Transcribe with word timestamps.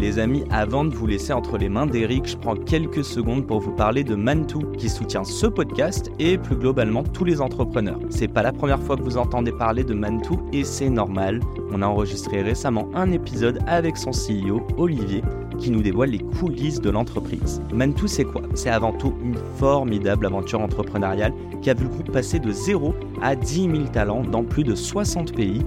Les 0.00 0.18
amis, 0.18 0.44
avant 0.50 0.84
de 0.84 0.92
vous 0.92 1.06
laisser 1.06 1.32
entre 1.32 1.56
les 1.56 1.68
mains 1.68 1.86
d'Eric, 1.86 2.26
je 2.26 2.36
prends 2.36 2.56
quelques 2.56 3.04
secondes 3.04 3.46
pour 3.46 3.60
vous 3.60 3.70
parler 3.70 4.02
de 4.02 4.16
Mantou, 4.16 4.60
qui 4.76 4.88
soutient 4.88 5.22
ce 5.22 5.46
podcast 5.46 6.10
et 6.18 6.36
plus 6.36 6.56
globalement 6.56 7.04
tous 7.04 7.24
les 7.24 7.40
entrepreneurs. 7.40 8.00
C'est 8.10 8.28
pas 8.28 8.42
la 8.42 8.52
première 8.52 8.82
fois 8.82 8.96
que 8.96 9.02
vous 9.02 9.16
entendez 9.16 9.52
parler 9.52 9.84
de 9.84 9.94
Mantou 9.94 10.40
et 10.52 10.64
c'est 10.64 10.90
normal. 10.90 11.40
On 11.72 11.80
a 11.80 11.86
enregistré 11.86 12.42
récemment 12.42 12.88
un 12.94 13.12
épisode 13.12 13.60
avec 13.66 13.96
son 13.96 14.10
CEO, 14.10 14.66
Olivier, 14.76 15.22
qui 15.58 15.70
nous 15.70 15.82
dévoile 15.82 16.10
les 16.10 16.18
coulisses 16.18 16.80
de 16.80 16.90
l'entreprise. 16.90 17.62
Mantou, 17.72 18.08
c'est 18.08 18.24
quoi? 18.24 18.42
C'est 18.54 18.70
avant 18.70 18.92
tout 18.92 19.14
une 19.22 19.38
formidable 19.58 20.26
aventure 20.26 20.60
entrepreneuriale 20.60 21.32
qui 21.62 21.70
a 21.70 21.74
vu 21.74 21.84
le 21.84 21.90
groupe 21.90 22.12
passer 22.12 22.40
de 22.40 22.50
0 22.50 22.94
à 23.22 23.36
10 23.36 23.54
000 23.54 23.72
talents 23.92 24.24
dans 24.24 24.42
plus 24.42 24.64
de 24.64 24.74
60 24.74 25.34
pays 25.34 25.62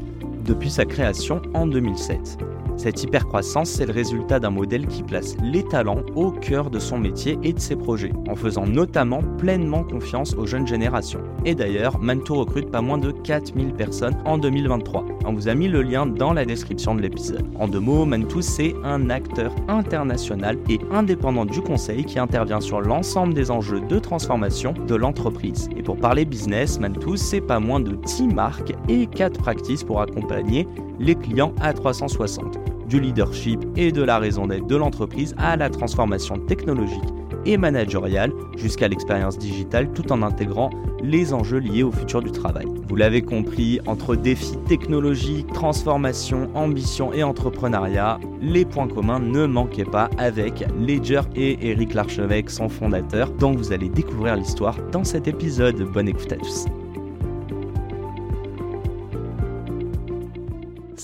depuis 0.45 0.69
sa 0.69 0.85
création 0.85 1.41
en 1.53 1.65
2007. 1.65 2.37
Cette 2.77 3.03
hypercroissance, 3.03 3.71
c'est 3.71 3.87
le 3.87 3.93
résultat 3.93 4.39
d'un 4.39 4.51
modèle 4.51 4.85
qui 4.85 5.01
place 5.01 5.35
les 5.41 5.63
talents 5.63 6.03
au 6.15 6.31
cœur 6.31 6.69
de 6.69 6.77
son 6.77 6.99
métier 6.99 7.39
et 7.41 7.51
de 7.51 7.59
ses 7.59 7.75
projets, 7.75 8.13
en 8.29 8.35
faisant 8.35 8.67
notamment 8.67 9.23
pleinement 9.37 9.83
confiance 9.83 10.35
aux 10.35 10.45
jeunes 10.45 10.67
générations. 10.67 11.23
Et 11.47 11.55
d'ailleurs, 11.55 11.97
Mantou 12.01 12.35
recrute 12.35 12.69
pas 12.69 12.81
moins 12.81 12.97
de 12.97 13.09
4000 13.09 13.71
personnes 13.71 14.17
en 14.25 14.37
2023. 14.37 15.05
On 15.23 15.31
vous 15.31 15.47
a 15.47 15.55
mis 15.55 15.69
le 15.69 15.81
lien 15.81 16.05
dans 16.05 16.33
la 16.33 16.43
description 16.43 16.93
de 16.93 17.01
l'épisode. 17.01 17.45
En 17.57 17.69
deux 17.69 17.79
mots, 17.79 18.03
Mantou, 18.03 18.41
c'est 18.41 18.75
un 18.83 19.09
acteur 19.09 19.55
international 19.69 20.57
et 20.69 20.77
indépendant 20.91 21.45
du 21.45 21.61
conseil 21.61 22.03
qui 22.03 22.19
intervient 22.19 22.59
sur 22.59 22.81
l'ensemble 22.81 23.33
des 23.33 23.49
enjeux 23.49 23.79
de 23.79 23.97
transformation 23.97 24.73
de 24.73 24.95
l'entreprise. 24.95 25.69
Et 25.77 25.83
pour 25.83 25.95
parler 25.95 26.25
business, 26.25 26.81
Mantou, 26.81 27.15
c'est 27.15 27.39
pas 27.39 27.61
moins 27.61 27.79
de 27.79 27.95
10 27.95 28.27
marques 28.27 28.73
et 28.89 29.07
4 29.07 29.39
practices 29.39 29.85
pour 29.85 30.01
accompagner 30.01 30.67
les 30.99 31.15
clients 31.15 31.53
à 31.61 31.71
360 31.71 32.59
du 32.89 32.99
leadership 32.99 33.61
et 33.77 33.93
de 33.93 34.03
la 34.03 34.19
raison 34.19 34.47
d'être 34.47 34.67
de 34.67 34.75
l'entreprise 34.75 35.33
à 35.37 35.55
la 35.55 35.69
transformation 35.69 36.39
technologique 36.39 37.03
et 37.45 37.57
managériale 37.57 38.31
jusqu'à 38.57 38.87
l'expérience 38.87 39.37
digitale 39.37 39.91
tout 39.93 40.11
en 40.11 40.21
intégrant 40.21 40.69
les 41.03 41.33
enjeux 41.33 41.59
liés 41.59 41.83
au 41.83 41.91
futur 41.91 42.21
du 42.21 42.31
travail. 42.31 42.65
Vous 42.87 42.95
l'avez 42.95 43.21
compris, 43.21 43.79
entre 43.85 44.15
défis 44.15 44.57
technologiques, 44.67 45.51
transformation, 45.53 46.49
ambition 46.55 47.13
et 47.13 47.23
entrepreneuriat, 47.23 48.19
les 48.41 48.65
points 48.65 48.87
communs 48.87 49.19
ne 49.19 49.45
manquaient 49.45 49.85
pas 49.85 50.09
avec 50.17 50.65
Ledger 50.79 51.21
et 51.35 51.69
Eric 51.69 51.93
Larchevêque, 51.93 52.49
son 52.49 52.69
fondateur, 52.69 53.29
dont 53.31 53.53
vous 53.53 53.71
allez 53.71 53.89
découvrir 53.89 54.35
l'histoire 54.35 54.77
dans 54.91 55.03
cet 55.03 55.27
épisode. 55.27 55.81
Bonne 55.91 56.07
écoute 56.07 56.31
à 56.31 56.37
tous. 56.37 56.65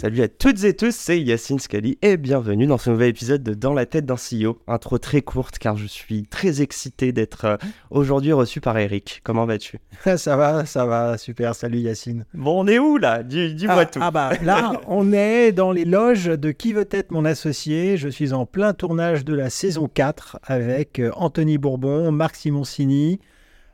Salut 0.04 0.22
à 0.22 0.28
toutes 0.28 0.66
et 0.66 0.74
tous, 0.76 0.94
c'est 0.94 1.22
Yacine 1.22 1.60
Scali 1.60 1.98
et 2.02 2.18
bienvenue 2.18 2.68
dans 2.68 2.78
ce 2.78 2.90
nouvel 2.90 3.08
épisode 3.08 3.42
de 3.42 3.54
Dans 3.54 3.74
la 3.74 3.86
tête 3.86 4.06
d'un 4.06 4.18
CEO. 4.18 4.60
Intro 4.68 4.98
très 4.98 5.22
courte 5.22 5.60
car 5.60 5.78
je 5.78 5.86
suis 5.86 6.24
très 6.24 6.62
excité 6.62 7.14
d'être 7.14 7.46
euh, 7.46 7.56
aujourd'hui 7.90 8.34
reçu 8.34 8.60
par 8.60 8.78
Eric. 8.78 9.22
Comment 9.24 9.46
vas-tu? 9.46 9.80
Ça 10.18 10.36
va, 10.36 10.66
ça 10.66 10.86
va, 10.86 11.18
super, 11.18 11.56
salut 11.56 11.78
Yacine. 11.78 12.26
Bon, 12.34 12.66
on 12.66 12.68
est 12.68 12.80
où 12.80 12.98
là? 12.98 13.24
Dis-moi 13.24 13.76
ah, 13.80 13.86
tout. 13.86 14.00
Ah 14.02 14.12
bah 14.12 14.32
là, 14.42 14.74
on 14.90 15.14
est 15.14 15.54
dans 15.54 15.72
les 15.72 15.86
loges 15.86 16.26
de 16.26 16.52
Qui 16.52 16.74
veut 16.74 16.90
être 16.92 17.12
mon 17.12 17.24
associé? 17.24 17.96
Je 17.96 18.10
suis 18.10 18.34
en 18.34 18.46
plein 18.46 18.74
tournage 18.74 19.24
de 19.24 19.34
la 19.34 19.50
saison 19.50 19.88
4 19.88 20.40
avec 20.44 21.00
euh, 21.00 21.12
Anthony 21.16 21.58
Bourbon, 21.58 22.12
Marc 22.12 22.36
Simoncini, 22.36 23.22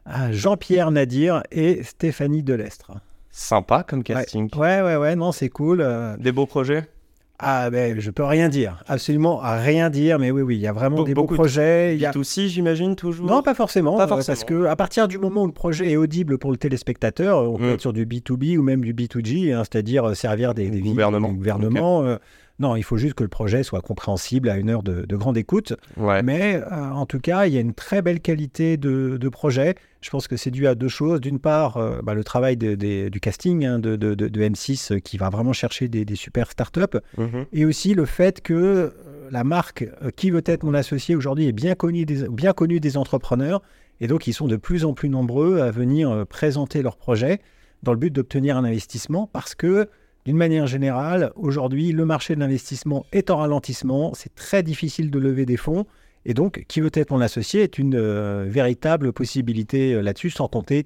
euh, 0.05 0.31
Jean-Pierre 0.31 0.91
Nadir 0.91 1.41
et 1.51 1.81
Stéphanie 1.81 2.43
Delestre. 2.43 2.91
Sympa 3.39 3.83
comme 3.87 4.03
casting. 4.03 4.49
Ouais, 4.57 4.81
ouais, 4.81 4.97
ouais, 4.97 5.15
non, 5.15 5.31
c'est 5.31 5.47
cool. 5.47 5.79
euh. 5.81 6.17
Des 6.17 6.33
beaux 6.33 6.45
projets? 6.45 6.83
Ah, 7.41 7.69
ben, 7.69 7.97
je 7.97 8.11
peux 8.11 8.25
rien 8.25 8.49
dire, 8.49 8.83
absolument 8.85 9.37
rien 9.41 9.89
dire, 9.89 10.19
mais 10.19 10.29
oui, 10.29 10.41
oui, 10.41 10.55
il 10.57 10.61
y 10.61 10.67
a 10.67 10.73
vraiment 10.73 11.03
Be- 11.03 11.05
des 11.05 11.13
beaux 11.13 11.23
projets. 11.23 11.95
il 11.95 12.01
y 12.01 12.05
a- 12.05 12.11
aussi, 12.17 12.49
j'imagine, 12.49 12.97
toujours? 12.97 13.27
Non, 13.27 13.41
pas 13.41 13.53
forcément, 13.53 13.95
Pas 13.95 14.03
euh, 14.11 14.21
parce 14.27 14.43
que 14.43 14.65
à 14.65 14.75
partir 14.75 15.07
du 15.07 15.17
moment 15.17 15.43
où 15.43 15.47
le 15.47 15.53
projet 15.53 15.89
est 15.89 15.95
audible 15.95 16.37
pour 16.37 16.51
le 16.51 16.57
téléspectateur, 16.57 17.49
on 17.49 17.55
peut 17.57 17.69
Mm. 17.69 17.73
être 17.75 17.81
sur 17.81 17.93
du 17.93 18.05
B2B 18.05 18.57
ou 18.57 18.61
même 18.61 18.81
du 18.83 18.93
B2G, 18.93 19.53
hein, 19.53 19.63
c'est-à-dire 19.63 20.03
euh, 20.09 20.13
servir 20.15 20.53
des, 20.53 20.69
des 20.69 20.81
Gouvernement. 20.81 21.29
des 21.29 21.35
gouvernements, 21.35 22.03
euh, 22.03 22.17
non, 22.59 22.75
il 22.75 22.83
faut 22.83 22.97
juste 22.97 23.13
que 23.13 23.23
le 23.23 23.29
projet 23.29 23.63
soit 23.63 23.81
compréhensible 23.81 24.49
à 24.49 24.57
une 24.57 24.69
heure 24.69 24.83
de, 24.83 25.05
de 25.05 25.15
grande 25.15 25.37
écoute. 25.37 25.73
Ouais. 25.97 26.21
Mais 26.23 26.55
euh, 26.55 26.91
en 26.91 27.05
tout 27.05 27.19
cas, 27.19 27.45
il 27.45 27.53
y 27.53 27.57
a 27.57 27.61
une 27.61 27.73
très 27.73 28.01
belle 28.01 28.19
qualité 28.19 28.75
de, 28.77 29.17
de 29.17 29.29
projet. 29.29 29.75
Je 30.01 30.09
pense 30.09 30.27
que 30.27 30.35
c'est 30.37 30.51
dû 30.51 30.67
à 30.67 30.75
deux 30.75 30.87
choses. 30.89 31.21
D'une 31.21 31.39
part, 31.39 31.77
euh, 31.77 32.01
bah, 32.03 32.13
le 32.13 32.23
travail 32.23 32.57
de- 32.57 32.75
du 33.09 33.19
casting 33.19 33.65
hein, 33.65 33.79
de, 33.79 33.95
de- 33.95 34.13
de- 34.13 34.27
de 34.27 34.41
M6 34.41 34.91
euh, 34.93 34.99
qui 34.99 35.17
va 35.17 35.29
vraiment 35.29 35.53
chercher 35.53 35.87
des, 35.87 36.03
des 36.05 36.15
super 36.15 36.51
startups. 36.51 36.97
Mhm. 37.17 37.45
Et 37.53 37.65
aussi 37.65 37.93
le 37.93 38.05
fait 38.05 38.41
que 38.41 38.93
la 39.31 39.43
marque 39.43 39.85
Qui 40.15 40.31
veut 40.31 40.41
être 40.45 40.63
mon 40.63 40.73
associé 40.73 41.15
aujourd'hui 41.15 41.47
est 41.47 41.51
bien 41.51 41.75
connue, 41.75 42.05
des, 42.05 42.27
bien 42.29 42.51
connue 42.53 42.79
des 42.79 42.97
entrepreneurs. 42.97 43.61
Et 44.01 44.07
donc, 44.07 44.27
ils 44.27 44.33
sont 44.33 44.47
de 44.47 44.55
plus 44.55 44.85
en 44.85 44.93
plus 44.93 45.07
nombreux 45.09 45.59
à 45.61 45.71
venir 45.71 46.25
présenter 46.27 46.81
leurs 46.81 46.95
projets 46.97 47.39
dans 47.83 47.91
le 47.93 47.99
but 47.99 48.11
d'obtenir 48.11 48.57
un 48.57 48.63
investissement 48.65 49.29
parce 49.31 49.55
que, 49.55 49.87
d'une 50.29 50.37
manière 50.37 50.67
générale, 50.67 51.31
aujourd'hui, 51.35 51.91
le 51.91 52.05
marché 52.05 52.35
de 52.35 52.39
l'investissement 52.39 53.03
est 53.11 53.31
en 53.31 53.37
ralentissement. 53.37 54.13
C'est 54.13 54.35
très 54.35 54.61
difficile 54.61 55.09
de 55.09 55.17
lever 55.17 55.47
des 55.47 55.57
fonds. 55.57 55.87
Et 56.23 56.35
donc, 56.35 56.65
Qui 56.67 56.81
veut 56.81 56.91
être 56.93 57.09
mon 57.09 57.19
associé 57.19 57.63
est 57.63 57.79
une 57.79 57.95
euh, 57.95 58.45
véritable 58.47 59.11
possibilité 59.11 59.95
euh, 59.95 60.01
là-dessus, 60.01 60.29
sans 60.29 60.47
compter 60.47 60.85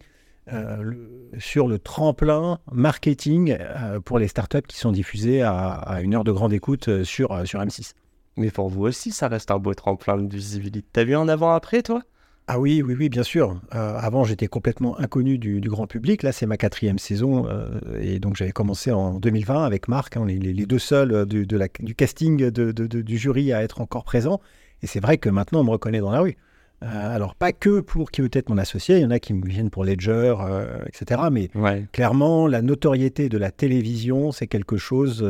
euh, 0.53 0.93
sur 1.39 1.67
le 1.67 1.77
tremplin 1.77 2.59
marketing 2.71 3.57
pour 4.05 4.17
les 4.17 4.29
startups 4.29 4.61
qui 4.65 4.77
sont 4.77 4.93
diffusées 4.93 5.41
à, 5.41 5.99
une 6.01 6.15
heure 6.15 6.23
de 6.23 6.31
grande 6.31 6.53
écoute 6.53 7.03
sur, 7.03 7.45
sur 7.45 7.59
M6. 7.59 7.95
Mais 8.37 8.49
pour 8.49 8.69
vous 8.69 8.85
aussi, 8.85 9.11
ça 9.11 9.27
reste 9.27 9.51
un 9.51 9.59
beau 9.59 9.73
tremplin 9.73 10.19
de 10.19 10.33
visibilité. 10.33 10.87
T'as 10.93 11.03
vu 11.03 11.17
un 11.17 11.27
avant-après, 11.27 11.83
toi? 11.83 12.01
Ah 12.47 12.59
oui, 12.59 12.81
oui, 12.85 12.93
oui, 12.99 13.07
bien 13.07 13.23
sûr. 13.23 13.59
Euh, 13.73 13.95
avant, 13.97 14.25
j'étais 14.25 14.47
complètement 14.47 14.99
inconnu 14.99 15.37
du, 15.37 15.61
du 15.61 15.69
grand 15.69 15.87
public. 15.87 16.23
Là, 16.23 16.33
c'est 16.33 16.45
ma 16.45 16.57
quatrième 16.57 16.99
saison. 16.99 17.47
euh, 17.47 17.79
et 18.01 18.19
donc, 18.19 18.35
j'avais 18.35 18.51
commencé 18.51 18.91
en 18.91 19.17
2020 19.19 19.63
avec 19.63 19.87
Marc. 19.87 20.17
hein, 20.17 20.25
les, 20.27 20.37
les- 20.39 20.51
les 20.53 20.65
deux 20.65 20.79
seuls 20.79 21.13
euh, 21.13 21.25
du, 21.25 21.45
de 21.47 21.55
la- 21.57 21.69
du 21.79 21.95
casting 21.95 22.37
de- 22.37 22.49
de- 22.49 22.85
de- 22.85 23.01
du 23.01 23.17
jury 23.17 23.53
à 23.53 23.63
être 23.63 23.79
encore 23.79 24.03
présents. 24.03 24.41
Et 24.81 24.87
c'est 24.87 24.99
vrai 24.99 25.17
que 25.17 25.29
maintenant, 25.29 25.61
on 25.61 25.63
me 25.63 25.69
reconnaît 25.69 26.01
dans 26.01 26.11
la 26.11 26.19
rue. 26.19 26.35
Euh, 26.83 27.15
alors, 27.15 27.33
pas 27.35 27.53
que 27.53 27.79
pour 27.79 28.11
qui 28.11 28.19
veut 28.21 28.29
être 28.33 28.49
mon 28.49 28.57
associé. 28.57 28.97
Il 28.97 29.03
y 29.03 29.05
en 29.05 29.11
a 29.11 29.19
qui 29.19 29.33
me 29.33 29.47
viennent 29.47 29.69
pour 29.69 29.85
Ledger, 29.85 30.35
etc. 30.87 31.21
Mais 31.31 31.49
Ouais. 31.55 31.85
clairement, 31.93 32.45
la 32.47 32.61
notoriété 32.61 33.29
de 33.29 33.37
la 33.37 33.51
télévision, 33.51 34.33
c'est 34.33 34.47
quelque 34.47 34.75
chose 34.75 35.23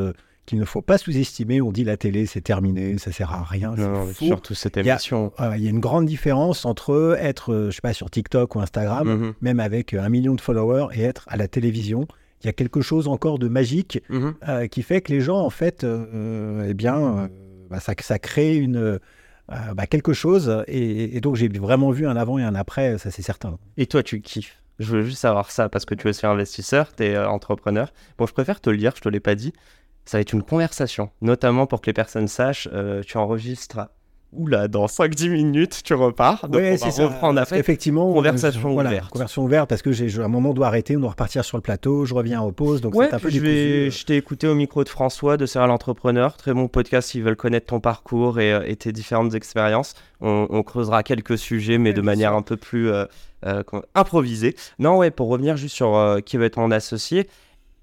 qu'il 0.46 0.59
ne 0.59 0.66
faut 0.66 0.81
pas 0.81 0.98
sous-estimer. 0.98 1.62
On 1.62 1.72
dit 1.72 1.84
la 1.84 1.98
télé, 1.98 2.26
c'est 2.26 2.42
terminé, 2.42 2.98
ça 2.98 3.12
sert 3.12 3.31
à 3.31 3.44
rien. 3.44 3.76
Non, 3.76 4.12
surtout 4.14 4.54
cette 4.56 4.76
Il 4.78 4.86
y 4.86 4.90
a- 4.90 4.94
émission. 4.94 5.31
Euh, 5.40 5.54
Il 5.58 5.64
y 5.64 5.68
a 5.68 5.70
une 5.70 5.80
grande 5.80 6.06
différence 6.06 6.66
entre 6.66 7.16
être, 7.20 7.54
euh, 7.54 7.70
je 7.72 7.76
sais 7.76 7.81
pas, 7.81 7.94
sur 7.94 8.09
TikTok 8.09 8.56
ou 8.56 8.59
Instagram, 8.59 9.08
Mhm. 9.08 9.34
même 9.42 9.59
avec 9.59 9.94
euh, 9.94 10.02
un 10.02 10.09
million 10.09 10.36
de 10.36 10.42
followers, 10.42 10.88
et 10.94 11.04
être 11.04 11.26
à 11.28 11.38
la 11.38 11.48
télévision. 11.48 12.08
Il 12.42 12.48
y 12.48 12.50
a 12.50 12.54
quelque 12.54 12.81
chose 12.81 13.08
encore 13.08 13.40
de 13.40 13.48
magique 13.48 14.02
Mhm. 14.09 14.34
euh, 14.50 14.68
qui 14.68 14.81
fait 14.84 15.00
que 15.01 15.13
les 15.13 15.22
gens, 15.22 15.40
en 15.40 15.50
fait, 15.50 15.84
euh, 15.86 16.66
eh 16.68 16.74
bien, 16.74 17.30
bah, 17.69 17.80
ça, 17.80 17.94
ça 18.01 18.19
crée 18.19 18.57
une, 18.57 19.00
bah, 19.48 19.88
quelque 19.88 20.12
chose. 20.13 20.63
Et, 20.68 21.16
et 21.16 21.22
donc, 21.22 21.36
j'ai 21.38 21.48
vraiment 21.48 21.92
vu 21.92 22.06
un 22.06 22.18
avant 22.18 22.38
et 22.38 22.44
un 22.44 22.56
après, 22.56 22.98
ça 22.98 23.12
c'est 23.12 23.22
certain. 23.22 23.57
Et 23.78 23.86
toi, 23.86 24.04
tu 24.04 24.19
kiffes? 24.19 24.60
Je 24.80 24.92
veux 24.98 25.04
juste 25.04 25.19
savoir 25.19 25.51
ça 25.51 25.69
parce 25.69 25.86
que 25.86 25.94
tu 25.95 26.07
es 26.07 26.10
aussi 26.10 26.25
investisseur, 26.25 26.94
tu 26.95 27.04
es 27.04 27.18
entrepreneur. 27.18 27.94
Bon, 28.18 28.25
je 28.25 28.34
préfère 28.34 28.60
te 28.60 28.69
le 28.72 28.78
dire, 28.78 28.92
je 28.95 29.01
te 29.01 29.07
l'ai 29.10 29.19
pas 29.19 29.36
dit. 29.36 29.54
Ça 30.06 30.18
va 30.18 30.22
être 30.22 30.34
une 30.34 30.44
conversation, 30.44 31.10
notamment 31.22 31.66
pour 31.66 31.82
que 31.82 31.88
les 31.88 31.94
personnes 31.94 32.28
sachent. 32.28 32.68
euh, 32.74 33.02
tu 33.06 33.18
enregistres. 33.18 33.80
Oula, 34.36 34.68
dans 34.68 34.88
5-10 34.88 35.30
minutes, 35.30 35.82
tu 35.84 35.94
repars. 35.94 36.48
Donc, 36.50 36.56
Ouais, 36.60 36.76
on 36.82 36.86
va 36.86 36.92
ça. 36.92 37.06
reprendre 37.06 37.40
après. 37.40 37.60
Effectivement. 37.60 38.12
conversation 38.12 38.72
euh, 38.72 38.74
voilà, 38.74 38.90
ouverte. 38.90 39.12
Conversation 39.12 39.44
ouverte 39.44 39.70
parce 39.70 39.84
que 39.84 39.92
j'ai 39.92 40.10
à 40.20 40.26
un 40.26 40.28
moment 40.28 40.50
on 40.50 40.54
doit 40.56 40.66
arrêter, 40.66 40.98
on 40.98 41.02
doit 41.02 41.12
repartir 41.12 41.46
sur 41.46 41.56
le 41.56 41.62
plateau, 41.62 42.06
je 42.06 42.16
reviens 42.16 42.42
aux 42.42 42.52
pauses, 42.52 42.82
donc 42.82 42.96
Ouais, 42.96 43.10
c'est 43.10 43.14
un 43.14 43.20
peu 43.20 43.30
je, 43.30 43.40
vais- 43.40 43.92
je 43.92 44.06
t'ai 44.06 44.18
écouté 44.18 44.48
au 44.48 44.56
micro 44.56 44.84
de 44.84 44.90
François 44.90 45.38
de 45.38 45.46
Serial 45.46 45.70
Entrepreneur. 45.70 46.36
Très 46.36 46.52
bon 46.56 46.68
podcast 46.68 47.10
s'ils 47.10 47.22
veulent 47.22 47.36
connaître 47.36 47.68
ton 47.68 47.80
parcours 47.80 48.40
et, 48.40 48.52
euh, 48.52 48.64
et 48.66 48.76
tes 48.76 48.92
différentes 48.92 49.36
expériences. 49.36 49.94
On, 50.20 50.48
on 50.50 50.64
creusera 50.64 51.04
quelques 51.04 51.38
sujets, 51.38 51.78
mais 51.78 51.90
Ouais, 51.92 51.94
de 51.94 52.02
manière 52.02 52.32
sûr. 52.32 52.38
un 52.40 52.42
peu 52.42 52.58
plus 52.58 52.90
euh, 52.90 53.06
euh, 53.46 53.62
improvisée. 53.94 54.56
Non, 54.80 54.98
ouais, 54.98 55.12
pour 55.12 55.28
revenir 55.30 55.58
juste 55.58 55.76
sur 55.76 56.18
qui 56.26 56.38
va 56.38 56.46
être 56.46 56.58
mon 56.58 56.72
associé, 56.72 57.28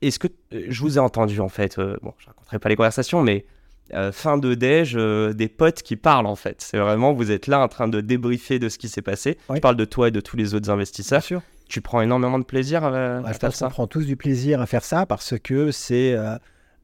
est-ce 0.08 0.18
que 0.18 0.28
euh, 0.52 0.66
je 0.68 0.80
vous 0.80 0.96
ai 0.96 1.00
entendu 1.00 1.40
en 1.40 1.48
fait 1.48 1.78
euh, 1.78 1.96
Bon, 2.02 2.14
je 2.18 2.26
raconterai 2.26 2.58
pas 2.58 2.68
les 2.68 2.76
conversations, 2.76 3.22
mais 3.22 3.44
euh, 3.92 4.12
fin 4.12 4.38
de 4.38 4.54
déj, 4.54 4.94
des 4.94 5.48
potes 5.48 5.82
qui 5.82 5.96
parlent 5.96 6.26
en 6.26 6.36
fait. 6.36 6.60
C'est 6.62 6.78
vraiment, 6.78 7.12
vous 7.12 7.30
êtes 7.30 7.46
là 7.46 7.60
en 7.60 7.68
train 7.68 7.88
de 7.88 8.00
débriefer 8.00 8.58
de 8.58 8.68
ce 8.68 8.78
qui 8.78 8.88
s'est 8.88 9.02
passé. 9.02 9.36
Oui. 9.48 9.56
Je 9.56 9.60
parle 9.60 9.76
de 9.76 9.84
toi 9.84 10.08
et 10.08 10.10
de 10.10 10.20
tous 10.20 10.36
les 10.36 10.54
autres 10.54 10.70
investisseurs. 10.70 11.22
sûr. 11.22 11.42
Tu 11.70 11.80
prends 11.80 12.00
énormément 12.00 12.40
de 12.40 12.44
plaisir 12.44 12.82
à, 12.82 13.18
à 13.18 13.32
faire 13.32 13.54
ça. 13.54 13.68
prend 13.68 13.86
tous 13.86 14.04
du 14.04 14.16
plaisir 14.16 14.60
à 14.60 14.66
faire 14.66 14.82
ça 14.82 15.06
parce 15.06 15.38
que 15.38 15.70
c'est 15.70 16.14
euh, 16.14 16.36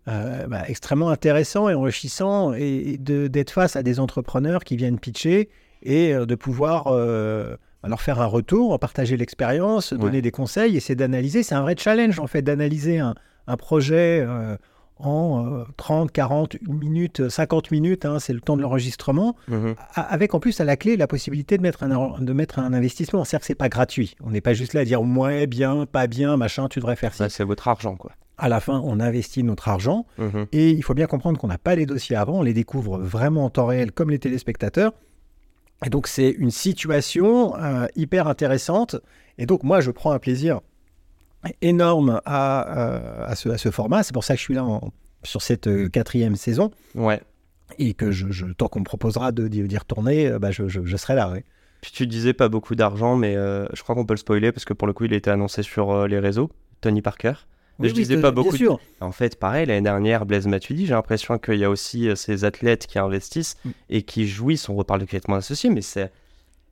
euh, 0.06 0.46
bah, 0.46 0.62
extrêmement 0.68 1.10
intéressant 1.10 1.68
et 1.68 1.74
enrichissant 1.74 2.52
et, 2.54 2.96
d'être 2.96 3.50
face 3.50 3.74
à 3.74 3.82
des 3.82 3.98
entrepreneurs 3.98 4.62
qui 4.62 4.76
viennent 4.76 5.00
pitcher 5.00 5.48
et 5.82 6.14
euh, 6.14 6.24
de 6.24 6.36
pouvoir 6.36 6.84
euh, 7.86 7.88
leur 7.88 8.02
faire 8.02 8.20
un 8.20 8.26
retour, 8.26 8.78
partager 8.78 9.16
l'expérience, 9.16 9.92
donner 9.92 10.16
Ouais. 10.16 10.22
des 10.22 10.30
conseils, 10.30 10.76
essayer 10.76 10.94
d'analyser. 10.96 11.42
C'est 11.42 11.54
un 11.54 11.62
vrai 11.62 11.74
challenge 11.78 12.18
en 12.20 12.26
fait 12.26 12.42
d'analyser 12.42 12.98
un, 12.98 13.14
un 13.46 13.56
projet 13.56 14.24
euh, 14.26 14.56
en 14.98 15.46
euh, 15.46 15.64
30, 15.76 16.10
40 16.10 16.56
minutes, 16.66 17.28
50 17.28 17.70
minutes, 17.70 18.06
hein, 18.06 18.18
c'est 18.18 18.32
le 18.32 18.40
temps 18.40 18.56
de 18.56 18.62
l'enregistrement 18.62 19.36
Mhm. 19.48 19.74
a- 19.94 20.00
avec 20.00 20.34
en 20.34 20.40
plus 20.40 20.58
à 20.60 20.64
la 20.64 20.76
clé 20.78 20.96
la 20.96 21.06
possibilité 21.06 21.58
de 21.58 21.62
mettre 21.62 21.82
un, 21.82 22.18
de 22.20 22.32
mettre 22.32 22.58
un 22.58 22.72
investissement. 22.72 23.22
C'est-à-dire 23.24 23.40
que 23.40 23.46
c'est 23.46 23.54
pas 23.54 23.68
gratuit. 23.68 24.16
On 24.24 24.30
n'est 24.30 24.40
pas 24.40 24.54
juste 24.54 24.72
là 24.72 24.80
à 24.80 24.84
dire 24.84 25.02
ouais, 25.02 25.46
bien, 25.46 25.84
pas 25.84 26.06
bien, 26.06 26.36
machin, 26.38 26.68
tu 26.68 26.78
devrais 26.80 26.96
faire 26.96 27.12
ça. 27.12 27.28
Ça, 27.28 27.36
c'est 27.36 27.44
votre 27.44 27.68
argent, 27.68 27.96
quoi. 27.96 28.12
À 28.38 28.48
la 28.50 28.60
fin, 28.60 28.80
on 28.84 29.00
investit 29.00 29.42
notre 29.42 29.68
argent 29.68 30.06
Mhm. 30.18 30.46
et 30.52 30.70
il 30.70 30.82
faut 30.82 30.94
bien 30.94 31.06
comprendre 31.06 31.38
qu'on 31.38 31.46
n'a 31.48 31.58
pas 31.58 31.74
les 31.74 31.84
dossiers 31.86 32.16
avant, 32.16 32.38
on 32.38 32.42
les 32.42 32.52
découvre 32.54 32.98
vraiment 32.98 33.44
en 33.46 33.50
temps 33.50 33.66
réel 33.66 33.92
comme 33.92 34.10
les 34.10 34.18
téléspectateurs. 34.18 34.92
Et 35.84 35.90
donc 35.90 36.06
c'est 36.06 36.30
une 36.30 36.50
situation 36.50 37.54
euh, 37.56 37.86
hyper 37.96 38.28
intéressante. 38.28 38.96
Et 39.38 39.46
donc 39.46 39.62
moi, 39.62 39.80
je 39.80 39.90
prends 39.90 40.12
un 40.12 40.18
plaisir 40.18 40.60
énorme 41.60 42.20
à, 42.24 42.78
euh, 42.78 43.26
à, 43.26 43.34
ce, 43.36 43.48
à 43.50 43.58
ce 43.58 43.70
format. 43.70 44.02
C'est 44.02 44.12
pour 44.12 44.24
ça 44.24 44.34
que 44.34 44.38
je 44.38 44.44
suis 44.44 44.54
là 44.54 44.64
en- 44.64 44.92
sur 45.22 45.42
cette 45.42 45.66
euh, 45.66 45.88
quatrième 45.88 46.36
saison 46.36 46.70
Ouais. 46.94 47.20
et 47.78 47.94
que 47.94 48.10
je, 48.10 48.30
je- 48.30 48.46
tant 48.46 48.68
qu'on 48.68 48.80
me 48.80 48.84
proposera 48.84 49.32
de- 49.32 49.48
d'y 49.48 49.76
retourner, 49.78 50.38
bah, 50.38 50.50
je, 50.50 50.68
je- 50.68 50.84
je 50.84 50.96
serai 50.96 51.14
là. 51.14 51.32
Puis 51.82 51.92
tu 51.92 52.06
disais 52.06 52.32
pas 52.32 52.48
beaucoup 52.48 52.74
d'argent, 52.74 53.16
mais 53.16 53.34
je 53.34 53.82
crois 53.82 53.94
qu'on 53.94 54.06
peut 54.06 54.14
le 54.14 54.18
spoiler 54.18 54.50
parce 54.50 54.64
que 54.64 54.72
pour 54.72 54.86
le 54.86 54.92
coup, 54.92 55.04
il 55.04 55.12
a 55.12 55.16
été 55.16 55.30
annoncé 55.30 55.62
sur 55.62 56.08
les 56.08 56.18
réseaux. 56.18 56.50
Tony 56.80 57.02
Parker. 57.02 57.34
Mais 57.78 57.88
je 57.88 57.94
Oui, 57.94 58.00
disais 58.00 58.16
oui, 58.16 58.22
pas 58.22 58.30
beaucoup 58.30 58.56
sûr. 58.56 58.78
En 59.00 59.12
fait, 59.12 59.38
pareil, 59.38 59.66
l'année 59.66 59.82
dernière, 59.82 60.24
Blaise 60.26 60.46
Matuidi, 60.46 60.86
j'ai 60.86 60.94
l'impression 60.94 61.38
qu'il 61.38 61.56
y 61.56 61.64
a 61.64 61.70
aussi 61.70 62.08
euh, 62.08 62.14
ces 62.16 62.44
athlètes 62.44 62.86
qui 62.86 62.98
investissent 62.98 63.56
Mm. 63.64 63.70
et 63.90 64.02
qui 64.02 64.26
jouissent. 64.26 64.68
On 64.68 64.74
reparle 64.74 65.00
de 65.00 65.04
complètement 65.04 65.36
associé, 65.36 65.70
mais 65.70 65.82
c'est. 65.82 66.10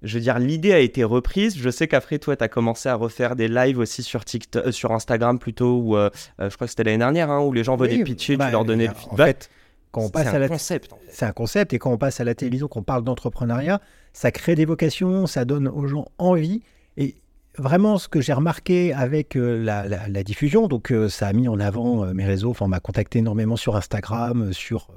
Je 0.03 0.15
veux 0.15 0.21
dire, 0.21 0.39
l'idée 0.39 0.73
a 0.73 0.81
été 0.81 1.03
reprise. 1.03 1.57
Je 1.57 1.71
sais 1.71 1.89
qu'après, 1.89 2.19
toi, 2.19 2.37
tu 2.37 2.45
as 2.45 2.49
commencé 2.49 2.89
à 2.91 2.95
refaire 2.95 3.37
des 3.37 3.49
lives 3.49 3.79
aussi 3.79 4.03
sur, 4.03 4.25
TikTok, 4.25 4.67
euh, 4.67 4.73
sur 4.73 4.93
Instagram 4.93 5.39
plutôt, 5.39 5.79
où 5.79 5.97
euh, 5.97 6.11
je 6.39 6.49
crois 6.55 6.67
que 6.67 6.71
c'était 6.71 6.85
l'année 6.85 6.99
dernière, 6.99 7.31
hein, 7.31 7.41
où 7.41 7.53
les 7.53 7.65
gens 7.65 7.77
venaient 7.77 7.97
Oui, 7.97 8.05
pitcher, 8.05 8.37
bah, 8.37 8.47
tu 8.47 8.53
leur 8.53 8.65
donnais 8.67 8.85
le 8.87 8.91
en 8.91 8.95
feedback. 8.95 9.27
fait, 9.45 9.51
quand 9.93 10.03
on 10.03 10.09
passe 10.11 10.27
à 10.27 10.39
la 10.39 10.49
concept. 10.49 10.93
en 10.93 10.97
fait. 10.97 11.07
c'est 11.11 11.25
un 11.25 11.33
concept 11.33 11.73
et 11.73 11.79
quand 11.79 11.91
on 11.93 11.97
passe 11.97 12.21
à 12.21 12.25
la 12.25 12.35
télévision, 12.35 12.69
qu'on 12.69 12.83
parle 12.83 13.03
d'entrepreneuriat, 13.05 13.81
ça 14.13 14.31
crée 14.31 14.55
des 14.57 14.65
vocations, 14.67 15.27
ça 15.27 15.45
donne 15.47 15.69
aux 15.69 15.87
gens 15.87 16.07
envie. 16.19 16.63
Et 16.99 17.15
vraiment, 17.59 17.99
ce 17.99 18.09
que 18.09 18.21
j'ai 18.21 18.33
remarqué 18.33 18.93
avec 18.93 19.37
euh, 19.37 19.63
la, 19.63 19.87
la- 19.89 20.09
la 20.09 20.23
diffusion, 20.23 20.67
donc 20.69 20.91
euh, 20.93 21.09
ça 21.09 21.27
a 21.29 21.33
mis 21.33 21.49
en 21.49 21.61
avant 21.61 22.05
euh, 22.05 22.13
mes 22.15 22.25
réseaux. 22.25 22.51
Enfin, 22.51 22.67
on 22.67 22.69
m'a 22.69 22.81
contacté 22.81 23.19
énormément 23.21 23.57
sur 23.57 23.77
Instagram, 23.77 24.53
sur. 24.53 24.89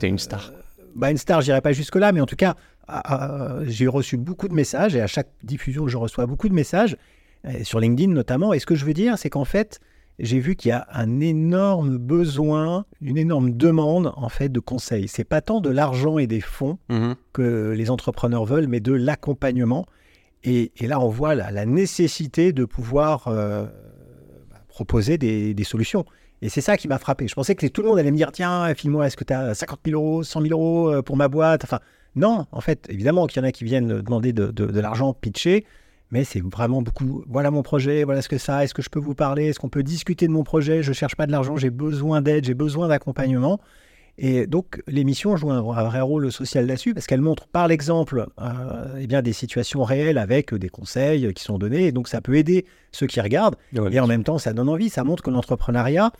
T'es 0.00 0.08
une 0.08 0.18
star. 0.18 0.52
bah, 0.94 1.10
une 1.10 1.18
star, 1.18 1.40
j'irai 1.40 1.60
pas 1.60 1.72
jusque 1.72 1.96
là, 1.96 2.12
mais 2.12 2.20
en 2.20 2.26
tout 2.26 2.36
cas, 2.36 2.54
à- 2.88 3.56
à- 3.58 3.64
j'ai 3.66 3.86
reçu 3.86 4.16
beaucoup 4.16 4.48
de 4.48 4.54
messages 4.54 4.94
et 4.96 5.00
à 5.00 5.06
chaque 5.06 5.28
diffusion, 5.42 5.86
je 5.88 5.96
reçois 5.96 6.26
beaucoup 6.26 6.48
de 6.48 6.54
messages 6.54 6.96
sur 7.62 7.78
LinkedIn 7.80 8.12
notamment. 8.12 8.52
Et 8.54 8.58
ce 8.58 8.66
que 8.66 8.74
je 8.74 8.84
veux 8.84 8.94
dire, 8.94 9.18
c'est 9.18 9.28
qu'en 9.30 9.44
fait, 9.44 9.78
j'ai 10.18 10.38
vu 10.38 10.54
qu'il 10.56 10.68
y 10.70 10.72
a 10.72 10.86
un 10.92 11.20
énorme 11.20 11.98
besoin, 11.98 12.86
une 13.00 13.18
énorme 13.18 13.52
demande 13.56 14.12
en 14.16 14.28
fait 14.28 14.48
de 14.48 14.60
conseils. 14.60 15.08
C'est 15.08 15.24
pas 15.24 15.40
tant 15.40 15.60
de 15.60 15.68
l'argent 15.70 16.18
et 16.18 16.26
des 16.26 16.40
fonds 16.40 16.78
Mhm. 16.88 17.16
que 17.32 17.72
les 17.76 17.90
entrepreneurs 17.90 18.44
veulent, 18.44 18.68
mais 18.68 18.80
de 18.80 18.92
l'accompagnement. 18.92 19.86
Et, 20.44 20.70
là, 20.82 21.00
on 21.00 21.08
voit 21.08 21.34
la, 21.34 21.64
nécessité 21.64 22.52
de 22.52 22.64
pouvoir 22.64 23.28
euh, 23.28 23.64
bah, 24.50 24.60
proposer 24.68 25.16
des, 25.16 25.64
solutions. 25.64 26.04
Et 26.42 26.50
c'est 26.50 26.60
ça 26.60 26.76
qui 26.76 26.86
m'a 26.86 26.98
frappé. 26.98 27.26
Je 27.26 27.34
pensais 27.34 27.54
que 27.54 27.66
tout 27.66 27.82
le 27.82 27.88
monde 27.88 27.98
allait 27.98 28.10
me 28.10 28.16
dire 28.16 28.30
Tiens, 28.30 28.74
file-moi, 28.74 29.06
est-ce 29.06 29.16
que 29.16 29.24
tu 29.24 29.32
as 29.32 29.54
50 29.54 29.80
000 29.86 30.00
euros, 30.00 30.22
100 30.22 30.42
000 30.42 30.52
euros 30.52 30.92
euh, 30.92 31.02
pour 31.02 31.16
ma 31.16 31.28
boîte? 31.28 31.64
Enfin, 31.64 31.80
non, 32.16 32.46
en 32.52 32.60
fait, 32.60 32.86
évidemment 32.90 33.26
qu'il 33.26 33.40
y 33.42 33.44
en 33.44 33.48
a 33.48 33.52
qui 33.52 33.64
viennent 33.64 34.02
demander 34.02 34.32
de, 34.32 34.46
de- 34.50 34.80
l'argent, 34.80 35.14
pitcher, 35.14 35.64
mais 36.10 36.24
c'est 36.24 36.42
vraiment 36.42 36.82
beaucoup. 36.82 37.24
Voilà 37.26 37.50
mon 37.50 37.62
projet, 37.62 38.04
voilà 38.04 38.20
ce 38.20 38.28
que 38.28 38.38
ça, 38.38 38.62
est-ce 38.62 38.74
que 38.74 38.82
je 38.82 38.90
peux 38.90 39.00
vous 39.00 39.14
parler, 39.14 39.46
est-ce 39.46 39.58
qu'on 39.58 39.70
peut 39.70 39.82
discuter 39.82 40.26
de 40.28 40.32
mon 40.32 40.44
projet? 40.44 40.82
Je 40.82 40.92
cherche 40.92 41.16
pas 41.16 41.26
de 41.26 41.32
l'argent, 41.32 41.56
j'ai 41.56 41.70
besoin 41.70 42.20
d'aide, 42.20 42.44
j'ai 42.44 42.54
besoin 42.54 42.88
d'accompagnement. 42.88 43.60
Et 44.16 44.46
donc, 44.46 44.80
l'émission 44.86 45.36
joue 45.36 45.50
un, 45.50 45.58
un 45.58 45.84
vrai 45.84 46.00
rôle 46.00 46.30
social 46.30 46.66
là-dessus 46.66 46.94
parce 46.94 47.06
qu'elle 47.06 47.20
montre 47.20 47.48
par 47.48 47.66
l'exemple 47.66 48.28
euh, 48.40 48.96
eh 49.00 49.06
bien, 49.08 49.22
des 49.22 49.32
situations 49.32 49.82
réelles 49.82 50.18
avec 50.18 50.54
des 50.54 50.68
conseils 50.68 51.34
qui 51.34 51.42
sont 51.42 51.58
donnés. 51.58 51.86
Et 51.86 51.92
donc, 51.92 52.06
ça 52.08 52.20
peut 52.20 52.36
aider 52.36 52.64
ceux 52.92 53.06
qui 53.08 53.20
regardent. 53.20 53.56
Et 53.92 53.98
en 54.00 54.06
même 54.06 54.22
temps, 54.22 54.38
ça 54.38 54.52
donne 54.52 54.68
envie. 54.68 54.88
Ça 54.88 55.02
montre 55.02 55.22
que 55.24 55.30
l'entrepreneuriat, 55.30 56.12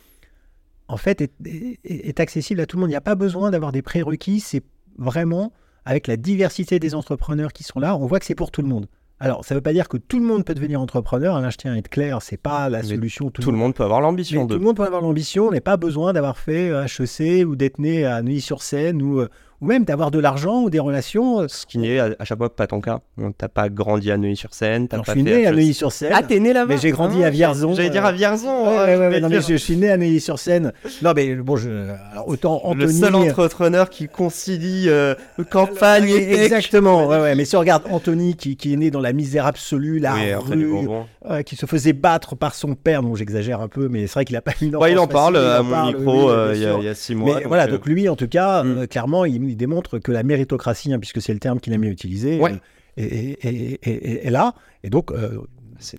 en 0.87 0.97
fait, 0.97 1.21
est, 1.21 1.31
est- 1.45 1.79
est 1.85 2.19
accessible 2.19 2.59
à 2.59 2.65
tout 2.65 2.75
le 2.77 2.81
monde. 2.81 2.89
Il 2.89 2.93
n'y 2.93 2.97
a 2.97 3.01
pas 3.01 3.15
besoin 3.15 3.49
d'avoir 3.49 3.71
des 3.71 3.81
prérequis. 3.81 4.41
C'est 4.41 4.63
vraiment 4.97 5.53
avec 5.85 6.07
la 6.07 6.17
diversité 6.17 6.79
des 6.79 6.95
entrepreneurs 6.95 7.53
qui 7.53 7.63
sont 7.63 7.79
là, 7.79 7.95
on 7.95 8.07
voit 8.07 8.19
que 8.19 8.25
c'est 8.25 8.35
pour 8.35 8.51
tout 8.51 8.61
le 8.61 8.67
monde. 8.67 8.87
Alors, 9.19 9.45
ça 9.45 9.55
ne 9.55 9.59
veut 9.59 9.63
pas 9.63 9.71
dire 9.71 9.87
que 9.87 9.97
tout 9.97 10.19
le 10.19 10.25
monde 10.25 10.43
peut 10.43 10.53
devenir 10.53 10.81
entrepreneur. 10.81 11.39
Là, 11.39 11.49
je 11.49 11.57
tiens 11.57 11.73
à 11.73 11.77
être 11.77 11.87
clair, 11.89 12.21
c'est 12.21 12.37
pas 12.37 12.69
la 12.69 12.83
solution. 12.83 13.29
Tout 13.29 13.49
le 13.49 13.57
monde 13.57 13.73
peut 13.73 13.83
avoir 13.83 14.01
l'ambition 14.01 14.45
tout 14.45 14.55
le 14.55 14.59
monde 14.59 14.75
peut 14.75 14.83
avoir 14.83 15.01
l'ambition, 15.01 15.47
on 15.47 15.51
n'a 15.51 15.61
pas 15.61 15.77
besoin 15.77 16.13
d'avoir 16.13 16.37
fait 16.37 16.69
euh, 16.69 16.85
HEC 16.85 17.47
ou 17.47 17.55
d'être 17.55 17.79
né 17.79 18.05
à 18.05 18.21
Neuilly-sur-Seine 18.21 19.01
ou, 19.01 19.19
euh, 19.19 19.29
ou 19.61 19.65
même 19.67 19.85
d'avoir 19.85 20.11
de 20.11 20.19
l'argent 20.19 20.61
ou 20.63 20.69
des 20.69 20.79
relations. 20.79 21.41
euh, 21.41 21.45
Ce 21.47 21.65
qui 21.65 21.77
n'est 21.77 21.99
à, 21.99 22.09
à 22.19 22.25
chaque 22.25 22.37
fois 22.37 22.53
pas 22.55 22.67
ton 22.67 22.81
cas. 22.81 22.99
T'as 23.37 23.47
pas 23.47 23.69
grandi 23.69 24.11
à 24.11 24.17
Neuilly-sur-Seine. 24.17 24.87
je 25.05 25.11
suis 25.11 25.23
né 25.23 25.45
à. 25.47 25.51
Neuilly-sur-Seine. 25.51 26.11
Ah, 26.13 26.23
t'es 26.23 26.39
né 26.39 26.53
là-bas 26.53 26.73
Mais 26.73 26.79
j'ai 26.79 26.91
grandi 26.91 27.23
Ah, 27.23 27.27
à 27.27 27.29
Vierzon, 27.29 27.73
J'allais 27.73 27.89
dire 27.89 28.05
euh, 28.05 28.09
à 28.09 28.11
Vierzon. 28.11 28.67
Ouais, 28.69 28.95
ouais, 28.97 29.19
non, 29.21 29.29
mais 29.29 29.41
je, 29.41 29.47
je 29.47 29.55
suis 29.55 29.77
né 29.77 29.89
à 29.89 29.97
Neuilly-sur-Seine. 29.97 30.73
Non, 31.01 31.13
mais 31.15 31.35
bon, 31.35 31.55
je, 31.55 31.69
alors, 32.11 32.27
autant 32.27 32.61
Le 32.65 32.69
Anthony. 32.85 32.93
seul 32.99 33.15
entrepreneur 33.15 33.89
qui 33.89 34.07
concilie 34.07 34.89
euh, 34.89 35.15
campagne 35.49 36.09
et. 36.09 36.43
Exactement, 36.43 37.07
ouais, 37.07 37.19
ouais. 37.19 37.35
Mais 37.35 37.45
si 37.45 37.55
on 37.55 37.59
regarde 37.59 37.83
Anthony 37.89 38.35
qui, 38.35 38.55
qui 38.57 38.73
est 38.73 38.77
né 38.77 38.91
dans 38.91 39.01
la 39.01 39.13
misère 39.13 39.45
absolue, 39.45 39.99
la 39.99 40.13
Oui, 40.15 40.33
rue, 40.35 40.87
euh, 41.29 41.41
qui 41.43 41.55
se 41.55 41.65
faisait 41.65 41.93
battre 41.93 42.35
par 42.35 42.53
son 42.55 42.75
père, 42.75 43.01
bon 43.01 43.15
j'exagère 43.15 43.61
un 43.61 43.67
peu, 43.67 43.87
mais 43.87 44.07
c'est 44.07 44.13
vrai 44.15 44.25
qu'il 44.25 44.35
a 44.35 44.41
pas 44.41 44.51
une 44.61 44.75
Ouais, 44.75 44.91
il 44.91 44.97
en 44.99 45.03
enfance 45.03 45.13
parle 45.13 45.35
facile, 45.35 45.49
à 45.49 45.63
mon 45.63 45.71
parle, 45.71 45.95
micro 45.97 46.29
euh, 46.29 46.51
il 46.55 46.83
y, 46.85 46.87
a- 46.89 46.93
six 46.95 47.15
mois. 47.15 47.39
Mais 47.39 47.45
voilà, 47.45 47.63
euh, 47.63 47.67
donc 47.71 47.85
lui, 47.85 48.07
en 48.09 48.15
tout 48.15 48.27
cas, 48.27 48.63
Mm. 48.63 48.77
euh, 48.77 48.85
clairement, 48.87 49.25
il, 49.25 49.41
il 49.49 49.57
démontre 49.57 49.99
que 49.99 50.11
la 50.11 50.23
méritocratie, 50.23 50.93
hein, 50.93 50.99
puisque 50.99 51.21
c'est 51.21 51.33
le 51.33 51.39
terme 51.39 51.59
qu'il 51.59 51.73
aime 51.73 51.83
utiliser, 51.83 52.39
Ouais. 52.39 52.51
euh, 52.53 52.57
est, 52.97 53.45
est- 53.45 53.79
est- 53.83 53.87
est- 53.87 54.25
est 54.27 54.29
là. 54.31 54.53
Et 54.83 54.89
donc, 54.89 55.11
euh, 55.11 55.41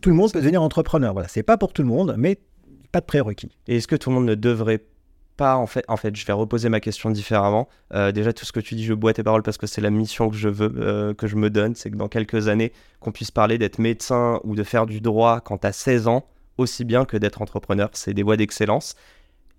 tout 0.00 0.08
le 0.10 0.16
monde 0.16 0.32
peut 0.32 0.40
devenir 0.40 0.62
entrepreneur. 0.62 1.12
Voilà, 1.12 1.28
c'est 1.28 1.42
pas 1.42 1.56
pour 1.58 1.72
tout 1.72 1.82
le 1.82 1.88
monde, 1.88 2.14
mais 2.18 2.38
pas 2.92 3.00
de 3.00 3.06
prérequis. 3.06 3.50
Et 3.68 3.76
est-ce 3.76 3.86
que 3.88 3.96
tout 3.96 4.10
le 4.10 4.16
monde 4.16 4.26
ne 4.26 4.34
devrait 4.34 4.82
pas, 5.36 5.56
en 5.56 5.66
fait, 5.66 5.84
en 5.88 5.98
fait, 5.98 6.16
je 6.16 6.24
vais 6.24 6.32
reposer 6.32 6.70
ma 6.70 6.80
question 6.80 7.10
différemment. 7.10 7.68
Euh, 7.92 8.10
déjà, 8.10 8.32
tout 8.32 8.46
ce 8.46 8.52
que 8.52 8.60
tu 8.60 8.74
dis, 8.74 8.84
je 8.84 8.94
bois 8.94 9.12
tes 9.12 9.22
paroles 9.22 9.42
parce 9.42 9.58
que 9.58 9.66
c'est 9.66 9.82
la 9.82 9.90
mission 9.90 10.30
que 10.30 10.36
je 10.36 10.48
veux, 10.48 10.72
euh, 10.78 11.12
que 11.12 11.26
je 11.26 11.36
me 11.36 11.50
donne, 11.50 11.74
c'est 11.74 11.90
que 11.90 11.96
dans 11.96 12.08
quelques 12.08 12.48
années, 12.48 12.72
qu'on 13.00 13.12
puisse 13.12 13.30
parler 13.30 13.58
d'être 13.58 13.78
médecin 13.78 14.40
ou 14.44 14.54
de 14.56 14.62
faire 14.62 14.86
du 14.86 15.02
droit 15.02 15.40
quand 15.42 15.58
tu 15.58 15.66
as 15.66 15.72
16 15.72 16.08
ans, 16.08 16.24
aussi 16.56 16.86
bien 16.86 17.04
que 17.04 17.18
d'être 17.18 17.42
entrepreneur. 17.42 17.90
C'est 17.92 18.14
des 18.14 18.22
voies 18.22 18.38
d'excellence. 18.38 18.94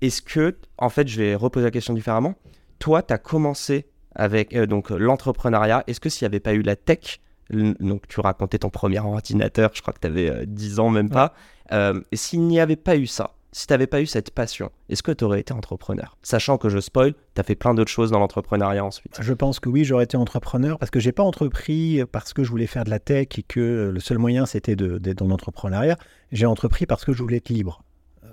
Est-ce 0.02 0.24
que, 0.24 0.56
en 0.80 0.90
fait, 0.90 1.08
je 1.08 1.22
vais 1.22 1.36
reposer 1.36 1.66
la 1.66 1.72
question 1.72 1.94
différemment? 1.94 2.34
Toi, 2.80 3.02
tu 3.04 3.14
as 3.14 3.18
commencé 3.18 3.86
avec 4.16 4.56
euh, 4.56 4.66
donc 4.66 4.90
l'entrepreneuriat. 4.90 5.84
Est-ce 5.88 6.00
que 6.00 6.10
s'il 6.10 6.26
n'y 6.26 6.32
avait 6.34 6.40
pas 6.40 6.54
eu 6.54 6.62
la 6.62 6.76
tech, 6.76 7.20
donc 7.52 8.08
tu 8.08 8.20
racontais 8.20 8.58
ton 8.60 8.70
premier 8.70 9.00
ordinateur, 9.00 9.72
je 9.74 9.82
crois 9.82 9.94
que 9.94 10.00
tu 10.00 10.08
avais 10.08 10.46
10 10.46 10.80
ans 10.80 10.90
même 10.90 11.10
pas, 11.10 11.34
euh, 11.72 12.00
et 12.12 12.16
s'il 12.18 12.42
n'y 12.42 12.60
avait 12.60 12.76
pas 12.76 12.98
eu 12.98 13.08
ça, 13.08 13.32
si 13.54 13.66
tu 13.66 13.74
n'avais 13.74 13.88
pas 13.88 14.02
eu 14.02 14.06
cette 14.06 14.32
passion, 14.32 14.70
est-ce 14.90 15.02
que 15.02 15.12
tu 15.12 15.24
aurais 15.24 15.40
été 15.40 15.54
entrepreneur? 15.54 16.18
Sachant 16.22 16.58
que 16.58 16.68
je 16.70 16.80
spoil, 16.80 17.14
tu 17.36 17.40
as 17.42 17.44
fait 17.44 17.56
plein 17.56 17.74
d'autres 17.74 17.90
choses 17.92 18.12
dans 18.12 18.20
l'entrepreneuriat 18.20 18.84
ensuite. 18.84 19.18
Je 19.22 19.34
pense 19.34 19.60
que 19.60 19.70
oui, 19.70 19.84
j'aurais 19.86 20.04
été 20.04 20.18
entrepreneur 20.18 20.78
parce 20.78 20.92
que 20.92 21.00
j'ai 21.00 21.12
pas 21.14 21.24
entrepris 21.24 22.04
parce 22.12 22.34
que 22.34 22.44
je 22.44 22.50
voulais 22.50 22.68
faire 22.68 22.84
de 22.84 22.90
la 22.90 23.00
tech 23.00 23.28
et 23.38 23.44
que 23.44 23.90
le 23.94 24.00
seul 24.00 24.18
moyen 24.18 24.46
c'était 24.46 24.76
d'être 24.76 25.18
dans 25.20 25.28
l'entrepreneuriat. 25.28 25.98
J'ai 26.32 26.46
entrepris 26.46 26.86
parce 26.86 27.06
que 27.06 27.14
je 27.14 27.22
voulais 27.24 27.38
être 27.38 27.50
libre. 27.50 27.82
Euh, 28.24 28.28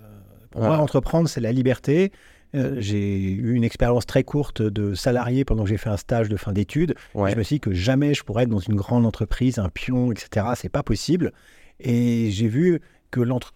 pour 0.50 0.62
Ouais. 0.62 0.66
moi, 0.68 0.78
entreprendre, 0.78 1.28
c'est 1.28 1.40
la 1.40 1.52
liberté. 1.52 2.10
Euh, 2.54 2.76
j'ai 2.78 3.32
eu 3.32 3.54
une 3.54 3.64
expérience 3.64 4.06
très 4.06 4.23
courte 4.23 4.62
de 4.62 4.94
salarié 4.94 5.44
pendant 5.44 5.64
que 5.64 5.70
j'ai 5.70 5.76
fait 5.76 5.90
un 5.90 5.96
stage 5.96 6.28
de 6.28 6.37
fin 6.37 6.52
d'études. 6.52 6.94
Ouais. 7.14 7.32
Je 7.32 7.37
me 7.37 7.42
suis 7.42 7.56
dit 7.56 7.61
que 7.61 7.73
jamais 7.73 8.14
je 8.14 8.23
pourrais 8.23 8.44
être 8.44 8.50
dans 8.50 8.61
une 8.61 8.76
grande 8.76 9.06
entreprise, 9.06 9.58
un 9.58 9.68
pion, 9.68 10.12
etc. 10.12 10.46
C'est 10.54 10.68
pas 10.68 10.82
possible. 10.82 11.32
Et 11.80 12.30
j'ai 12.30 12.49
vu 12.49 12.80
que 13.11 13.20
l'entre... 13.20 13.54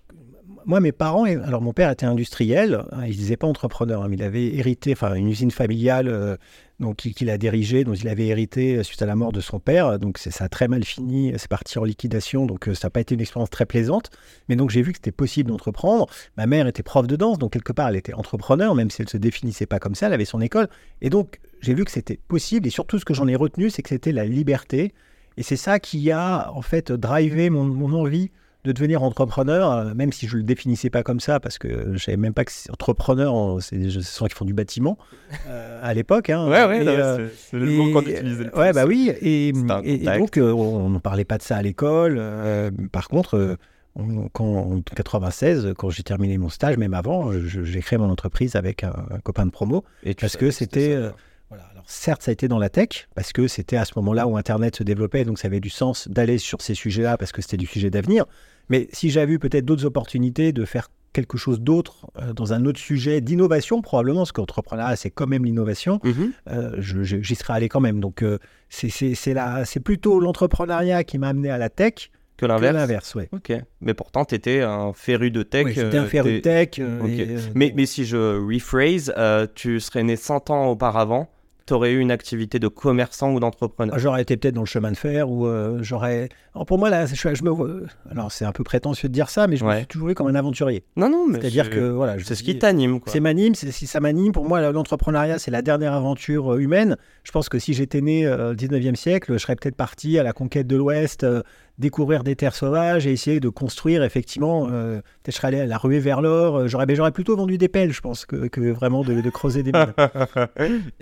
moi, 0.67 0.81
mes 0.81 0.93
parents, 0.93 1.25
alors 1.25 1.63
mon 1.63 1.73
père 1.73 1.91
était 1.91 2.07
industriel, 2.07 2.85
hein, 2.93 3.03
il 3.05 3.11
ne 3.11 3.15
disait 3.15 3.37
pas 3.37 3.47
entrepreneur, 3.47 4.03
hein, 4.03 4.09
mais 4.09 4.17
il 4.17 4.23
avait 4.23 4.55
hérité, 4.55 4.93
enfin, 4.93 5.15
une 5.15 5.29
usine 5.29 5.51
familiale 5.51 6.09
euh, 6.09 6.37
qu'il 6.97 7.31
a 7.31 7.39
dirigée, 7.39 7.85
dont 7.85 7.95
il 7.95 8.09
avait 8.09 8.27
hérité 8.27 8.77
euh, 8.77 8.83
suite 8.83 9.03
à 9.03 9.07
la 9.07 9.17
mort 9.17 9.33
de 9.33 9.41
son 9.41 9.59
père. 9.59 9.99
Donc 9.99 10.19
ça 10.19 10.45
a 10.45 10.49
très 10.49 10.69
mal 10.69 10.85
fini, 10.85 11.33
c'est 11.37 11.49
parti 11.49 11.79
en 11.79 11.85
liquidation, 11.85 12.47
donc 12.47 12.69
euh, 12.69 12.75
ça 12.75 12.87
n'a 12.87 12.91
pas 12.91 13.01
été 13.01 13.15
une 13.15 13.21
expérience 13.21 13.51
très 13.51 13.67
plaisante. 13.67 14.11
Mais 14.49 14.57
donc 14.57 14.71
j'ai 14.71 14.83
vu 14.83 14.93
que 14.93 14.99
c'était 14.99 15.13
possible 15.13 15.51
d'entreprendre. 15.51 16.07
Ma 16.37 16.47
mère 16.47 16.67
était 16.67 16.83
prof 16.83 17.07
de 17.07 17.17
danse, 17.17 17.39
donc 17.39 17.53
quelque 17.53 17.73
part 17.73 17.89
elle 17.89 17.97
était 17.97 18.15
entrepreneur, 18.15 18.75
même 18.75 18.91
si 18.91 19.03
elle 19.03 19.07
ne 19.07 19.11
se 19.11 19.17
définissait 19.17 19.67
pas 19.67 19.79
comme 19.79 19.95
ça, 19.95 20.07
elle 20.07 20.15
avait 20.15 20.25
son 20.25 20.41
école. 20.41 20.69
Et 21.03 21.11
donc 21.11 21.41
j'ai 21.61 21.75
vu 21.75 21.85
que 21.85 21.91
c'était 21.91 22.19
possible, 22.29 22.67
et 22.67 22.71
surtout 22.71 22.99
ce 22.99 23.05
que 23.05 23.15
j'en 23.15 23.29
ai 23.29 23.37
retenu, 23.37 23.71
c'est 23.71 23.83
que 23.83 23.89
c'était 23.89 24.13
la 24.13 24.25
liberté. 24.25 24.93
Et 25.37 25.43
c'est 25.43 25.57
ça 25.57 25.79
qui 25.79 26.11
a 26.11 26.51
en 26.53 26.63
fait 26.63 26.91
drivé 26.91 27.49
mon 27.49 27.93
envie 27.93 28.31
de 28.65 28.73
devenir 28.73 29.03
entrepreneur, 29.03 29.71
euh, 29.71 29.95
même 29.95 30.13
si 30.13 30.27
je 30.27 30.35
ne 30.35 30.41
le 30.41 30.45
définissais 30.45 30.91
pas 30.91 31.03
comme 31.03 31.21
ça, 31.21 31.41
parce 31.41 31.59
que 31.59 31.69
je 31.69 31.91
ne 31.91 31.99
savais 31.99 32.17
même 32.17 32.35
pas 32.35 32.45
que 32.45 32.53
entrepreneur, 32.71 33.59
c'est 33.61 33.77
des 33.77 33.91
gens 33.91 34.27
qui 34.27 34.35
font 34.35 34.45
du 34.45 34.55
bâtiment 34.55 34.99
euh, 35.47 35.81
à 35.83 35.95
l'époque. 35.95 36.31
Hein, 36.31 36.49
ouais, 36.49 36.65
ouais, 36.65 36.87
euh, 36.87 37.29
c'est 37.37 37.57
le 37.57 37.67
mot 37.67 37.93
qu'on 37.93 38.07
utilisait. 38.07 38.55
Ouais, 38.55 38.73
bah 38.73 38.85
oui. 38.87 39.13
Et, 39.21 39.53
donc, 39.53 40.39
on 40.39 40.89
ne 40.89 40.99
parlait 40.99 41.25
pas 41.25 41.39
de 41.39 41.43
ça 41.43 41.57
à 41.57 41.63
l'école. 41.63 42.21
par 42.91 43.09
contre, 43.09 43.57
quand, 44.33 44.45
en 44.45 44.81
96, 44.81 45.75
quand 45.77 45.91
j'ai 45.91 46.03
terminé 46.03 46.37
mon 46.39 46.49
stage, 46.49 46.77
même 46.77 46.95
avant, 46.95 47.33
j'ai 47.33 47.81
créé 47.81 47.99
mon 47.99 48.11
entreprise 48.11 48.57
avec 48.57 48.83
un, 48.83 48.93
copain 49.23 49.47
de 49.47 49.51
promo, 49.51 49.85
et 50.03 50.15
parce 50.15 50.37
que 50.37 50.51
c'était 50.51 50.97
certes, 51.89 52.23
ça 52.23 52.31
a 52.31 52.33
été 52.33 52.49
dans 52.49 52.59
la 52.59 52.69
tech, 52.69 53.09
parce 53.15 53.33
que 53.33 53.49
c'était 53.49 53.77
à 53.77 53.85
ce 53.85 53.93
moment-là 53.97 54.27
où 54.29 54.37
Internet 54.37 54.77
se 54.77 54.83
développait, 54.83 55.25
donc 55.25 55.39
ça 55.39 55.49
avait 55.49 55.61
du 55.61 55.71
sens 55.71 56.07
d'aller 56.09 56.39
sur 56.39 56.61
ces 56.61 56.75
sujets-là, 56.75 57.17
parce 57.17 57.33
que 57.33 57.43
c'était 57.43 57.57
du 57.57 57.67
sujet 57.67 57.91
d'avenir. 57.91 58.27
Mais 58.69 58.89
si 58.93 59.11
j'avais 59.11 59.33
eu 59.33 59.39
peut-être 59.39 59.65
d'autres 59.65 59.87
opportunités 59.87 60.53
de 60.53 60.65
faire 60.67 60.91
quelque 61.15 61.39
chose 61.39 61.61
d'autre 61.61 62.07
euh, 62.21 62.35
dans 62.35 62.53
un 62.53 62.67
autre 62.67 62.79
sujet 62.79 63.23
d'innovation, 63.23 63.81
probablement, 63.81 64.21
parce 64.21 64.33
qu'entrepreneuriat, 64.33 64.97
c'est 64.97 65.11
quand 65.11 65.27
même 65.27 65.47
l'innovation, 65.47 65.99
mhm. 66.05 66.33
euh, 66.51 66.77
j'y 66.79 67.35
serais 67.35 67.55
allé 67.55 67.69
quand 67.71 67.81
même. 67.81 68.01
Donc, 68.01 68.23
euh, 68.23 68.39
c'est 68.69 69.81
plutôt 69.83 70.21
l'entrepreneuriat 70.21 71.05
qui 71.05 71.17
m'a 71.17 71.29
amené 71.29 71.51
à 71.51 71.57
la 71.57 71.71
tech. 71.71 72.11
Que 72.37 72.47
l'inverse 72.47 72.75
l'inverse, 72.75 73.15
oui. 73.17 73.25
Ok. 73.33 73.53
Mais 73.81 73.95
pourtant, 73.95 74.25
tu 74.25 74.35
étais 74.37 74.61
un 74.61 74.93
féru 74.93 75.33
de 75.33 75.43
tech. 75.43 75.65
Oui, 75.65 75.73
j'étais 75.75 75.99
un 75.99 76.07
féru 76.07 76.35
de 76.35 76.39
tech. 76.39 76.79
mais, 77.55 77.73
mais 77.75 77.87
si 77.87 78.05
je 78.05 78.39
rephrase, 78.39 79.13
tu 79.55 79.81
serais 79.81 80.05
né 80.05 80.15
100 80.15 80.51
ans 80.51 80.67
auparavant 80.67 81.31
tu 81.69 81.75
aurais 81.75 81.93
eu 81.93 82.01
une 82.01 82.11
activité 82.11 82.59
de 82.59 82.69
commerçant 82.69 83.33
ou 83.33 83.41
d'entrepreneur? 83.41 83.99
J'aurais 83.99 84.23
été 84.23 84.37
peut-être 84.37 84.55
dans 84.55 84.63
le 84.63 84.67
chemin 84.67 84.91
de 84.91 84.97
fer 84.97 85.31
ou 85.31 85.47
euh, 85.47 85.79
j'aurais. 85.83 86.29
pour 86.67 86.79
moi, 86.79 86.91
là, 86.91 87.07
je, 87.07 87.15
je 87.15 87.45
me 87.45 87.87
Alors, 88.11 88.33
c'est 88.33 88.45
un 88.45 88.53
peu 88.53 88.65
prétentieux 88.65 89.09
de 89.09 89.15
dire 89.15 89.29
ça, 89.29 89.47
mais 89.47 89.57
je 89.57 89.65
me 89.65 89.77
suis 89.77 89.87
toujours 89.87 90.09
vu 90.09 90.15
comme 90.15 90.27
un 90.27 90.35
aventurier. 90.35 90.83
Non, 90.97 91.09
non, 91.11 91.27
mais. 91.29 91.41
C'est-à-dire 91.41 91.71
que, 91.71 91.91
voilà. 91.91 92.17
C'est 92.25 92.35
ce 92.35 92.43
qui 92.43 92.59
t'anime, 92.59 93.01
C'est 93.07 93.21
m'anime, 93.21 93.55
si 93.55 93.87
ça 93.87 94.01
m'anime. 94.01 94.33
Pour 94.33 94.49
moi, 94.49 94.61
l'entrepreneuriat, 94.73 95.39
c'est 95.39 95.51
la 95.51 95.63
dernière 95.63 95.93
aventure 95.93 96.55
euh, 96.55 96.59
humaine. 96.59 96.97
Je 97.23 97.33
pense 97.33 97.49
que 97.49 97.59
si 97.59 97.75
j'étais 97.75 98.01
né 98.01 98.27
euh, 98.27 98.53
au 98.53 98.55
19e 98.55 98.95
siècle, 98.95 99.35
je 99.35 99.39
serais 99.39 99.57
peut-être 99.57 99.77
parti 99.77 100.19
à 100.19 100.23
la 100.23 100.33
conquête 100.33 100.67
de 100.67 100.77
l'Ouest, 100.77 101.27
découvrir 101.79 102.25
des 102.25 102.37
terres 102.37 102.55
sauvages 102.55 103.07
et 103.07 103.13
essayer 103.13 103.41
de 103.41 103.49
construire 103.49 104.03
effectivement. 104.03 104.69
Euh, 104.71 105.01
je 105.27 105.33
serais 105.33 105.49
allé 105.49 105.61
à 105.61 105.67
la 105.67 105.79
ruée 105.79 106.01
vers 106.01 106.21
l'or. 106.21 106.57
Euh, 106.57 106.69
j'aurais, 106.69 106.87
j'aurais 106.95 107.13
plutôt 107.13 107.37
vendu 107.37 107.59
des 107.59 107.69
pelles, 107.69 107.93
je 107.93 108.01
pense, 108.01 108.27
que, 108.27 108.71
vraiment 108.73 109.05
de, 109.05 109.31
creuser 109.31 109.63
des 109.63 109.73
mines. 109.73 109.95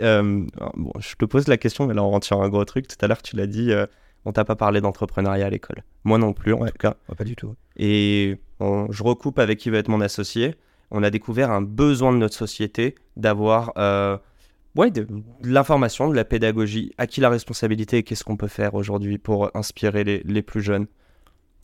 Euh, 0.01 0.45
bon, 0.77 0.93
je 0.99 1.15
te 1.15 1.25
pose 1.25 1.49
la 1.49 1.57
question, 1.57 1.87
mais 1.87 1.95
là 1.95 2.03
on 2.03 2.11
rentre 2.11 2.27
sur 2.27 2.43
un 2.43 2.49
gros 2.49 2.65
truc. 2.65 2.87
Tout 2.87 2.97
à 3.01 3.07
l'heure, 3.07 3.23
tu 3.23 3.37
l'as 3.37 3.47
dit, 3.47 3.73
on 4.25 4.33
t'a 4.33 4.45
pas 4.45 4.57
parlé 4.57 4.81
d'entrepreneuriat 4.81 5.47
à 5.47 5.51
l'école. 5.51 5.83
Moi 6.05 6.19
non 6.19 6.33
plus, 6.33 6.53
en 6.53 6.67
tout 6.67 6.73
cas. 6.79 6.95
pas 7.17 7.25
du 7.25 7.37
tout. 7.37 7.55
Et 7.77 8.39
je 8.61 9.03
recoupe 9.03 9.39
avec 9.39 9.59
qui 9.59 9.71
va 9.71 9.79
être 9.79 9.89
mon 9.89 10.01
associé. 10.01 10.55
On 10.91 11.03
a 11.03 11.11
découvert 11.11 11.51
un 11.51 11.63
besoin 11.63 12.13
de 12.13 12.19
notre 12.19 12.35
société 12.35 12.95
d'avoir 13.17 13.73
ouais, 14.77 14.91
de, 14.91 15.07
l'information, 15.43 16.09
de 16.09 16.15
la 16.15 16.25
pédagogie. 16.25 16.93
À 16.99 17.07
qui 17.07 17.21
la 17.21 17.29
responsabilité 17.29 17.99
et 17.99 18.03
qu'est-ce 18.03 18.25
qu'on 18.25 18.37
peut 18.37 18.49
faire 18.49 18.75
aujourd'hui 18.75 19.19
pour 19.19 19.51
inspirer 19.57 20.05
les, 20.05 20.23
les 20.25 20.43
plus 20.43 20.63
jeunes? 20.63 20.87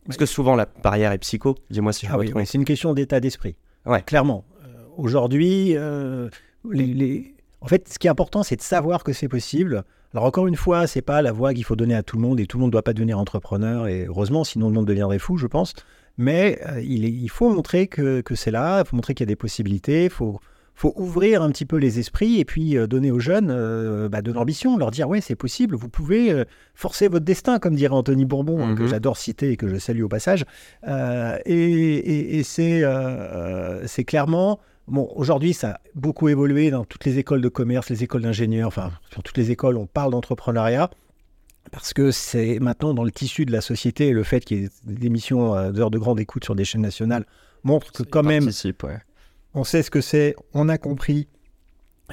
Parce 0.05 0.17
que 0.17 0.25
souvent 0.25 0.55
la 0.55 0.67
barrière 0.83 1.11
est 1.11 1.17
psycho. 1.19 1.55
Dis-moi 1.69 1.93
si 1.93 2.05
je 2.05 2.11
ah 2.11 2.17
oui, 2.17 2.31
c'est 2.45 2.57
une 2.57 2.65
question 2.65 2.93
d'état 2.93 3.19
d'esprit. 3.19 3.55
Ouais. 3.85 4.01
Clairement. 4.01 4.45
Euh, 4.63 4.67
aujourd'hui, 4.97 5.77
euh, 5.77 6.29
les, 6.69 7.33
en 7.61 7.67
fait, 7.67 7.87
ce 7.87 7.99
qui 7.99 8.07
est 8.07 8.09
important, 8.09 8.43
c'est 8.43 8.57
de 8.57 8.61
savoir 8.61 9.03
que 9.03 9.13
c'est 9.13 9.29
possible. 9.29 9.83
Alors 10.13 10.25
encore 10.25 10.47
une 10.47 10.55
fois, 10.55 10.87
c'est 10.87 11.01
pas 11.01 11.21
la 11.21 11.31
voie 11.31 11.53
qu'il 11.53 11.63
faut 11.63 11.75
donner 11.75 11.95
à 11.95 12.03
tout 12.03 12.17
le 12.17 12.21
monde 12.21 12.39
et 12.39 12.45
tout 12.45 12.57
le 12.57 12.61
monde 12.61 12.69
ne 12.69 12.73
doit 12.73 12.83
pas 12.83 12.93
devenir 12.93 13.17
entrepreneur. 13.17 13.87
Et 13.87 14.05
heureusement, 14.05 14.43
sinon 14.43 14.67
le 14.67 14.73
monde 14.73 14.85
deviendrait 14.85 15.19
fou, 15.19 15.37
je 15.37 15.47
pense. 15.47 15.73
Mais 16.17 16.59
euh, 16.67 16.81
il, 16.81 17.05
il, 17.05 17.29
faut 17.29 17.49
montrer 17.49 17.87
que, 17.87 18.21
que 18.21 18.35
c'est 18.35 18.51
là, 18.51 18.81
il 18.81 18.87
faut 18.87 18.95
montrer 18.95 19.15
qu'il 19.15 19.23
y 19.23 19.29
a 19.29 19.31
des 19.31 19.35
possibilités, 19.35 20.05
il 20.05 20.09
faut, 20.11 20.39
faut 20.75 20.93
ouvrir 20.95 21.41
un 21.41 21.49
petit 21.49 21.65
peu 21.65 21.77
les 21.77 21.99
esprits 21.99 22.39
et 22.39 22.45
puis 22.45 22.77
euh, 22.77 22.87
donner 22.87 23.11
aux 23.11 23.19
jeunes 23.19 23.49
euh, 23.51 24.09
bah, 24.09 24.21
de 24.21 24.31
l'ambition, 24.31 24.77
leur 24.77 24.91
dire 24.91 25.07
ouais 25.07 25.21
c'est 25.21 25.35
possible, 25.35 25.75
vous 25.75 25.89
pouvez 25.89 26.31
euh, 26.31 26.45
forcer 26.73 27.07
votre 27.07 27.25
destin, 27.25 27.59
comme 27.59 27.75
dirait 27.75 27.93
Anthony 27.93 28.25
Bourbon, 28.25 28.65
hein, 28.65 28.75
que 28.75 28.83
mhm. 28.83 28.89
j'adore 28.89 29.17
citer 29.17 29.51
et 29.51 29.57
que 29.57 29.67
je 29.67 29.77
salue 29.77 30.03
au 30.03 30.09
passage. 30.09 30.45
et, 31.45 32.41
c'est 32.43 34.03
clairement 34.05 34.59
Bon, 34.85 35.09
aujourd'hui, 35.15 35.53
ça 35.53 35.69
a 35.69 35.79
beaucoup 35.95 36.27
évolué 36.27 36.69
dans 36.69 36.83
toutes 36.83 37.05
les 37.05 37.17
écoles 37.17 37.39
de 37.39 37.47
commerce, 37.47 37.89
les 37.89 38.03
écoles 38.03 38.23
d'ingénieurs, 38.23 38.67
enfin, 38.67 38.91
sur 39.13 39.23
toutes 39.23 39.37
les 39.37 39.49
écoles, 39.49 39.77
on 39.77 39.85
parle 39.85 40.11
d'entrepreneuriat 40.11 40.89
parce 41.71 41.93
que 41.93 42.11
c'est 42.11 42.59
maintenant 42.59 42.93
dans 42.93 43.05
le 43.05 43.11
tissu 43.11 43.45
de 43.45 43.53
la 43.53 43.61
société 43.61 44.11
le 44.11 44.23
fait 44.23 44.43
qu'il 44.43 44.63
y 44.63 44.65
ait 44.65 44.69
des 44.83 45.07
émissions 45.07 45.71
d'heures 45.71 45.89
de 45.89 45.97
grande 45.97 46.19
écoute 46.19 46.43
sur 46.43 46.53
des 46.53 46.65
chaînes 46.65 46.81
nationales 46.81 47.25
montre 47.63 47.93
que 47.93 48.03
quand 48.03 48.23
même 48.23 48.49
ouais 48.83 48.99
on 49.53 49.63
sait 49.63 49.83
ce 49.83 49.91
que 49.91 50.01
c'est, 50.01 50.35
on 50.53 50.69
a 50.69 50.77
compris. 50.77 51.27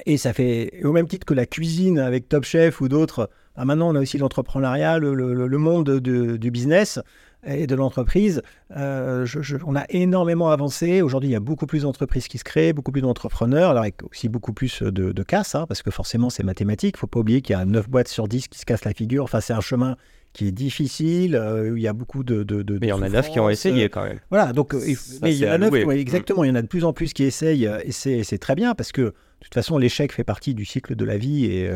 Et 0.06 0.16
ça 0.16 0.32
fait, 0.32 0.80
au 0.84 0.92
même 0.92 1.08
titre 1.08 1.26
que 1.26 1.34
la 1.34 1.46
cuisine 1.46 1.98
avec 1.98 2.28
Top 2.28 2.44
Chef 2.44 2.80
ou 2.80 2.88
d'autres, 2.88 3.28
ah, 3.56 3.64
maintenant 3.64 3.90
on 3.90 3.94
a 3.96 4.00
aussi 4.00 4.18
l'entrepreneuriat, 4.18 4.98
le, 4.98 5.58
monde 5.58 5.98
du 5.98 6.50
business 6.50 7.00
et 7.44 7.66
de 7.66 7.74
l'entreprise. 7.74 8.42
Euh, 8.76 9.26
on 9.66 9.74
a 9.74 9.84
énormément 9.88 10.50
avancé. 10.50 11.02
Aujourd'hui, 11.02 11.30
il 11.30 11.32
y 11.32 11.36
a 11.36 11.40
beaucoup 11.40 11.66
plus 11.66 11.82
d'entreprises 11.82 12.28
qui 12.28 12.38
se 12.38 12.44
créent, 12.44 12.72
beaucoup 12.72 12.92
plus 12.92 13.02
d'entrepreneurs, 13.02 13.70
alors 13.70 13.82
avec 13.82 14.02
aussi 14.04 14.28
beaucoup 14.28 14.52
plus 14.52 14.82
de, 14.82 15.12
de 15.12 15.22
casse, 15.22 15.54
hein, 15.54 15.66
parce 15.66 15.82
que 15.82 15.90
forcément 15.90 16.30
c'est 16.30 16.44
mathématique. 16.44 16.94
Il 16.94 16.98
ne 16.98 17.00
faut 17.00 17.06
pas 17.06 17.20
oublier 17.20 17.42
qu'il 17.42 17.56
y 17.56 17.58
a 17.58 17.64
9 17.64 17.88
boîtes 17.88 18.08
sur 18.08 18.28
10 18.28 18.48
qui 18.48 18.58
se 18.58 18.64
cassent 18.64 18.84
la 18.84 18.94
figure. 18.94 19.24
Enfin, 19.24 19.40
c'est 19.40 19.54
un 19.54 19.60
chemin 19.60 19.96
qui 20.32 20.46
est 20.46 20.52
difficile, 20.52 21.34
euh, 21.34 21.70
où 21.70 21.76
il 21.76 21.82
y 21.82 21.88
a 21.88 21.92
beaucoup 21.92 22.22
de... 22.22 22.42
de, 22.42 22.62
mais 22.80 22.86
il 22.86 22.90
y 22.90 22.92
en 22.92 23.02
a 23.02 23.08
neuf 23.08 23.30
qui 23.30 23.40
ont 23.40 23.50
essayé 23.50 23.88
quand 23.88 24.04
même. 24.04 24.20
Voilà, 24.30 24.52
donc 24.52 24.74
euh, 24.74 24.80
mais 25.22 25.34
il 25.34 25.38
y 25.38 25.48
en 25.48 25.52
a 25.52 25.58
neuf, 25.58 25.74
exactement, 25.90 26.44
il 26.44 26.48
y 26.48 26.50
en 26.50 26.54
a 26.54 26.62
de 26.62 26.68
plus 26.68 26.84
en 26.84 26.92
plus 26.92 27.12
qui 27.12 27.24
essayent, 27.24 27.66
euh, 27.66 27.80
et 27.84 27.92
c'est 27.92 28.38
très 28.38 28.54
bien, 28.54 28.74
parce 28.74 28.92
que 28.92 29.02
de 29.02 29.14
toute 29.40 29.54
façon, 29.54 29.78
l'échec 29.78 30.12
fait 30.12 30.24
partie 30.24 30.54
du 30.54 30.64
cycle 30.64 30.94
de 30.94 31.04
la 31.04 31.16
vie, 31.16 31.46
et 31.46 31.70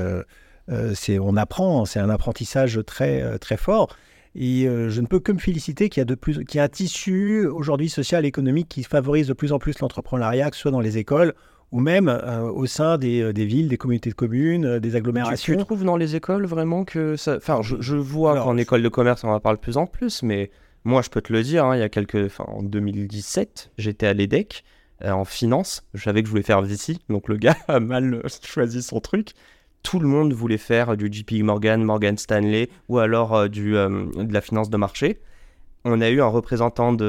c'est 0.94 1.18
on 1.18 1.36
apprend, 1.36 1.84
c'est 1.84 2.00
un 2.00 2.10
apprentissage 2.10 2.80
très, 2.86 3.38
très 3.38 3.56
fort. 3.56 3.96
Et 4.36 4.66
je 4.66 5.00
ne 5.00 5.06
peux 5.06 5.20
que 5.20 5.32
me 5.32 5.38
féliciter 5.38 5.88
qu'il 5.88 6.00
y 6.00 6.02
a 6.02 6.04
de 6.04 6.14
plus, 6.14 6.44
qu'il 6.44 6.58
y 6.58 6.60
a 6.60 6.64
un 6.64 6.68
tissu 6.68 7.46
aujourd'hui 7.46 7.88
social 7.88 8.24
et 8.24 8.28
économique 8.28 8.68
qui 8.68 8.82
favorise 8.82 9.28
de 9.28 9.32
plus 9.32 9.52
en 9.52 9.58
plus 9.58 9.78
l'entrepreneuriat, 9.80 10.50
que 10.50 10.56
ce 10.56 10.62
soit 10.62 10.70
dans 10.70 10.80
les 10.80 10.98
écoles 10.98 11.34
ou 11.74 11.80
même 11.80 12.08
euh, 12.08 12.42
au 12.52 12.66
sein 12.66 12.98
des, 12.98 13.20
euh, 13.20 13.32
des, 13.32 13.44
villes, 13.44 13.66
des 13.66 13.76
communautés 13.76 14.10
de 14.10 14.14
communes, 14.14 14.64
euh, 14.64 14.78
des 14.78 14.94
agglomérations. 14.94 15.56
Tu, 15.56 15.64
trouves 15.64 15.82
dans 15.82 15.96
les 15.96 16.14
écoles 16.14 16.46
vraiment 16.46 16.84
que 16.84 17.16
ça... 17.16 17.34
Enfin, 17.36 17.62
je, 17.62 17.74
je 17.80 17.96
vois 17.96 18.40
qu'en 18.40 18.56
école 18.56 18.80
de 18.80 18.88
commerce, 18.88 19.24
on 19.24 19.28
en 19.28 19.40
parle 19.40 19.56
de 19.56 19.60
plus 19.60 19.76
en 19.76 19.86
plus, 19.88 20.22
mais 20.22 20.52
moi, 20.84 21.02
je 21.02 21.10
peux 21.10 21.20
te 21.20 21.32
le 21.32 21.42
dire, 21.42 21.64
hein, 21.64 21.76
il 21.76 21.80
y 21.80 21.82
a 21.82 21.88
quelques... 21.88 22.26
Enfin, 22.26 22.44
en 22.46 22.62
2017, 22.62 23.72
j'étais 23.76 24.06
à 24.06 24.12
l'EDEC, 24.12 24.62
en 25.04 25.24
finance. 25.24 25.84
Je 25.94 26.04
savais 26.04 26.22
que 26.22 26.28
je 26.28 26.30
voulais 26.30 26.44
faire 26.44 26.62
VC, 26.62 26.96
donc 27.08 27.28
le 27.28 27.36
gars 27.38 27.56
a 27.66 27.80
mal 27.80 28.22
choisi 28.44 28.80
son 28.80 29.00
truc. 29.00 29.32
Tout 29.82 29.98
le 29.98 30.06
monde 30.06 30.32
voulait 30.32 30.58
faire 30.58 30.96
du 30.96 31.08
JP 31.10 31.42
Morgan, 31.42 31.82
Morgan 31.82 32.16
Stanley, 32.16 32.70
ou 32.88 33.00
alors 33.00 33.48
du, 33.48 33.72
de 33.72 34.32
la 34.32 34.40
finance 34.40 34.70
de 34.70 34.76
marché. 34.76 35.18
On 35.84 36.00
a 36.00 36.08
eu 36.08 36.22
un 36.22 36.28
représentant 36.28 36.92
de... 36.92 37.04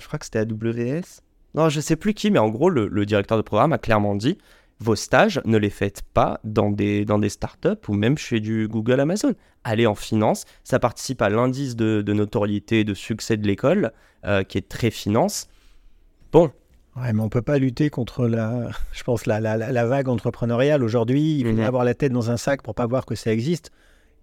je 0.00 0.06
crois 0.06 0.18
que 0.18 0.24
c'était 0.24 0.38
AWS 0.38 1.20
non, 1.56 1.70
je 1.70 1.80
sais 1.80 1.96
plus 1.96 2.12
qui, 2.12 2.30
mais 2.30 2.38
en 2.38 2.50
gros, 2.50 2.68
le, 2.68 3.06
directeur 3.06 3.38
de 3.38 3.42
programme 3.42 3.72
a 3.72 3.78
clairement 3.78 4.14
dit 4.14 4.38
vos 4.78 4.94
stages, 4.94 5.40
ne 5.46 5.56
les 5.56 5.70
faites 5.70 6.02
pas 6.02 6.38
dans 6.44 6.70
des, 6.70 7.06
dans 7.06 7.18
des 7.18 7.30
startups 7.30 7.88
ou 7.88 7.94
même 7.94 8.18
chez 8.18 8.40
du 8.40 8.68
Google 8.68 9.00
Amazon. 9.00 9.32
Allez 9.64 9.86
en 9.86 9.94
finance, 9.94 10.44
ça 10.64 10.78
participe 10.78 11.22
à 11.22 11.30
l'indice 11.30 11.76
de, 11.76 12.02
notoriété 12.12 12.80
et 12.80 12.84
de 12.84 12.92
succès 12.92 13.38
de 13.38 13.46
l'école, 13.46 13.92
euh, 14.26 14.42
qui 14.42 14.58
est 14.58 14.68
très 14.68 14.90
finance. 14.90 15.48
Bon. 16.30 16.50
Ouais, 16.94 17.12
mais 17.14 17.22
on 17.22 17.30
peut 17.30 17.42
pas 17.42 17.58
lutter 17.58 17.88
contre 17.88 18.26
la, 18.26 18.68
je 18.92 19.02
pense, 19.02 19.24
la, 19.24 19.40
la, 19.40 19.56
la 19.56 19.86
vague 19.86 20.08
entrepreneuriale. 20.10 20.84
Aujourd'hui, 20.84 21.38
il 21.38 21.46
faut 21.46 21.52
mhm. 21.54 21.60
avoir 21.60 21.84
la 21.84 21.94
tête 21.94 22.12
dans 22.12 22.30
un 22.30 22.36
sac 22.36 22.62
pour 22.62 22.74
pas 22.74 22.86
voir 22.86 23.06
que 23.06 23.14
ça 23.14 23.32
existe. 23.32 23.70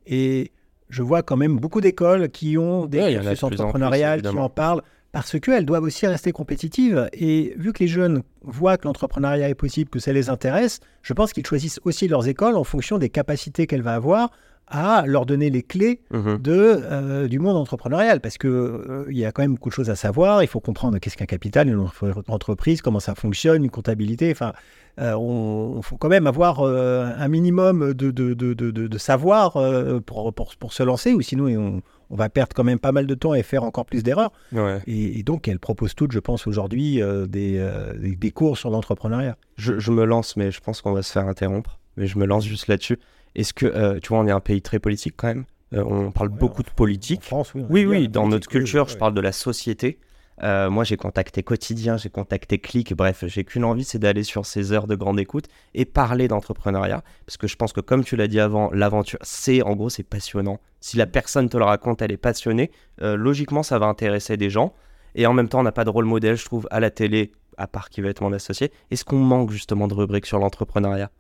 Et 0.06 0.52
je 0.90 1.02
vois 1.02 1.24
quand 1.24 1.38
même 1.38 1.58
beaucoup 1.58 1.82
d'écoles 1.82 2.30
qui 2.30 2.60
ont 2.60 2.86
des 2.86 3.00
ouais, 3.00 3.44
entrepreneuriales, 3.44 4.22
qui 4.22 4.38
en 4.38 4.50
parlent 4.50 4.84
parce 5.14 5.40
qu'elles 5.40 5.66
doivent 5.66 5.84
aussi 5.84 6.06
rester 6.08 6.32
compétitives. 6.34 7.08
Et 7.14 7.54
vu 7.58 7.72
que 7.72 7.80
les 7.80 7.88
jeunes 7.88 8.24
voient 8.42 8.78
que 8.78 8.86
l'entrepreneuriat 8.88 9.48
est 9.48 9.56
possible, 9.56 9.90
que 9.90 10.00
ça 10.00 10.12
les 10.12 10.30
intéresse, 10.30 10.80
je 11.04 11.14
pense 11.14 11.32
qu'ils 11.32 11.46
choisissent 11.48 11.80
aussi 11.86 12.08
leurs 12.10 12.28
écoles 12.28 12.56
en 12.58 12.64
fonction 12.66 12.98
des 12.98 13.10
capacités 13.10 13.68
qu'elles 13.68 13.84
vont 13.84 13.92
avoir 13.92 14.32
à 14.68 15.04
leur 15.06 15.26
donner 15.26 15.50
les 15.50 15.62
clés 15.62 16.00
Mhm. 16.12 16.38
de, 16.42 16.52
euh, 16.56 17.28
du 17.28 17.38
monde 17.38 17.58
entrepreneurial 17.58 18.22
parce 18.22 18.38
que 18.38 18.48
euh, 18.48 19.06
y 19.10 19.26
a 19.26 19.32
quand 19.32 19.44
même 19.44 19.56
beaucoup 19.56 19.70
de 19.70 19.74
choses 19.76 19.90
à 19.90 19.96
savoir. 19.96 20.42
Il 20.42 20.48
faut 20.48 20.62
comprendre 20.62 20.98
qu'est-ce 21.00 21.18
qu'un 21.18 21.26
capital, 21.26 21.68
une 21.68 21.80
entre- 21.80 22.24
entreprise, 22.28 22.82
comment 22.82 23.02
ça 23.02 23.14
fonctionne, 23.14 23.64
une 23.66 23.70
comptabilité. 23.70 24.32
Enfin, 24.32 24.54
euh, 25.00 25.14
on, 25.16 25.82
faut 25.84 25.98
quand 25.98 26.08
même 26.08 26.28
avoir 26.28 26.62
un 26.64 27.28
minimum 27.28 27.94
de, 27.94 28.10
de, 28.10 28.34
de, 28.34 28.54
de, 28.54 28.72
de- 28.72 28.88
de 28.88 28.98
savoir 28.98 29.58
pour, 30.06 30.34
pour, 30.34 30.56
pour 30.56 30.74
se 30.74 30.82
lancer, 30.82 31.14
ou 31.14 31.22
sinon 31.22 31.46
on, 31.48 31.82
on 32.14 32.16
va 32.16 32.30
perdre 32.30 32.54
quand 32.56 32.64
même 32.64 32.78
pas 32.78 32.92
mal 32.92 33.08
de 33.08 33.16
temps 33.16 33.34
et 33.34 33.42
faire 33.42 33.64
encore 33.64 33.86
plus 33.88 34.04
d'erreurs. 34.04 34.32
Ouais. 34.52 34.80
Et, 34.86 35.18
et 35.20 35.24
donc, 35.24 35.48
elle 35.48 35.58
propose 35.60 35.96
toutes, 35.96 36.12
je 36.12 36.20
pense, 36.20 36.46
aujourd'hui 36.46 37.02
euh, 37.02 37.26
des, 37.26 37.58
euh, 37.58 37.94
des, 37.98 38.16
des 38.16 38.32
cours 38.32 38.56
sur 38.56 38.70
l'entrepreneuriat. 38.70 39.36
Je, 39.58 39.80
je 39.80 39.92
me 39.92 40.06
lance, 40.06 40.38
mais 40.38 40.52
je 40.52 40.60
pense 40.62 40.82
qu'on 40.82 40.94
va 40.94 41.02
se 41.02 41.12
faire 41.12 41.28
interrompre. 41.28 41.80
Mais 41.98 42.06
je 42.06 42.20
me 42.20 42.26
lance 42.28 42.46
juste 42.46 42.68
là-dessus. 42.68 43.00
Est-ce 43.34 43.52
que, 43.52 43.66
euh, 43.66 44.00
tu 44.00 44.10
vois, 44.10 44.20
on 44.20 44.28
est 44.28 44.32
un 44.32 44.40
pays 44.40 44.62
très 44.62 44.78
politique 44.78 45.16
quand 45.18 45.28
même? 45.28 45.46
On 45.72 46.12
parle 46.12 46.30
Ouais, 46.30 46.38
beaucoup 46.38 46.62
de 46.62 46.70
En 46.70 46.76
politique. 46.76 47.24
France, 47.24 47.56
oui. 47.56 47.64
Oui, 47.68 47.86
oui, 47.88 48.08
dans 48.08 48.28
notre 48.28 48.48
oui, 48.48 48.60
culture, 48.60 48.86
oui, 48.86 48.94
je 48.94 48.98
parle 48.98 49.16
de 49.16 49.22
la 49.22 49.32
société. 49.32 49.98
Euh, 50.42 50.70
moi, 50.70 50.84
j'ai 50.84 50.98
contacté 50.98 51.44
Quotidien, 51.44 51.98
j'ai 51.98 52.10
contacté 52.10 52.58
Click, 52.58 52.94
bref, 52.96 53.24
j'ai 53.28 53.44
qu'une 53.44 53.64
envie, 53.64 53.84
c'est 53.84 54.00
d'aller 54.00 54.24
sur 54.24 54.46
ces 54.46 54.72
heures 54.72 54.88
de 54.88 54.96
grande 54.96 55.20
écoute 55.20 55.46
et 55.74 55.86
parler 55.86 56.28
d'entrepreneuriat. 56.28 57.04
Parce 57.26 57.38
que 57.38 57.48
je 57.48 57.56
pense 57.56 57.74
que, 57.74 57.82
comme 57.82 58.04
tu 58.04 58.16
l'as 58.16 58.28
dit 58.28 58.40
avant, 58.40 58.72
l'aventure, 58.72 59.20
c'est, 59.22 59.62
en 59.62 59.76
gros, 59.76 59.90
c'est 59.90 60.04
passionnant. 60.04 60.60
Si 60.80 60.98
la 60.98 61.06
personne 61.06 61.50
te 61.50 61.58
le 61.58 61.64
raconte, 61.64 62.02
elle 62.02 62.12
est 62.12 62.18
passionnée, 62.18 62.72
euh, 63.02 63.16
logiquement, 63.16 63.64
ça 63.64 63.78
va 63.78 63.86
intéresser 63.86 64.38
des 64.38 64.50
gens. 64.50 64.74
Et 65.16 65.28
en 65.28 65.34
même 65.34 65.50
temps, 65.50 65.60
on 65.60 65.64
n'a 65.64 65.72
pas 65.72 65.86
de 65.86 65.90
rôle 65.92 66.06
modèle, 66.06 66.36
je 66.36 66.46
trouve, 66.46 66.68
à 66.72 66.80
la 66.80 66.90
télé, 66.90 67.32
à 67.58 67.68
part 67.68 67.90
qui 67.90 68.02
va 68.02 68.10
être 68.10 68.22
mon 68.22 68.34
associé. 68.34 68.72
Est-ce 68.90 69.06
qu'on 69.06 69.20
manque 69.20 69.52
justement 69.52 69.88
de 69.88 69.94
rubriques 69.94 70.26
sur 70.26 70.40
l'entrepreneuriat? 70.40 71.12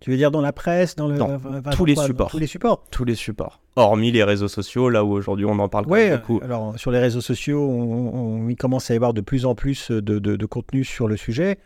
Tu 0.00 0.10
veux 0.10 0.16
dire 0.16 0.30
dans 0.30 0.42
la 0.42 0.52
presse, 0.52 0.94
dans 0.94 1.08
le, 1.08 1.16
Dans 1.16 1.34
enfin, 1.34 1.70
tous 1.70 1.84
les 1.86 1.96
supports. 1.96 2.30
Tous 2.30 2.38
les 2.38 2.46
supports? 2.46 2.84
Tous 2.90 3.04
les 3.04 3.14
supports. 3.14 3.60
Hormis 3.76 4.12
les 4.12 4.22
réseaux 4.24 4.48
sociaux, 4.48 4.90
là 4.90 5.04
où 5.04 5.12
aujourd'hui 5.12 5.46
on 5.46 5.58
en 5.58 5.68
parle 5.68 5.86
Oui, 5.88 6.10
alors 6.42 6.78
sur 6.78 6.90
les 6.90 6.98
réseaux 6.98 7.20
sociaux, 7.22 7.60
on, 7.66 8.42
on- 8.44 8.48
il 8.48 8.56
commence 8.56 8.90
à 8.90 8.94
y 8.94 8.96
avoir 8.96 9.14
de 9.14 9.20
plus 9.22 9.46
en 9.46 9.54
plus 9.54 9.90
de, 9.90 10.00
de, 10.00 10.36
de 10.36 10.46
contenu 10.46 10.84
sur 10.84 11.08
le 11.08 11.16
sujet. 11.16 11.58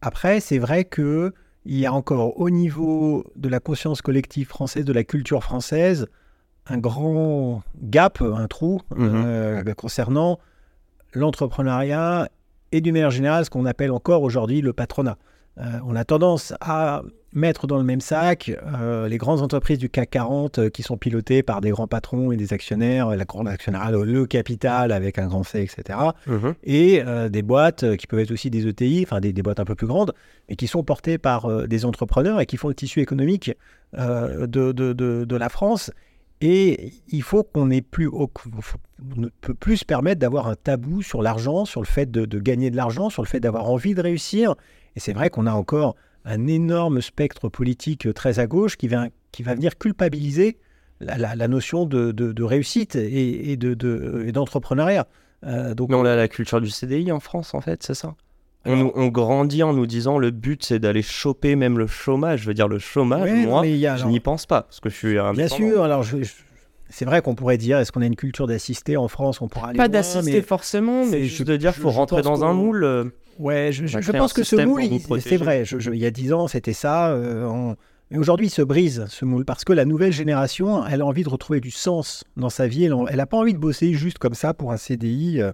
Après, 0.00 0.38
c'est 0.40 0.58
vrai 0.58 0.84
que 0.84 1.32
il 1.64 1.78
y 1.78 1.86
a 1.86 1.92
encore 1.92 2.38
au 2.40 2.50
niveau 2.50 3.24
de 3.36 3.48
la 3.48 3.60
conscience 3.60 4.00
collective 4.02 4.48
française, 4.48 4.84
de 4.84 4.92
la 4.92 5.04
culture 5.04 5.42
française, 5.44 6.06
un 6.68 6.78
grand 6.78 7.62
gap, 7.82 8.20
un 8.22 8.46
trou 8.48 8.80
Mhm. 8.96 9.22
euh, 9.26 9.74
concernant 9.74 10.38
l'entrepreneuriat 11.14 12.28
et 12.72 12.80
d'une 12.80 12.92
manière 12.94 13.10
générale 13.10 13.44
ce 13.44 13.50
qu'on 13.50 13.66
appelle 13.66 13.90
encore 13.90 14.22
aujourd'hui 14.22 14.60
le 14.60 14.72
patronat. 14.72 15.18
Euh, 15.58 15.78
on 15.84 15.94
a 15.96 16.04
tendance 16.04 16.54
à 16.60 17.02
mettre 17.34 17.66
dans 17.66 17.78
le 17.78 17.84
même 17.84 18.00
sac 18.00 18.50
euh, 18.50 19.08
les 19.08 19.18
grandes 19.18 19.40
entreprises 19.40 19.78
du 19.78 19.88
CAC 19.88 20.10
40 20.10 20.58
euh, 20.58 20.68
qui 20.68 20.82
sont 20.82 20.96
pilotées 20.96 21.42
par 21.42 21.60
des 21.60 21.70
grands 21.70 21.86
patrons 21.86 22.32
et 22.32 22.36
des 22.36 22.52
actionnaires, 22.52 23.08
la 23.16 23.24
grande 23.24 23.48
actionnariat, 23.48 23.90
le, 23.90 24.26
capital 24.26 24.92
avec 24.92 25.18
un 25.18 25.26
grand 25.26 25.42
C, 25.42 25.62
etc. 25.62 25.98
Mhm. 26.26 26.54
Et 26.64 27.02
euh, 27.04 27.28
des 27.28 27.42
boîtes 27.42 27.96
qui 27.96 28.06
peuvent 28.06 28.20
être 28.20 28.30
aussi 28.30 28.50
des 28.50 28.66
ETI, 28.66 29.04
enfin 29.06 29.20
des, 29.20 29.32
des 29.32 29.42
boîtes 29.42 29.60
un 29.60 29.64
peu 29.64 29.74
plus 29.74 29.86
grandes, 29.86 30.12
mais 30.48 30.56
qui 30.56 30.66
sont 30.66 30.84
portées 30.84 31.18
par 31.18 31.66
des 31.66 31.84
entrepreneurs 31.84 32.40
et 32.40 32.46
qui 32.46 32.56
font 32.56 32.68
le 32.68 32.74
tissu 32.74 33.00
économique 33.00 33.52
de, 33.94 34.46
de, 34.46 34.72
de, 34.72 35.24
de 35.24 35.36
la 35.36 35.48
France. 35.48 35.90
Et 36.44 36.92
il 37.08 37.22
faut 37.22 37.44
qu'on 37.44 37.66
ne 37.66 37.78
peut 39.40 39.54
plus 39.54 39.76
se 39.78 39.84
permettre 39.84 40.20
d'avoir 40.20 40.48
un 40.48 40.56
tabou 40.56 41.00
sur 41.00 41.22
l'argent, 41.22 41.64
sur 41.64 41.80
le 41.80 41.86
fait 41.86 42.10
de, 42.10 42.38
gagner 42.40 42.70
de 42.70 42.76
l'argent, 42.76 43.10
sur 43.10 43.22
le 43.22 43.28
fait 43.28 43.38
d'avoir 43.38 43.70
envie 43.70 43.94
de 43.94 44.02
réussir. 44.02 44.56
Et 44.96 45.00
c'est 45.00 45.12
vrai 45.12 45.30
qu'on 45.30 45.46
a 45.46 45.52
encore 45.52 45.94
un 46.24 46.46
énorme 46.48 47.00
spectre 47.00 47.48
politique 47.48 48.06
euh, 48.06 48.12
très 48.12 48.38
à 48.40 48.46
gauche 48.46 48.76
qui 48.76 48.88
va, 48.88 49.06
qui 49.30 49.42
va 49.42 49.54
venir 49.54 49.78
culpabiliser 49.78 50.58
la, 51.00 51.48
notion 51.48 51.84
de, 51.84 52.42
réussite 52.42 52.94
et, 52.96 53.52
et 53.52 53.56
de- 53.56 53.74
de- 53.74 54.24
et 54.26 54.32
d'entrepreneuriat. 54.32 55.06
Euh, 55.44 55.74
donc, 55.74 55.90
Mais 55.90 55.96
on 55.96 56.04
a 56.04 56.14
la 56.14 56.28
culture 56.28 56.60
du 56.60 56.70
CDI 56.70 57.10
en 57.12 57.20
France, 57.20 57.54
en 57.54 57.60
fait, 57.60 57.82
c'est 57.82 57.94
ça? 57.94 58.14
Alors- 58.64 58.92
on 58.94 59.08
grandit 59.08 59.62
en 59.62 59.72
nous 59.72 59.86
disant 59.86 60.18
le 60.18 60.30
but 60.30 60.64
c'est 60.64 60.78
d'aller 60.78 61.02
choper 61.02 61.56
même 61.56 61.78
le 61.78 61.86
chômage. 61.86 62.42
Je 62.42 62.46
veux 62.46 62.54
dire, 62.54 62.68
le 62.68 62.78
chômage, 62.78 63.30
Ouais, 63.30 63.46
moi, 63.46 63.62
mais 63.62 63.86
a- 63.86 63.96
je 63.96 64.06
n'y 64.06 64.20
pense 64.20 64.46
pas 64.46 64.62
parce 64.62 64.80
que 64.80 64.88
je 64.88 64.94
suis 64.94 65.18
un 65.18 65.32
Bien 65.32 65.48
sûr, 65.48 65.82
alors 65.82 66.02
je- 66.02 66.22
je- 66.22 66.32
c'est 66.88 67.04
vrai 67.04 67.22
qu'on 67.22 67.34
pourrait 67.34 67.58
dire, 67.58 67.78
est-ce 67.78 67.90
qu'on 67.90 68.02
a 68.02 68.06
une 68.06 68.16
culture 68.16 68.46
d'assister 68.46 68.96
en 68.96 69.08
France 69.08 69.40
On 69.40 69.48
pourra 69.48 69.68
aller 69.68 69.76
Pas 69.78 69.88
d'assister 69.88 70.32
mais- 70.34 70.42
forcément, 70.42 71.04
mais 71.06 71.24
juste 71.24 71.38
je- 71.38 71.44
de 71.44 71.56
dire 71.56 71.72
je- 71.72 71.80
faut 71.80 71.90
rentrer 71.90 72.22
dans 72.22 72.44
un 72.44 72.52
moule. 72.52 72.84
euh, 72.84 73.04
Ouais, 73.38 73.70
je, 73.72 73.86
je- 73.86 74.12
pense 74.12 74.32
que 74.32 74.44
ce 74.44 74.56
moule, 74.56 74.82
c'est 75.20 75.36
vrai. 75.38 75.64
Je- 75.64 75.78
je- 75.78 75.90
il 75.90 75.98
y 75.98 76.06
a 76.06 76.10
dix 76.10 76.32
ans, 76.32 76.46
c'était 76.48 76.72
ça. 76.74 77.10
euh, 77.10 77.46
on- 77.46 77.76
Mais 78.10 78.18
aujourd'hui, 78.18 78.48
il 78.48 78.50
se 78.50 78.60
brise 78.60 79.06
ce 79.08 79.24
moule 79.24 79.46
parce 79.46 79.64
que 79.64 79.72
la 79.72 79.86
nouvelle 79.86 80.12
génération, 80.12 80.86
elle 80.86 81.00
a 81.00 81.06
envie 81.06 81.22
de 81.24 81.30
retrouver 81.30 81.60
du 81.60 81.70
sens 81.70 82.24
dans 82.36 82.50
sa 82.50 82.66
vie. 82.68 82.84
Elle 82.84 83.16
n'a 83.16 83.24
pas 83.26 83.38
envie 83.38 83.54
de 83.54 83.58
bosser 83.58 83.94
juste 83.94 84.18
comme 84.18 84.34
ça 84.34 84.52
pour 84.52 84.70
un 84.70 84.76
CDI. 84.76 85.40
euh. 85.40 85.52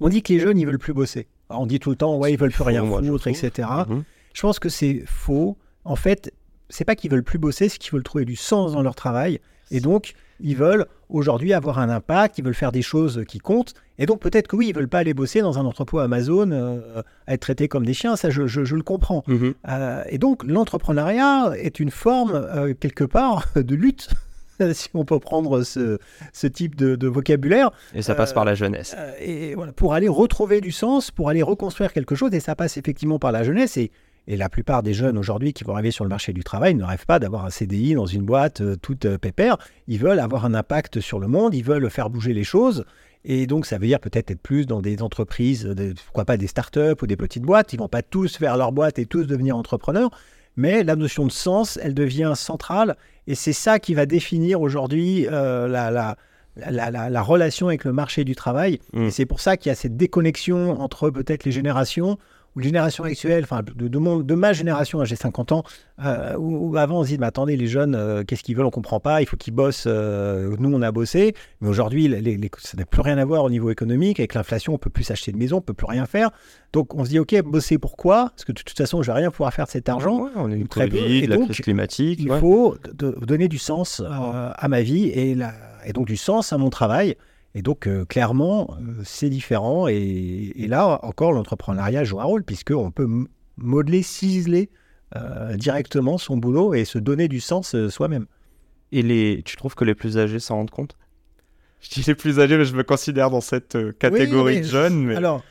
On 0.00 0.10
dit 0.10 0.22
que 0.22 0.34
les 0.34 0.38
jeunes, 0.38 0.58
ils 0.58 0.66
veulent 0.66 0.78
plus 0.78 0.92
bosser. 0.92 1.28
On 1.50 1.66
dit 1.66 1.78
tout 1.78 1.90
le 1.90 1.96
temps, 1.96 2.16
ouais, 2.18 2.32
ils 2.32 2.38
veulent 2.38 2.50
plus 2.52 2.62
rien 2.64 2.82
moi, 2.82 3.02
foutre, 3.02 3.28
etc. 3.28 3.68
Mhm. 3.88 4.02
Je 4.34 4.40
pense 4.42 4.58
que 4.58 4.68
c'est 4.68 5.02
faux. 5.06 5.56
En 5.84 5.96
fait, 5.96 6.32
c'est 6.68 6.84
pas 6.84 6.94
qu'ils 6.96 7.10
veulent 7.10 7.22
plus 7.22 7.38
bosser, 7.38 7.68
c'est 7.68 7.78
qu'ils 7.78 7.92
veulent 7.92 8.02
trouver 8.02 8.24
du 8.24 8.36
sens 8.36 8.72
dans 8.72 8.82
leur 8.82 8.94
travail. 8.96 9.40
Et 9.70 9.80
donc, 9.80 10.14
ils 10.40 10.56
veulent 10.56 10.86
aujourd'hui 11.08 11.52
avoir 11.52 11.78
un 11.78 11.88
impact, 11.88 12.38
ils 12.38 12.44
veulent 12.44 12.54
faire 12.54 12.72
des 12.72 12.82
choses 12.82 13.24
qui 13.26 13.38
comptent. 13.38 13.74
Et 13.98 14.06
donc, 14.06 14.20
peut-être 14.20 14.46
que 14.48 14.56
oui, 14.56 14.68
ils 14.68 14.74
veulent 14.74 14.88
pas 14.88 14.98
aller 14.98 15.14
bosser 15.14 15.40
dans 15.40 15.58
un 15.58 15.64
entrepôt 15.64 15.98
Amazon, 16.00 16.50
euh, 16.50 17.02
à 17.26 17.34
être 17.34 17.40
traités 17.40 17.66
comme 17.68 17.86
des 17.86 17.94
chiens, 17.94 18.16
ça, 18.16 18.30
je, 18.30 18.46
je- 18.46 18.64
je 18.64 18.76
le 18.76 18.82
comprends. 18.82 19.22
Mhm. 19.26 19.54
Euh, 19.68 20.02
et 20.08 20.18
donc, 20.18 20.44
l'entrepreneuriat 20.44 21.52
est 21.58 21.80
une 21.80 21.90
forme, 21.90 22.32
euh, 22.34 22.74
quelque 22.78 23.04
part, 23.04 23.46
de 23.56 23.74
lutte, 23.74 24.08
si 24.72 24.88
on 24.94 25.04
peut 25.04 25.18
prendre 25.18 25.62
ce, 25.62 25.98
ce 26.32 26.46
type 26.46 26.74
de, 26.76 26.96
de 26.96 27.08
vocabulaire. 27.08 27.70
Et 27.94 28.02
ça 28.02 28.14
passe 28.14 28.30
Euh, 28.30 28.34
par 28.34 28.44
la 28.44 28.54
jeunesse. 28.54 28.94
Euh, 28.98 29.12
et 29.20 29.54
voilà, 29.54 29.72
pour 29.72 29.94
aller 29.94 30.08
retrouver 30.08 30.60
du 30.60 30.72
sens, 30.72 31.10
pour 31.10 31.28
aller 31.28 31.42
reconstruire 31.42 31.92
quelque 31.92 32.14
chose, 32.14 32.32
et 32.34 32.40
ça 32.40 32.54
passe 32.56 32.76
effectivement 32.76 33.18
par 33.18 33.32
la 33.32 33.42
jeunesse. 33.44 33.76
Et, 33.76 33.90
et 34.28 34.36
la 34.36 34.48
plupart 34.48 34.82
des 34.82 34.92
jeunes 34.92 35.18
aujourd'hui 35.18 35.52
qui 35.52 35.62
vont 35.62 35.74
arriver 35.74 35.92
sur 35.92 36.04
le 36.04 36.10
marché 36.10 36.32
du 36.32 36.42
travail 36.42 36.74
ne 36.74 36.82
rêvent 36.84 37.06
pas 37.06 37.18
d'avoir 37.20 37.44
un 37.44 37.50
CDI 37.50 37.94
dans 37.94 38.06
une 38.06 38.22
boîte 38.24 38.60
euh, 38.60 38.74
toute 38.80 39.04
euh, 39.04 39.18
pépère. 39.18 39.56
Ils 39.86 39.98
veulent 40.00 40.18
avoir 40.18 40.44
un 40.44 40.54
impact 40.54 41.00
sur 41.00 41.20
le 41.20 41.28
monde, 41.28 41.54
ils 41.54 41.62
veulent 41.64 41.88
faire 41.90 42.10
bouger 42.10 42.32
les 42.34 42.42
choses. 42.44 42.84
Et 43.28 43.46
donc, 43.48 43.66
ça 43.66 43.78
veut 43.78 43.86
dire 43.88 43.98
peut-être 43.98 44.30
être 44.30 44.40
plus 44.40 44.66
dans 44.66 44.80
des 44.80 45.02
entreprises, 45.02 45.64
des- 45.64 45.94
pourquoi 45.94 46.24
pas 46.24 46.36
des 46.36 46.46
startups 46.46 46.94
ou 47.02 47.06
des 47.06 47.16
petites 47.16 47.42
boîtes. 47.42 47.72
Ils 47.72 47.78
vont 47.78 47.88
pas 47.88 48.02
tous 48.02 48.36
faire 48.36 48.56
leur 48.56 48.70
boîte 48.72 48.98
et 49.00 49.06
tous 49.06 49.26
devenir 49.26 49.56
entrepreneurs. 49.56 50.10
Mais 50.56 50.82
la 50.84 50.96
notion 50.96 51.26
de 51.26 51.32
sens, 51.32 51.78
elle 51.82 51.94
devient 51.94 52.32
centrale. 52.34 52.96
Et 53.26 53.34
c'est 53.34 53.52
ça 53.52 53.78
qui 53.78 53.94
va 53.94 54.06
définir 54.06 54.60
aujourd'hui 54.60 55.26
euh, 55.30 55.68
la, 55.68 55.90
la, 55.90 56.16
la, 56.70 56.90
la- 56.90 57.10
la 57.10 57.22
relation 57.22 57.68
avec 57.68 57.84
le 57.84 57.92
marché 57.92 58.24
du 58.24 58.34
travail. 58.34 58.80
Mm. 58.92 59.04
Et 59.06 59.10
c'est 59.10 59.26
pour 59.26 59.40
ça 59.40 59.56
qu'il 59.56 59.68
y 59.70 59.72
a 59.72 59.74
cette 59.74 59.96
déconnexion 59.96 60.80
entre 60.80 61.10
peut-être 61.10 61.44
les 61.44 61.52
générations, 61.52 62.18
ou 62.56 62.60
les 62.60 62.66
générations 62.68 63.04
actuelles, 63.04 63.44
enfin 63.44 63.60
de, 63.62 63.86
de, 63.86 63.98
mon- 63.98 64.20
de 64.20 64.34
ma 64.34 64.54
génération, 64.54 65.00
hein, 65.00 65.04
j'ai 65.04 65.14
50 65.14 65.52
ans, 65.52 65.62
euh, 66.04 66.34
où, 66.38 66.70
où 66.70 66.76
avant 66.78 67.00
on 67.00 67.02
se 67.04 67.08
dit, 67.08 67.18
mais 67.18 67.26
attendez, 67.26 67.54
les 67.56 67.66
jeunes, 67.66 67.94
euh, 67.94 68.24
qu'est-ce 68.24 68.42
qu'ils 68.42 68.56
veulent, 68.56 68.64
on 68.66 68.70
comprend 68.70 68.98
pas, 68.98 69.20
il 69.20 69.26
faut 69.26 69.36
qu'ils 69.36 69.52
bossent, 69.54 69.84
euh, 69.86 70.56
nous 70.58 70.72
on 70.74 70.80
a 70.82 70.90
bossé, 70.90 71.34
mais 71.60 71.68
aujourd'hui 71.68 72.08
les- 72.08 72.20
les- 72.22 72.50
ça 72.58 72.76
n'a 72.78 72.86
plus 72.86 73.02
rien 73.02 73.18
à 73.18 73.24
voir 73.26 73.44
au 73.44 73.50
niveau 73.50 73.68
économique, 73.70 74.18
avec 74.18 74.32
l'inflation 74.34 74.72
on 74.74 74.78
peut 74.78 74.88
plus 74.90 75.04
s'acheter 75.04 75.32
de 75.32 75.36
maison, 75.36 75.58
on 75.58 75.60
peut 75.60 75.74
plus 75.74 75.86
rien 75.86 76.06
faire, 76.06 76.30
donc 76.72 76.94
on 76.94 77.04
se 77.04 77.10
dit, 77.10 77.18
ok, 77.18 77.42
bosser 77.44 77.76
pourquoi 77.78 78.30
Parce 78.30 78.44
que 78.46 78.52
de 78.52 78.62
toute 78.62 78.76
façon 78.76 79.02
je 79.02 79.06
vais 79.12 79.18
rien 79.18 79.30
pouvoir 79.30 79.52
faire 79.52 79.66
de 79.66 79.70
cet 79.70 79.88
argent, 79.90 80.22
Ouais, 80.24 80.30
on 80.36 80.50
a 80.50 80.54
une 80.54 80.66
très. 80.68 80.88
Covid, 80.88 81.18
Et 81.18 81.26
la 81.26 81.36
donc, 81.36 81.44
crise 81.50 81.60
climatique. 81.60 82.20
il 82.22 82.30
ouais. 82.30 82.40
faut 82.40 82.76
de- 82.94 83.16
donner 83.26 83.48
du 83.48 83.58
sens 83.58 84.02
à 84.08 84.68
ma 84.68 84.80
vie 84.80 85.08
et, 85.08 85.34
la- 85.34 85.52
et 85.84 85.92
donc 85.92 86.06
du 86.06 86.16
sens 86.16 86.52
à 86.54 86.58
mon 86.58 86.70
travail. 86.70 87.16
Et 87.58 87.62
donc, 87.62 87.86
euh, 87.88 88.04
clairement, 88.04 88.76
euh, 88.78 89.00
c'est 89.02 89.30
différent. 89.30 89.88
Et, 89.88 90.52
et 90.56 90.66
là, 90.68 91.00
encore, 91.02 91.32
l'entrepreneuriat 91.32 92.04
joue 92.04 92.20
un 92.20 92.24
rôle, 92.24 92.44
puisqu'on 92.44 92.90
peut 92.90 93.08
modeler, 93.56 94.02
ciseler 94.02 94.68
euh, 95.16 95.56
directement 95.56 96.18
son 96.18 96.36
boulot 96.36 96.74
et 96.74 96.84
se 96.84 96.98
donner 96.98 97.28
du 97.28 97.40
sens 97.40 97.74
soi-même. 97.88 98.26
Et 98.92 99.00
les... 99.02 99.40
tu 99.44 99.56
trouves 99.56 99.74
que 99.74 99.84
les 99.84 99.94
plus 99.94 100.18
âgés 100.18 100.38
s'en 100.38 100.56
rendent 100.56 100.70
compte? 100.70 100.96
Je 101.80 101.88
dis 101.88 102.04
les 102.06 102.14
plus 102.14 102.38
âgés, 102.40 102.58
mais 102.58 102.66
je 102.66 102.74
me 102.76 102.82
considère 102.82 103.30
dans 103.30 103.40
cette 103.40 103.76
catégorie 103.98 104.56
Oui, 104.56 104.60
de 104.60 104.66
jeunes. 104.66 105.04
Mais... 105.06 105.16
Alors, 105.16 105.42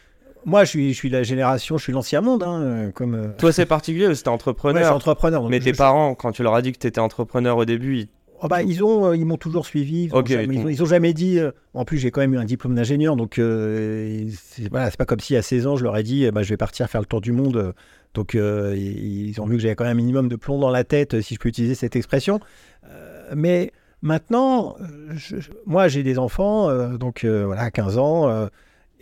moi, 0.45 0.63
je 0.63 0.69
suis, 0.69 0.93
je 0.93 0.97
suis 0.97 1.09
la 1.09 1.23
génération, 1.23 1.77
je 1.79 1.83
suis 1.83 1.91
l'ancien 1.93 2.21
monde, 2.21 2.43
hein, 2.43 2.91
comme. 2.93 3.33
Toi, 3.39 3.51
c'est 3.51 3.65
particulier, 3.65 4.13
c'était 4.13 4.29
ouais, 4.29 4.33
entrepreneur. 4.35 4.85
suis 4.85 4.93
entrepreneur. 4.93 5.41
donc 5.41 5.49
mais 5.49 5.59
je- 5.59 5.63
tes 5.65 5.73
parents, 5.73 6.13
quand 6.13 6.31
tu 6.33 6.43
leur 6.43 6.53
as 6.53 6.61
dit 6.61 6.71
que 6.71 6.77
tu 6.77 6.85
étais 6.85 6.99
entrepreneur 6.99 7.57
au 7.57 7.65
début, 7.65 7.97
ils- 7.97 8.09
Oh 8.41 8.47
bah, 8.47 8.61
ils 8.63 8.83
ont, 8.83 9.05
euh, 9.07 9.15
ils 9.15 9.25
m'ont 9.25 9.37
toujours 9.37 9.65
suivi. 9.65 10.03
Ils 10.05 10.13
ont 10.13 10.17
Ok, 10.19 10.27
jamais, 10.29 10.43
ils 10.45 10.53
ils 10.59 10.65
ont, 10.65 10.69
ils 10.69 10.83
ont 10.83 10.85
jamais 10.85 11.13
dit. 11.13 11.39
euh, 11.39 11.51
en 11.73 11.85
plus, 11.85 11.97
j'ai 11.97 12.11
quand 12.11 12.21
même 12.21 12.33
eu 12.33 12.37
un 12.37 12.45
diplôme 12.45 12.75
d'ingénieur, 12.75 13.15
donc 13.15 13.39
euh, 13.39 14.25
c'est 14.33 14.69
voilà, 14.69 14.91
pas 14.91 15.05
comme 15.05 15.19
si 15.21 15.35
à 15.35 15.41
16 15.41 15.67
ans 15.67 15.75
je 15.77 15.83
leur 15.83 15.95
ai 15.97 16.03
dit, 16.03 16.25
eh 16.25 16.31
ben, 16.31 16.41
je 16.43 16.49
vais 16.49 16.57
partir 16.57 16.89
faire 16.89 17.01
le 17.01 17.07
tour 17.07 17.21
du 17.21 17.31
monde. 17.31 17.73
Donc 18.13 18.35
euh, 18.35 18.75
ils 18.77 19.39
ont 19.41 19.45
vu 19.45 19.55
que 19.57 19.61
j'avais 19.61 19.75
quand 19.75 19.83
même 19.85 19.93
un 19.97 20.01
minimum 20.01 20.27
de 20.29 20.35
plomb 20.35 20.59
dans 20.59 20.69
la 20.69 20.83
tête, 20.83 21.21
si 21.21 21.35
je 21.35 21.39
peux 21.39 21.49
utiliser 21.49 21.75
cette 21.75 21.95
expression. 21.95 22.39
Mais 23.35 23.71
maintenant, 24.01 24.75
je- 25.15 25.37
moi 25.65 25.87
j'ai 25.87 26.03
des 26.03 26.19
enfants, 26.19 26.69
donc 26.97 27.25
voilà, 27.25 27.71
15 27.71 27.97
ans. 27.97 28.47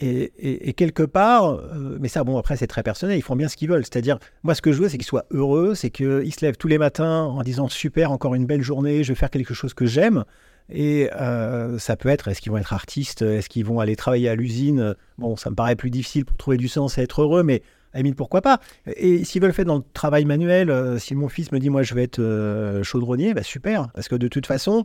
Et, 0.06 0.74
quelque 0.74 1.04
part, 1.04 1.46
euh, 1.46 1.98
mais 2.00 2.10
ça, 2.10 2.24
bon, 2.24 2.38
après, 2.38 2.58
c'est 2.58 2.68
très 2.68 2.84
personnel, 2.84 3.18
ils 3.18 3.22
font 3.22 3.36
bien 3.36 3.48
ce 3.48 3.56
qu'ils 3.56 3.70
veulent. 3.70 3.84
C'est-à-dire, 3.84 4.20
moi, 4.44 4.54
ce 4.56 4.62
que 4.62 4.72
je 4.72 4.82
veux, 4.82 4.90
c'est 4.90 4.98
qu'ils 4.98 5.08
soient 5.08 5.26
heureux, 5.32 5.76
c'est 5.76 5.92
qu'ils 5.92 6.34
se 6.34 6.46
lèvent 6.46 6.58
tous 6.58 6.68
les 6.68 6.78
matins 6.78 7.24
en 7.24 7.42
disant 7.42 7.70
super, 7.70 8.12
encore 8.12 8.36
une 8.36 8.46
belle 8.46 8.62
journée, 8.62 9.04
je 9.04 9.14
vais 9.14 9.16
faire 9.16 9.30
quelque 9.30 9.54
chose 9.54 9.74
que 9.74 9.86
j'aime. 9.86 10.26
Et 10.70 11.10
euh, 11.14 11.78
ça 11.78 11.96
peut 11.96 12.10
être, 12.10 12.28
est-ce 12.28 12.42
qu'ils 12.42 12.52
vont 12.52 12.58
être 12.58 12.74
artistes 12.74 13.22
Est-ce 13.22 13.50
qu'ils 13.50 13.66
vont 13.66 13.80
aller 13.80 13.96
travailler 13.96 14.30
à 14.30 14.36
l'usine? 14.36 14.96
Bon, 15.18 15.36
ça 15.36 15.50
me 15.50 15.56
paraît 15.56 15.76
plus 15.76 15.90
difficile 15.90 16.26
pour 16.26 16.38
trouver 16.38 16.58
du 16.58 16.68
sens 16.68 16.98
et 16.98 17.02
être 17.02 17.22
heureux, 17.22 17.44
mais 17.44 17.62
à 17.94 18.00
pourquoi 18.18 18.42
pas? 18.42 18.60
Et 18.88 19.24
s'ils 19.24 19.42
veulent 19.42 19.52
le 19.52 19.54
faire 19.54 19.66
dans 19.66 19.78
le 19.78 19.84
travail 19.94 20.26
manuel, 20.26 20.72
euh, 20.72 20.98
si 20.98 21.16
mon 21.16 21.30
fils 21.30 21.52
me 21.52 21.60
dit, 21.60 21.70
moi, 21.70 21.84
je 21.84 21.94
vais 21.94 22.04
être 22.04 22.82
chaudronnier, 22.84 23.34
bah 23.34 23.44
super. 23.44 23.90
Parce 23.94 24.08
que 24.08 24.16
de 24.16 24.28
toute 24.28 24.48
façon, 24.48 24.84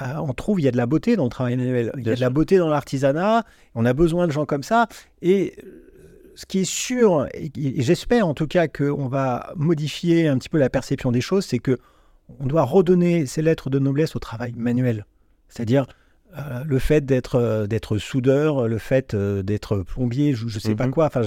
on 0.00 0.32
trouve 0.34 0.60
il 0.60 0.64
y 0.64 0.68
a 0.68 0.70
de 0.70 0.76
la 0.76 0.86
beauté 0.86 1.16
dans 1.16 1.24
le 1.24 1.30
travail 1.30 1.56
manuel, 1.56 1.92
il 1.96 2.06
y 2.06 2.10
a 2.10 2.14
de 2.14 2.20
la 2.20 2.30
beauté 2.30 2.58
dans 2.58 2.68
l'artisanat, 2.68 3.44
on 3.74 3.84
a 3.84 3.92
besoin 3.92 4.26
de 4.26 4.32
gens 4.32 4.46
comme 4.46 4.62
ça. 4.62 4.86
Et 5.22 5.56
ce 6.36 6.44
qui 6.46 6.60
est 6.60 6.70
sûr, 6.70 7.26
et, 7.34 7.50
j'espère 7.82 8.28
en 8.28 8.34
tout 8.34 8.46
cas 8.46 8.68
qu'on 8.68 9.08
va 9.08 9.52
modifier 9.56 10.28
un 10.28 10.38
petit 10.38 10.50
peu 10.50 10.58
la 10.58 10.70
perception 10.70 11.10
des 11.10 11.22
choses, 11.22 11.46
c'est 11.46 11.58
que 11.58 11.78
on 12.40 12.46
doit 12.46 12.64
redonner 12.64 13.26
ces 13.26 13.40
lettres 13.40 13.70
de 13.70 13.78
noblesse 13.78 14.16
au 14.16 14.18
travail 14.18 14.52
manuel. 14.56 15.06
C'est-à-dire 15.48 15.86
euh, 16.36 16.64
le 16.64 16.78
fait 16.78 17.04
d'être 17.06 17.36
euh, 17.36 17.66
d'être 17.66 17.98
soudeur, 17.98 18.68
le 18.68 18.78
fait 18.78 19.14
euh, 19.14 19.42
d'être 19.42 19.78
plombier, 19.78 20.34
je 20.34 20.44
ne 20.44 20.50
sais 20.50 20.74
pas 20.74 20.86
mhm. 20.86 20.92
quoi. 20.92 21.06
Enfin, 21.06 21.22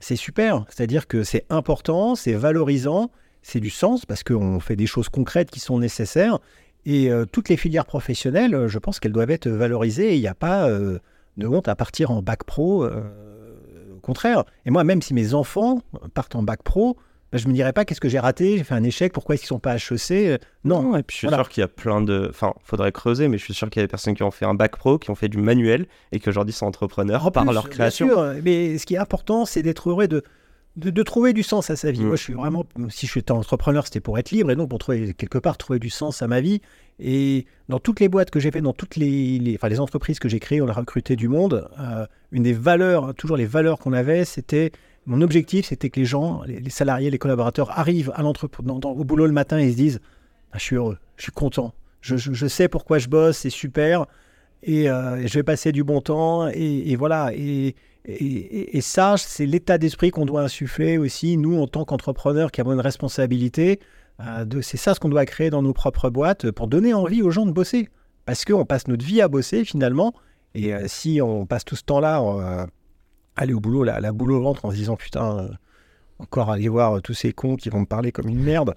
c'est 0.00 0.16
super. 0.16 0.64
C'est-à-dire 0.68 1.06
que 1.06 1.22
c'est 1.22 1.46
important, 1.48 2.14
c'est 2.14 2.34
valorisant, 2.34 3.10
c'est 3.42 3.60
du 3.60 3.70
sens 3.70 4.04
parce 4.04 4.22
qu'on 4.22 4.60
fait 4.60 4.76
des 4.76 4.86
choses 4.86 5.08
concrètes 5.08 5.50
qui 5.50 5.60
sont 5.60 5.78
nécessaires 5.78 6.38
et 6.84 7.10
euh, 7.10 7.24
toutes 7.30 7.48
les 7.48 7.56
filières 7.56 7.86
professionnelles, 7.86 8.54
euh, 8.54 8.68
je 8.68 8.78
pense 8.78 8.98
qu'elles 8.98 9.12
doivent 9.12 9.30
être 9.30 9.48
valorisées. 9.48 10.16
Il 10.16 10.20
n'y 10.20 10.28
a 10.28 10.34
pas 10.34 10.68
euh, 10.68 10.98
de 11.36 11.46
honte 11.46 11.68
à 11.68 11.76
partir 11.76 12.10
en 12.10 12.22
bac 12.22 12.44
pro. 12.44 12.86
au 12.86 14.00
contraire. 14.02 14.44
Et 14.66 14.70
moi, 14.70 14.84
même 14.84 15.02
si 15.02 15.14
mes 15.14 15.34
enfants 15.34 15.82
partent 16.14 16.34
en 16.34 16.42
bac 16.42 16.62
pro, 16.62 16.96
ben, 17.30 17.38
je 17.38 17.46
ne 17.46 17.50
me 17.50 17.54
dirais 17.54 17.72
pas 17.72 17.84
qu'est-ce 17.84 18.00
que 18.00 18.10
j'ai 18.10 18.18
raté, 18.18 18.58
j'ai 18.58 18.64
fait 18.64 18.74
un 18.74 18.82
échec, 18.82 19.12
pourquoi 19.12 19.34
est-ce 19.34 19.42
qu'ils 19.42 19.54
ne 19.54 19.56
sont 19.56 19.58
pas 19.58 19.76
HEC 19.76 20.38
Non. 20.64 20.96
et 20.96 21.02
puis 21.02 21.14
je 21.14 21.26
suis 21.26 21.28
sûr 21.28 21.48
qu'il 21.48 21.62
y 21.62 21.64
a 21.64 21.68
plein 21.68 22.02
de. 22.02 22.26
Enfin, 22.28 22.52
faudrait 22.62 22.92
creuser, 22.92 23.28
mais 23.28 23.38
je 23.38 23.44
suis 23.44 23.54
sûr 23.54 23.70
qu'il 23.70 23.80
y 23.80 23.82
a 23.82 23.86
des 23.86 23.90
personnes 23.90 24.14
qui 24.14 24.22
ont 24.22 24.30
fait 24.30 24.44
un 24.44 24.54
bac 24.54 24.76
pro, 24.76 24.98
qui 24.98 25.10
ont 25.10 25.14
fait 25.14 25.28
du 25.28 25.38
manuel 25.38 25.86
et 26.10 26.20
qui 26.20 26.28
aujourd'hui 26.28 26.52
sont 26.52 26.66
entrepreneurs 26.66 27.32
par 27.32 27.50
leur 27.50 27.70
création. 27.70 28.06
Bien 28.06 28.14
sûr, 28.14 28.42
mais 28.44 28.76
ce 28.76 28.84
qui 28.84 28.94
est 28.94 28.98
important, 28.98 29.46
c'est 29.46 29.62
d'être 29.62 29.88
heureux 29.88 30.08
de 30.08 30.24
de, 30.76 31.02
trouver 31.02 31.32
du 31.32 31.42
sens 31.42 31.70
à 31.70 31.76
sa 31.76 31.90
vie. 31.90 32.02
Mm. 32.02 32.06
Moi, 32.06 32.16
je 32.16 32.22
suis 32.22 32.32
vraiment, 32.32 32.64
si 32.88 33.06
je 33.06 33.10
suis 33.10 33.24
entrepreneur, 33.30 33.84
c'était 33.84 34.00
pour 34.00 34.18
être 34.18 34.30
libre 34.30 34.50
et 34.50 34.56
donc 34.56 34.68
pour 34.70 34.78
trouver 34.78 35.14
quelque 35.14 35.38
part 35.38 35.58
trouver 35.58 35.78
du 35.78 35.90
sens 35.90 36.22
à 36.22 36.28
ma 36.28 36.40
vie. 36.40 36.60
Et 36.98 37.46
dans 37.68 37.78
toutes 37.78 38.00
les 38.00 38.08
boîtes 38.08 38.30
que 38.30 38.40
j'ai 38.40 38.50
fait, 38.50 38.60
dans 38.60 38.72
toutes 38.72 38.96
les, 38.96 39.54
enfin, 39.56 39.68
les 39.68 39.80
entreprises 39.80 40.18
que 40.18 40.28
j'ai 40.28 40.40
créées, 40.40 40.62
on 40.62 40.68
a 40.68 40.72
recruté 40.72 41.16
du 41.16 41.28
monde. 41.28 41.68
Euh, 41.78 42.06
une 42.30 42.44
des 42.44 42.52
valeurs, 42.52 43.14
toujours 43.14 43.36
les 43.36 43.46
valeurs 43.46 43.78
qu'on 43.78 43.92
avait, 43.92 44.24
c'était 44.24 44.72
mon 45.06 45.20
objectif, 45.20 45.66
c'était 45.66 45.90
que 45.90 46.00
les 46.00 46.06
gens, 46.06 46.42
les, 46.46 46.70
salariés, 46.70 47.10
les 47.10 47.18
collaborateurs 47.18 47.76
arrivent 47.76 48.12
à 48.14 48.22
au 48.24 49.04
boulot 49.04 49.26
le 49.26 49.32
matin 49.32 49.58
et 49.58 49.70
se 49.70 49.76
disent, 49.76 50.00
ah, 50.52 50.58
je 50.58 50.62
suis 50.62 50.76
heureux, 50.76 50.98
je 51.16 51.24
suis 51.24 51.32
content, 51.32 51.74
je, 52.00 52.46
sais 52.46 52.68
pourquoi 52.68 52.98
je 52.98 53.08
bosse, 53.08 53.38
c'est 53.38 53.50
super 53.50 54.06
et, 54.62 54.88
euh, 54.88 55.26
je 55.26 55.34
vais 55.34 55.42
passer 55.42 55.72
du 55.72 55.84
bon 55.84 56.00
temps 56.00 56.48
et, 56.48 56.90
et 56.90 56.96
voilà 56.96 57.30
et 57.34 57.74
et, 58.04 58.80
ça, 58.80 59.14
c'est 59.16 59.46
l'état 59.46 59.78
d'esprit 59.78 60.10
qu'on 60.10 60.26
doit 60.26 60.42
insuffler 60.42 60.98
aussi, 60.98 61.36
nous, 61.36 61.60
en 61.60 61.68
tant 61.68 61.84
qu'entrepreneurs 61.84 62.50
qui 62.50 62.60
avons 62.60 62.72
une 62.72 62.80
responsabilité. 62.80 63.78
Euh, 64.18 64.44
c'est 64.60 64.76
ça 64.76 64.94
ce 64.94 64.98
qu'on 64.98 65.08
doit 65.08 65.24
créer 65.24 65.50
dans 65.50 65.62
nos 65.62 65.72
propres 65.72 66.10
boîtes 66.10 66.50
pour 66.50 66.66
donner 66.66 66.94
envie 66.94 67.22
aux 67.22 67.30
gens 67.30 67.46
de 67.46 67.52
bosser. 67.52 67.90
Parce 68.24 68.44
qu'on 68.44 68.64
passe 68.64 68.88
notre 68.88 69.04
vie 69.04 69.20
à 69.20 69.28
bosser 69.28 69.64
finalement. 69.64 70.14
Et 70.56 70.74
euh, 70.74 70.88
si 70.88 71.20
on 71.22 71.46
passe 71.46 71.64
tout 71.64 71.76
ce 71.76 71.84
temps-là 71.84 72.66
aller 73.36 73.54
au 73.54 73.60
boulot, 73.60 73.84
la, 73.84 74.00
la 74.00 74.10
boule 74.10 74.32
au 74.32 74.42
ventre 74.42 74.64
en 74.64 74.72
se 74.72 74.76
disant 74.76 74.96
putain, 74.96 75.50
encore 76.18 76.50
aller 76.50 76.68
voir 76.68 77.00
tous 77.02 77.14
ces 77.14 77.32
cons 77.32 77.54
qui 77.54 77.68
vont 77.68 77.80
me 77.80 77.86
parler 77.86 78.10
comme 78.10 78.28
une 78.28 78.42
merde. 78.42 78.74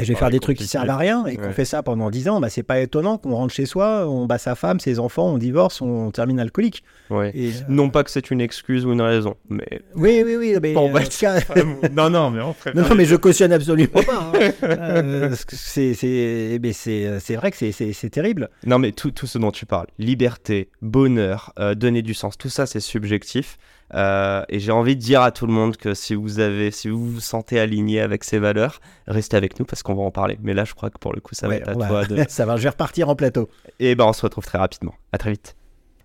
Et 0.00 0.04
je 0.04 0.12
vais 0.12 0.18
faire 0.18 0.30
des 0.30 0.40
trucs 0.40 0.58
qui 0.58 0.66
servent 0.66 0.90
à 0.90 0.96
rien 0.96 1.24
et 1.26 1.36
qu'on 1.36 1.52
fait 1.52 1.64
ça 1.64 1.82
pendant 1.82 2.10
10 2.10 2.28
ans, 2.28 2.40
bah, 2.40 2.48
c'est 2.48 2.64
pas 2.64 2.80
étonnant 2.80 3.16
qu'on 3.16 3.34
rentre 3.34 3.54
chez 3.54 3.64
soi, 3.64 4.08
on 4.08 4.26
bat 4.26 4.38
sa 4.38 4.56
femme, 4.56 4.80
ses 4.80 4.98
enfants, 4.98 5.28
on 5.28 5.38
divorce, 5.38 5.80
on 5.80 6.10
termine 6.10 6.40
alcoolique. 6.40 6.82
Ouais. 7.10 7.30
Et, 7.34 7.48
euh, 7.48 7.52
Non 7.68 7.90
pas 7.90 8.02
que 8.02 8.10
c'est 8.10 8.30
une 8.30 8.40
excuse 8.40 8.84
ou 8.86 8.92
une 8.92 9.02
raison, 9.02 9.36
mais. 9.48 9.82
Oui, 9.94 10.22
oui, 10.24 10.36
oui. 10.36 10.56
Mais, 10.60 10.72
bon, 10.72 10.90
bah, 10.90 11.00
non, 11.92 12.10
non, 12.10 12.30
mais 12.30 12.40
on 12.40 12.54
Non, 12.74 12.88
non, 12.88 12.94
mais 12.96 13.04
je 13.04 13.14
cautionne 13.14 13.52
absolument 13.52 14.02
pas. 14.04 14.32
Hein. 14.34 14.52
euh, 14.64 15.34
c'est 15.46 17.36
vrai 17.36 17.50
que 17.52 17.70
c'est 17.70 18.10
terrible. 18.10 18.50
Non, 18.66 18.78
mais 18.78 18.92
tout, 18.92 19.12
tout 19.12 19.26
ce 19.26 19.38
dont 19.38 19.52
tu 19.52 19.64
parles, 19.66 19.86
liberté, 19.98 20.70
bonheur, 20.82 21.52
euh, 21.58 21.74
donner 21.74 22.02
du 22.02 22.14
sens, 22.14 22.36
tout 22.36 22.48
ça 22.48 22.66
c'est 22.66 22.80
subjectif. 22.80 23.58
Euh, 23.92 24.42
et 24.48 24.58
j'ai 24.60 24.72
envie 24.72 24.96
de 24.96 25.00
dire 25.00 25.22
à 25.22 25.30
tout 25.30 25.46
le 25.46 25.52
monde 25.52 25.76
que 25.76 25.94
si 25.94 26.14
vous 26.14 26.40
avez, 26.40 26.70
si 26.70 26.88
vous 26.88 27.12
vous 27.12 27.20
sentez 27.20 27.60
aligné 27.60 28.00
avec 28.00 28.24
ces 28.24 28.38
valeurs, 28.38 28.80
restez 29.06 29.36
avec 29.36 29.58
nous 29.60 29.66
parce 29.66 29.82
qu'on 29.82 29.94
va 29.94 30.02
en 30.02 30.10
parler. 30.10 30.38
Mais 30.42 30.54
là, 30.54 30.64
je 30.64 30.74
crois 30.74 30.90
que 30.90 30.98
pour 30.98 31.12
le 31.12 31.20
coup, 31.20 31.34
ça 31.34 31.48
va 31.48 31.56
être 31.56 31.68
à 31.68 31.74
toi 31.74 32.04
de. 32.04 32.24
ça 32.28 32.46
va, 32.46 32.56
je 32.56 32.62
vais 32.62 32.70
repartir 32.70 33.08
en 33.08 33.14
plateau. 33.14 33.48
Et 33.78 33.94
ben, 33.94 34.04
on 34.06 34.12
se 34.12 34.22
retrouve 34.22 34.44
très 34.44 34.58
rapidement. 34.58 34.94
À 35.12 35.18
très 35.18 35.30
vite. 35.30 35.56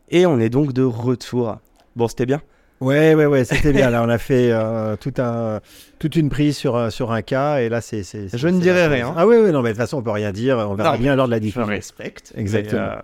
Et 0.10 0.26
on 0.26 0.40
est 0.40 0.50
donc 0.50 0.74
de 0.74 0.84
retour. 0.84 1.58
Bon, 1.96 2.08
c'était 2.08 2.26
bien. 2.26 2.42
Ouais, 2.82 3.14
ouais, 3.14 3.26
ouais, 3.26 3.44
c'était 3.44 3.74
bien. 3.74 3.90
Là, 3.90 4.04
on 4.04 4.10
a 4.10 4.18
fait 4.18 4.52
euh, 4.52 4.96
tout 4.96 5.14
un, 5.18 5.60
toute 6.00 6.16
une 6.16 6.30
prise 6.30 6.56
sur, 6.56 6.76
euh, 6.76 6.90
sur 6.90 7.12
un 7.12 7.22
cas, 7.22 7.58
et 7.58 7.68
là, 7.70 7.82
c'est. 7.82 8.04
Je 8.04 8.48
ne 8.48 8.60
dirai 8.60 8.88
rien. 8.88 9.14
Ah 9.18 9.28
oui, 9.28 9.36
oui, 9.38 9.52
non, 9.52 9.62
mais 9.62 9.70
de 9.70 9.74
toute 9.74 9.82
façon, 9.82 9.98
on 9.98 10.02
peut 10.02 10.12
rien 10.12 10.32
dire. 10.32 10.58
On 10.58 10.76
verra 10.76 10.98
bien 10.98 11.16
lors 11.16 11.26
de 11.26 11.32
la 11.32 11.40
diffusion. 11.40 11.66
Je 11.66 11.72
respecte. 11.72 12.34
Exactement. 12.36 13.00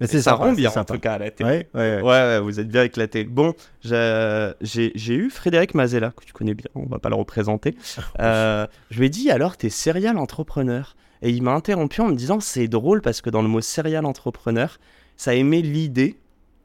Mais 0.00 0.06
c'est 0.06 0.22
ça 0.22 0.34
rend 0.34 0.52
bien 0.52 0.70
en 0.74 0.84
tout 0.84 0.98
cas 0.98 1.14
à 1.14 1.18
la 1.18 1.30
télé. 1.30 1.68
Ouais, 1.74 2.00
ouais, 2.00 2.40
vous 2.40 2.58
êtes 2.58 2.68
bien 2.68 2.84
éclaté. 2.84 3.24
Bon, 3.24 3.54
j'ai 3.82 5.14
eu 5.14 5.30
Frédéric 5.30 5.74
Mazella, 5.74 6.12
que 6.16 6.24
tu 6.24 6.32
connais 6.32 6.54
bien, 6.54 6.68
on 6.74 6.86
va 6.86 6.98
pas 6.98 7.08
le 7.08 7.16
représenter. 7.16 7.76
Euh, 8.18 8.66
je 8.90 8.98
lui 8.98 9.06
ai 9.06 9.08
dit 9.08 9.30
alors, 9.30 9.56
t'es 9.56 9.70
serial 9.70 10.18
entrepreneur? 10.18 10.96
Et 11.22 11.30
il 11.30 11.42
m'a 11.42 11.52
interrompu 11.52 12.00
en 12.00 12.08
me 12.08 12.14
disant 12.14 12.40
c'est 12.40 12.68
drôle 12.68 13.02
parce 13.02 13.20
que 13.20 13.30
dans 13.30 13.42
le 13.42 13.48
mot 13.48 13.60
serial 13.60 14.04
entrepreneur, 14.04 14.78
ça 15.16 15.34
aimait 15.34 15.60
l'idée 15.60 16.18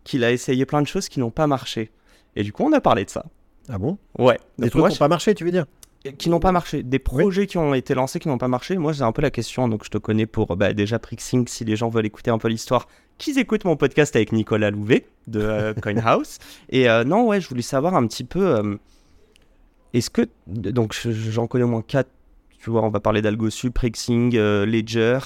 qu'il 0.04 0.24
a 0.24 0.32
essayé 0.32 0.66
plein 0.66 0.82
de 0.82 0.88
choses 0.88 1.08
qui 1.08 1.20
n'ont 1.20 1.32
pas 1.32 1.48
marché. 1.48 1.92
Et 2.36 2.44
du 2.44 2.52
coup, 2.52 2.64
on 2.64 2.74
a 2.74 2.82
parlé 2.82 3.06
de 3.06 3.10
ça. 3.10 3.26
Ah 3.70 3.78
bon? 3.78 3.98
Ouais. 4.18 4.40
Des 4.58 4.70
trucs 4.70 4.86
qui 4.86 4.92
n'ont 4.92 4.98
pas 4.98 5.08
marché, 5.08 5.36
tu 5.36 5.44
veux 5.44 5.52
dire? 5.52 5.66
Qui 6.18 6.30
n'ont 6.30 6.40
pas 6.40 6.52
marché, 6.52 6.84
des 6.84 7.00
projets 7.00 7.48
qui 7.48 7.58
ont 7.58 7.74
été 7.74 7.96
lancés 7.96 8.20
qui 8.20 8.28
n'ont 8.28 8.38
pas 8.38 8.48
marché. 8.48 8.78
Moi, 8.78 8.94
c'est 8.94 9.02
un 9.02 9.12
peu 9.12 9.24
la 9.24 9.32
question. 9.32 9.68
Donc, 9.68 9.84
je 9.84 9.90
te 9.90 9.98
connais 9.98 10.28
pour 10.28 10.56
bah, 10.56 10.72
déjà 10.74 11.00
Prixing, 11.00 11.48
si 11.48 11.66
les 11.66 11.76
gens 11.76 11.90
veulent 11.90 12.06
écouter 12.06 12.30
un 12.30 12.38
peu 12.38 12.48
l'histoire, 12.48 12.88
qu'ils 13.18 13.40
écoutent 13.40 13.66
mon 13.66 13.76
podcast 13.76 14.16
avec 14.16 14.32
Nicolas 14.32 14.72
Louvet 14.72 15.06
de 15.28 15.40
euh, 15.42 15.74
CoinHouse. 15.82 16.38
Et 16.70 16.90
euh, 16.90 17.04
non, 17.04 17.28
ouais, 17.28 17.42
je 17.42 17.50
voulais 17.50 17.62
savoir 17.62 17.96
un 17.96 18.06
petit 18.08 18.24
peu. 18.24 18.46
Euh, 18.46 18.76
est-ce 19.94 20.10
que. 20.10 20.28
Donc, 20.48 20.96
j'en 21.06 21.48
connais 21.48 21.64
au 21.64 21.70
moins 21.70 21.82
quatre. 21.82 22.10
Tu 22.60 22.70
vois, 22.70 22.84
on 22.84 22.90
va 22.90 23.00
parler 23.00 23.22
d'AlgoSup, 23.22 23.74
Prixing, 23.74 24.36
Ledger. 24.36 25.20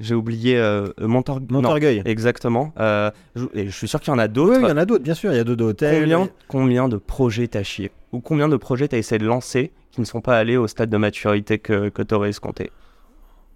J'ai 0.00 0.14
oublié 0.14 0.58
Montorgueil. 1.00 2.02
exactement. 2.04 2.72
Je, 2.78 3.44
et 3.54 3.66
je 3.66 3.70
suis 3.76 3.88
sûr 3.88 4.00
qu'il 4.00 4.12
y 4.12 4.16
en 4.16 4.18
a 4.18 4.28
d'autres. 4.28 4.58
Oui, 4.58 4.64
il 4.64 4.68
y 4.68 4.72
en 4.72 4.76
a 4.76 4.86
d'autres, 4.86 5.04
bien 5.04 5.14
sûr. 5.14 5.32
Il 5.32 5.36
y 5.36 5.40
a 5.40 5.44
d'autres 5.44 5.64
hôtels. 5.64 6.00
Combien, 6.00 6.28
combien 6.48 6.88
de 6.88 6.96
projets 6.96 7.48
t'as 7.48 7.62
chié? 7.62 7.90
Ou 8.12 8.20
combien 8.20 8.48
de 8.48 8.56
projets 8.56 8.88
t'as 8.88 8.96
essayé 8.96 9.18
de 9.18 9.26
lancer 9.26 9.70
qui 9.90 10.00
ne 10.00 10.06
sont 10.06 10.22
pas 10.22 10.38
allés 10.38 10.56
au 10.56 10.66
stade 10.66 10.88
de 10.88 10.96
maturité 10.96 11.58
que, 11.58 11.90
que 11.90 12.02
tu 12.02 12.14
aurais 12.14 12.30
escompté? 12.30 12.70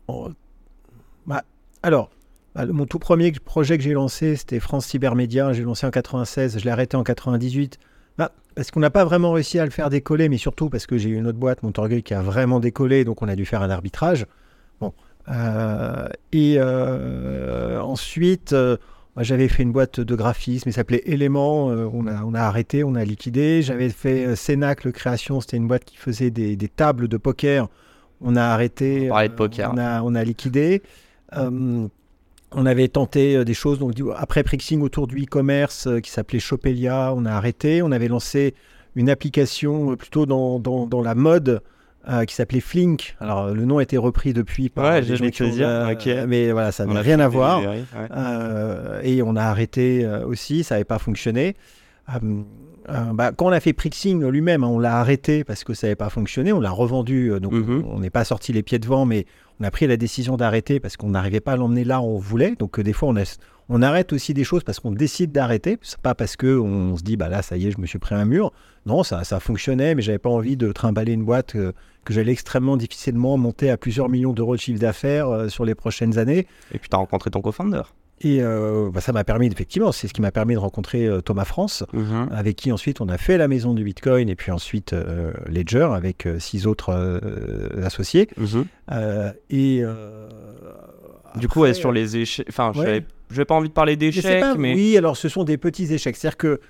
Oh. 0.09 0.29
bah, 1.27 1.43
Alors, 1.83 2.11
mon 2.57 2.87
tout 2.87 2.99
premier 2.99 3.33
projet 3.33 3.79
que 3.79 3.85
j'ai 3.85 3.93
lancé, 3.93 4.37
c'était 4.37 4.61
France 4.61 4.87
Cybermédia. 4.87 5.53
J'ai 5.53 5.63
lancé 5.63 5.87
en 5.87 5.91
96, 5.91 6.59
je 6.59 6.65
l'ai 6.65 6.71
arrêté 6.71 6.97
en 6.97 7.03
98. 7.03 7.79
Bah, 8.19 8.33
parce 8.55 8.71
qu'on 8.71 8.81
n'a 8.81 8.91
pas 8.91 9.05
vraiment 9.05 9.33
réussi 9.33 9.59
à 9.59 9.65
le 9.65 9.71
faire 9.71 9.89
décoller, 9.89 10.29
mais 10.29 10.37
surtout 10.37 10.69
parce 10.69 10.87
que 10.87 10.99
j'ai 10.99 11.09
eu 11.09 11.17
une 11.17 11.27
autre 11.27 11.39
boîte, 11.39 11.63
Montorgueil, 11.63 12.03
qui 12.03 12.13
a 12.15 12.21
vraiment 12.21 12.61
décollé, 12.61 13.05
donc 13.05 13.23
on 13.23 13.29
a 13.29 13.37
dû 13.37 13.47
faire 13.47 13.63
un 13.63 13.71
arbitrage. 13.71 14.27
Bon. 14.81 14.93
Euh, 15.29 16.09
et 16.33 16.57
euh, 16.59 17.81
ensuite, 17.81 18.53
euh, 18.53 18.77
j'avais 19.17 19.49
fait 19.49 19.63
une 19.63 19.73
boîte 19.73 20.01
de 20.01 20.15
graphisme, 20.15 20.69
il 20.69 20.73
s'appelait 20.73 21.03
Élément. 21.07 21.67
on, 21.67 22.07
a, 22.07 22.23
on 22.23 22.35
a 22.35 22.41
arrêté, 22.41 22.85
on 22.85 22.95
a 22.97 23.05
liquidé. 23.05 23.63
J'avais 23.63 23.89
fait 23.89 24.37
Cénacle 24.37 24.93
Création, 24.93 25.41
c'était 25.41 25.57
une 25.57 25.69
boîte 25.69 25.85
qui 25.85 25.97
faisait 25.97 26.31
des, 26.31 26.57
des, 26.57 26.69
tables 26.69 27.09
de 27.09 27.17
poker. 27.17 27.69
On 28.21 28.37
a 28.37 28.43
arrêté. 28.43 29.11
On 29.11 29.23
de 29.23 29.29
poker. 29.29 29.73
On 29.73 29.79
a, 29.79 30.03
on 30.03 30.15
a 30.15 30.23
liquidé 30.23 30.83
on 32.55 32.67
avait 32.67 32.89
tenté 32.89 33.37
euh, 33.37 33.45
des 33.45 33.55
choses, 33.55 33.79
donc 33.79 33.95
après 34.17 34.43
Prixing 34.43 34.83
autour 34.83 35.07
du 35.07 35.23
e-commerce 35.23 35.87
euh, 35.87 36.01
qui 36.01 36.11
s'appelait 36.11 36.41
Chopelia, 36.41 37.13
on 37.15 37.25
a 37.25 37.33
arrêté. 37.33 37.83
On 37.83 37.93
avait 37.93 38.09
lancé 38.09 38.55
une 38.95 39.11
application 39.11 39.93
euh, 39.93 39.97
plutôt 39.97 40.27
dans, 40.27 40.59
dans, 40.59 41.03
la 41.03 41.15
mode 41.15 41.63
qui 42.27 42.35
s'appelait 42.35 42.61
Flink. 42.61 43.15
Alors 43.21 43.55
le 43.55 43.65
nom 43.65 43.79
a 43.79 43.83
été 43.85 43.97
repris 43.97 44.33
depuis 44.33 44.69
par 44.69 44.93
ouais, 44.93 45.03
mais 46.27 46.51
voilà, 46.51 46.73
ça 46.73 46.85
n'a 46.85 47.01
rien 47.01 47.21
à 47.21 47.29
voir. 47.29 47.63
et 49.05 49.23
on 49.23 49.37
a 49.37 49.43
arrêté 49.43 50.05
aussi, 50.27 50.65
ça 50.65 50.75
n'avait 50.75 50.85
pas 50.85 50.99
fonctionné. 50.99 51.55
Euh, 52.89 53.13
bah, 53.13 53.31
quand 53.37 53.47
on 53.47 53.53
a 53.53 53.61
fait 53.61 53.73
Prixing 53.73 54.25
lui-même, 54.27 54.65
on 54.65 54.79
l'a 54.79 54.99
arrêté 54.99 55.45
parce 55.45 55.63
que 55.65 55.73
ça 55.75 55.87
n'avait 55.87 55.95
pas 55.97 56.11
fonctionné. 56.11 56.53
On 56.53 56.61
l'a 56.61 56.71
revendu, 56.71 57.31
euh, 57.33 57.39
donc 57.41 57.53
Mhm. 57.53 57.85
on 57.89 58.01
n'est 58.01 58.11
pas 58.11 58.25
sorti 58.25 58.53
les 58.53 58.63
pieds 58.63 58.79
devant, 58.79 59.05
mais 59.07 59.25
on 59.61 59.65
a 59.65 59.71
pris 59.71 59.87
la 59.87 59.97
décision 59.97 60.37
d'arrêter 60.37 60.81
parce 60.81 60.97
qu'on 60.97 61.11
n'arrivait 61.11 61.41
pas 61.41 61.53
à 61.53 61.57
l'emmener 61.57 61.85
là 61.85 62.01
où 62.01 62.05
on 62.07 62.19
voulait. 62.19 62.57
Donc 62.59 62.79
euh, 62.79 62.83
des 62.83 62.93
fois, 62.93 63.09
on, 63.11 63.17
a- 63.17 63.39
on 63.69 63.83
arrête 63.83 64.13
aussi 64.13 64.35
des 64.35 64.43
choses 64.45 64.65
parce 64.65 64.81
qu'on 64.81 64.91
décide 64.91 65.31
d'arrêter. 65.31 65.79
C'est 65.83 66.01
pas 66.01 66.15
parce 66.17 66.35
que 66.37 66.59
on 66.59 66.97
se 66.97 67.03
dit, 67.03 67.17
bah 67.17 67.29
là, 67.29 67.43
ça 67.43 67.57
y 67.57 67.69
est, 67.69 67.71
je 67.71 67.79
me 67.81 67.87
suis 67.87 67.99
pris 68.01 68.15
un 68.17 68.25
mur. 68.25 68.53
Non, 68.85 69.05
ça, 69.05 69.23
ça 69.23 69.39
fonctionnait, 69.39 69.95
mais 69.95 70.03
j'avais 70.03 70.19
pas 70.19 70.31
envie 70.31 70.57
de 70.57 70.73
trimballer 70.73 71.13
une 71.13 71.25
boîte 71.25 71.55
euh, 71.55 71.73
que 72.05 72.13
j'allais 72.13 72.33
extrêmement 72.33 72.77
difficilement 72.77 73.37
monter 73.37 73.71
à 73.71 73.77
plusieurs 73.77 74.09
millions 74.09 74.33
d'euros 74.33 74.57
de 74.57 74.61
chiffre 74.61 74.81
d'affaires 74.81 75.49
sur 75.49 75.65
les 75.65 75.77
prochaines 75.77 76.19
années. 76.19 76.49
Et 76.75 76.79
puis, 76.81 76.89
tu 76.91 76.97
as 76.97 76.99
rencontré 76.99 77.31
ton 77.31 77.41
co-founder. 77.41 77.83
Et 78.25 78.39
euh, 78.41 78.89
bah, 78.93 79.01
ça 79.01 79.13
m'a 79.13 79.25
permis, 79.25 79.49
effectivement, 79.49 79.91
c'est 79.91 80.07
ce 80.07 80.13
qui 80.15 80.21
m'a 80.21 80.31
permis 80.31 80.55
de 80.55 80.59
rencontrer 80.61 81.07
euh, 81.07 81.21
Thomas 81.21 81.45
France 81.45 81.83
Mhm. 81.93 82.29
avec 82.31 82.57
qui 82.57 82.71
ensuite 82.71 83.01
on 83.01 83.09
a 83.09 83.19
fait 83.19 83.37
la 83.37 83.49
maison 83.49 83.75
du 83.75 83.83
Bitcoin 83.85 84.29
et 84.29 84.37
puis 84.37 84.53
ensuite 84.53 84.93
euh, 84.93 85.33
Ledger 85.49 85.89
avec 85.93 86.29
six 86.39 86.67
autres 86.69 86.93
associés. 87.83 88.29
Mhm. 88.37 88.65
Et 89.51 89.83
Du 91.37 91.49
coup, 91.49 91.61
ouais, 91.61 91.75
sur 91.75 91.93
les 91.93 92.17
échecs. 92.19 92.47
Enfin, 92.49 92.73
je 92.75 92.81
ouais. 92.81 92.87
n'avais- 92.87 93.07
je 93.31 93.39
n'ai 93.41 93.45
pas 93.47 93.55
envie 93.55 93.69
de 93.69 93.73
parler 93.75 93.97
d'échecs, 93.97 94.45
mais. 94.59 94.75
oui, 94.75 94.97
alors 94.99 95.17
ce 95.17 95.29
sont 95.31 95.45
des 95.45 95.57
petits 95.57 95.93
échecs. 95.93 96.15
C'est-à-dire 96.17 96.37
que 96.37 96.61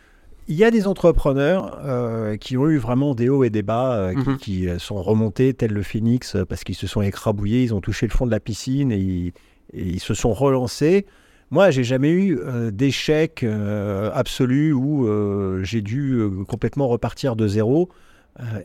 il 0.49 0.57
y 0.57 0.65
a 0.65 0.71
des 0.73 0.87
entrepreneurs 0.89 1.81
euh, 1.85 2.37
qui 2.37 2.57
ont 2.57 2.69
eu 2.69 2.77
vraiment 2.79 3.15
des 3.15 3.29
hauts 3.29 3.45
et 3.45 3.51
des 3.51 3.63
bas, 3.63 3.95
euh, 3.95 4.13
qui- 4.15 4.29
Mhm. 4.29 4.37
qui, 4.39 4.69
sont 4.79 5.01
remontés 5.03 5.53
tel 5.55 5.73
le 5.73 5.83
phénix 5.83 6.37
parce 6.49 6.65
qu'ils 6.65 6.75
se 6.77 6.87
sont 6.87 7.03
écrabouillés, 7.03 7.63
ils 7.65 7.75
ont 7.75 7.81
touché 7.81 8.07
le 8.07 8.13
fond 8.13 8.27
de 8.27 8.31
la 8.31 8.41
piscine 8.41 8.91
et 8.93 8.99
ils, 8.99 9.29
et 9.73 9.83
ils 9.85 10.01
se 10.01 10.15
sont 10.15 10.33
relancés. 10.33 11.07
Moi, 11.53 11.71
j'ai 11.71 11.85
jamais 11.85 12.11
eu 12.11 12.39
euh, 12.41 12.71
d'échec 12.73 13.43
euh, 13.45 14.11
absolu 14.15 14.73
où 14.73 15.07
euh, 15.07 15.63
j'ai 15.63 15.83
dû 15.83 16.15
euh, 16.15 16.45
complètement 16.49 16.89
repartir 16.89 17.37
de 17.37 17.47
zéro. 17.47 17.89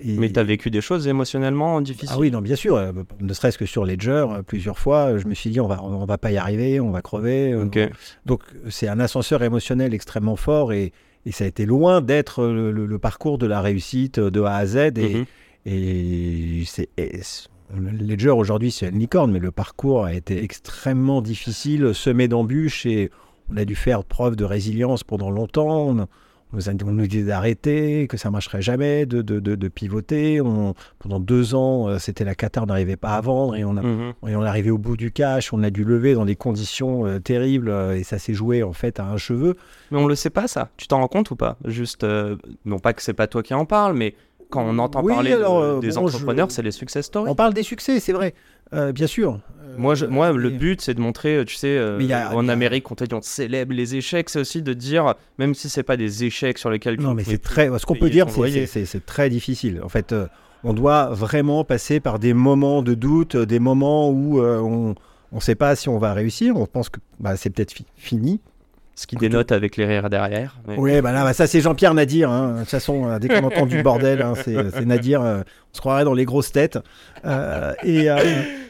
Et- 0.01 0.17
Mais 0.17 0.31
tu 0.31 0.39
as 0.39 0.43
vécu 0.43 0.69
des 0.71 0.79
choses 0.79 1.05
émotionnellement 1.09 1.81
difficiles? 1.81 2.09
ah 2.13 2.17
oui, 2.17 2.31
non, 2.31 2.39
bien 2.39 2.55
sûr. 2.55 2.81
ne 3.19 3.33
serait-ce 3.33 3.57
que 3.57 3.65
sur 3.65 3.83
Ledger, 3.85 4.25
plusieurs 4.47 4.79
fois, 4.79 5.17
je 5.17 5.27
me 5.27 5.33
suis 5.33 5.49
dit, 5.49 5.59
on 5.59 5.67
va, 5.67 5.83
on 5.83 6.05
va 6.05 6.17
pas 6.17 6.31
y 6.31 6.37
arriver, 6.37 6.79
on 6.79 6.89
va 6.91 7.01
crever. 7.01 7.53
donc 8.25 8.43
c'est 8.69 8.87
un 8.87 9.01
ascenseur 9.01 9.43
émotionnel 9.43 9.93
extrêmement 9.93 10.37
fort 10.37 10.71
et, 10.71 10.93
et 11.25 11.33
ça 11.33 11.43
a 11.43 11.47
été 11.47 11.65
loin 11.65 11.99
d'être 11.99 12.45
le, 12.45 12.71
le- 12.71 12.85
le 12.85 12.99
parcours 12.99 13.37
de 13.37 13.45
la 13.45 13.59
réussite 13.59 14.21
de 14.21 14.41
A 14.41 14.55
à 14.55 14.65
Z. 14.65 14.77
Et, 14.97 15.25
et 15.65 16.63
c'est- 16.65 16.87
Ledger 17.75 18.29
aujourd'hui 18.29 18.71
c'est 18.71 18.89
une 18.89 18.99
licorne, 18.99 19.31
mais 19.31 19.39
le 19.39 19.51
parcours 19.51 20.05
a 20.05 20.13
été 20.13 20.43
extrêmement 20.43 21.21
difficile, 21.21 21.93
semé 21.93 22.27
d'embûches 22.27 22.85
et 22.85 23.11
on 23.51 23.57
a 23.57 23.65
dû 23.65 23.75
faire 23.75 24.03
preuve 24.03 24.35
de 24.35 24.45
résilience 24.45 25.03
pendant 25.03 25.29
longtemps. 25.29 25.87
On, 25.89 26.07
on 26.53 26.91
nous, 26.93 27.07
disait 27.07 27.25
d'arrêter, 27.25 28.07
que 28.07 28.15
ça 28.15 28.31
marcherait 28.31 28.61
jamais, 28.61 29.05
de, 29.05 29.21
de, 29.21 29.41
de- 29.41 29.55
de 29.55 29.67
pivoter. 29.67 30.39
On- 30.39 30.75
pendant 30.97 31.19
deux 31.19 31.55
ans, 31.55 31.89
euh, 31.89 31.99
c'était 31.99 32.23
la 32.23 32.35
cata, 32.35 32.63
on 32.63 32.67
n'arrivait 32.67 32.95
pas 32.95 33.15
à 33.15 33.21
vendre 33.21 33.55
et 33.57 33.65
on 33.65 33.75
a 33.75 33.81
Mhm. 33.81 34.13
et 34.29 34.35
on 34.37 34.43
est 34.45 34.47
arrivé 34.47 34.71
au 34.71 34.77
bout 34.77 34.95
du 34.95 35.11
cash, 35.11 35.51
on 35.51 35.61
a 35.63 35.69
dû 35.69 35.83
lever 35.83 36.13
dans 36.13 36.23
des 36.25 36.37
conditions 36.37 37.05
euh, 37.05 37.19
terribles 37.19 37.67
euh, 37.69 37.97
et 37.97 38.03
ça 38.03 38.17
s'est 38.17 38.33
joué 38.33 38.63
en 38.63 38.71
fait 38.71 38.99
à 39.01 39.05
un 39.09 39.17
cheveu. 39.17 39.55
Mais 39.91 39.97
on 39.97 40.07
le 40.07 40.15
sait 40.15 40.29
pas, 40.29 40.47
ça. 40.47 40.69
Tu 40.77 40.87
t'en 40.87 40.99
rends 40.99 41.09
compte 41.09 41.31
ou 41.31 41.35
pas? 41.35 41.57
Juste, 41.65 42.05
euh, 42.05 42.37
non 42.63 42.79
pas 42.79 42.93
que 42.93 43.01
c'est 43.01 43.13
pas 43.13 43.27
toi 43.27 43.43
qui 43.43 43.53
en 43.53 43.65
parle, 43.65 43.93
mais 43.97 44.15
quand 44.49 44.63
on 44.65 44.77
entend 44.79 45.03
Oui, 45.03 45.13
parler 45.13 45.33
alors, 45.33 45.59
euh, 45.59 45.79
des 45.79 45.89
bon, 45.89 46.05
entrepreneurs, 46.05 46.49
je- 46.49 46.55
c'est 46.55 46.61
les 46.61 46.71
success 46.71 47.05
stories. 47.05 47.29
On 47.29 47.35
parle 47.35 47.53
des 47.53 47.63
succès, 47.63 47.99
c'est 47.99 48.13
vrai, 48.13 48.33
Euh, 48.73 48.91
bien 48.91 49.07
sûr. 49.07 49.39
Euh, 49.63 49.75
Moi, 49.77 49.95
je- 49.95 50.05
moi, 50.05 50.33
le 50.33 50.49
but, 50.49 50.81
c'est 50.81 50.93
de 50.93 50.99
montrer, 50.99 51.41
tu 51.47 51.55
sais, 51.55 51.77
a- 51.79 52.35
en 52.35 52.49
a- 52.49 52.51
Amérique, 52.51 52.91
on 52.91 52.95
te 52.95 53.05
dit 53.05 53.13
on 53.15 53.21
célèbre 53.21 53.73
les 53.73 53.95
échecs, 53.95 54.29
c'est 54.29 54.39
aussi 54.41 54.61
de 54.61 54.73
dire, 54.73 55.15
même 55.37 55.53
si 55.55 55.69
c'est 55.69 55.83
pas 55.83 55.95
des 55.95 56.25
échecs 56.25 56.57
sur 56.57 56.69
lesquels 56.69 56.99
Non, 56.99 57.13
mais 57.13 57.23
c'est 57.23 57.37
très. 57.37 57.69
Ce 57.79 57.85
qu'on 57.85 57.95
peut 57.95 58.09
dire, 58.09 58.27
c'est- 58.29 59.05
très 59.05 59.29
difficile. 59.29 59.79
En 59.83 59.89
fait, 59.89 60.11
euh, 60.11 60.27
on 60.65 60.73
doit 60.73 61.05
vraiment 61.11 61.63
passer 61.63 62.01
par 62.01 62.19
des 62.19 62.33
moments 62.33 62.81
de 62.81 62.93
doute, 62.93 63.37
des 63.37 63.59
moments 63.59 64.09
où 64.09 64.41
on 64.41 64.95
ne 65.31 65.39
sait 65.39 65.55
pas 65.55 65.75
si 65.77 65.87
on 65.87 65.97
va 65.97 66.11
réussir. 66.13 66.57
On 66.57 66.65
pense 66.65 66.89
que 66.89 66.99
bah, 67.21 67.37
c'est 67.37 67.49
peut-être 67.49 67.71
fi- 67.71 67.85
fini. 67.95 68.41
Ce 68.99 69.05
qui 69.05 69.15
dénote 69.15 69.51
avec 69.51 69.77
les 69.77 69.85
rires 69.85 70.09
derrière. 70.09 70.57
mais- 70.67 70.75
Oui, 70.77 71.01
bah 71.01 71.11
là, 71.11 71.23
bah, 71.23 71.33
ça 71.33 71.45
c'est 71.45 71.61
Jean-Pierre 71.61 71.93
Nadir. 71.93 72.31
hein. 72.31 72.53
De 72.55 72.59
toute 72.61 72.69
façon, 72.69 73.07
euh, 73.07 73.19
dès 73.19 73.27
qu'on 73.27 73.43
entend 73.45 73.67
du 73.67 73.83
bordel, 73.83 74.23
hein, 74.23 74.33
c'est 74.43 74.85
Nadir. 74.85 75.21
euh, 75.21 75.41
on 75.71 75.75
se 75.75 75.79
croirait 75.81 76.03
dans 76.03 76.15
les 76.15 76.25
grosses 76.25 76.51
têtes. 76.51 76.79
Euh, 77.23 77.73
et, 77.83 78.09
euh, 78.09 78.15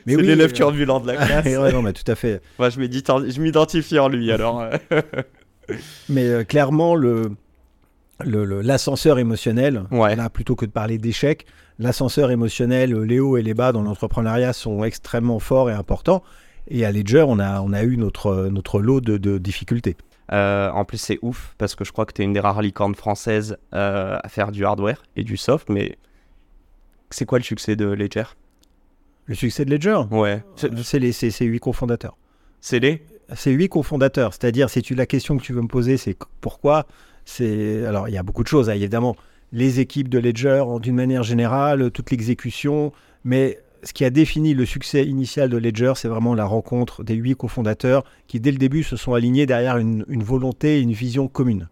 mais 0.06 0.14
c'est 0.14 0.16
oui, 0.18 0.28
l'élève 0.28 0.50
euh, 0.50 0.54
turbulent 0.54 1.00
de 1.00 1.08
la 1.08 1.16
classe. 1.16 1.46
ouais, 1.58 1.72
non, 1.72 1.82
mais 1.82 1.94
tout 1.94 2.10
à 2.12 2.16
fait. 2.16 2.42
Moi, 2.60 2.70
je 2.70 2.78
m'identi- 2.80 3.32
je 3.32 3.42
m'identifie 3.42 4.00
en 4.00 4.10
lui, 4.10 4.30
alors. 4.32 4.66
Mais 6.10 6.46
clairement, 6.46 6.96
le, 6.96 7.32
l'ascenseur 8.24 9.20
émotionnel, 9.20 9.84
Ouais. 9.92 10.16
là, 10.16 10.30
plutôt 10.30 10.56
que 10.56 10.66
de 10.66 10.72
parler 10.72 10.98
d'échec, 10.98 11.46
l'ascenseur 11.80 12.32
émotionnel, 12.32 12.94
les 12.94 13.20
hauts 13.20 13.38
et 13.38 13.42
les 13.44 13.54
bas 13.54 13.72
dans 13.72 13.82
l'entrepreneuriat 13.82 14.54
sont 14.54 14.84
extrêmement 14.84 15.40
forts 15.40 15.70
et 15.70 15.74
importants. 15.74 16.24
Et 16.70 16.84
à 16.86 16.92
Ledger, 16.92 17.24
on 17.28 17.40
a, 17.40 17.62
on 17.62 17.72
a 17.74 17.84
eu 17.84 17.96
notre, 17.98 18.48
notre 18.52 18.82
lot 18.82 19.00
de, 19.02 19.18
de 19.18 19.38
difficultés. 19.38 19.96
Euh, 20.34 20.70
en 20.72 20.84
plus, 20.86 20.98
c'est 20.98 21.20
ouf 21.22 21.56
parce 21.58 21.76
que 21.76 21.84
je 21.86 21.92
crois 21.92 22.06
que 22.06 22.14
tu 22.14 22.22
es 22.22 22.26
une 22.26 22.34
des 22.34 22.40
rares 22.40 22.62
licornes 22.62 22.96
françaises 22.96 23.58
euh, 23.74 24.18
à 24.22 24.28
faire 24.30 24.52
du 24.52 24.66
hardware 24.66 25.04
et 25.16 25.24
du 25.24 25.38
soft. 25.38 25.70
Mais 25.70 25.98
c'est 27.10 27.26
quoi 27.26 27.38
le 27.40 27.44
succès 27.44 27.76
de 27.76 27.86
Ledger? 27.86 28.26
Le 29.26 29.36
succès 29.36 29.66
de 29.66 29.72
Ledger, 29.72 30.02
Ouais. 30.12 30.44
C'est- 30.56 31.00
les 31.00 31.12
c'est- 31.12 31.46
huit 31.46 31.60
cofondateurs. 31.60 32.18
C'est 32.62 32.80
les? 32.80 33.04
C'est 33.36 33.52
huit 33.52 33.68
cofondateurs, 33.70 34.34
c'est-à-dire, 34.34 34.70
si 34.70 34.82
tu 34.82 34.96
la 34.96 35.06
question 35.06 35.38
que 35.38 35.44
tu 35.44 35.52
veux 35.54 35.62
me 35.62 35.68
poser, 35.68 35.98
c'est 35.98 36.14
qu- 36.14 36.28
pourquoi? 36.40 36.88
C'est 37.26 37.86
alors 37.86 38.08
il 38.08 38.14
y 38.14 38.18
a 38.18 38.24
beaucoup 38.24 38.42
de 38.44 38.48
choses, 38.48 38.70
hein, 38.70 38.74
évidemment, 38.74 39.18
les 39.52 39.82
équipes 39.82 40.08
de 40.08 40.18
Ledger 40.18 40.64
d'une 40.82 40.96
manière 40.96 41.24
générale, 41.24 41.92
toute 41.92 42.10
l'exécution, 42.12 42.94
mais 43.26 43.60
ce 43.88 43.94
qui 43.94 44.06
a 44.06 44.10
défini 44.12 44.54
le 44.54 44.66
succès 44.66 45.04
initial 45.06 45.50
de 45.50 45.58
Ledger, 45.58 45.94
c'est 45.96 46.08
vraiment 46.08 46.36
la 46.36 46.46
rencontre 46.46 47.04
des 47.04 47.16
huit 47.16 47.36
cofondateurs 47.36 48.04
qui, 48.28 48.40
dès 48.40 48.52
le 48.52 48.58
début, 48.58 48.84
se 48.84 48.96
sont 48.96 49.14
alignés 49.14 49.46
derrière 49.46 49.78
une, 49.78 50.06
une 50.10 50.22
volonté 50.24 50.78
et 50.78 50.82
une 50.82 50.92
vision 50.92 51.28
commune. 51.28 51.70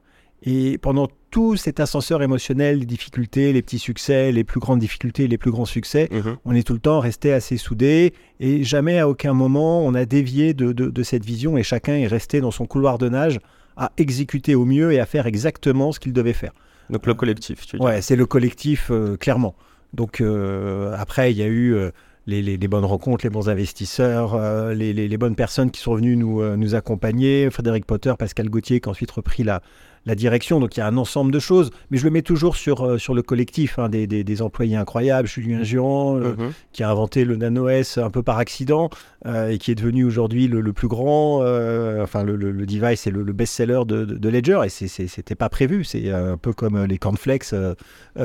Et 0.47 0.77
pendant 0.77 1.07
tout 1.31 1.55
cet 1.55 1.79
ascenseur 1.79 2.21
émotionnel, 2.21 2.79
les 2.79 2.85
difficultés, 2.85 3.51
les 3.51 3.61
petits 3.61 3.79
succès, 3.79 4.31
les 4.31 4.43
plus 4.43 4.59
grandes 4.59 4.79
difficultés, 4.79 5.27
les 5.27 5.37
plus 5.37 5.49
grands 5.51 5.65
succès, 5.65 6.07
Mhm. 6.11 6.37
on 6.45 6.53
est 6.55 6.65
tout 6.65 6.73
le 6.73 6.79
temps 6.79 6.99
resté 6.99 7.33
assez 7.33 7.57
soudés 7.57 8.13
et 8.39 8.63
jamais 8.63 8.99
à 8.99 9.09
aucun 9.09 9.33
moment 9.33 9.83
on 9.85 9.93
a 9.95 10.05
dévié 10.05 10.53
de, 10.53 10.71
de- 10.71 10.89
de 10.89 11.03
cette 11.03 11.25
vision 11.25 11.57
et 11.57 11.63
chacun 11.63 11.93
est 11.95 12.07
resté 12.07 12.41
dans 12.41 12.51
son 12.51 12.65
couloir 12.67 12.97
de 12.99 13.09
nage 13.09 13.39
à 13.75 13.91
exécuter 13.97 14.53
au 14.55 14.65
mieux 14.65 14.91
et 14.93 14.99
à 14.99 15.05
faire 15.07 15.25
exactement 15.25 15.91
ce 15.91 15.99
qu'il 15.99 16.13
devait 16.13 16.33
faire. 16.33 16.53
Donc 16.91 17.07
le 17.07 17.15
collectif, 17.15 17.65
tu 17.65 17.77
dis. 17.77 17.83
Ouais, 17.83 18.01
c'est 18.01 18.15
le 18.15 18.25
collectif, 18.27 18.89
euh, 18.91 19.17
clairement. 19.17 19.55
Donc 19.93 20.21
euh, 20.21 20.93
après, 20.97 21.31
il 21.31 21.37
y 21.37 21.41
a 21.43 21.47
eu 21.47 21.73
euh, 21.73 21.89
les, 22.27 22.67
bonnes 22.67 22.85
rencontres, 22.85 23.25
les 23.25 23.29
bons 23.29 23.49
investisseurs, 23.49 24.33
euh, 24.35 24.73
les 24.73 25.17
bonnes 25.17 25.35
personnes 25.35 25.71
qui 25.71 25.81
sont 25.81 25.95
venues 25.95 26.15
nous, 26.15 26.41
euh, 26.41 26.55
nous 26.55 26.75
accompagner, 26.75 27.49
Frédéric 27.49 27.85
Potter, 27.85 28.13
Pascal 28.17 28.49
Gauthier, 28.49 28.79
qui 28.79 28.89
a 28.89 28.91
ensuite 28.91 29.11
repris 29.11 29.43
la, 29.43 29.61
la 30.05 30.15
direction. 30.15 30.59
Donc 30.59 30.77
il 30.77 30.79
y 30.79 30.83
a 30.83 30.87
un 30.87 30.97
ensemble 30.97 31.31
de 31.31 31.39
choses, 31.39 31.71
mais 31.89 31.97
je 31.97 32.03
le 32.05 32.11
mets 32.11 32.21
toujours 32.21 32.55
sur, 32.55 32.85
euh, 32.85 32.97
sur 32.97 33.13
le 33.15 33.21
collectif, 33.21 33.79
hein, 33.79 33.89
des, 33.89 34.05
des- 34.07 34.23
des 34.23 34.41
employés 34.41 34.75
incroyables, 34.75 35.27
Julien 35.27 35.63
Giron, 35.63 36.17
euh, 36.17 36.35
Mhm. 36.37 36.51
qui 36.73 36.83
a 36.83 36.89
inventé 36.91 37.25
le 37.25 37.35
Nano 37.35 37.67
S 37.69 37.97
un 37.97 38.09
peu 38.09 38.21
par 38.23 38.37
accident 38.37 38.89
euh, 39.25 39.49
et 39.49 39.57
qui 39.57 39.71
est 39.71 39.75
devenu 39.75 40.03
aujourd'hui 40.03 40.47
le, 40.47 40.61
le 40.61 40.73
plus 40.73 40.87
grand, 40.87 41.41
euh, 41.41 42.03
enfin 42.03 42.23
le, 42.23 42.35
le- 42.35 42.51
le 42.51 42.65
device 42.65 43.07
et 43.07 43.11
le, 43.11 43.23
le 43.23 43.33
best-seller 43.33 43.81
de, 43.87 44.05
de- 44.05 44.15
de 44.17 44.29
Ledger 44.29 44.61
et 44.65 44.69
c'était 44.69 45.35
pas 45.35 45.49
prévu. 45.49 45.83
C'est 45.83 46.11
un 46.11 46.37
peu 46.37 46.53
comme 46.53 46.83
les 46.85 46.97
cornflakes 46.97 47.53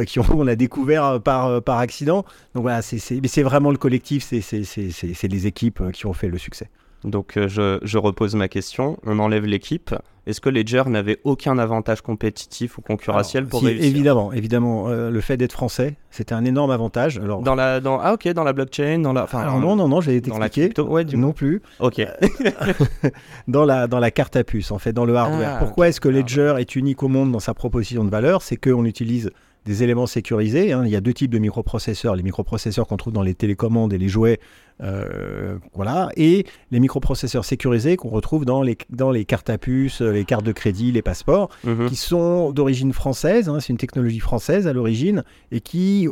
qui 0.06 0.18
ont, 0.18 0.24
on 0.34 0.46
a 0.46 0.56
découvert 0.56 1.20
par, 1.22 1.62
par 1.62 1.78
accident. 1.78 2.24
Donc 2.54 2.62
voilà, 2.62 2.82
c'est 2.82 2.98
c'est- 2.98 3.20
mais 3.20 3.28
c'est 3.28 3.42
vraiment 3.42 3.70
le 3.70 3.78
collectif, 3.78 4.24
c'est- 4.24 5.28
les 5.28 5.46
équipes 5.46 5.82
qui 5.92 6.06
ont 6.06 6.12
fait 6.12 6.28
le 6.28 6.38
succès. 6.38 6.68
Donc 7.04 7.38
je, 7.46 7.78
je 7.82 7.98
repose 7.98 8.34
ma 8.34 8.48
question. 8.48 8.98
On 9.06 9.18
enlève 9.18 9.46
l'équipe. 9.46 9.94
Est-ce 10.30 10.40
que 10.40 10.48
Ledger 10.48 10.84
n'avait 10.86 11.18
aucun 11.24 11.58
avantage 11.58 12.00
compétitif 12.00 12.78
ou 12.78 12.80
concurrentiel 12.82 13.42
Alors, 13.42 13.50
pour 13.50 13.60
si, 13.60 13.66
réussir 13.66 13.84
Évidemment, 13.86 14.32
évidemment, 14.32 14.88
euh, 14.88 15.10
le 15.10 15.20
fait 15.20 15.36
d'être 15.36 15.52
français, 15.52 15.96
c'était 16.10 16.34
un 16.34 16.44
énorme 16.44 16.70
avantage. 16.70 17.18
Alors, 17.18 17.42
Dans 17.42 17.54
la, 17.54 17.80
dans, 17.80 17.98
ah 18.00 18.14
ok, 18.14 18.28
dans 18.28 18.44
la 18.44 18.52
blockchain, 18.52 19.00
dans 19.00 19.12
la, 19.12 19.24
enfin, 19.24 19.58
non, 19.60 19.76
non, 19.76 19.88
non, 19.88 20.00
j'ai 20.00 20.16
expliqué. 20.16 20.48
crypto, 20.48 20.86
ouais, 20.88 21.04
du 21.04 21.16
Non 21.16 21.32
plus. 21.32 21.60
Ok. 21.80 22.00
dans 23.48 23.64
la, 23.64 23.86
dans 23.86 23.98
la 23.98 24.10
carte 24.10 24.36
à 24.36 24.44
puce, 24.44 24.70
en 24.70 24.78
fait, 24.78 24.92
dans 24.92 25.04
le 25.04 25.14
hardware. 25.16 25.56
Ah, 25.56 25.58
Pourquoi 25.58 25.88
est-ce 25.88 26.00
que 26.00 26.08
le 26.08 26.20
Ledger 26.20 26.54
est 26.58 26.76
unique 26.76 27.02
au 27.02 27.08
monde 27.08 27.32
dans 27.32 27.40
sa 27.40 27.54
proposition 27.54 28.04
de 28.04 28.10
valeur? 28.10 28.42
C'est 28.42 28.56
qu'on 28.56 28.84
utilise 28.84 29.30
des 29.66 29.82
éléments 29.82 30.06
sécurisés. 30.06 30.72
hein. 30.72 30.84
Il 30.86 30.90
y 30.90 30.96
a 30.96 31.00
deux 31.00 31.12
types 31.12 31.30
de 31.30 31.38
microprocesseurs. 31.38 32.16
Les 32.16 32.22
microprocesseurs 32.22 32.86
qu'on 32.86 32.96
trouve 32.96 33.12
dans 33.12 33.22
les 33.22 33.34
télécommandes 33.34 33.92
et 33.92 33.98
les 33.98 34.08
jouets, 34.08 34.40
euh, 34.82 35.58
voilà, 35.74 36.08
et 36.16 36.46
les 36.70 36.80
microprocesseurs 36.80 37.44
sécurisés 37.44 37.96
qu'on 37.96 38.08
retrouve 38.08 38.44
dans 38.44 38.62
les, 38.62 38.76
dans 38.90 39.10
les 39.10 39.24
cartes 39.24 39.50
à 39.50 39.58
puce, 39.58 40.00
les 40.00 40.24
cartes 40.24 40.44
de 40.44 40.52
crédit, 40.52 40.90
les 40.92 41.02
passeports 41.02 41.50
Mhm. 41.64 41.88
qui 41.88 41.96
sont 41.96 42.50
d'origine 42.52 42.92
française, 42.92 43.48
hein, 43.48 43.58
c'est 43.60 43.68
une 43.72 43.76
technologie 43.78 44.20
française 44.20 44.66
à 44.66 44.72
l'origine, 44.72 45.22
et 45.52 45.60
qui, 45.60 46.08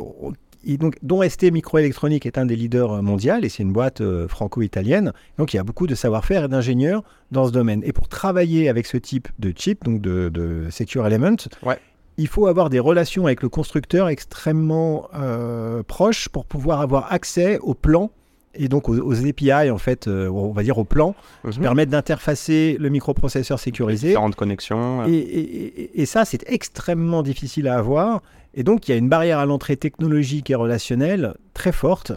et 0.65 0.77
donc, 0.77 0.97
dont 1.01 1.21
ST 1.27 1.51
Microélectronique 1.51 2.25
est 2.25 2.37
un 2.37 2.45
des 2.45 2.55
leaders 2.55 2.91
euh, 2.91 3.01
mondiaux, 3.01 3.35
et 3.41 3.49
c'est 3.49 3.63
une 3.63 3.71
boîte 3.73 4.01
euh, 4.01 4.27
franco-italienne. 4.27 5.13
Donc 5.37 5.53
il 5.53 5.57
y 5.57 5.59
a 5.59 5.63
beaucoup 5.63 5.87
de 5.87 5.95
savoir-faire 5.95 6.43
et 6.43 6.47
d'ingénieurs 6.49 7.03
dans 7.31 7.47
ce 7.47 7.51
domaine. 7.51 7.81
Et 7.85 7.93
pour 7.93 8.07
travailler 8.09 8.67
avec 8.69 8.85
ce 8.85 8.97
type 8.97 9.29
de 9.39 9.53
chip, 9.55 9.83
donc 9.85 10.01
de, 10.01 10.29
de 10.29 10.67
Secure 10.69 11.07
Element, 11.07 11.37
Ouais. 11.63 11.77
il 12.17 12.27
faut 12.27 12.47
avoir 12.47 12.69
des 12.69 12.79
relations 12.79 13.25
avec 13.25 13.41
le 13.41 13.47
constructeur 13.49 14.09
extrêmement 14.09 15.07
euh, 15.15 15.81
proches 15.83 16.27
pour 16.29 16.45
pouvoir 16.45 16.81
avoir 16.81 17.11
accès 17.13 17.57
aux 17.59 17.73
plans 17.73 18.11
et 18.59 18.67
donc 18.67 18.89
aux, 18.89 19.25
API, 19.25 19.69
en 19.71 19.77
fait, 19.77 20.07
euh, 20.07 20.27
on 20.29 20.51
va 20.51 20.61
dire 20.63 20.77
aux 20.77 20.83
plans, 20.83 21.15
qui 21.49 21.57
Mhm. 21.59 21.63
permettent 21.63 21.89
d'interfacer 21.89 22.75
le 22.79 22.89
microprocesseur 22.89 23.59
sécurisé. 23.59 24.09
Différentes 24.09 24.35
connexions. 24.35 25.05
Et- 25.07 25.13
et- 25.15 26.01
et 26.01 26.05
ça, 26.05 26.25
c'est 26.25 26.43
extrêmement 26.47 27.23
difficile 27.23 27.67
à 27.67 27.77
avoir. 27.77 28.21
Et 28.53 28.63
donc, 28.63 28.87
il 28.87 28.91
y 28.91 28.93
a 28.93 28.97
une 28.97 29.09
barrière 29.09 29.39
à 29.39 29.45
l'entrée 29.45 29.77
technologique 29.77 30.49
et 30.49 30.55
relationnelle 30.55 31.33
très 31.53 31.71
forte. 31.71 32.11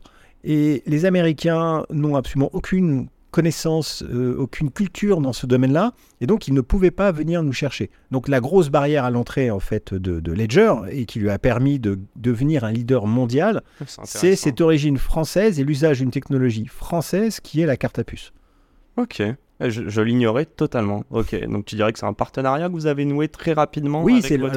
Et 0.44 0.82
les 0.86 1.04
Américains 1.04 1.84
n'ont 1.90 2.16
absolument 2.16 2.50
aucune 2.52 3.06
connaissance, 3.32 4.04
euh, 4.04 4.36
aucune 4.38 4.70
culture 4.70 5.20
dans 5.20 5.32
ce 5.32 5.46
domaine-là. 5.46 5.94
Et 6.20 6.26
donc, 6.26 6.46
ils 6.46 6.54
ne 6.54 6.60
pouvaient 6.60 6.92
pas 6.92 7.10
venir 7.10 7.42
nous 7.42 7.52
chercher. 7.52 7.90
Donc, 8.12 8.28
la 8.28 8.40
grosse 8.40 8.68
barrière 8.68 9.04
à 9.04 9.10
l'entrée, 9.10 9.50
en 9.50 9.58
fait, 9.58 9.92
de, 9.92 10.20
de 10.20 10.32
Ledger, 10.32 10.74
et 10.90 11.06
qui 11.06 11.18
lui 11.18 11.30
a 11.30 11.38
permis 11.38 11.80
de 11.80 11.98
devenir 12.14 12.62
un 12.62 12.70
leader 12.70 13.06
mondial, 13.06 13.62
c'est 14.04 14.36
cette 14.36 14.60
origine 14.60 14.98
française 14.98 15.58
et 15.58 15.64
l'usage 15.64 15.98
d'une 15.98 16.12
technologie 16.12 16.66
française 16.66 17.40
qui 17.40 17.60
est 17.60 17.66
la 17.66 17.76
carte 17.76 17.98
à 17.98 18.04
puce. 18.04 18.32
Ok. 18.96 19.22
Je, 19.70 19.88
je 19.88 20.00
l'ignorais 20.00 20.44
totalement. 20.46 21.04
Ok. 21.10 21.34
Donc 21.48 21.64
tu 21.64 21.76
dirais 21.76 21.92
que 21.92 21.98
c'est 21.98 22.06
un 22.06 22.12
partenariat 22.12 22.68
que 22.68 22.72
vous 22.72 22.86
avez 22.86 23.04
noué 23.04 23.28
très 23.28 23.52
rapidement 23.52 24.02
Oui, 24.02 24.20
c'est 24.22 24.36
le, 24.36 24.48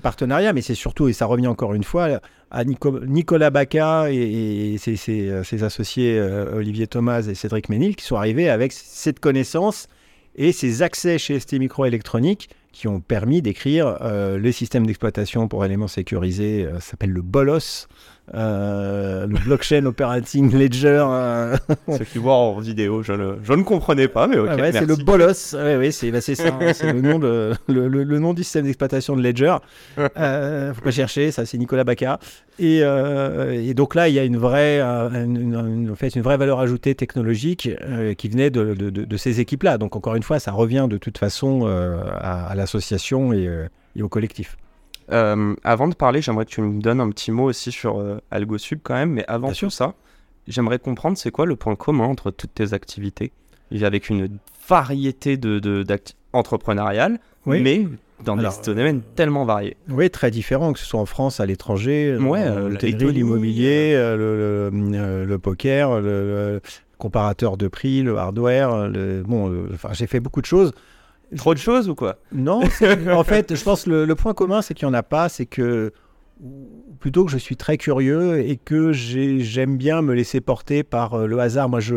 partenariat, 0.00 0.52
mais 0.52 0.62
c'est 0.62 0.74
surtout, 0.74 1.08
et 1.08 1.12
ça 1.12 1.26
revient 1.26 1.46
encore 1.48 1.74
une 1.74 1.84
fois, 1.84 2.20
à 2.50 2.64
Nico- 2.64 3.00
Nicolas 3.06 3.50
Baca 3.50 4.10
et, 4.10 4.74
et 4.74 4.78
ses, 4.78 4.96
ses- 4.96 5.28
euh, 5.30 5.44
ses 5.44 5.62
associés 5.62 6.18
euh, 6.18 6.56
Olivier 6.56 6.86
Thomas 6.86 7.22
et 7.22 7.34
Cédric 7.34 7.68
Ménil 7.68 7.96
qui 7.96 8.04
sont 8.04 8.16
arrivés 8.16 8.48
avec 8.50 8.72
cette 8.72 9.20
connaissance 9.20 9.88
et 10.36 10.52
ces 10.52 10.82
accès 10.82 11.18
chez 11.18 11.38
ST 11.40 11.54
Microélectronique 11.58 12.50
qui 12.72 12.86
ont 12.86 13.00
permis 13.00 13.42
d'écrire 13.42 13.98
euh, 14.00 14.38
le 14.38 14.52
système 14.52 14.86
d'exploitation 14.86 15.48
pour 15.48 15.64
éléments 15.64 15.88
sécurisés, 15.88 16.64
euh, 16.66 16.74
ça 16.74 16.90
s'appelle 16.92 17.10
le 17.10 17.20
BOLOS, 17.22 17.88
euh, 18.34 19.26
le 19.26 19.38
Blockchain 19.38 19.84
Operating 19.86 20.52
Ledger. 20.56 21.04
euh, 21.08 21.56
Ceux 21.88 22.04
qui 22.04 22.18
voient 22.18 22.34
en 22.36 22.60
vidéo, 22.60 23.02
je, 23.02 23.12
ne- 23.12 23.34
je 23.42 23.52
ne 23.52 23.62
comprenais 23.62 24.08
pas, 24.08 24.26
mais 24.28 24.38
ok. 24.38 24.48
ah 24.52 24.56
ouais, 24.56 24.72
c'est 24.72 24.86
le 24.86 24.96
bolos. 24.96 25.54
Ouais, 25.54 25.76
ouais, 25.76 25.90
c'est 25.90 26.10
bah, 26.10 26.20
ça. 26.20 26.32
hein, 26.34 26.72
c'est 26.72 26.92
le 26.92 27.00
nom 27.00 27.18
de 27.18 27.52
le, 27.68 27.88
le- 27.88 28.04
le 28.04 28.18
nom 28.18 28.32
du 28.34 28.44
système 28.44 28.64
d'exploitation 28.66 29.16
de 29.16 29.22
Ledger. 29.22 29.56
Euh, 30.16 30.72
faut 30.74 30.82
pas 30.82 30.90
chercher, 30.90 31.30
ça 31.30 31.44
c'est 31.46 31.58
Nicolas 31.58 31.84
Baca. 31.84 32.18
Et, 32.58 32.80
euh, 32.82 33.52
et 33.52 33.74
donc 33.74 33.94
là, 33.94 34.08
il 34.08 34.14
y 34.14 34.18
a 34.18 34.24
une 34.24 34.36
vraie, 34.36 34.80
euh, 34.80 35.08
une, 35.24 35.36
une- 35.36 35.90
en 35.90 35.94
fait, 35.94 36.14
une 36.14 36.22
vraie 36.22 36.36
valeur 36.36 36.60
ajoutée 36.60 36.94
technologique 36.94 37.70
qui 38.18 38.28
venait 38.28 38.50
de, 38.50 38.74
de- 38.74 38.90
de- 38.90 39.04
de 39.04 39.16
ces 39.16 39.40
équipes-là. 39.40 39.78
Donc 39.78 39.96
encore 39.96 40.14
une 40.14 40.22
fois, 40.22 40.38
ça 40.38 40.52
revient 40.52 40.86
de 40.90 40.98
toute 40.98 41.18
façon 41.18 41.66
à, 41.66 42.46
à 42.46 42.54
l'association 42.54 43.32
et, 43.32 43.48
et 43.96 44.02
au 44.02 44.08
collectif. 44.08 44.56
Euh, 45.12 45.54
avant 45.64 45.88
de 45.88 45.94
parler, 45.94 46.22
j'aimerais 46.22 46.44
que 46.44 46.50
tu 46.50 46.60
me 46.60 46.80
donnes 46.80 47.00
un 47.00 47.10
petit 47.10 47.32
mot 47.32 47.44
aussi 47.44 47.72
sur 47.72 47.98
euh, 47.98 48.18
AlgoSub 48.30 48.80
quand 48.82 48.94
même, 48.94 49.10
mais 49.10 49.24
avant 49.26 49.48
Bien 49.48 49.54
sûr. 49.54 49.68
tout 49.68 49.74
ça, 49.74 49.94
j'aimerais 50.46 50.78
comprendre 50.78 51.16
c'est 51.18 51.30
quoi 51.30 51.46
le 51.46 51.56
point 51.56 51.74
commun 51.76 52.04
entre 52.04 52.30
toutes 52.30 52.54
tes 52.54 52.72
activités, 52.72 53.32
avec 53.82 54.08
une 54.08 54.28
variété 54.68 55.36
de, 55.36 55.84
entrepreneuriales, 56.32 57.18
Oui. 57.46 57.60
mais 57.60 57.86
dans 58.24 58.38
Alors, 58.38 58.60
des 58.60 58.74
domaines 58.74 59.00
tellement 59.16 59.44
variés. 59.44 59.76
Oui, 59.88 60.10
très 60.10 60.30
différent, 60.30 60.72
que 60.72 60.78
ce 60.78 60.84
soit 60.84 61.00
en 61.00 61.06
France, 61.06 61.40
à 61.40 61.46
l'étranger, 61.46 62.16
Ouais, 62.20 62.42
euh, 62.44 62.70
euh, 62.70 63.10
l'immobilier, 63.10 63.94
euh, 63.94 64.16
le, 64.16 64.70
le- 64.70 64.98
euh, 64.98 65.24
le 65.24 65.38
poker, 65.38 66.00
le, 66.00 66.02
le 66.54 66.60
comparateur 66.98 67.56
de 67.56 67.66
prix, 67.66 68.02
le 68.02 68.16
hardware. 68.18 68.90
Bon, 69.24 69.66
enfin, 69.72 69.88
j'ai 69.92 70.06
fait 70.06 70.20
beaucoup 70.20 70.40
de 70.42 70.46
choses. 70.46 70.72
Trop 71.36 71.54
de 71.54 71.58
choses 71.58 71.88
ou 71.88 71.94
quoi? 71.94 72.18
Non, 72.32 72.60
en 73.12 73.24
fait, 73.24 73.54
je 73.54 73.62
pense 73.64 73.84
que 73.84 73.90
le, 73.90 74.04
le 74.04 74.14
point 74.14 74.34
commun, 74.34 74.62
c'est 74.62 74.74
qu'il 74.74 74.86
n'y 74.88 74.90
en 74.90 74.98
a 74.98 75.02
pas, 75.02 75.28
c'est 75.28 75.46
que 75.46 75.92
plutôt 76.98 77.24
que 77.24 77.30
je 77.30 77.38
suis 77.38 77.56
très 77.56 77.76
curieux 77.76 78.40
et 78.40 78.56
que 78.56 78.92
j'ai- 78.92 79.40
j'aime 79.40 79.76
bien 79.76 80.02
me 80.02 80.14
laisser 80.14 80.40
porter 80.40 80.82
par 80.82 81.14
euh, 81.14 81.26
le 81.26 81.38
hasard. 81.38 81.68
Moi, 81.68 81.80
je 81.80 81.96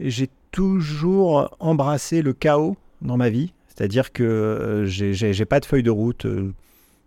j'ai 0.00 0.28
toujours 0.52 1.56
embrassé 1.58 2.22
le 2.22 2.32
chaos 2.32 2.76
dans 3.02 3.16
ma 3.16 3.28
vie, 3.30 3.52
c'est-à-dire 3.66 4.12
que 4.12 4.22
euh, 4.22 4.86
j'ai- 4.86 5.44
pas 5.44 5.60
de 5.60 5.64
feuille 5.66 5.82
de 5.82 5.90
route. 5.90 6.24
euh, 6.26 6.52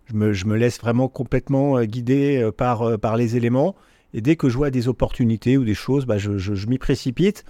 je 0.07 0.15
me, 0.15 0.33
je 0.33 0.45
me 0.45 0.57
laisse 0.57 0.79
vraiment 0.79 1.07
complètement 1.07 1.81
guider 1.83 2.49
par, 2.57 2.99
par 2.99 3.15
les 3.15 3.37
éléments. 3.37 3.75
Et 4.13 4.19
dès 4.19 4.35
que 4.35 4.49
je 4.49 4.57
vois 4.57 4.69
des 4.71 4.89
opportunités 4.89 5.57
ou 5.57 5.63
des 5.63 5.73
choses, 5.73 6.05
bah, 6.05 6.17
je, 6.17 6.37
je- 6.37 6.53
je 6.53 6.67
m'y 6.67 6.77
précipite. 6.77 7.45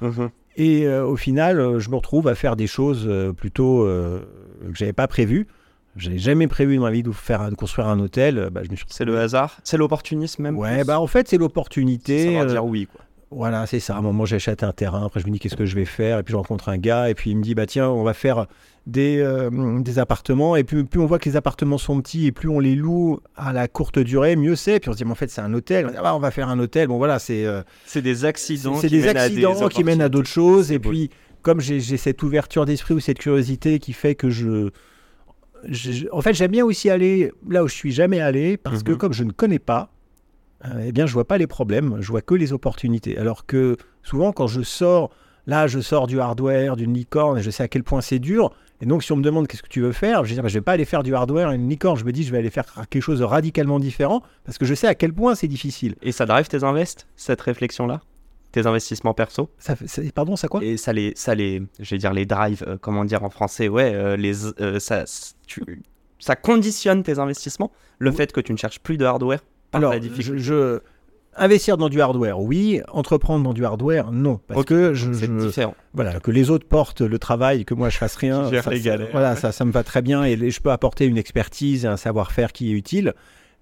Et 0.58 0.86
euh, 0.86 1.06
au 1.06 1.16
final, 1.16 1.60
euh, 1.60 1.80
je 1.80 1.90
me 1.90 1.96
retrouve 1.96 2.28
à 2.28 2.36
faire 2.36 2.56
des 2.56 2.68
choses 2.68 3.06
euh, 3.08 3.32
plutôt 3.34 3.84
euh, 3.86 4.20
que 4.68 4.76
j'avais 4.76 4.94
pas 4.94 5.08
prévues. 5.08 5.48
J'avais 5.98 6.18
jamais 6.20 6.48
prévu 6.48 6.78
dans 6.78 6.84
ma 6.84 6.92
vie 6.92 7.04
de, 7.04 7.12
faire, 7.12 7.50
de 7.50 7.56
construire 7.56 7.88
un 7.88 8.00
hôtel. 8.00 8.50
Bah, 8.52 8.62
je 8.64 8.72
me 8.72 8.76
suis 8.76 8.86
C'est 8.90 9.04
le 9.04 9.18
hasard 9.20 9.58
C'est 9.64 9.78
l'opportunisme 9.78 10.44
même 10.44 10.58
Ouais, 10.58 10.78
plus 10.78 10.86
bah 10.86 11.02
en 11.02 11.08
fait, 11.08 11.28
c'est 11.28 11.38
l'opportunité. 11.38 12.26
savoir 12.26 12.46
dire 12.46 12.66
oui, 12.66 12.88
quoi. 12.92 13.02
Voilà, 13.32 13.66
c'est 13.66 13.80
ça. 13.80 13.96
À 13.96 14.00
un 14.00 14.02
moment, 14.02 14.26
j'achète 14.26 14.62
un 14.64 14.72
terrain. 14.74 15.06
Après, 15.06 15.20
je 15.22 15.26
me 15.28 15.32
dis 15.32 15.40
qu'est-ce 15.40 15.56
que 15.56 15.66
je 15.66 15.76
vais 15.76 15.86
faire? 15.86 16.20
Et 16.20 16.24
puis, 16.24 16.34
je 16.34 16.38
rencontre 16.38 16.70
un 16.70 16.78
gars. 16.78 17.10
Et 17.10 17.16
puis, 17.16 17.32
il 17.32 17.38
me 17.38 17.42
dit 17.44 17.56
bah 17.56 17.66
tiens, 17.66 17.90
on 17.90 18.04
va 18.04 18.14
faire 18.14 18.46
des, 18.88 19.20
euh, 19.20 19.80
des 19.80 20.00
appartements. 20.00 20.56
Et 20.56 20.64
puis, 20.64 20.84
plus 20.84 21.00
on 21.00 21.06
voit 21.06 21.18
que 21.20 21.30
les 21.30 21.36
appartements 21.38 21.78
sont 21.78 22.02
petits 22.02 22.26
et 22.28 22.32
plus 22.32 22.50
on 22.50 22.60
les 22.60 22.76
loue 22.76 23.20
à 23.36 23.54
la 23.54 23.68
courte 23.68 24.00
durée, 24.00 24.36
mieux 24.36 24.56
c'est. 24.56 24.80
Puis, 24.80 24.90
on 24.90 24.94
se 24.94 24.98
dit 24.98 25.06
mais 25.06 25.12
en 25.12 25.16
fait, 25.16 25.30
c'est 25.30 25.42
un 25.42 25.54
hôtel. 25.54 25.86
On, 25.88 25.92
dit, 25.92 25.98
Ah, 26.04 26.16
on 26.16 26.20
va 26.20 26.32
faire 26.32 26.50
un 26.50 26.60
hôtel. 26.60 26.88
Bon, 26.88 26.98
voilà, 26.98 27.20
c'est. 27.20 27.46
euh, 27.46 27.62
C'est 27.86 28.02
des 28.02 28.26
accidents 28.26 28.76
c'est 28.76 28.88
qui 28.90 29.00
des 29.00 29.06
mènent 29.08 29.18
à 29.18 29.22
accidents 29.22 29.68
qui 29.70 29.84
mènent 29.84 30.02
à 30.02 30.10
d'autres 30.10 30.28
choses. 30.30 30.72
Et 30.72 30.80
beau. 30.80 30.90
puis, 30.90 31.10
comme 31.42 31.60
j'ai 31.62 31.80
cette 31.98 32.22
ouverture 32.24 32.66
d'esprit 32.66 32.94
ou 32.96 33.00
cette 33.00 33.18
curiosité 33.20 33.80
qui 33.80 33.94
fait 33.94 34.14
que 34.16 34.30
je. 34.30 34.70
je- 35.68 36.08
en 36.12 36.22
fait, 36.22 36.34
j'aime 36.34 36.52
bien 36.52 36.66
aussi 36.66 36.90
aller 36.90 37.32
là 37.50 37.64
où 37.64 37.68
je 37.68 37.74
suis 37.76 37.92
jamais 37.92 38.20
allé 38.20 38.58
parce 38.58 38.84
que 38.84 38.92
Mhm. 38.92 38.98
comme 38.98 39.14
je 39.14 39.24
ne 39.24 39.32
connais 39.32 39.60
pas, 39.60 39.91
eh 40.84 40.92
bien, 40.92 41.06
je 41.06 41.14
vois 41.14 41.28
pas 41.28 41.38
les 41.38 41.48
problèmes, 41.48 41.98
je 42.02 42.08
vois 42.12 42.22
que 42.22 42.34
les 42.36 42.54
opportunités. 42.54 43.18
Alors 43.18 43.46
que 43.46 43.78
souvent, 44.04 44.32
quand 44.32 44.48
je 44.48 44.62
sors, 44.62 45.10
là, 45.48 45.68
je 45.68 45.80
sors 45.80 46.08
du 46.08 46.20
hardware, 46.20 46.76
d'une 46.76 46.94
licorne, 46.94 47.40
et 47.40 47.42
je 47.42 47.50
sais 47.50 47.64
à 47.64 47.68
quel 47.68 47.84
point 47.84 48.02
c'est 48.02 48.20
dur. 48.20 48.52
Et 48.82 48.86
donc, 48.88 49.04
si 49.04 49.12
on 49.12 49.16
me 49.16 49.22
demande 49.22 49.48
qu'est-ce 49.48 49.62
que 49.62 49.68
tu 49.70 49.82
veux 49.82 49.92
faire, 49.92 50.24
je 50.24 50.30
vais 50.30 50.34
dire, 50.36 50.44
bah, 50.44 50.50
je 50.50 50.56
vais 50.56 50.62
pas 50.62 50.72
aller 50.72 50.86
faire 50.86 51.04
du 51.04 51.14
hardware 51.14 51.52
et 51.52 51.56
une 51.56 51.70
licorne. 51.70 51.98
Je 51.98 52.04
me 52.06 52.12
dis, 52.12 52.24
je 52.24 52.32
vais 52.32 52.40
aller 52.40 52.50
faire 52.50 52.66
quelque 52.90 53.04
chose 53.04 53.20
de 53.20 53.24
radicalement 53.24 53.80
différent 53.80 54.24
parce 54.44 54.58
que 54.58 54.66
je 54.66 54.74
sais 54.74 54.88
à 54.88 54.96
quel 54.96 55.14
point 55.14 55.36
c'est 55.36 55.48
difficile. 55.48 55.96
Et 56.02 56.12
ça 56.12 56.26
drive 56.26 56.48
tes 56.48 56.64
invests, 56.64 57.08
cette 57.16 57.42
réflexion-là? 57.42 58.02
Tes 58.52 58.66
investissements 58.66 59.14
perso? 59.14 59.50
Ça, 59.60 59.76
c'est- 59.86 60.12
pardon, 60.12 60.36
ça 60.36 60.48
quoi? 60.48 60.64
Et 60.64 60.78
ça 60.78 60.94
les, 60.94 61.14
ça 61.16 61.36
les, 61.36 61.62
je 61.80 61.90
vais 61.96 62.00
dire 62.00 62.12
les 62.12 62.26
drive, 62.26 62.64
euh, 62.68 62.78
comment 62.82 63.06
dire 63.06 63.24
en 63.24 63.30
français, 63.30 63.70
ouais, 63.70 63.94
euh, 63.94 64.18
les, 64.18 64.46
euh, 64.60 64.80
ça, 64.80 65.06
tu- 65.48 65.84
ça 66.20 66.36
conditionne 66.36 67.02
tes 67.04 67.18
investissements? 67.20 67.72
Le 68.00 68.10
Oui. 68.10 68.16
fait 68.16 68.32
que 68.34 68.42
tu 68.42 68.52
ne 68.52 68.58
cherches 68.58 68.80
plus 68.80 68.98
de 68.98 69.06
hardware? 69.06 69.40
Par 69.72 69.80
Alors, 69.80 69.92
la 69.94 69.98
je, 69.98 70.02
difficulté. 70.08 70.40
je- 70.40 70.80
investir 71.38 71.78
dans 71.78 71.88
du 71.90 72.02
hardware, 72.02 72.40
oui. 72.42 72.82
Entreprendre 72.92 73.44
dans 73.44 73.54
du 73.54 73.64
hardware, 73.66 74.12
non. 74.12 74.40
Parce 74.48 74.66
que 74.66 74.94
je, 74.94 75.12
C'est 75.14 75.28
je- 75.28 75.46
différent. 75.48 75.76
voilà, 75.94 76.20
que 76.20 76.30
les 76.30 76.50
autres 76.50 76.68
portent 76.68 77.02
le 77.02 77.18
travail, 77.20 77.64
que 77.64 77.74
moi 77.74 77.88
je 77.90 77.98
fasse 77.98 78.16
rien. 78.18 78.50
Gère 78.52 78.64
ça, 78.66 78.72
les 78.72 78.80
ça- 78.80 78.84
galères. 78.84 79.08
Voilà, 79.14 79.36
ça, 79.38 79.52
ça 79.54 79.64
me 79.66 79.72
va 79.72 79.84
très 79.84 80.02
bien 80.02 80.24
et 80.26 80.50
je 80.52 80.62
peux 80.62 80.72
apporter 80.72 81.06
une 81.06 81.18
expertise 81.18 81.86
et 81.86 81.88
un 81.88 81.96
savoir-faire 81.98 82.52
qui 82.52 82.70
est 82.70 82.74
utile. 82.74 83.14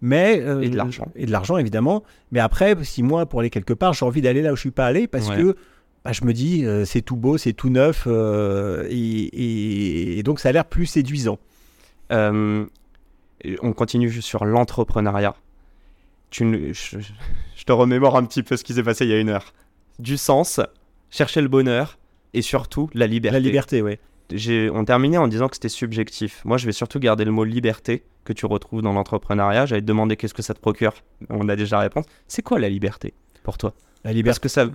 Mais, 0.01 0.41
euh, 0.41 0.61
Et 0.61 0.69
de 0.69 0.77
l'argent. 0.77 1.09
Et 1.15 1.25
de 1.25 1.31
l'argent, 1.31 1.57
évidemment. 1.57 2.03
Mais 2.31 2.39
après, 2.39 2.75
si 2.83 3.03
moi, 3.03 3.25
pour 3.27 3.41
aller 3.41 3.49
quelque 3.49 3.73
part, 3.73 3.93
j'ai 3.93 4.05
envie 4.05 4.21
d'aller 4.21 4.41
là 4.41 4.53
où 4.53 4.55
je 4.55 4.61
suis 4.61 4.71
pas 4.71 4.85
allé 4.85 5.07
parce 5.07 5.29
Ouais. 5.29 5.35
que 5.37 5.55
bah, 6.05 6.13
je 6.13 6.23
me 6.23 6.31
dis, 6.31 6.65
euh, 6.65 6.85
c'est 6.85 7.01
tout 7.01 7.17
beau, 7.17 7.37
c'est 7.37 7.51
tout 7.53 7.69
neuf. 7.69 8.05
euh, 8.07 8.87
et, 8.89 8.95
et- 8.95 10.17
et 10.19 10.23
donc, 10.23 10.39
ça 10.39 10.49
a 10.49 10.51
l'air 10.53 10.63
plus 10.65 10.85
séduisant. 10.85 11.37
On 12.09 13.73
continue 13.75 14.09
juste 14.09 14.27
sur 14.27 14.45
l'entrepreneuriat. 14.45 15.35
Tu 16.29 16.73
je, 16.73 16.97
je 17.55 17.63
te 17.63 17.71
remémore 17.71 18.15
un 18.17 18.23
petit 18.25 18.43
peu 18.43 18.55
ce 18.57 18.63
qui 18.63 18.73
s'est 18.73 18.83
passé 18.83 19.05
il 19.05 19.11
y 19.11 19.13
a 19.13 19.19
une 19.19 19.29
heure. 19.29 19.53
Du 19.97 20.15
sens, 20.17 20.59
chercher 21.09 21.41
le 21.41 21.47
bonheur 21.47 21.97
et 22.33 22.41
surtout 22.41 22.89
la 22.93 23.07
liberté. 23.07 23.33
La 23.33 23.39
liberté, 23.39 23.81
oui. 23.81 23.97
On 24.71 24.85
terminait 24.85 25.17
en 25.17 25.27
disant 25.27 25.47
que 25.47 25.55
c'était 25.55 25.69
subjectif. 25.69 26.41
Moi, 26.45 26.57
je 26.57 26.67
vais 26.67 26.71
surtout 26.71 26.99
garder 26.99 27.25
le 27.25 27.31
mot 27.31 27.43
liberté 27.43 28.03
que 28.25 28.33
tu 28.33 28.45
retrouves 28.45 28.83
dans 28.83 28.93
l'entrepreneuriat. 28.93 29.65
J'allais 29.65 29.81
te 29.81 29.87
demander 29.87 30.15
qu'est-ce 30.17 30.35
que 30.35 30.43
ça 30.43 30.53
te 30.53 30.59
procure. 30.59 30.93
On 31.31 31.49
a 31.49 31.55
déjà 31.55 31.77
la 31.77 31.81
réponse. 31.83 32.05
C'est 32.27 32.43
quoi 32.43 32.59
la 32.59 32.69
liberté 32.69 33.15
pour 33.41 33.57
toi? 33.57 33.73
La 34.03 34.09
Parce 34.11 34.15
liberté. 34.15 34.41
que 34.41 34.47
ça. 34.49 34.67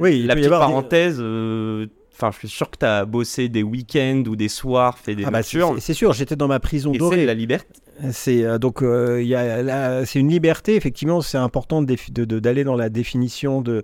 Oui, 0.00 0.22
la 0.22 0.34
petite 0.34 0.46
des- 0.46 0.50
parenthèse. 0.50 1.18
euh, 1.20 1.86
Enfin, 2.14 2.30
je 2.32 2.38
suis 2.38 2.48
sûr 2.48 2.70
que 2.70 2.78
tu 2.78 2.84
as 2.86 3.04
bossé 3.04 3.48
des 3.48 3.62
week-ends 3.62 4.22
ou 4.28 4.36
des 4.36 4.48
soirs, 4.48 4.98
fait 4.98 5.14
des 5.14 5.24
Ah 5.24 5.30
bah, 5.30 5.42
c'est 5.42 5.94
sûr, 5.94 6.12
j'étais 6.12 6.36
dans 6.36 6.48
ma 6.48 6.60
prison 6.60 6.92
et 6.92 6.98
dorée. 6.98 7.16
c'est 7.18 7.26
la 7.26 7.34
liberté. 7.34 7.68
C'est 8.12 8.44
euh, 8.44 8.58
donc 8.58 8.82
euh, 8.82 9.22
y 9.22 9.34
a 9.34 10.04
c'est 10.06 10.18
une 10.18 10.28
liberté 10.30 10.76
effectivement 10.76 11.20
c'est 11.20 11.36
important 11.38 11.82
de 11.82 11.86
défi- 11.94 12.12
de- 12.12 12.24
de- 12.24 12.38
d'aller 12.40 12.64
dans 12.64 12.74
la 12.76 12.88
définition 12.88 13.60
de, 13.60 13.82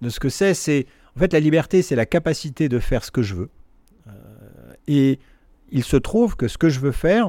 de 0.00 0.08
ce 0.08 0.18
que 0.20 0.28
c'est. 0.28 0.54
C'est 0.54 0.86
en 1.16 1.20
fait 1.20 1.32
la 1.32 1.40
liberté 1.40 1.82
c'est 1.82 1.94
la 1.96 2.06
capacité 2.06 2.68
de 2.68 2.78
faire 2.78 3.04
ce 3.04 3.10
que 3.10 3.22
je 3.22 3.34
veux. 3.34 3.50
Euh, 4.08 4.12
et 4.88 5.18
il 5.70 5.84
se 5.84 5.96
trouve 5.96 6.36
que 6.36 6.48
ce 6.48 6.58
que 6.58 6.68
je 6.68 6.80
veux 6.80 6.92
faire 6.92 7.28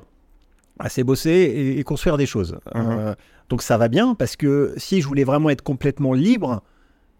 bah, 0.78 0.88
c'est 0.90 1.04
bosser 1.04 1.30
et, 1.32 1.80
et 1.80 1.84
construire 1.84 2.18
des 2.18 2.26
choses. 2.26 2.58
Euh, 2.76 3.14
donc 3.50 3.62
ça 3.62 3.78
va 3.78 3.88
bien 3.88 4.16
parce 4.16 4.36
que 4.36 4.74
si 4.78 5.02
je 5.02 5.08
voulais 5.08 5.26
vraiment 5.26 5.50
être 5.50 5.62
complètement 5.64 6.14
libre 6.14 6.64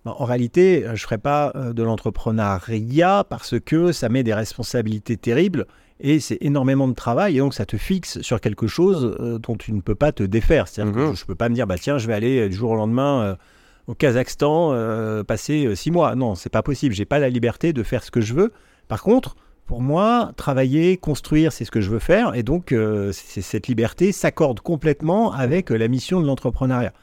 en 0.06 0.26
réalité 0.26 0.86
euh, 0.86 0.96
je 0.96 1.04
ferais 1.04 1.18
pas 1.18 1.52
euh, 1.56 1.74
de 1.74 1.84
l'entrepreneuriat 1.84 3.24
parce 3.30 3.60
que 3.60 3.92
ça 3.92 4.10
met 4.10 4.24
des 4.24 4.34
responsabilités 4.34 5.18
terribles 5.18 5.66
et 6.00 6.20
c'est 6.20 6.40
énormément 6.42 6.88
de 6.88 6.96
travail, 6.96 7.36
et 7.38 7.40
donc 7.40 7.54
ça 7.54 7.65
te 7.67 7.78
fixe 7.78 8.19
sur 8.21 8.42
quelque 8.42 8.65
chose 8.65 9.15
euh, 9.19 9.38
dont 9.38 9.56
tu 9.56 9.71
ne 9.71 9.82
peux 9.82 9.94
pas 9.94 10.12
te 10.12 10.23
défaire. 10.23 10.67
C'est-à-dire 10.67 10.94
que 10.96 11.00
Mhm. 11.10 11.15
je 11.15 11.21
ne 11.21 11.28
peux 11.28 11.36
pas 11.36 11.48
me 11.48 11.54
dire, 11.54 11.67
bah 11.67 11.78
tiens, 11.78 12.00
je 12.00 12.08
vais 12.08 12.13
aller 12.15 12.50
du 12.50 12.56
jour 12.56 12.71
au 12.71 12.75
lendemain 12.75 13.38
au 13.86 13.94
Kazakhstan 13.94 14.71
euh, 14.73 15.23
passer 15.23 15.75
six 15.75 15.92
mois. 15.92 16.15
Non, 16.15 16.34
c'est 16.34 16.50
pas 16.50 16.63
possible. 16.63 16.96
J'ai 16.96 17.06
pas 17.06 17.19
la 17.19 17.30
liberté 17.30 17.71
de 17.71 17.84
faire 17.84 18.04
ce 18.04 18.10
que 18.10 18.19
je 18.21 18.34
veux. 18.34 18.52
Par 18.88 19.04
contre, 19.04 19.36
pour 19.67 19.82
moi, 19.82 20.32
travailler, 20.38 20.98
construire, 20.98 21.54
c'est 21.54 21.65
ce 21.65 21.71
que 21.71 21.82
je 21.82 21.92
veux 21.92 22.00
faire, 22.00 22.34
et 22.34 22.42
donc 22.42 22.71
euh, 22.71 23.12
cette 23.13 23.67
liberté 23.67 24.12
s'accorde 24.12 24.60
complètement 24.60 25.32
avec 25.34 25.69
la 25.69 25.88
mission 25.88 26.19
de 26.19 26.25
l'entrepreneuriat. 26.25 26.94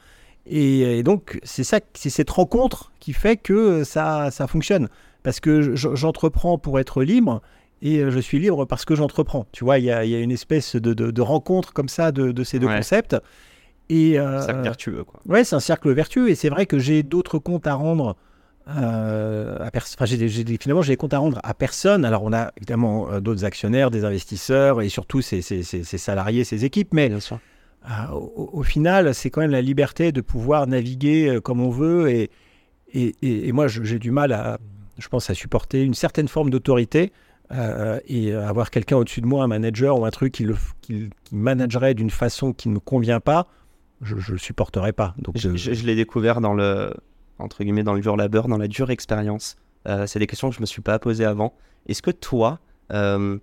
Et, 0.49 0.99
et 0.99 1.03
donc, 1.03 1.39
c'est 1.43 1.63
ça, 1.63 1.79
c'est 1.93 2.09
cette 2.09 2.29
rencontre 2.31 2.91
qui 2.99 3.13
fait 3.13 3.37
que 3.37 3.53
euh, 3.53 3.83
ça, 3.83 4.31
ça 4.31 4.47
fonctionne. 4.47 4.89
Parce 5.23 5.39
que 5.39 5.75
j'entreprends 5.75 6.57
pour 6.57 6.79
être 6.79 7.03
libre 7.03 7.41
et 7.81 7.99
euh, 7.99 8.09
je 8.09 8.19
suis 8.19 8.39
libre 8.39 8.65
parce 8.65 8.83
que 8.85 8.95
j'entreprends. 8.95 9.45
Tu 9.51 9.63
vois, 9.63 9.77
il 9.79 9.85
y 9.85 9.91
a, 9.91 10.05
il 10.05 10.11
y 10.11 10.15
a 10.15 10.19
une 10.19 10.31
espèce 10.31 10.75
de, 10.75 10.93
de- 10.93 11.11
de 11.11 11.21
rencontre 11.21 11.71
comme 11.73 11.89
ça 11.89 12.11
de, 12.11 12.31
de 12.31 12.43
ces 12.43 12.57
deux 12.59 12.67
Ouais. 12.67 12.77
concepts. 12.77 13.15
Et 13.89 14.19
euh, 14.19 14.41
C'est 14.45 14.53
vertueux, 14.53 15.03
quoi. 15.03 15.19
ouais, 15.27 15.43
c'est 15.43 15.55
un 15.55 15.59
cercle 15.59 15.91
vertueux. 15.91 16.29
Et 16.29 16.35
c'est 16.35 16.49
vrai 16.49 16.65
que 16.65 16.79
j'ai 16.79 17.03
d'autres 17.03 17.37
comptes 17.39 17.67
à 17.67 17.73
rendre. 17.75 18.15
euh, 18.69 19.57
à 19.59 19.69
enfin, 19.75 20.05
finalement, 20.05 20.81
j'ai 20.81 20.91
des 20.93 20.97
comptes 20.97 21.13
à 21.13 21.17
rendre 21.19 21.39
à 21.43 21.53
personne. 21.53 22.05
Alors, 22.05 22.23
on 22.23 22.31
a 22.33 22.51
évidemment 22.57 23.11
euh, 23.11 23.19
d'autres 23.19 23.45
actionnaires, 23.45 23.91
des 23.91 24.05
investisseurs 24.05 24.81
et 24.81 24.89
surtout 24.89 25.21
ces, 25.21 25.41
ces- 25.41 25.63
ces- 25.63 25.83
ces 25.83 25.97
salariés, 25.97 26.43
ces 26.43 26.65
équipes. 26.65 26.93
Mais 26.93 27.09
Bien 27.09 27.19
sûr. 27.19 27.39
Ah, 27.83 28.13
au, 28.15 28.49
au 28.53 28.63
final, 28.63 29.13
c'est 29.15 29.29
quand 29.29 29.41
même 29.41 29.51
la 29.51 29.61
liberté 29.61 30.11
de 30.11 30.21
pouvoir 30.21 30.67
naviguer 30.67 31.29
euh, 31.29 31.41
comme 31.41 31.61
on 31.61 31.69
veut. 31.69 32.09
Et, 32.09 32.29
et, 32.93 33.15
et- 33.21 33.47
et 33.47 33.51
moi, 33.51 33.67
j'ai 33.67 33.99
du 33.99 34.11
mal 34.11 34.31
à, 34.33 34.57
je 34.97 35.07
pense, 35.07 35.29
à 35.29 35.33
supporter 35.33 35.83
une 35.83 35.93
certaine 35.93 36.27
forme 36.27 36.49
d'autorité 36.49 37.11
euh, 37.51 37.99
et 38.07 38.33
avoir 38.33 38.69
quelqu'un 38.69 38.97
au-dessus 38.97 39.21
de 39.21 39.25
moi, 39.25 39.43
un 39.43 39.47
manager 39.47 39.97
ou 39.99 40.05
un 40.05 40.11
truc 40.11 40.33
qui, 40.33 40.43
le, 40.43 40.55
qui, 40.81 41.09
qui 41.23 41.35
managerait 41.35 41.93
d'une 41.93 42.09
façon 42.11 42.53
qui 42.53 42.69
ne 42.69 42.75
me 42.75 42.79
convient 42.79 43.19
pas. 43.19 43.47
Je 44.01 44.15
ne 44.15 44.21
le 44.31 44.37
supporterais 44.37 44.93
pas. 44.93 45.13
Donc, 45.17 45.37
Je, 45.37 45.49
euh, 45.49 45.55
je- 45.55 45.73
je 45.73 45.85
l'ai 45.85 45.95
découvert 45.95 46.41
dans 46.41 46.53
le, 46.53 46.93
entre 47.37 47.63
guillemets, 47.63 47.83
dans 47.83 47.93
le 47.93 48.01
dur 48.01 48.15
labeur, 48.17 48.47
dans 48.47 48.57
la 48.57 48.67
dure 48.67 48.91
expérience. 48.91 49.55
Euh, 49.87 50.05
c'est 50.07 50.19
des 50.19 50.27
questions 50.27 50.49
que 50.49 50.55
je 50.55 50.61
me 50.61 50.65
suis 50.65 50.81
pas 50.81 50.99
posées 50.99 51.25
avant. 51.25 51.53
Est-ce 51.87 52.01
que 52.01 52.11
toi, 52.11 52.59
euh, 52.93 53.37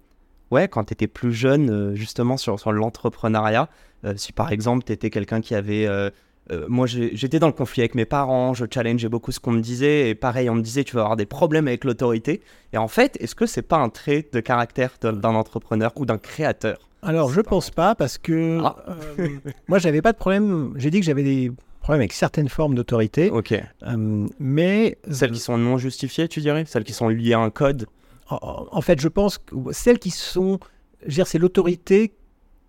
ouais, 0.51 0.68
quand 0.68 0.84
tu 0.84 0.93
étais 0.93 1.07
plus 1.09 1.32
jeune, 1.32 1.95
justement 1.95 2.37
sur, 2.37 2.59
sur 2.61 2.72
l'entrepreneuriat, 2.72 3.68
si 4.16 4.32
par 4.32 4.53
exemple 4.53 4.84
tu 4.84 4.92
étais 4.92 5.11
quelqu'un 5.11 5.40
qui 5.40 5.55
avait... 5.55 5.86
euh, 5.86 6.11
euh, 6.53 6.64
moi, 6.68 6.86
j'étais 6.86 7.40
dans 7.40 7.49
le 7.49 7.53
conflit 7.53 7.82
avec 7.82 7.97
mes 7.97 8.05
parents, 8.05 8.55
je 8.55 8.66
challengeais 8.72 9.09
beaucoup 9.09 9.32
ce 9.32 9.40
qu'on 9.40 9.51
me 9.51 9.61
disait, 9.61 10.11
et 10.11 10.14
pareil, 10.14 10.49
on 10.49 10.55
me 10.55 10.62
disait, 10.62 10.84
tu 10.84 10.94
vas 10.94 11.03
avoir 11.03 11.16
des 11.16 11.26
problèmes 11.26 11.66
avec 11.66 11.82
l'autorité. 11.82 12.40
Et 12.72 12.78
en 12.78 12.86
fait, 12.86 13.16
est-ce 13.20 13.34
que 13.34 13.47
c'est 13.47 13.62
pas 13.62 13.78
un 13.78 13.88
trait 13.88 14.28
de 14.32 14.38
caractère 14.38 14.92
d'un 15.01 15.12
d'un 15.12 15.34
entrepreneur 15.34 15.90
ou 15.97 16.07
d'un 16.07 16.18
créateur? 16.18 16.78
Alors, 17.03 17.30
je 17.32 17.40
pense 17.40 17.70
pas 17.70 17.97
parce 17.97 18.16
que 18.16 18.61
Ah. 18.62 18.76
euh, 19.18 19.28
moi, 19.66 19.80
j'avais 19.80 20.03
pas 20.03 20.12
de 20.12 20.18
problème. 20.18 20.72
J'ai 20.76 20.90
dit 20.90 21.01
que 21.01 21.07
j'avais 21.07 21.24
des 21.24 21.51
problèmes 21.80 22.03
avec 22.03 22.12
certaines 22.12 22.49
formes 22.49 22.76
d'autorité, 22.76 23.28
Ok. 23.30 23.53
euh, 23.53 24.26
mais 24.38 24.99
Celles 25.11 25.32
qui 25.32 25.40
sont 25.40 25.59
non 25.59 25.78
justifiées, 25.78 26.28
tu 26.28 26.38
dirais? 26.40 26.64
Celles 26.64 26.84
qui 26.84 26.92
sont 26.92 27.09
liées 27.09 27.32
à 27.34 27.40
un 27.40 27.51
code? 27.51 27.86
En, 28.30 28.66
en 28.70 28.80
fait, 28.82 29.01
je 29.01 29.09
pense 29.09 29.38
que 29.38 29.55
celles 29.72 29.99
qui 29.99 30.11
sont, 30.11 30.61
je 31.03 31.07
veux 31.07 31.12
dire, 31.14 31.26
c'est 31.26 31.38
l'autorité 31.38 32.12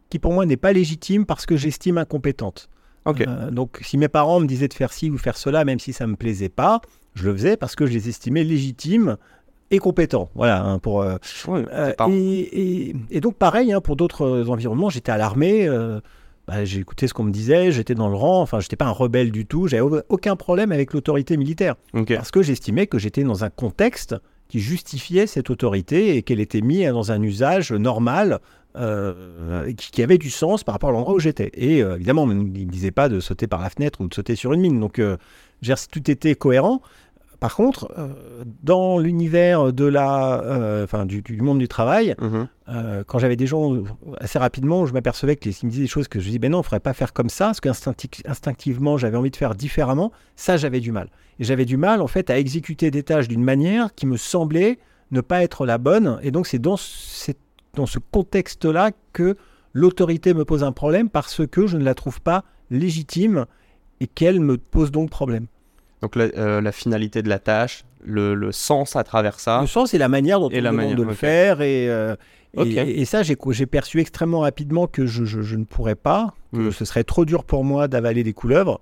qui 0.10 0.20
pour 0.20 0.34
moi 0.34 0.46
n'est 0.46 0.58
pas 0.58 0.74
légitime 0.74 1.26
parce 1.26 1.46
que 1.46 1.58
j'estime 1.58 1.98
incompétente. 1.98 2.70
Euh, 3.28 3.52
donc, 3.52 3.80
si 3.82 3.98
mes 3.98 4.10
parents 4.10 4.40
me 4.40 4.48
disaient 4.48 4.68
de 4.68 4.74
faire 4.74 4.92
ci 4.92 5.10
ou 5.10 5.18
faire 5.18 5.38
cela, 5.38 5.64
même 5.66 5.80
si 5.80 5.94
ça 5.94 6.08
me 6.08 6.16
plaisait 6.16 6.50
pas, 6.50 6.82
je 7.16 7.26
le 7.26 7.34
faisais 7.34 7.56
parce 7.58 7.76
que 7.76 7.86
je 7.86 7.94
les 7.94 8.10
estimais 8.10 8.44
légitimes 8.44 9.18
et 9.72 9.80
compétents. 9.80 10.30
Voilà, 10.36 10.64
hein, 10.64 10.80
pour. 10.80 11.02
euh, 11.02 11.18
euh, 11.72 11.94
et, 12.10 12.90
et- 12.90 12.96
et 13.12 13.22
donc 13.22 13.36
pareil, 13.36 13.72
hein, 13.72 13.82
pour 13.82 13.96
d'autres 13.96 14.46
environnements, 14.50 14.90
j'étais 14.90 15.12
à 15.12 15.18
l'armée, 15.18 15.68
euh, 15.68 16.00
bah, 16.48 16.64
j'ai 16.66 16.80
écouté 16.80 17.08
ce 17.08 17.14
qu'on 17.14 17.24
me 17.24 17.32
disait, 17.32 17.72
j'étais 17.72 17.96
dans 17.96 18.08
le 18.10 18.16
rang, 18.16 18.42
enfin 18.42 18.60
j'étais 18.62 18.78
pas 18.78 18.86
un 18.86 18.92
rebelle 18.92 19.32
du 19.32 19.46
tout, 19.46 19.68
j'avais 19.68 19.82
au- 19.82 20.02
aucun 20.10 20.36
problème 20.38 20.72
avec 20.72 20.94
l'autorité 20.94 21.36
militaire, 21.38 21.76
parce 22.16 22.32
que 22.32 22.42
j'estimais 22.42 22.88
que 22.88 22.98
j'étais 22.98 23.24
dans 23.24 23.44
un 23.44 23.50
contexte 23.50 24.16
qui 24.48 24.60
justifiait 24.62 25.28
cette 25.28 25.50
autorité 25.50 26.16
et 26.16 26.24
qu'elle 26.24 26.40
était 26.40 26.62
mise 26.62 26.88
dans 26.90 27.12
un 27.12 27.22
usage 27.22 27.74
normal 27.74 28.40
euh, 28.78 29.72
qui, 29.74 29.92
qui 29.92 30.04
avait 30.04 30.18
du 30.18 30.30
sens 30.30 30.64
par 30.64 30.74
rapport 30.74 30.90
à 30.90 30.94
l'endroit 30.94 31.16
où 31.16 31.20
j'étais. 31.20 31.52
Et 31.54 31.82
euh, 31.84 31.96
évidemment, 31.96 32.24
on 32.24 32.28
ne 32.28 32.34
me 32.36 32.50
disait 32.66 32.92
pas 32.92 33.10
de 33.10 33.20
sauter 33.20 33.48
par 33.48 33.62
la 33.62 33.70
fenêtre 33.70 34.02
ou 34.02 34.08
de 34.08 34.14
sauter 34.14 34.36
sur 34.36 34.54
une 34.54 34.62
mine, 34.62 34.80
donc 34.80 35.00
euh, 35.00 35.18
tout 35.92 36.10
était 36.12 36.36
cohérent. 36.36 36.82
Par 37.40 37.56
contre, 37.56 37.94
dans 38.64 38.98
l'univers 38.98 39.72
de 39.72 39.86
la, 39.86 40.82
enfin, 40.84 41.06
du, 41.06 41.22
du 41.22 41.40
monde 41.42 41.60
du 41.60 41.68
travail, 41.68 42.16
Mhm. 42.20 42.48
quand 43.06 43.20
j'avais 43.20 43.36
des 43.36 43.46
gens 43.46 43.78
assez 44.20 44.40
rapidement, 44.40 44.88
je 44.88 44.94
m'apercevais 44.94 45.36
qu'ils 45.36 45.54
me 45.64 45.70
disaient 45.70 45.84
des 45.84 45.88
choses 45.88 46.08
que 46.08 46.20
je 46.20 46.32
dis, 46.32 46.40
ben 46.40 46.50
non, 46.52 46.58
il 46.58 46.62
ne 46.62 46.64
faudrait 46.64 46.80
pas 46.80 46.94
faire 46.94 47.14
comme 47.14 47.30
ça, 47.30 47.46
parce 47.54 47.60
qu'instinctivement, 47.62 48.98
j'avais 48.98 49.18
envie 49.18 49.30
de 49.30 49.36
faire 49.36 49.54
différemment. 49.56 50.12
Ça, 50.36 50.58
j'avais 50.58 50.80
du 50.80 50.92
mal. 50.92 51.10
Et 51.40 51.44
j'avais 51.44 51.66
du 51.66 51.78
mal, 51.78 52.02
en 52.02 52.08
fait, 52.08 52.32
à 52.32 52.40
exécuter 52.40 52.90
des 52.90 53.04
tâches 53.04 53.28
d'une 53.28 53.44
manière 53.44 53.94
qui 53.94 54.06
me 54.08 54.18
semblait 54.18 54.80
ne 55.12 55.22
pas 55.22 55.44
être 55.44 55.66
la 55.68 55.78
bonne. 55.78 56.20
Et 56.24 56.32
donc, 56.32 56.48
c'est 56.48 56.60
dans, 56.60 56.76
cette- 56.78 57.38
dans 57.78 57.86
ce 57.86 58.00
contexte-là 58.00 58.92
que 59.14 59.36
l'autorité 59.74 60.34
me 60.34 60.44
pose 60.44 60.64
un 60.64 60.72
problème, 60.74 61.10
parce 61.10 61.46
que 61.48 61.68
je 61.68 61.78
ne 61.78 61.84
la 61.84 61.94
trouve 61.94 62.20
pas 62.22 62.44
légitime 62.70 63.46
et 64.02 64.08
qu'elle 64.08 64.40
me 64.42 64.58
pose 64.58 64.92
donc 64.92 65.10
problème. 65.10 65.46
Donc 66.02 66.16
la, 66.16 66.26
euh, 66.38 66.60
la 66.62 66.72
finalité 66.72 67.22
de 67.24 67.30
la 67.30 67.40
tâche, 67.40 67.84
le, 68.04 68.36
le 68.36 68.52
sens 68.52 68.96
à 68.96 69.04
travers 69.04 69.40
ça. 69.40 69.62
Le 69.62 69.68
sens 69.68 69.94
et 69.94 69.98
la 69.98 70.10
manière 70.10 70.40
dont 70.40 70.50
Et 70.50 70.60
on 70.60 70.64
la 70.64 70.72
manière, 70.72 70.96
de 70.98 71.04
le 71.04 71.14
faire. 71.14 71.62
Et, 71.62 71.90
euh, 71.90 72.16
et, 72.58 73.02
et 73.02 73.06
ça, 73.06 73.24
j'ai 73.24 73.36
perçu 73.66 74.00
extrêmement 74.00 74.40
rapidement 74.42 74.88
que 74.88 75.06
je, 75.06 75.24
je- 75.26 75.42
je 75.42 75.56
ne 75.56 75.64
pourrais 75.66 75.96
pas, 75.96 76.34
que 76.54 76.60
Mm. 76.70 76.72
ce 76.72 76.86
serait 76.86 77.04
trop 77.04 77.26
dur 77.26 77.44
pour 77.44 77.64
moi 77.64 77.88
d'avaler 77.88 78.24
des 78.24 78.34
couleuvres. 78.34 78.80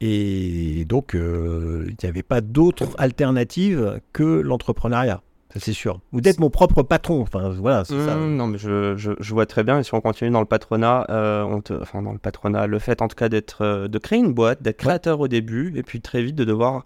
Et 0.00 0.84
donc, 0.86 1.14
euh, 1.14 1.84
il 1.88 1.96
n'y 2.02 2.08
avait 2.08 2.22
pas 2.22 2.40
d'autre 2.40 2.88
alternative 2.98 4.00
que 4.14 4.22
l'entrepreneuriat. 4.40 5.20
Ça, 5.52 5.58
c'est 5.60 5.72
sûr. 5.72 6.00
Ou 6.12 6.20
d'être 6.20 6.38
mon 6.38 6.48
propre 6.50 6.82
patron. 6.82 7.20
Enfin, 7.22 7.48
voilà, 7.50 7.84
c'est 7.84 7.98
ça. 8.06 8.14
Mmh, 8.16 8.36
non, 8.36 8.46
mais 8.46 8.58
je, 8.58 8.96
je, 8.96 9.12
je 9.18 9.34
vois 9.34 9.46
très 9.46 9.64
bien. 9.64 9.80
Et 9.80 9.82
si 9.82 9.92
on 9.94 10.00
continue 10.00 10.30
dans 10.30 10.40
le 10.40 10.46
patronat, 10.46 11.06
euh, 11.10 11.42
on 11.42 11.60
te- 11.60 11.72
enfin 11.80 12.02
dans 12.02 12.12
le 12.12 12.18
patronat, 12.18 12.66
le 12.68 12.78
fait 12.78 13.02
en 13.02 13.08
tout 13.08 13.16
cas 13.16 13.28
d'être, 13.28 13.62
euh, 13.62 13.88
de 13.88 13.98
créer 13.98 14.18
une 14.20 14.32
boîte, 14.32 14.62
d'être 14.62 14.76
créateur 14.76 15.18
au 15.20 15.26
début, 15.28 15.72
et 15.76 15.82
puis 15.82 16.00
très 16.00 16.22
vite 16.22 16.36
de 16.36 16.44
devoir, 16.44 16.84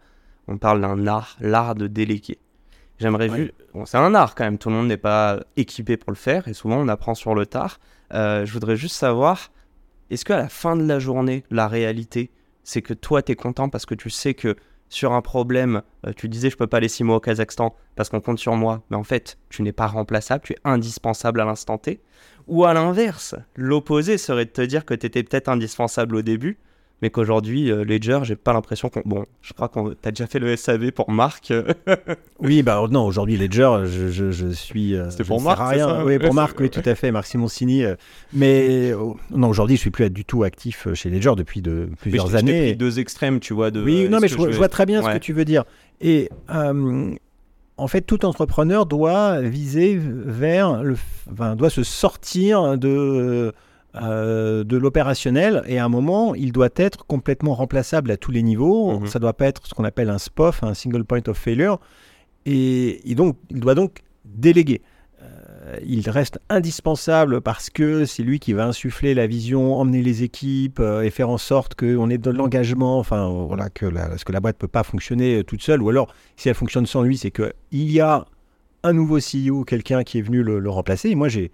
on 0.49 0.57
parle 0.57 0.81
d'un 0.81 1.07
art, 1.07 1.37
l'art 1.41 1.75
de 1.75 1.87
déléguer. 1.87 2.39
J'aimerais 2.99 3.29
Ouais. 3.29 3.37
vu, 3.37 3.53
bon, 3.75 3.85
c'est 3.87 3.99
un 3.99 4.15
art 4.15 4.35
quand 4.35 4.45
même. 4.45 4.57
Tout 4.57 4.69
le 4.71 4.77
monde 4.77 4.87
n'est 4.89 4.97
pas 4.97 5.41
équipé 5.57 5.97
pour 5.97 6.11
le 6.13 6.17
faire, 6.17 6.49
et 6.49 6.55
souvent 6.55 6.79
on 6.79 6.89
apprend 6.89 7.15
sur 7.15 7.35
le 7.35 7.45
tard. 7.45 7.81
Euh, 8.15 8.47
je 8.47 8.53
voudrais 8.53 8.77
juste 8.77 8.95
savoir, 8.97 9.51
est-ce 10.11 10.25
qu'à 10.25 10.37
la 10.37 10.49
fin 10.49 10.77
de 10.77 10.87
la 10.87 10.99
journée, 11.01 11.43
la 11.51 11.67
réalité, 11.69 12.31
c'est 12.63 12.81
que 12.83 12.95
toi, 12.95 13.21
tu 13.21 13.33
es 13.33 13.35
content 13.35 13.69
parce 13.69 13.85
que 13.85 13.95
tu 13.95 14.09
sais 14.11 14.33
que 14.33 14.57
sur 14.95 15.13
un 15.13 15.23
problème, 15.23 15.83
euh, 16.07 16.13
tu 16.17 16.29
disais 16.29 16.51
je 16.51 16.57
peux 16.57 16.67
pas 16.67 16.77
aller 16.77 16.89
six 16.89 17.05
mois 17.05 17.17
au 17.17 17.21
Kazakhstan 17.21 17.75
parce 17.97 18.09
qu'on 18.09 18.21
compte 18.21 18.39
sur 18.39 18.55
moi, 18.55 18.83
mais 18.91 18.97
en 18.97 19.05
fait, 19.05 19.39
tu 19.51 19.63
n'es 19.63 19.73
pas 19.73 19.87
remplaçable, 19.87 20.45
tu 20.45 20.53
es 20.53 20.59
indispensable 20.65 21.41
à 21.41 21.45
l'instant 21.45 21.79
T. 21.79 22.01
Ou 22.47 22.65
à 22.65 22.75
l'inverse, 22.75 23.35
l'opposé 23.57 24.19
serait 24.19 24.45
de 24.45 24.51
te 24.51 24.61
dire 24.61 24.85
que 24.85 24.95
tu 24.95 25.07
étais 25.07 25.23
peut-être 25.23 25.49
indispensable 25.49 26.17
au 26.17 26.23
début, 26.23 26.59
mais 27.05 27.11
qu'aujourd'hui, 27.11 27.71
euh, 27.71 27.85
Ledger, 27.85 28.21
j'ai 28.23 28.35
pas 28.35 28.55
l'impression 28.55 28.89
qu'on. 28.89 29.03
Bon, 29.05 29.27
je 29.43 29.53
crois 29.53 29.69
qu'on 29.69 29.93
t'as 29.93 30.11
déjà 30.11 30.27
fait 30.27 30.39
le 30.39 30.57
SAV 30.57 30.91
pour 30.91 31.11
Marc. 31.11 31.51
euh, 31.51 31.63
Oui, 32.41 32.63
bah 32.63 32.83
non, 32.91 33.05
aujourd'hui, 33.05 33.37
Ledger, 33.37 33.71
je, 33.85 34.09
je, 34.11 34.31
je 34.31 34.47
suis. 34.49 34.97
euh, 34.97 35.11
C'était 35.11 35.25
pour 35.25 35.43
Marc, 35.43 35.61
rien. 35.71 35.87
ça 35.87 36.03
Oui, 36.07 36.19
pour 36.19 36.33
Marc, 36.33 36.59
oui, 36.61 36.71
tout 36.71 36.81
à 36.87 36.95
fait, 36.95 37.13
Marc 37.13 37.27
Simoncini. 37.27 37.85
euh, 37.85 37.95
mais 38.33 38.95
oh, 38.95 39.19
non, 39.31 39.49
aujourd'hui, 39.51 39.77
je 39.77 39.83
suis 39.83 39.91
plus 39.91 40.09
du 40.09 40.25
tout 40.25 40.45
actif 40.45 40.89
chez 40.95 41.11
Ledger 41.11 41.33
depuis 41.37 41.61
de 41.61 41.89
mais 41.91 41.97
plusieurs 42.01 42.31
t'ai 42.31 42.37
années. 42.37 42.63
pris 42.69 42.77
deux 42.77 42.99
extrêmes, 43.01 43.39
tu 43.39 43.53
vois. 43.53 43.71
De, 43.71 43.83
Oui, 43.83 44.09
non, 44.09 44.19
mais 44.19 44.29
je, 44.29 44.37
vois- 44.37 44.47
vais- 44.47 44.53
je 44.55 44.57
vois 44.57 44.71
très 44.71 44.87
bien 44.87 45.03
ce 45.03 45.11
que 45.13 45.19
tu 45.19 45.35
veux 45.35 45.45
dire. 45.45 45.65
Et 46.01 46.31
euh, 46.55 47.15
en 47.77 47.87
fait, 47.87 48.01
tout 48.01 48.25
entrepreneur 48.25 48.87
doit 48.87 49.43
viser 49.43 49.99
vers 50.01 50.83
le, 50.83 50.97
enfin, 51.31 51.55
doit 51.55 51.69
se 51.69 51.83
sortir 51.83 52.79
de 52.79 53.53
euh, 54.03 54.65
de 54.65 54.77
l'opérationnel 54.77 55.63
et 55.67 55.79
à 55.79 55.85
un 55.85 55.89
moment, 55.89 56.35
il 56.35 56.51
doit 56.51 56.71
être 56.75 57.07
complètement 57.07 57.55
remplaçable 57.55 58.11
à 58.11 58.17
tous 58.17 58.33
les 58.33 58.43
niveaux. 58.43 58.99
Mhm. 58.99 59.07
Ça 59.07 59.21
doit 59.21 59.35
pas 59.35 59.47
être 59.47 59.67
ce 59.67 59.75
qu'on 59.75 59.85
appelle 59.85 60.11
un 60.11 60.19
SPOF, 60.19 60.65
un 60.65 60.75
single 60.75 61.05
point 61.05 61.23
of 61.29 61.37
failure. 61.37 61.79
Et, 62.45 63.09
et 63.09 63.15
donc, 63.15 63.37
il 63.51 63.61
doit 63.61 63.77
donc 63.77 64.03
déléguer. 64.25 64.83
Euh, 65.23 65.77
il 65.87 66.11
reste 66.11 66.41
indispensable 66.49 67.41
parce 67.41 67.71
que 67.71 68.05
c'est 68.05 68.25
lui 68.25 68.41
qui 68.41 68.53
va 68.53 68.67
insuffler 68.67 69.15
la 69.15 69.29
vision, 69.29 69.77
emmener 69.77 70.03
les 70.03 70.25
équipes 70.25 70.81
euh, 70.81 71.03
et 71.03 71.11
faire 71.11 71.31
en 71.31 71.39
sorte 71.39 71.77
qu'on 71.77 72.11
ait 72.11 72.19
de 72.19 72.31
l'engagement, 72.31 72.99
enfin 72.99 73.29
voilà, 73.47 73.71
que 73.71 73.87
la, 73.87 74.09
parce 74.09 74.25
que 74.25 74.33
la 74.33 74.41
boîte 74.41 74.57
ne 74.57 74.61
peut 74.61 74.69
pas 74.69 74.83
fonctionner 74.83 75.45
toute 75.45 75.63
seule, 75.63 75.81
ou 75.81 75.89
alors 75.89 76.13
si 76.37 76.49
elle 76.49 76.55
fonctionne 76.55 76.87
sans 76.87 77.03
lui, 77.03 77.17
c'est 77.17 77.31
qu'il 77.31 77.53
y 77.73 78.01
a 78.01 78.27
un 78.83 78.93
nouveau 78.93 79.19
CEO, 79.19 79.65
quelqu'un 79.65 80.03
qui 80.03 80.19
est 80.19 80.23
venu 80.23 80.43
le, 80.43 80.59
le 80.59 80.71
remplacer. 80.71 81.11
Et 81.11 81.15
moi 81.15 81.29
j'ai 81.29 81.53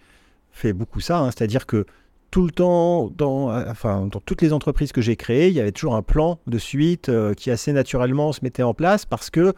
fait 0.50 0.72
beaucoup 0.72 1.00
ça, 1.00 1.18
hein, 1.18 1.26
c'est-à-dire 1.26 1.66
que 1.66 1.84
tout 2.30 2.44
le 2.44 2.50
temps, 2.50 3.10
dans, 3.16 3.50
euh, 3.50 3.64
enfin, 3.68 4.06
dans 4.06 4.20
toutes 4.20 4.42
les 4.42 4.52
entreprises 4.52 4.92
que 4.92 5.00
j'ai 5.00 5.16
créées, 5.16 5.48
il 5.48 5.54
y 5.54 5.60
avait 5.60 5.72
toujours 5.72 5.94
un 5.94 6.02
plan 6.02 6.38
de 6.46 6.58
suite 6.58 7.08
euh, 7.08 7.34
qui 7.34 7.50
assez 7.50 7.72
naturellement 7.72 8.32
se 8.32 8.40
mettait 8.42 8.62
en 8.62 8.74
place 8.74 9.04
parce 9.04 9.30
que 9.30 9.52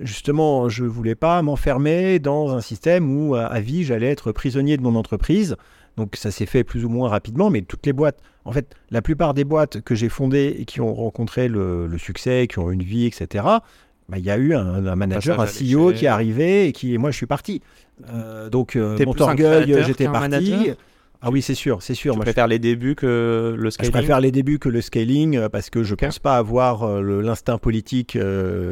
justement, 0.00 0.68
je 0.68 0.84
voulais 0.84 1.14
pas 1.14 1.42
m'enfermer 1.42 2.18
dans 2.18 2.54
un 2.54 2.60
système 2.60 3.14
où 3.14 3.34
à 3.34 3.60
vie 3.60 3.84
j'allais 3.84 4.10
être 4.10 4.32
prisonnier 4.32 4.76
de 4.76 4.82
mon 4.82 4.94
entreprise. 4.94 5.56
Donc 5.96 6.16
ça 6.16 6.30
s'est 6.30 6.46
fait 6.46 6.64
plus 6.64 6.84
ou 6.84 6.88
moins 6.88 7.08
rapidement, 7.08 7.50
mais 7.50 7.62
toutes 7.62 7.84
les 7.84 7.92
boîtes, 7.92 8.18
en 8.44 8.52
fait, 8.52 8.74
la 8.90 9.02
plupart 9.02 9.34
des 9.34 9.44
boîtes 9.44 9.80
que 9.82 9.94
j'ai 9.94 10.08
fondées 10.08 10.56
et 10.58 10.64
qui 10.64 10.80
ont 10.80 10.94
rencontré 10.94 11.48
le, 11.48 11.88
succès, 11.98 12.46
qui 12.48 12.58
ont 12.58 12.70
une 12.70 12.82
vie, 12.82 13.06
etc., 13.06 13.44
bah, 14.08 14.18
il 14.18 14.24
y 14.24 14.30
a 14.30 14.36
eu 14.36 14.54
un, 14.54 14.96
manager, 14.96 15.40
un 15.40 15.46
CEO 15.46 15.92
qui 15.92 16.06
est 16.06 16.08
arrivé 16.08 16.66
et 16.66 16.72
qui, 16.72 16.94
et 16.94 16.98
moi, 16.98 17.10
je 17.10 17.16
suis 17.16 17.26
parti. 17.26 17.62
Euh, 18.08 18.48
donc, 18.48 18.76
euh, 18.76 18.98
mon 19.04 19.20
orgueil, 19.20 19.82
j'étais 19.84 20.06
parti. 20.06 20.72
Ah 21.22 21.30
oui, 21.30 21.40
c'est 21.40 21.54
sûr, 21.54 21.82
c'est 21.82 21.94
sûr. 21.94 22.14
Tu 22.14 22.20
préfères 22.20 22.48
les 22.48 22.58
débuts 22.58 22.94
que 22.94 23.54
le 23.56 23.70
scaling 23.70 23.92
Je 23.92 23.96
préfère 23.96 24.20
les 24.20 24.32
débuts 24.32 24.58
que 24.58 24.68
le 24.68 24.80
scaling 24.80 25.36
euh, 25.36 25.48
parce 25.48 25.70
que 25.70 25.82
je 25.82 25.92
ne 25.92 25.96
pense 25.96 26.18
pas 26.18 26.36
avoir 26.36 27.00
l'instinct 27.00 27.58
politique 27.58 28.18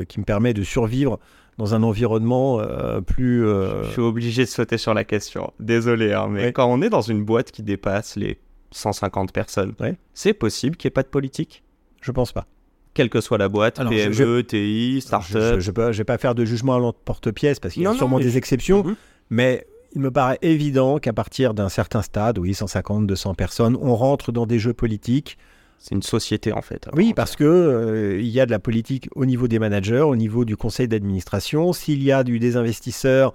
qui 0.09 0.21
me 0.21 0.25
permet 0.25 0.53
de 0.53 0.63
survivre 0.63 1.19
dans 1.59 1.75
un 1.75 1.83
environnement 1.83 2.61
plus. 3.07 3.45
Je 3.45 3.91
suis 3.93 4.03
obligé 4.03 4.45
de 4.45 4.49
sauter 4.49 4.79
sur 4.79 4.95
la 4.95 5.05
question. 5.05 5.53
Désolé, 5.61 6.13
hein, 6.13 6.29
mais 6.29 6.53
quand 6.53 6.67
on 6.67 6.83
est 6.83 6.91
dans 6.91 7.03
une 7.03 7.25
boîte 7.25 7.53
qui 7.53 7.63
dépasse 7.63 8.17
les 8.17 8.39
150 8.73 9.33
personnes, 9.33 9.75
c'est 10.13 10.35
possible 10.35 10.77
qu'il 10.77 10.89
n'y 10.89 10.93
ait 10.93 10.95
pas 10.95 11.03
de 11.03 11.09
politique? 11.09 11.63
Je 12.01 12.13
pense 12.13 12.33
pas 12.33 12.47
quelle 12.95 13.09
que 13.09 13.21
soit 13.21 13.39
la 13.39 13.49
boîte, 13.49 13.77
PME, 13.77 14.43
TI, 14.43 15.01
startup. 15.01 15.61
Je 15.61 15.71
ne 15.71 15.93
vais 15.93 16.05
pas 16.05 16.19
faire 16.19 16.35
de 16.35 16.45
jugement 16.45 16.75
à 16.75 16.79
l'emporte-pièce 16.79 17.61
parce 17.61 17.75
qu'il 17.75 17.83
y 17.83 17.87
a 17.87 17.95
sûrement 17.95 18.19
des 18.19 18.37
exceptions, 18.37 18.85
mhm. 18.85 18.97
mais 19.31 19.67
il 19.93 20.01
me 20.01 20.11
paraît 20.11 20.39
évident 20.43 20.99
qu'à 20.99 21.13
partir 21.13 21.55
d'un 21.55 21.69
certain 21.69 22.03
stade, 22.03 22.39
oui, 22.39 22.55
150, 22.55 23.07
200 23.07 23.35
personnes, 23.35 23.77
on 23.81 23.95
rentre 23.97 24.33
dans 24.33 24.47
des 24.47 24.59
jeux 24.59 24.73
politiques. 24.73 25.37
C'est 25.79 25.95
une 25.95 26.03
société 26.03 26.53
en 26.53 26.61
fait. 26.61 26.89
Oui, 26.93 27.15
parce 27.15 27.37
que 27.37 27.45
euh, 27.45 28.21
il 28.21 28.29
y 28.29 28.39
a 28.39 28.47
de 28.47 28.51
la 28.51 28.59
politique 28.59 29.09
au 29.17 29.25
niveau 29.25 29.49
des 29.49 29.59
managers, 29.59 30.01
au 30.01 30.15
niveau 30.15 30.45
du 30.45 30.57
conseil 30.57 30.89
d'administration. 30.89 31.73
S'il 31.73 32.03
y 32.03 32.13
a 32.13 32.23
du 32.23 32.39
des 32.39 32.57
investisseurs, 32.57 33.33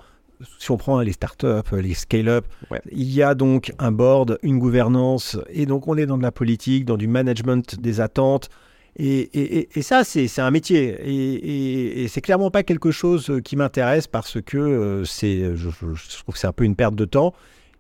si 0.60 0.70
on 0.70 0.78
prend 0.78 1.00
les 1.00 1.14
startups, 1.14 1.72
les 1.72 1.94
scale-up, 1.94 2.46
il 2.92 3.12
y 3.12 3.24
a 3.24 3.34
donc 3.34 3.74
un 3.80 3.92
board, 3.92 4.38
une 4.44 4.60
gouvernance, 4.60 5.38
et 5.50 5.66
donc 5.66 5.88
on 5.88 5.98
est 5.98 6.06
dans 6.06 6.18
de 6.18 6.24
la 6.24 6.32
politique, 6.32 6.86
dans 6.86 6.98
du 6.98 7.08
management 7.08 7.80
des 7.80 8.00
attentes. 8.00 8.50
Et, 8.98 9.82
ça, 9.82 10.04
c'est 10.04 10.40
un 10.40 10.52
métier. 10.52 12.04
Et, 12.04 12.08
c'est 12.08 12.22
clairement 12.22 12.52
pas 12.52 12.64
quelque 12.64 12.92
chose 12.92 13.42
qui 13.44 13.56
m'intéresse 13.56 14.08
parce 14.08 14.42
que 14.42 14.58
euh, 14.58 15.06
c'est, 15.06 15.56
je, 15.56 15.70
trouve 15.70 16.34
que 16.34 16.40
c'est 16.40 16.48
un 16.48 16.54
peu 16.54 16.64
une 16.64 16.76
perte 16.76 16.96
de 16.96 17.06
temps. 17.06 17.34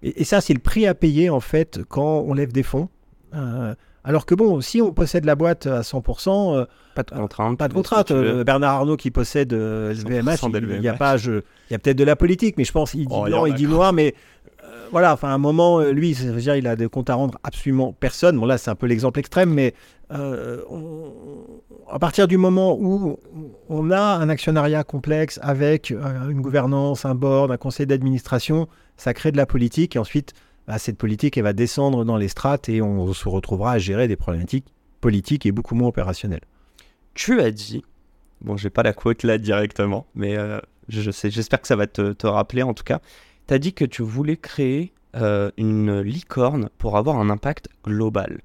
Et, 0.04 0.24
ça, 0.24 0.42
c'est 0.42 0.54
le 0.54 0.60
prix 0.60 0.88
à 0.88 0.94
payer 0.94 1.30
en 1.30 1.40
fait 1.40 1.80
quand 1.88 2.24
on 2.28 2.34
lève 2.34 2.52
des 2.52 2.64
fonds. 2.64 2.90
Euh, 3.34 3.74
alors 4.06 4.26
que 4.26 4.36
bon, 4.36 4.62
si 4.62 4.82
on 4.82 4.94
possède 4.94 5.26
la 5.26 5.36
boîte 5.36 5.68
à 5.68 5.82
100%, 5.82 6.56
euh, 6.56 6.66
pas 6.96 7.04
de 7.04 7.12
contrainte. 7.12 7.58
Pas 7.58 7.68
de 7.68 7.74
contrainte. 7.74 8.14
Bernard 8.14 8.76
Arnault 8.76 8.96
qui 8.96 9.12
possède 9.12 9.52
LVMH, 9.52 10.38
il 10.54 10.82
y 10.82 10.88
a 10.88 10.94
pas, 10.94 11.18
il 11.18 11.42
y 11.72 11.74
a 11.74 11.80
peut-être 11.80 11.98
de 11.98 12.04
la 12.04 12.16
politique, 12.16 12.56
mais 12.58 12.64
je 12.64 12.72
pense 12.72 12.94
il 12.94 13.08
dit 13.08 13.14
oh, 13.14 13.28
non, 13.28 13.46
il 13.46 13.56
dit 13.56 13.68
noir, 13.68 13.92
mais 13.92 14.16
voilà, 14.92 15.14
enfin, 15.14 15.30
à 15.30 15.32
un 15.34 15.38
moment, 15.38 15.80
euh, 15.80 15.92
lui, 15.92 16.14
dire, 16.14 16.56
il 16.56 16.68
a 16.68 16.76
des 16.76 16.88
comptes 16.88 17.10
à 17.10 17.16
rendre 17.16 17.38
absolument 17.44 17.94
personne. 17.94 18.40
Bon, 18.40 18.46
là, 18.46 18.58
c'est 18.58 18.70
un 18.70 18.76
peu 18.76 18.88
l'exemple 18.88 19.20
extrême, 19.20 19.54
mais 19.54 19.74
euh, 20.14 20.62
à 21.90 22.00
partir 22.00 22.28
du 22.28 22.38
moment 22.38 22.78
où 22.80 23.18
on 23.70 23.92
a 23.92 24.02
un 24.02 24.30
actionnariat 24.30 24.84
complexe 24.84 25.40
avec 25.42 25.92
euh, 25.92 26.30
une 26.30 26.42
gouvernance, 26.42 27.06
un 27.06 27.16
board, 27.16 27.52
un 27.52 27.58
conseil 27.58 27.88
d'administration, 27.88 28.68
ça 28.98 29.14
crée 29.14 29.32
de 29.32 29.38
la 29.38 29.46
politique. 29.46 29.96
Et 29.96 30.00
ensuite, 30.00 30.34
bah, 30.68 30.78
cette 30.78 30.98
politique, 30.98 31.38
elle 31.38 31.44
va 31.44 31.54
descendre 31.54 32.06
dans 32.06 32.18
les 32.18 32.28
strates 32.28 32.70
et 32.70 32.82
on 32.82 33.14
se 33.14 33.30
retrouvera 33.30 33.74
à 33.74 33.78
gérer 33.78 34.08
des 34.08 34.16
problématiques 34.16 34.66
politiques 35.02 35.46
et 35.46 35.52
beaucoup 35.52 35.76
moins 35.76 35.88
opérationnelles. 35.88 36.46
Tu 37.14 37.40
as 37.40 37.52
dit, 37.52 37.84
bon, 38.42 38.58
j'ai 38.58 38.70
pas 38.70 38.84
la 38.84 38.94
quote 38.94 39.24
là 39.24 39.38
directement, 39.38 40.08
mais 40.16 40.38
je 40.90 41.12
sais, 41.12 41.30
j'espère 41.30 41.62
que 41.62 41.68
ça 41.68 41.76
va 41.76 41.88
te, 41.88 42.14
te 42.14 42.28
rappeler 42.28 42.64
en 42.64 42.74
tout 42.74 42.84
cas 42.84 43.00
tu 43.48 43.54
as 43.54 43.60
dit 43.60 43.74
que 43.74 43.86
tu 43.86 44.02
voulais 44.02 44.38
créer 44.38 44.92
euh, 45.16 45.52
une 45.58 46.02
licorne 46.02 46.70
pour 46.78 46.98
avoir 46.98 47.18
un 47.18 47.30
impact 47.30 47.70
global. 47.84 48.42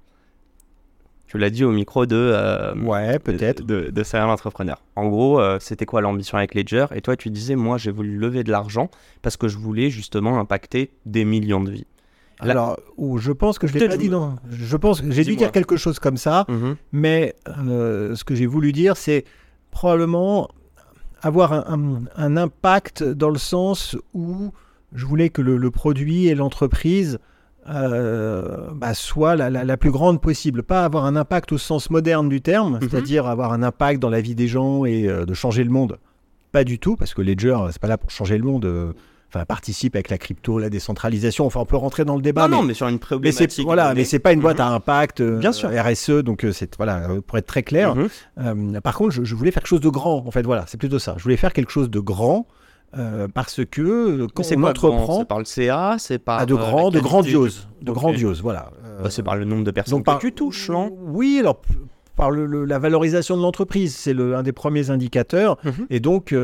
Tu 1.26 1.38
l'as 1.38 1.50
dit 1.50 1.64
au 1.64 1.70
micro 1.70 2.06
de. 2.06 2.16
Euh, 2.16 2.74
ouais, 2.74 3.18
peut-être. 3.20 3.64
De, 3.64 3.90
de, 3.90 4.02
Serial 4.02 4.28
Entrepreneur. 4.30 4.82
En 4.96 5.08
gros, 5.08 5.40
euh, 5.40 5.58
c'était 5.60 5.86
quoi 5.86 6.00
l'ambition 6.00 6.38
avec 6.38 6.54
Ledger? 6.54 6.86
Et 6.92 7.00
toi, 7.02 7.16
tu 7.16 7.30
disais, 7.30 7.54
moi, 7.54 7.78
j'ai 7.78 7.92
voulu 7.92 8.16
lever 8.16 8.42
de 8.42 8.50
l'argent 8.50 8.90
parce 9.22 9.36
que 9.36 9.46
je 9.46 9.56
voulais 9.56 9.90
justement 9.90 10.40
impacter 10.40 10.90
des 11.06 11.24
millions 11.24 11.62
de 11.62 11.70
vies. 11.70 11.86
Alors, 12.41 12.78
je 13.16 13.32
pense 13.32 13.59
que 13.59 13.66
je 13.66 13.74
l'ai 13.74 13.88
pas 13.88 13.97
dit, 13.97 14.09
non. 14.09 14.36
Je 14.51 14.76
pense 14.76 15.01
que 15.01 15.11
j'ai 15.11 15.24
dû 15.24 15.36
dire 15.36 15.53
quelque 15.53 15.76
chose 15.76 15.99
comme 15.99 16.16
ça, 16.16 16.47
mhm. 16.49 16.76
mais 16.93 17.34
ce 17.47 18.24
que 18.24 18.34
j'ai 18.34 18.47
voulu 18.47 18.72
dire, 18.72 18.97
c'est 18.97 19.24
probablement 19.70 20.49
avoir 21.22 21.53
un, 21.53 22.03
un, 22.16 22.36
impact 22.36 23.03
dans 23.03 23.28
le 23.28 23.38
sens 23.38 23.97
où 24.14 24.53
je 24.95 25.07
voulais 25.07 25.28
que 25.28 25.43
le, 25.43 25.70
produit 25.70 26.26
et 26.28 26.34
l'entreprise 26.34 27.18
euh, 27.68 28.68
bah, 28.74 28.95
soient 28.95 29.36
la, 29.36 29.76
plus 29.76 29.91
grande 29.91 30.20
possible. 30.20 30.62
Pas 30.62 30.84
avoir 30.84 31.05
un 31.05 31.16
impact 31.16 31.53
au 31.53 31.59
sens 31.59 31.91
moderne 31.91 32.28
du 32.28 32.41
terme, 32.41 32.74
mhm. 32.74 32.80
c'est-à-dire 32.82 33.26
avoir 33.26 33.53
un 33.53 33.62
impact 33.62 34.01
dans 34.01 34.11
la 34.11 34.20
vie 34.20 34.34
des 34.34 34.49
gens 34.49 34.84
et 34.84 35.09
euh, 35.09 35.26
de 35.26 35.34
changer 35.34 35.64
le 35.64 35.70
monde. 35.70 35.99
Pas 36.53 36.64
du 36.64 36.78
tout, 36.78 36.97
parce 36.97 37.14
que 37.14 37.22
Ledger, 37.22 37.57
c'est 37.70 37.80
pas 37.80 37.88
là 37.88 37.99
pour 37.99 38.11
changer 38.11 38.36
le 38.36 38.45
monde. 38.45 38.95
Euh, 39.35 39.39
enfin, 39.39 39.45
participe 39.45 39.95
avec 39.95 40.11
la 40.11 40.18
crypto, 40.18 40.59
la 40.59 40.70
décentralisation. 40.70 41.47
Enfin, 41.47 41.61
on 41.61 41.66
peut 41.66 41.76
rentrer 41.76 42.05
dans 42.05 42.16
le 42.16 42.22
débat. 42.22 42.43
Non, 42.43 42.49
mais, 42.49 42.57
non, 42.57 42.62
mais 42.62 42.74
sur 42.74 42.89
une 42.89 42.99
problématique. 42.99 43.59
Mais 43.59 43.64
voilà, 43.64 43.95
mais 43.95 44.05
c'est 44.05 44.18
pas 44.18 44.33
une 44.33 44.41
boîte 44.41 44.61
à 44.61 44.68
mhm. 44.68 44.74
impact. 44.74 45.22
Bien 45.22 45.53
sûr. 45.53 45.70
RSE, 45.70 46.22
donc 46.22 46.47
c'est 46.53 46.76
voilà, 46.76 47.09
pour 47.26 47.39
être 47.39 47.47
très 47.47 47.62
clair. 47.62 47.95
Mhm. 48.37 48.81
par 48.81 48.95
contre, 48.95 49.11
je, 49.12 49.24
je, 49.24 49.35
voulais 49.35 49.51
faire 49.51 49.62
quelque 49.62 49.68
chose 49.68 49.81
de 49.81 49.89
grand. 49.89 50.24
En 50.26 50.31
fait, 50.31 50.43
voilà, 50.43 50.64
c'est 50.66 50.78
plutôt 50.78 50.99
ça. 50.99 51.14
Je 51.16 51.22
voulais 51.22 51.37
faire 51.37 51.53
quelque 51.53 51.70
chose 51.72 51.91
de 51.91 52.01
grand 52.01 52.47
euh, 52.99 53.28
parce 53.28 53.64
que 53.64 53.83
euh, 53.83 54.26
quand 54.35 54.43
on 54.53 54.62
entreprend, 54.64 55.20
c'est 55.20 55.28
par 55.28 55.39
le 55.39 55.45
CA, 55.45 55.97
c'est 55.99 56.18
par 56.18 56.41
ah, 56.41 56.47
de 56.47 56.55
grand, 56.55 56.91
de 56.91 56.99
grandiose, 56.99 57.68
de 57.83 57.93
grandiose, 57.93 58.43
voilà. 58.43 58.70
Bah, 59.01 59.11
c'est 59.11 59.22
par 59.22 59.37
le 59.37 59.45
nombre 59.45 59.62
de 59.62 59.70
personnes 59.70 60.03
donc, 60.03 60.18
que 60.18 60.26
tu 60.26 60.33
touches, 60.33 60.70
non? 60.70 60.93
Oui, 61.01 61.37
alors 61.39 61.61
par 62.16 62.33
le, 62.33 62.64
la 62.64 62.78
valorisation 62.81 63.37
de 63.37 63.43
l'entreprise, 63.43 63.95
c'est 63.95 64.18
un 64.18 64.43
des 64.43 64.53
premiers 64.53 64.91
indicateurs, 64.91 65.57
mhm. 65.64 65.87
et 65.91 66.01
donc. 66.01 66.35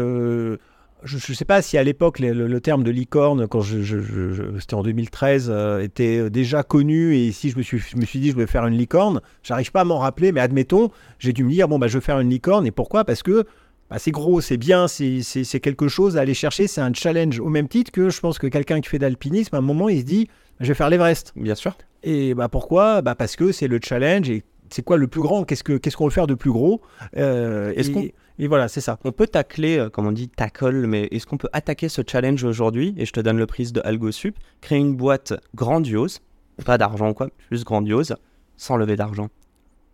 Euh, 1.03 1.07
je 1.07 1.16
ne 1.16 1.36
sais 1.36 1.44
pas 1.44 1.62
si 1.62 1.78
à 1.78 1.82
l'époque 1.82 2.18
le, 2.18 2.61
terme 2.61 2.82
de 2.82 2.90
licorne, 2.90 3.47
quand 3.47 3.61
je, 3.61 4.59
c'était 4.59 4.74
en 4.74 4.82
2013, 4.82 5.53
était 5.82 6.30
déjà 6.30 6.62
connu 6.62 7.16
et 7.16 7.32
si 7.32 7.51
je 7.51 7.59
me 7.59 7.62
suis, 7.62 7.78
je 7.78 7.97
me 7.97 8.05
suis 8.05 8.18
dit 8.18 8.30
je 8.30 8.36
vais 8.36 8.47
faire 8.47 8.66
une 8.66 8.76
licorne, 8.76 9.20
j'arrive 9.42 9.72
pas 9.72 9.82
à 9.82 9.84
m'en 9.84 9.99
rappeler, 9.99 10.32
mais 10.32 10.40
admettons, 10.40 10.90
j'ai 11.18 11.32
dû 11.32 11.44
me 11.44 11.51
dire 11.51 11.68
bon 11.68 11.78
bah 11.78 11.88
je 11.88 11.99
vais 11.99 12.05
faire 12.05 12.20
une 12.20 12.30
licorne 12.30 12.66
et 12.66 12.70
pourquoi? 12.70 13.05
Parce 13.05 13.22
que 13.22 13.47
bah, 13.90 13.99
c'est 13.99 14.11
gros, 14.11 14.40
c'est 14.40 14.57
bien, 14.57 14.88
c'est 14.88 15.61
quelque 15.61 15.88
chose 15.88 16.16
à 16.16 16.20
aller 16.20 16.34
chercher, 16.34 16.66
c'est 16.66 16.80
un 16.80 16.92
challenge. 16.92 17.38
Au 17.38 17.49
même 17.49 17.68
titre 17.68 17.92
que 17.92 18.11
je 18.11 18.20
pense 18.20 18.38
que 18.38 18.47
quelqu'un 18.49 18.80
qui 18.80 18.88
fait 18.88 18.99
d'alpinisme, 18.99 19.55
à 19.55 19.59
un 19.59 19.62
moment, 19.62 19.88
il 19.88 20.01
se 20.01 20.05
dit, 20.05 20.28
je 20.61 20.66
vais 20.68 20.74
faire 20.74 20.90
l'Everest. 20.90 21.32
Bien 21.36 21.55
sûr. 21.55 21.76
Et 22.03 22.34
bah, 22.34 22.49
pourquoi? 22.49 23.03
Bah, 23.03 23.14
Parce 23.14 23.36
que 23.36 23.53
c'est 23.53 23.68
le 23.68 23.78
challenge 23.82 24.28
et 24.28 24.42
c'est 24.70 24.82
quoi 24.82 24.97
le 24.97 25.07
plus 25.07 25.20
grand? 25.20 25.44
Qu'est-ce 25.44 25.62
qu'on 25.97 26.05
veut 26.05 26.11
faire 26.11 26.26
de 26.26 26.34
plus 26.34 26.51
gros? 26.51 26.80
Euh, 27.16 27.72
est-ce 27.76 27.90
et, 28.39 28.47
voilà, 28.49 28.68
c'est 28.68 28.80
ça. 28.80 28.99
On 29.05 29.12
peut 29.12 29.26
tacler, 29.26 29.78
euh, 29.78 29.89
comme 29.89 30.07
on 30.07 30.12
dit, 30.12 30.28
tackle, 30.28 30.87
mais 30.87 31.09
est-ce 31.11 31.26
qu'on 31.26 31.39
peut 31.39 31.49
attaquer 31.53 31.89
ce 31.89 32.03
challenge 32.07 32.45
aujourd'hui 32.45 32.95
Et 32.97 33.07
je 33.07 33.12
te 33.12 33.20
donne 33.20 33.39
le 33.39 33.47
prix 33.47 33.72
de 33.72 33.80
AlgoSup, 33.84 34.37
créer 34.61 34.78
une 34.78 34.95
boîte 34.95 35.34
grandiose, 35.55 36.20
pas 36.64 36.78
d'argent 36.78 37.14
quoi, 37.14 37.28
juste 37.51 37.64
grandiose, 37.64 38.16
sans 38.57 38.76
lever 38.76 38.97
d'argent. 38.97 39.28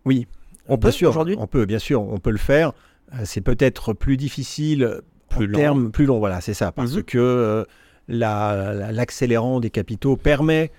Oui. 0.05 0.27
On 0.67 0.77
peut 0.77 0.91
aujourd'hui 1.05 1.35
On 1.37 1.47
peut, 1.47 1.65
bien 1.65 1.79
sûr, 1.79 2.01
on 2.01 2.19
peut 2.19 2.31
le 2.31 2.37
faire. 2.37 2.73
Euh, 3.13 3.23
c'est 3.25 3.41
peut-être 3.41 3.93
plus 3.93 4.17
difficile 4.17 5.01
plus 5.29 5.47
long. 5.47 5.59
terme 5.59 5.91
plus 5.91 6.05
long. 6.05 6.19
Voilà, 6.19 6.41
c'est 6.41 6.53
ça, 6.53 6.71
parce 6.71 6.95
mhm. 6.95 7.03
que 7.03 7.17
euh, 7.17 7.65
l'accélérant 8.07 9.59
des 9.59 9.69
capitaux 9.69 10.17
permet 10.17 10.71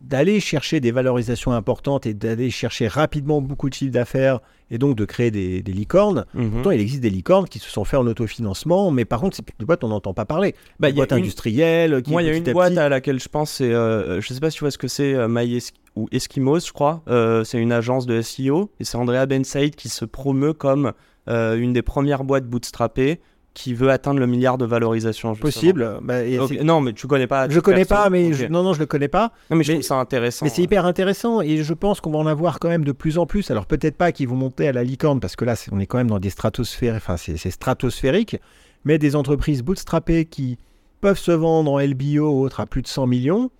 d'aller 0.00 0.40
chercher 0.40 0.80
des 0.80 0.90
valorisations 0.90 1.52
importantes 1.52 2.06
et 2.06 2.14
d'aller 2.14 2.50
chercher 2.50 2.88
rapidement 2.88 3.40
beaucoup 3.40 3.68
de 3.68 3.74
chiffres 3.74 3.92
d'affaires 3.92 4.40
et 4.70 4.78
donc 4.78 4.96
de 4.96 5.04
créer 5.04 5.30
des, 5.30 5.62
licornes. 5.62 6.24
Mhm. 6.34 6.50
Pourtant, 6.50 6.70
il 6.70 6.80
existe 6.80 7.00
des 7.00 7.10
licornes 7.10 7.46
qui 7.48 7.58
se 7.58 7.70
sont 7.70 7.84
faits 7.84 8.00
en 8.00 8.06
autofinancement, 8.06 8.90
mais 8.90 9.04
par 9.04 9.20
contre, 9.20 9.36
c'est 9.36 9.46
des 9.58 9.64
boîtes 9.64 9.84
on 9.84 9.88
n'entend 9.88 10.14
pas 10.14 10.24
parler. 10.24 10.54
Bah, 10.80 10.88
des 10.88 10.94
boîtes 10.94 11.12
industrielles. 11.12 12.02
Moi, 12.08 12.22
il 12.22 12.26
y 12.26 12.30
a 12.30 12.34
une 12.34 12.52
boîte 12.52 12.76
à 12.76 12.88
laquelle 12.88 13.20
je 13.20 13.28
pense, 13.28 13.50
c'est, 13.50 13.72
euh, 13.72 14.20
je 14.20 14.32
sais 14.32 14.40
pas 14.40 14.50
si 14.50 14.58
tu 14.58 14.64
vois 14.64 14.70
ce 14.70 14.78
que 14.78 14.88
c'est, 14.88 15.14
euh, 15.14 15.58
ou 15.94 16.08
Eskimos, 16.12 16.66
je 16.66 16.72
crois. 16.72 17.02
c'est 17.44 17.58
une 17.58 17.72
agence 17.72 18.06
de 18.06 18.20
SEO 18.20 18.70
et 18.80 18.84
c'est 18.84 18.96
Andrea 18.96 19.26
Bensaid 19.26 19.74
qui 19.76 19.88
se 19.88 20.04
promeut 20.04 20.52
comme 20.52 20.92
euh, 21.28 21.56
une 21.56 21.72
des 21.72 21.82
premières 21.82 22.22
boîtes 22.24 22.46
bootstrappées 22.46 23.20
qui 23.56 23.72
veut 23.72 23.90
atteindre 23.90 24.20
le 24.20 24.26
milliard 24.26 24.58
de 24.58 24.66
valorisation. 24.66 25.34
Possible. 25.34 25.98
Bah, 26.02 26.18
non, 26.62 26.82
mais 26.82 26.92
tu 26.92 27.06
connais 27.06 27.26
pas. 27.26 27.48
Je 27.48 27.58
connais 27.58 27.86
pas, 27.86 28.10
mais 28.10 28.30
non, 28.50 28.62
non, 28.62 28.74
je 28.74 28.80
le 28.80 28.86
connais 28.86 29.08
pas. 29.08 29.32
mais, 29.50 29.64
je 29.64 29.72
trouve 29.72 29.82
ça 29.82 29.96
intéressant. 29.96 30.44
Mais 30.44 30.50
c'est 30.50 30.62
hyper 30.62 30.84
intéressant 30.84 31.40
et 31.40 31.62
je 31.62 31.74
pense 31.74 32.02
qu'on 32.02 32.10
va 32.10 32.18
en 32.18 32.26
avoir 32.26 32.60
quand 32.60 32.68
même 32.68 32.84
de 32.84 32.92
plus 32.92 33.16
en 33.16 33.24
plus. 33.24 33.50
Alors 33.50 33.64
peut-être 33.64 33.96
pas 33.96 34.12
qu'ils 34.12 34.28
vont 34.28 34.36
monter 34.36 34.68
à 34.68 34.72
la 34.72 34.84
licorne 34.84 35.20
parce 35.20 35.36
que 35.36 35.46
là, 35.46 35.54
on 35.72 35.80
est 35.80 35.86
quand 35.86 35.96
même 35.96 36.10
dans 36.10 36.18
des 36.18 36.28
stratosphères, 36.28 36.96
enfin 36.96 37.16
c'est 37.16 37.50
stratosphérique, 37.50 38.36
mais 38.84 38.98
des 38.98 39.16
entreprises 39.16 39.62
bootstrappées 39.62 40.26
qui 40.26 40.58
peuvent 41.00 41.18
se 41.18 41.32
vendre 41.32 41.72
en 41.72 41.80
LBO 41.80 42.28
ou 42.28 42.44
autre 42.44 42.60
à 42.60 42.66
plus 42.66 42.82
de 42.82 42.88
100 42.88 43.06
millions. 43.06 43.50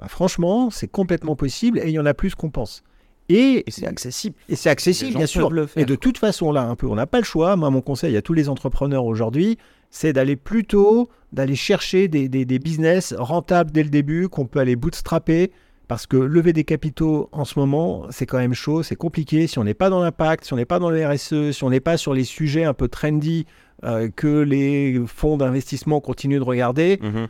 Bah, 0.00 0.08
franchement, 0.08 0.70
c'est 0.70 0.88
complètement 0.88 1.36
possible 1.36 1.78
et 1.78 1.86
il 1.86 1.92
y 1.92 2.00
en 2.00 2.06
a 2.06 2.14
plus 2.14 2.34
qu'on 2.34 2.50
pense. 2.50 2.82
Et, 3.28 3.64
Et 3.66 3.70
c'est 3.70 3.86
accessible. 3.86 4.36
et 4.48 4.56
c'est 4.56 4.70
accessible, 4.70 5.16
bien 5.16 5.26
sûr. 5.26 5.48
peuvent 5.48 5.56
le 5.56 5.66
faire. 5.66 5.82
Et 5.82 5.86
de 5.86 5.94
toute 5.96 6.18
façon, 6.18 6.52
là, 6.52 6.62
un 6.62 6.76
peu, 6.76 6.86
on 6.86 6.94
n'a 6.94 7.06
pas 7.06 7.18
le 7.18 7.24
choix. 7.24 7.56
Moi, 7.56 7.70
mon 7.70 7.80
conseil 7.80 8.16
à 8.16 8.22
tous 8.22 8.32
les 8.34 8.48
entrepreneurs 8.48 9.04
aujourd'hui, 9.04 9.58
c'est 9.90 10.12
d'aller 10.12 10.36
plutôt, 10.36 11.08
d'aller 11.32 11.56
chercher 11.56 12.08
des, 12.08 12.28
des- 12.28 12.44
des 12.44 12.58
business 12.58 13.14
rentables 13.18 13.70
dès 13.72 13.82
le 13.82 13.90
début, 13.90 14.28
qu'on 14.28 14.46
peut 14.46 14.60
aller 14.60 14.76
bootstrapper. 14.76 15.50
Parce 15.88 16.06
que 16.08 16.16
lever 16.16 16.52
des 16.52 16.64
capitaux 16.64 17.28
en 17.30 17.44
ce 17.44 17.58
moment, 17.60 18.06
c'est 18.10 18.26
quand 18.26 18.38
même 18.38 18.54
chaud, 18.54 18.82
c'est 18.82 18.96
compliqué. 18.96 19.46
Si 19.46 19.58
on 19.60 19.64
n'est 19.64 19.72
pas 19.74 19.88
dans 19.88 20.00
l'impact, 20.02 20.44
si 20.44 20.52
on 20.52 20.56
n'est 20.56 20.64
pas 20.64 20.80
dans 20.80 20.90
le 20.90 21.06
RSE, 21.06 21.52
si 21.52 21.62
on 21.62 21.70
n'est 21.70 21.78
pas 21.78 21.96
sur 21.96 22.12
les 22.12 22.24
sujets 22.24 22.64
un 22.64 22.74
peu 22.74 22.88
trendy 22.88 23.46
euh, 23.84 24.08
que 24.08 24.40
les 24.40 25.00
fonds 25.06 25.36
d'investissement 25.36 26.00
continuent 26.00 26.38
de 26.40 26.44
regarder, 26.44 26.98
Mhm. 27.02 27.28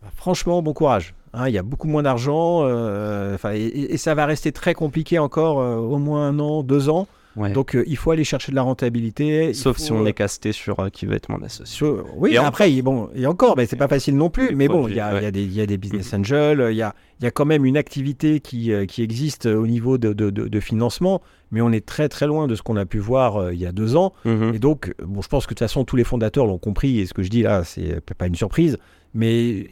bah, 0.00 0.08
franchement, 0.14 0.62
bon 0.62 0.72
courage. 0.72 1.12
Hein, 1.34 1.48
Il 1.48 1.54
y 1.54 1.58
a 1.58 1.62
beaucoup 1.62 1.88
moins 1.88 2.02
d'argent, 2.02 2.60
euh, 2.64 3.36
et, 3.54 3.96
ça 3.98 4.14
va 4.14 4.26
rester 4.26 4.52
très 4.52 4.74
compliqué 4.74 5.18
encore 5.18 5.60
euh, 5.60 5.76
au 5.76 5.98
moins 5.98 6.28
un 6.28 6.38
an, 6.38 6.62
deux 6.62 6.88
ans. 6.88 7.06
Ouais. 7.36 7.52
Donc 7.52 7.76
euh, 7.76 7.84
il 7.86 7.96
faut 7.96 8.10
aller 8.10 8.24
chercher 8.24 8.50
de 8.50 8.56
la 8.56 8.62
rentabilité. 8.62 9.50
il 9.50 9.54
Sauf 9.54 9.76
faut, 9.76 9.82
si 9.84 9.92
on 9.92 10.04
est 10.06 10.12
casté 10.12 10.50
sur 10.50 10.90
qui 10.90 11.06
veut 11.06 11.14
être 11.14 11.28
mon 11.28 11.40
associé. 11.40 11.66
sur- 11.76 12.04
Oui, 12.16 12.32
Et 12.32 12.36
après, 12.38 12.72
il- 12.72 12.82
bon, 12.82 13.10
et 13.14 13.26
encore, 13.26 13.56
mais 13.56 13.66
c'est 13.66 13.76
pas 13.76 13.86
facile 13.86 14.16
non 14.16 14.28
plus. 14.28 14.56
Mais 14.56 14.66
bon, 14.66 14.88
il 14.88 14.96
y, 14.96 15.00
a- 15.00 15.14
ouais. 15.14 15.24
y 15.28 15.30
des- 15.30 15.44
il 15.44 15.52
y 15.52 15.60
a 15.60 15.66
des 15.66 15.76
business 15.76 16.12
angels, 16.14 16.66
il 16.70 16.76
y 16.76 16.82
a, 16.82 16.94
y 17.20 17.26
a 17.26 17.30
quand 17.30 17.44
même 17.44 17.64
une 17.64 17.76
activité 17.76 18.40
qui, 18.40 18.72
qui 18.88 19.02
existe 19.02 19.46
au 19.46 19.68
niveau 19.68 19.98
de, 19.98 20.12
de- 20.12 20.30
de- 20.30 20.48
de 20.48 20.60
financement, 20.60 21.22
mais 21.52 21.60
on 21.60 21.70
est 21.70 21.84
très 21.86 22.08
très 22.08 22.26
loin 22.26 22.48
de 22.48 22.56
ce 22.56 22.62
qu'on 22.62 22.76
a 22.76 22.86
pu 22.86 22.98
voir 22.98 23.52
il 23.52 23.60
y 23.60 23.66
a 23.66 23.72
deux 23.72 23.94
ans. 23.94 24.14
Mhm. 24.24 24.54
Et 24.54 24.58
donc, 24.58 24.92
bon, 25.04 25.22
je 25.22 25.28
pense 25.28 25.44
que 25.46 25.50
de 25.50 25.58
toute 25.58 25.68
façon, 25.68 25.84
tous 25.84 25.94
les 25.96 26.04
fondateurs 26.04 26.44
l'ont 26.46 26.58
compris, 26.58 26.98
et 26.98 27.06
ce 27.06 27.14
que 27.14 27.22
je 27.22 27.30
dis 27.30 27.42
là, 27.42 27.62
c'est 27.62 28.00
pas 28.16 28.26
une 28.26 28.34
surprise, 28.34 28.78
mais 29.14 29.68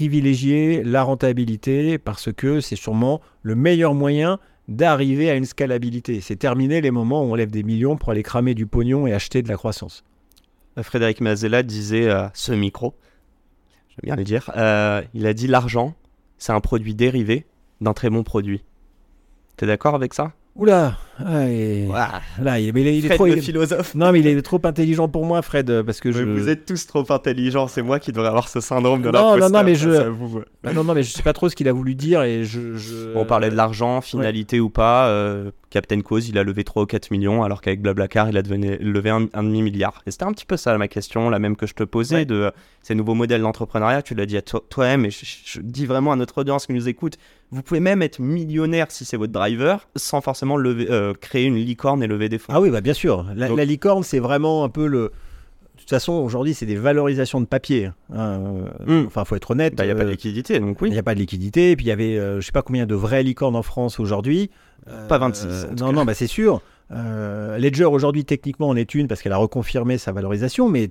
privilégier 0.00 0.82
la 0.82 1.02
rentabilité 1.02 1.98
parce 1.98 2.32
que 2.32 2.60
c'est 2.60 2.74
sûrement 2.74 3.20
le 3.42 3.54
meilleur 3.54 3.92
moyen 3.92 4.38
d'arriver 4.66 5.28
à 5.28 5.34
une 5.34 5.44
scalabilité. 5.44 6.22
C'est 6.22 6.36
terminer 6.36 6.80
les 6.80 6.90
moments 6.90 7.22
où 7.22 7.26
on 7.26 7.34
lève 7.34 7.50
des 7.50 7.62
millions 7.62 7.98
pour 7.98 8.08
aller 8.08 8.22
cramer 8.22 8.54
du 8.54 8.66
pognon 8.66 9.06
et 9.06 9.12
acheter 9.12 9.42
de 9.42 9.48
la 9.48 9.56
croissance. 9.56 10.02
Frédéric 10.80 11.20
Mazella 11.20 11.62
disait 11.62 12.08
à 12.08 12.30
ce 12.32 12.52
micro, 12.52 12.94
j'aime 13.90 14.00
bien 14.04 14.16
le 14.16 14.24
dire, 14.24 14.50
euh, 14.56 15.02
il 15.12 15.26
a 15.26 15.34
dit 15.34 15.48
l'argent, 15.48 15.92
c'est 16.38 16.52
un 16.52 16.60
produit 16.60 16.94
dérivé 16.94 17.44
d'un 17.82 17.92
très 17.92 18.08
bon 18.08 18.22
produit. 18.22 18.64
T'es 19.58 19.66
d'accord 19.66 19.94
avec 19.94 20.14
ça? 20.14 20.32
Oula, 20.56 20.96
ah, 21.26 21.48
et- 21.48 21.86
Ouah, 21.88 22.20
là, 22.40 22.58
il, 22.60 22.72
mais 22.72 22.80
il 22.82 22.86
est- 22.88 22.98
il 22.98 23.04
est 23.04 23.08
Fred 23.08 23.16
trop, 23.18 23.26
le 23.26 23.36
il- 23.36 23.42
philosophe. 23.42 23.94
non, 23.94 24.12
mais 24.12 24.20
il 24.20 24.26
est 24.26 24.42
trop 24.42 24.60
intelligent 24.64 25.08
pour 25.08 25.24
moi, 25.24 25.42
Fred, 25.42 25.82
parce 25.82 26.00
que 26.00 26.12
je. 26.12 26.22
Vous 26.22 26.48
êtes 26.48 26.66
tous 26.66 26.86
trop 26.86 27.04
intelligents, 27.10 27.68
c'est 27.68 27.82
moi 27.82 27.98
qui 27.98 28.12
devrais 28.12 28.28
avoir 28.28 28.48
ce 28.48 28.60
syndrome 28.60 29.02
de 29.02 29.10
Non, 29.10 29.12
non, 29.12 29.34
l'imposteur 29.36 29.50
non, 29.50 29.64
mais 29.64 29.74
face 29.74 29.82
je- 29.82 29.90
à 29.90 30.08
vous. 30.08 30.40
Ah, 30.64 30.72
non, 30.72 30.84
non, 30.84 30.94
mais 30.94 31.02
je 31.02 31.10
sais 31.12 31.22
pas 31.22 31.32
trop 31.32 31.48
ce 31.48 31.56
qu'il 31.56 31.68
a 31.68 31.72
voulu 31.72 31.94
dire 31.94 32.22
et 32.22 32.44
je. 32.44 32.76
je- 32.76 33.14
On 33.14 33.24
parlait 33.24 33.50
de 33.50 33.56
l'argent, 33.56 34.00
finalité 34.00 34.60
ou 34.60 34.70
pas. 34.70 35.08
euh, 35.08 35.50
Captain 35.70 36.00
Cause, 36.00 36.28
il 36.28 36.36
a 36.36 36.42
levé 36.42 36.64
3 36.64 36.82
ou 36.82 36.86
4 36.86 37.12
millions, 37.12 37.44
alors 37.44 37.60
qu'avec 37.60 37.80
Blablacar, 37.80 38.28
il 38.28 38.36
a 38.36 38.42
devenu- 38.42 38.76
levé 38.80 39.10
un, 39.10 39.26
un 39.32 39.42
demi-milliard. 39.44 40.02
Et 40.04 40.10
c'était 40.10 40.24
un 40.24 40.32
petit 40.32 40.44
peu 40.44 40.56
ça 40.56 40.76
ma 40.76 40.88
question, 40.88 41.30
la 41.30 41.38
même 41.38 41.54
que 41.54 41.66
je 41.68 41.74
te 41.74 41.84
posais, 41.84 42.16
Ouais. 42.16 42.24
de 42.24 42.34
euh, 42.34 42.50
ces 42.82 42.96
nouveaux 42.96 43.14
modèles 43.14 43.42
d'entrepreneuriat. 43.42 44.02
Tu 44.02 44.14
l'as 44.16 44.26
dit 44.26 44.36
à 44.36 44.42
toi- 44.42 44.64
toi-même, 44.68 45.04
et 45.04 45.10
je, 45.10 45.24
je 45.44 45.60
dis 45.60 45.86
vraiment 45.86 46.10
à 46.10 46.16
notre 46.16 46.38
audience 46.38 46.66
qui 46.66 46.72
nous 46.72 46.88
écoute, 46.88 47.18
vous 47.52 47.62
pouvez 47.62 47.78
même 47.78 48.02
être 48.02 48.18
millionnaire 48.20 48.86
si 48.90 49.04
c'est 49.04 49.16
votre 49.16 49.32
driver, 49.32 49.88
sans 49.94 50.20
forcément 50.20 50.56
lever, 50.56 50.88
euh, 50.90 51.09
créer 51.12 51.44
une 51.46 51.56
licorne 51.56 52.02
et 52.02 52.06
lever 52.06 52.28
des 52.28 52.38
fonds. 52.38 52.52
Ah 52.54 52.60
oui, 52.60 52.70
bah 52.70 52.80
bien 52.80 52.94
sûr. 52.94 53.26
La, 53.34 53.48
Donc- 53.48 53.58
la 53.58 53.64
licorne, 53.64 54.02
c'est 54.02 54.18
vraiment 54.20 54.64
un 54.64 54.68
peu 54.68 54.86
le. 54.86 55.12
De 55.76 55.82
toute 55.82 55.90
façon, 55.90 56.12
aujourd'hui, 56.12 56.52
c'est 56.52 56.66
des 56.66 56.76
valorisations 56.76 57.40
de 57.40 57.46
papier. 57.46 57.90
hein, 58.12 58.40
euh, 58.86 59.02
Mm. 59.02 59.06
Enfin, 59.06 59.24
faut 59.24 59.34
être 59.36 59.50
honnête. 59.52 59.74
Bah, 59.74 59.84
il 59.84 59.86
n'y 59.86 59.92
a 59.92 59.94
pas 59.94 60.02
euh, 60.02 60.06
de 60.06 60.10
liquidité, 60.10 60.60
donc 60.60 60.76
Il 60.80 60.84
oui. 60.84 60.90
n'y 60.90 60.98
a 60.98 61.02
pas 61.02 61.14
de 61.14 61.20
liquidité. 61.20 61.70
Et 61.70 61.76
puis, 61.76 61.86
il 61.86 61.88
y 61.88 61.92
avait, 61.92 62.18
euh, 62.18 62.40
je 62.40 62.46
sais 62.46 62.52
pas 62.52 62.60
combien 62.62 62.84
de 62.86 62.94
vraies 62.94 63.22
licornes 63.22 63.56
en 63.56 63.62
France 63.62 63.98
aujourd'hui. 63.98 64.50
Euh, 64.88 65.08
Pas 65.08 65.16
26, 65.18 65.46
en 65.46 65.74
tout 65.74 65.84
non, 65.84 65.92
non, 65.92 66.04
bah, 66.04 66.12
c'est 66.14 66.26
sûr. 66.26 66.60
Euh, 66.92 67.56
Ledger, 67.58 67.84
aujourd'hui, 67.86 68.24
techniquement, 68.24 68.68
en 68.68 68.76
est 68.76 68.94
une 68.94 69.08
parce 69.08 69.22
qu'elle 69.22 69.32
a 69.32 69.36
reconfirmé 69.38 69.96
sa 69.96 70.12
valorisation, 70.12 70.68
mais 70.68 70.90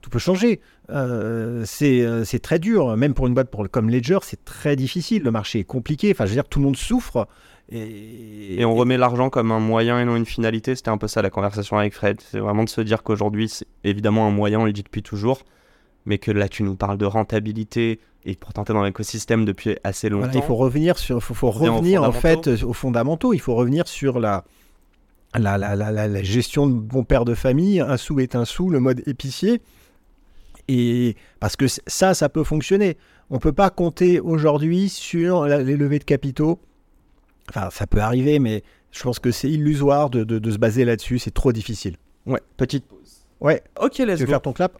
tout 0.00 0.10
peut 0.10 0.18
changer. 0.18 0.60
Euh, 0.90 1.62
c'est 1.66 2.00
euh, 2.02 2.24
c'est 2.24 2.38
très 2.38 2.58
dur. 2.58 2.96
Même 2.96 3.14
pour 3.14 3.26
une 3.26 3.34
boîte 3.34 3.50
pour, 3.50 3.68
comme 3.70 3.90
Ledger, 3.90 4.18
c'est 4.22 4.44
très 4.44 4.76
difficile. 4.76 5.22
Le 5.22 5.30
marché 5.32 5.58
est 5.60 5.64
compliqué. 5.64 6.12
Enfin, 6.12 6.24
je 6.24 6.30
veux 6.30 6.36
dire, 6.36 6.48
tout 6.48 6.60
le 6.60 6.64
monde 6.64 6.76
souffre. 6.76 7.26
Et, 7.70 8.60
Et 8.60 8.64
on 8.64 8.74
remet 8.74 8.96
l'argent 8.98 9.30
comme 9.30 9.50
un 9.50 9.58
moyen 9.60 10.00
et 10.00 10.04
non 10.04 10.16
une 10.16 10.26
finalité. 10.26 10.74
C'était 10.76 10.90
un 10.90 10.98
peu 10.98 11.08
ça 11.08 11.22
la 11.22 11.30
conversation 11.30 11.78
avec 11.78 11.94
Fred. 11.94 12.20
C'est 12.20 12.38
vraiment 12.38 12.64
de 12.64 12.68
se 12.68 12.80
dire 12.80 13.02
qu'aujourd'hui, 13.02 13.48
c'est 13.48 13.66
évidemment 13.84 14.26
un 14.26 14.30
moyen, 14.30 14.60
on 14.60 14.64
le 14.66 14.72
dit 14.72 14.82
depuis 14.82 15.02
toujours, 15.02 15.42
mais 16.04 16.18
que 16.18 16.30
là, 16.30 16.48
tu 16.48 16.62
nous 16.62 16.74
parles 16.76 16.98
de 16.98 17.06
rentabilité 17.06 18.00
et 18.26 18.34
pourtant, 18.36 18.64
tu 18.64 18.72
dans 18.72 18.82
l'écosystème 18.82 19.44
depuis 19.44 19.76
assez 19.84 20.08
longtemps. 20.08 20.26
Voilà, 20.26 20.40
il 20.40 20.46
faut 20.46 20.54
revenir 20.56 20.98
sur, 20.98 21.22
faut, 21.22 21.34
faut 21.34 21.50
Revenir 21.50 22.02
en 22.02 22.12
fait 22.12 22.34
fondamentaux. 22.34 22.50
euh, 22.64 22.68
aux 22.68 22.72
fondamentaux. 22.72 23.32
Il 23.34 23.40
faut 23.40 23.54
revenir 23.54 23.86
sur 23.88 24.18
la, 24.20 24.44
la, 25.34 25.58
la, 25.58 25.74
la, 25.76 25.90
la- 25.90 26.08
la 26.08 26.22
gestion 26.22 26.66
de 26.66 26.72
bon 26.74 27.04
père 27.04 27.24
de 27.24 27.34
famille. 27.34 27.80
Un 27.80 27.96
sou 27.96 28.20
est 28.20 28.34
un 28.34 28.44
sou, 28.44 28.68
le 28.70 28.80
mode 28.80 29.02
épicier. 29.06 29.60
Et 30.68 31.16
parce 31.40 31.56
que 31.56 31.66
ça, 31.86 32.14
ça 32.14 32.28
peut 32.28 32.44
fonctionner. 32.44 32.96
On 33.30 33.38
peut 33.38 33.52
pas 33.52 33.70
compter 33.70 34.20
aujourd'hui 34.20 34.88
sur 34.88 35.44
la- 35.46 35.62
les 35.62 35.76
levées 35.76 35.98
de 35.98 36.04
capitaux. 36.04 36.58
Enfin, 37.50 37.68
ça 37.70 37.86
peut 37.86 38.00
arriver, 38.00 38.38
mais 38.38 38.62
je 38.90 39.02
pense 39.02 39.18
que 39.18 39.30
c'est 39.30 39.50
illusoire 39.50 40.10
de, 40.10 40.24
de- 40.24 40.38
de 40.38 40.50
se 40.50 40.58
baser 40.58 40.84
là-dessus. 40.84 41.18
C'est 41.18 41.32
trop 41.34 41.52
difficile. 41.52 41.96
Ouais, 42.26 42.40
petite 42.56 42.86
pause. 42.86 43.26
Ouais. 43.40 43.62
Ok, 43.80 43.98
let's 43.98 44.16
Tu 44.16 44.20
veux 44.20 44.24
go. 44.26 44.30
faire 44.32 44.42
ton 44.42 44.52
clap? 44.52 44.78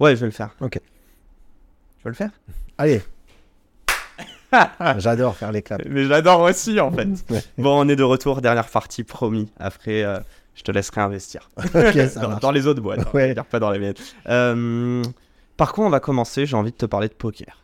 Ouais, 0.00 0.14
je 0.16 0.20
vais 0.20 0.26
le 0.26 0.32
faire. 0.32 0.54
Ok. 0.60 0.78
Je 1.98 2.04
vais 2.04 2.10
le 2.10 2.14
faire? 2.14 2.30
Allez. 2.78 3.02
J'adore 4.98 5.36
faire 5.36 5.52
les 5.52 5.60
claps. 5.62 5.84
Mais 5.88 6.04
j'adore 6.04 6.40
aussi, 6.42 6.80
en 6.80 6.90
fait. 6.90 7.08
Bon, 7.58 7.84
on 7.84 7.88
est 7.88 7.96
de 7.96 8.02
retour, 8.02 8.40
dernière 8.40 8.68
partie, 8.68 9.02
promis. 9.04 9.50
Après, 9.58 10.02
euh, 10.04 10.18
je 10.54 10.62
te 10.62 10.70
laisserai 10.70 11.00
investir. 11.02 11.50
Ça 11.72 12.38
dans, 12.40 12.50
les 12.52 12.66
autres 12.66 12.80
boîtes, 12.80 13.00
hein, 13.00 13.10
Ouais. 13.12 13.34
veux 13.34 13.42
pas 13.42 13.58
dans 13.58 13.70
les 13.70 13.78
miennes. 13.78 13.94
Euh, 14.28 15.02
par 15.56 15.72
quoi 15.72 15.84
on 15.86 15.90
va 15.90 16.00
commencer? 16.00 16.46
J'ai 16.46 16.56
envie 16.56 16.70
de 16.70 16.76
te 16.76 16.86
parler 16.86 17.08
de 17.08 17.14
poker. 17.14 17.62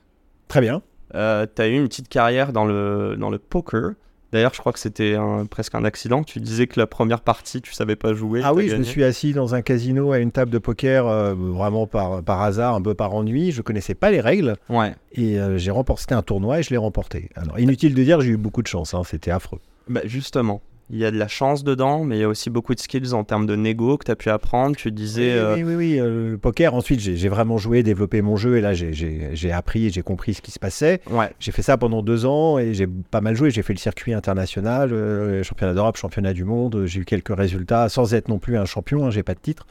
Très 0.48 0.60
bien. 0.60 0.82
Euh, 1.14 1.46
tu 1.54 1.62
as 1.62 1.68
eu 1.68 1.76
une 1.76 1.88
petite 1.88 2.08
carrière 2.08 2.52
dans 2.52 2.64
le, 2.64 3.16
dans 3.18 3.30
le 3.30 3.38
poker. 3.38 3.92
D'ailleurs, 4.32 4.54
je 4.54 4.60
crois 4.60 4.72
que 4.72 4.78
c'était 4.78 5.16
presque 5.50 5.74
un 5.74 5.84
accident. 5.84 6.22
Tu 6.24 6.40
disais 6.40 6.66
que 6.66 6.80
la 6.80 6.86
première 6.86 7.20
partie, 7.20 7.60
tu 7.60 7.72
savais 7.74 7.96
pas 7.96 8.14
jouer. 8.14 8.40
Ah 8.42 8.54
oui, 8.54 8.68
je 8.68 8.76
me 8.76 8.82
suis 8.82 9.04
assis 9.04 9.32
dans 9.34 9.54
un 9.54 9.60
casino 9.62 10.12
à 10.12 10.18
une 10.18 10.32
table 10.32 10.50
de 10.50 10.58
poker 10.58 11.06
euh, 11.06 11.34
vraiment 11.36 11.86
par, 11.86 12.22
par 12.22 12.40
hasard, 12.42 12.74
un 12.74 12.80
peu 12.82 12.94
par 12.94 13.14
ennui. 13.14 13.52
Je 13.52 13.60
connaissais 13.60 13.94
pas 13.94 14.10
les 14.10 14.20
règles 14.20 14.56
Ouais. 14.70 14.94
et 15.12 15.38
euh, 15.38 15.58
j'ai 15.58 15.70
remporté 15.70 16.02
c'était 16.02 16.14
un 16.14 16.22
tournoi 16.22 16.60
et 16.60 16.62
je 16.62 16.70
l'ai 16.70 16.78
remporté. 16.78 17.28
Alors 17.36 17.58
inutile 17.58 17.94
de 17.94 18.02
dire, 18.02 18.20
j'ai 18.22 18.30
eu 18.30 18.36
beaucoup 18.38 18.62
de 18.62 18.66
chance, 18.66 18.94
hein, 18.94 19.02
c'était 19.04 19.30
affreux. 19.30 19.60
Bah, 19.88 20.00
justement, 20.04 20.62
il 20.90 20.98
y 20.98 21.04
a 21.06 21.10
de 21.10 21.16
la 21.18 21.28
chance 21.28 21.64
dedans, 21.64 22.04
mais 22.04 22.18
il 22.18 22.20
y 22.20 22.24
a 22.24 22.28
aussi 22.28 22.50
beaucoup 22.50 22.74
de 22.74 22.80
skills 22.80 23.14
en 23.14 23.24
termes 23.24 23.46
de 23.46 23.56
négo 23.56 23.96
que 23.96 24.04
tu 24.04 24.10
as 24.10 24.16
pu 24.16 24.28
apprendre. 24.28 24.76
Tu 24.76 24.90
disais. 24.90 25.32
oui, 25.34 25.38
euh, 25.38 25.54
oui, 25.54 25.62
oui, 25.64 25.74
oui, 25.74 25.98
euh, 26.00 26.30
le 26.32 26.38
poker. 26.38 26.74
Ensuite, 26.74 27.00
j'ai 27.00 27.28
vraiment 27.28 27.56
joué, 27.56 27.82
développé 27.82 28.20
mon 28.20 28.36
jeu 28.36 28.58
et 28.58 28.60
là, 28.60 28.74
j'ai- 28.74 29.52
appris 29.52 29.86
et 29.86 29.90
j'ai 29.90 30.02
compris 30.02 30.34
ce 30.34 30.42
qui 30.42 30.50
se 30.50 30.58
passait. 30.58 31.00
Ouais. 31.10 31.30
J'ai 31.40 31.52
fait 31.52 31.62
ça 31.62 31.76
pendant 31.78 32.02
deux 32.02 32.26
ans 32.26 32.58
et 32.58 32.74
j'ai 32.74 32.86
pas 33.10 33.20
mal 33.20 33.34
joué. 33.34 33.50
J'ai 33.50 33.62
fait 33.62 33.72
le 33.72 33.78
circuit 33.78 34.12
international, 34.12 34.92
euh, 34.92 35.42
championnat 35.42 35.72
d'Europe, 35.74 35.96
championnat 35.96 36.32
du 36.34 36.44
monde. 36.44 36.84
J'ai 36.86 37.00
eu 37.00 37.04
quelques 37.04 37.34
résultats 37.34 37.88
sans 37.88 38.12
être 38.14 38.28
non 38.28 38.38
plus 38.38 38.56
un 38.58 38.64
champion. 38.66 39.06
hein, 39.06 39.10
j'ai 39.10 39.22
pas 39.22 39.34
de 39.34 39.40
titre, 39.40 39.66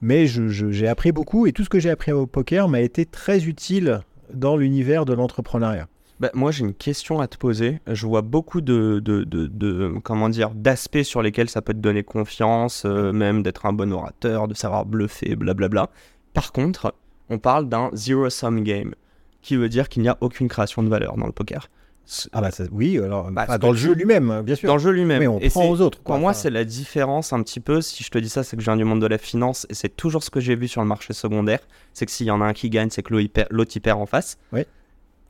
mais 0.00 0.26
j'ai 0.26 0.88
appris 0.88 1.12
beaucoup 1.12 1.46
et 1.46 1.52
tout 1.52 1.62
ce 1.64 1.68
que 1.68 1.78
j'ai 1.78 1.90
appris 1.90 2.10
au 2.12 2.26
poker 2.26 2.68
m'a 2.68 2.80
été 2.80 3.06
très 3.06 3.44
utile 3.46 4.00
dans 4.32 4.56
l'univers 4.56 5.04
de 5.04 5.12
l'entrepreneuriat. 5.12 5.86
Bah, 6.24 6.30
moi, 6.32 6.50
j'ai 6.52 6.64
une 6.64 6.72
question 6.72 7.20
à 7.20 7.26
te 7.28 7.36
poser. 7.36 7.80
Je 7.86 8.06
vois 8.06 8.22
beaucoup 8.22 8.62
de, 8.62 8.98
de, 9.04 9.24
de, 9.24 9.46
de- 9.46 9.92
comment 10.02 10.30
dire, 10.30 10.52
d'aspects 10.54 11.02
sur 11.02 11.20
lesquels 11.20 11.50
ça 11.50 11.60
peut 11.60 11.74
te 11.74 11.78
donner 11.80 12.02
confiance, 12.02 12.84
euh, 12.86 13.12
même 13.12 13.42
d'être 13.42 13.66
un 13.66 13.74
bon 13.74 13.92
orateur, 13.92 14.48
de 14.48 14.54
savoir 14.54 14.86
bluffer, 14.86 15.36
blablabla. 15.36 15.90
Par 16.32 16.52
contre, 16.52 16.94
on 17.28 17.38
parle 17.38 17.68
d'un 17.68 17.90
zero-sum 17.92 18.62
game, 18.64 18.94
qui 19.42 19.56
veut 19.56 19.68
dire 19.68 19.90
qu'il 19.90 20.00
n'y 20.00 20.08
a 20.08 20.16
aucune 20.22 20.48
création 20.48 20.82
de 20.82 20.88
valeur 20.88 21.18
dans 21.18 21.26
le 21.26 21.32
poker. 21.32 21.68
Ah 22.32 22.40
bah 22.40 22.50
ça- 22.50 22.64
oui, 22.72 22.98
alors 22.98 23.30
Bah, 23.30 23.44
ah, 23.46 23.58
dans 23.58 23.72
le 23.72 23.76
jeu 23.76 23.92
lui-même, 23.92 24.40
bien 24.40 24.54
sûr. 24.54 24.66
Dans 24.66 24.76
le 24.76 24.80
jeu 24.80 24.92
lui-même. 24.92 25.18
Mais 25.20 25.26
on 25.26 25.38
Et 25.40 25.50
prend 25.50 25.68
aux 25.68 25.82
autres. 25.82 26.00
Pour 26.00 26.16
moi, 26.16 26.30
Enfin, 26.30 26.40
c'est 26.40 26.50
la 26.50 26.64
différence 26.64 27.34
un 27.34 27.42
petit 27.42 27.60
peu. 27.60 27.82
Si 27.82 28.02
je 28.02 28.08
te 28.10 28.16
dis 28.16 28.30
ça, 28.30 28.42
c'est 28.44 28.56
que 28.56 28.62
je 28.62 28.66
viens 28.70 28.78
du 28.78 28.84
monde 28.84 29.02
de 29.02 29.06
la 29.06 29.18
finance 29.18 29.66
et 29.68 29.74
c'est 29.74 29.94
toujours 29.94 30.22
ce 30.22 30.30
que 30.30 30.40
j'ai 30.40 30.56
vu 30.56 30.68
sur 30.68 30.80
le 30.80 30.86
marché 30.88 31.12
secondaire. 31.12 31.60
C'est 31.92 32.06
que 32.06 32.12
s'il 32.12 32.26
y 32.26 32.30
en 32.30 32.40
a 32.40 32.46
un 32.46 32.54
qui 32.54 32.70
gagne, 32.70 32.88
c'est 32.88 33.02
que 33.02 33.12
l'autre 33.12 33.72
il 33.74 33.80
perd 33.82 34.00
en 34.00 34.06
face. 34.06 34.38
Oui. 34.54 34.62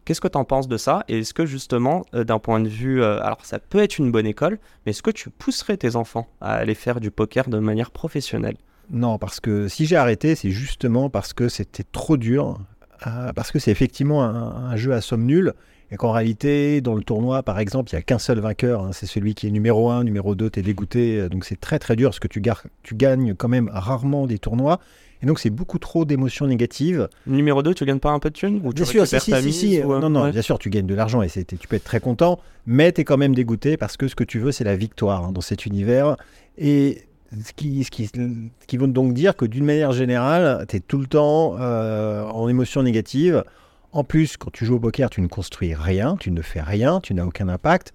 Qu'est-ce 0.04 0.20
que 0.20 0.28
tu 0.28 0.36
en 0.38 0.44
penses 0.44 0.68
de 0.68 0.76
ça 0.76 1.04
Et 1.08 1.20
est-ce 1.20 1.32
que 1.32 1.46
justement, 1.46 2.04
euh, 2.14 2.24
d'un 2.24 2.38
point 2.38 2.60
de 2.60 2.68
vue. 2.68 3.02
euh, 3.02 3.22
alors, 3.22 3.44
ça 3.44 3.58
peut 3.58 3.78
être 3.78 3.98
une 3.98 4.10
bonne 4.12 4.26
école, 4.26 4.58
mais 4.84 4.90
est-ce 4.90 5.02
que 5.02 5.10
tu 5.10 5.30
pousserais 5.30 5.76
tes 5.76 5.96
enfants 5.96 6.28
à 6.40 6.54
aller 6.54 6.74
faire 6.74 7.00
du 7.00 7.10
poker 7.10 7.48
de 7.48 7.58
manière 7.58 7.90
professionnelle? 7.90 8.56
Non, 8.90 9.16
parce 9.18 9.40
que 9.40 9.66
si 9.66 9.86
j'ai 9.86 9.96
arrêté, 9.96 10.34
c'est 10.34 10.50
justement 10.50 11.08
parce 11.08 11.32
que 11.32 11.48
c'était 11.48 11.84
trop 11.90 12.18
dur, 12.18 12.58
euh, 13.06 13.32
parce 13.32 13.52
que 13.52 13.58
c'est 13.58 13.70
effectivement 13.70 14.24
un, 14.24 14.70
un 14.70 14.76
jeu 14.76 14.92
à 14.92 15.00
somme 15.00 15.24
nulle 15.24 15.54
et 15.90 15.96
qu'en 15.96 16.12
réalité, 16.12 16.80
dans 16.80 16.94
le 16.94 17.02
tournoi, 17.02 17.42
par 17.42 17.58
exemple, 17.58 17.90
il 17.92 17.94
n'y 17.94 17.98
a 17.98 18.02
qu'un 18.02 18.18
seul 18.18 18.40
vainqueur, 18.40 18.82
hein, 18.82 18.90
c'est 18.92 19.06
celui 19.06 19.34
qui 19.34 19.46
est 19.46 19.50
numéro 19.50 19.90
1, 19.90 20.04
numéro 20.04 20.34
2, 20.34 20.50
tu 20.50 20.60
es 20.60 20.62
dégoûté, 20.62 21.20
euh, 21.20 21.28
donc 21.28 21.44
c'est 21.44 21.60
très 21.60 21.78
très 21.78 21.94
dur 21.94 22.10
parce 22.10 22.18
que 22.18 22.28
tu, 22.28 22.42
tu 22.82 22.94
gagnes 22.94 23.34
quand 23.34 23.48
même 23.48 23.70
rarement 23.72 24.26
des 24.26 24.38
tournois. 24.38 24.80
Et 25.22 25.26
donc, 25.26 25.38
c'est 25.38 25.50
beaucoup 25.50 25.78
trop 25.78 26.04
d'émotions 26.04 26.46
négatives. 26.46 27.08
Numéro 27.26 27.62
2, 27.62 27.72
tu 27.72 27.86
gagnes 27.86 27.98
pas 27.98 28.10
un 28.10 28.18
peu 28.18 28.28
de 28.28 28.34
thunes 28.34 28.60
ou 28.62 28.72
Bien 28.72 28.84
sûr, 28.84 29.06
si, 29.06 29.20
si, 29.20 29.52
si, 29.52 29.80
Non, 29.80 30.10
non, 30.10 30.28
bien 30.28 30.42
sûr, 30.42 30.58
tu 30.58 30.68
gagnes 30.68 30.86
de 30.86 30.94
l'argent 30.94 31.22
et 31.22 31.28
tu 31.28 31.68
peux 31.68 31.76
être 31.76 31.84
très 31.84 32.00
content, 32.00 32.40
mais 32.66 32.92
tu 32.92 33.00
es 33.00 33.04
quand 33.04 33.16
même 33.16 33.34
dégoûté 33.34 33.78
parce 33.78 33.96
que 33.96 34.06
ce 34.06 34.14
que 34.14 34.24
tu 34.24 34.38
veux, 34.38 34.52
c'est 34.52 34.64
la 34.64 34.76
victoire 34.76 35.24
hein, 35.24 35.32
dans 35.32 35.40
cet 35.40 35.64
univers. 35.64 36.16
Et 36.58 37.06
ce 37.42 37.52
qui, 37.52 37.84
ce 37.84 38.76
donc 38.76 39.14
dire 39.14 39.36
que 39.36 39.44
d'une 39.44 39.64
manière 39.64 39.92
générale, 39.92 40.66
tu 40.68 40.76
es 40.76 40.80
tout 40.80 40.98
le 40.98 41.06
temps 41.06 41.56
euh, 41.58 42.22
en 42.24 42.48
émotion 42.48 42.82
négative. 42.82 43.44
En 43.92 44.04
plus, 44.04 44.36
quand 44.36 44.50
tu 44.50 44.64
joues 44.64 44.76
au 44.76 44.80
poker, 44.80 45.10
tu 45.10 45.20
ne 45.20 45.28
construis 45.28 45.74
rien, 45.74 46.16
tu 46.16 46.30
ne 46.30 46.42
fais 46.42 46.60
rien, 46.60 47.00
tu 47.00 47.14
n'as 47.14 47.24
aucun 47.24 47.48
impact. 47.48 47.92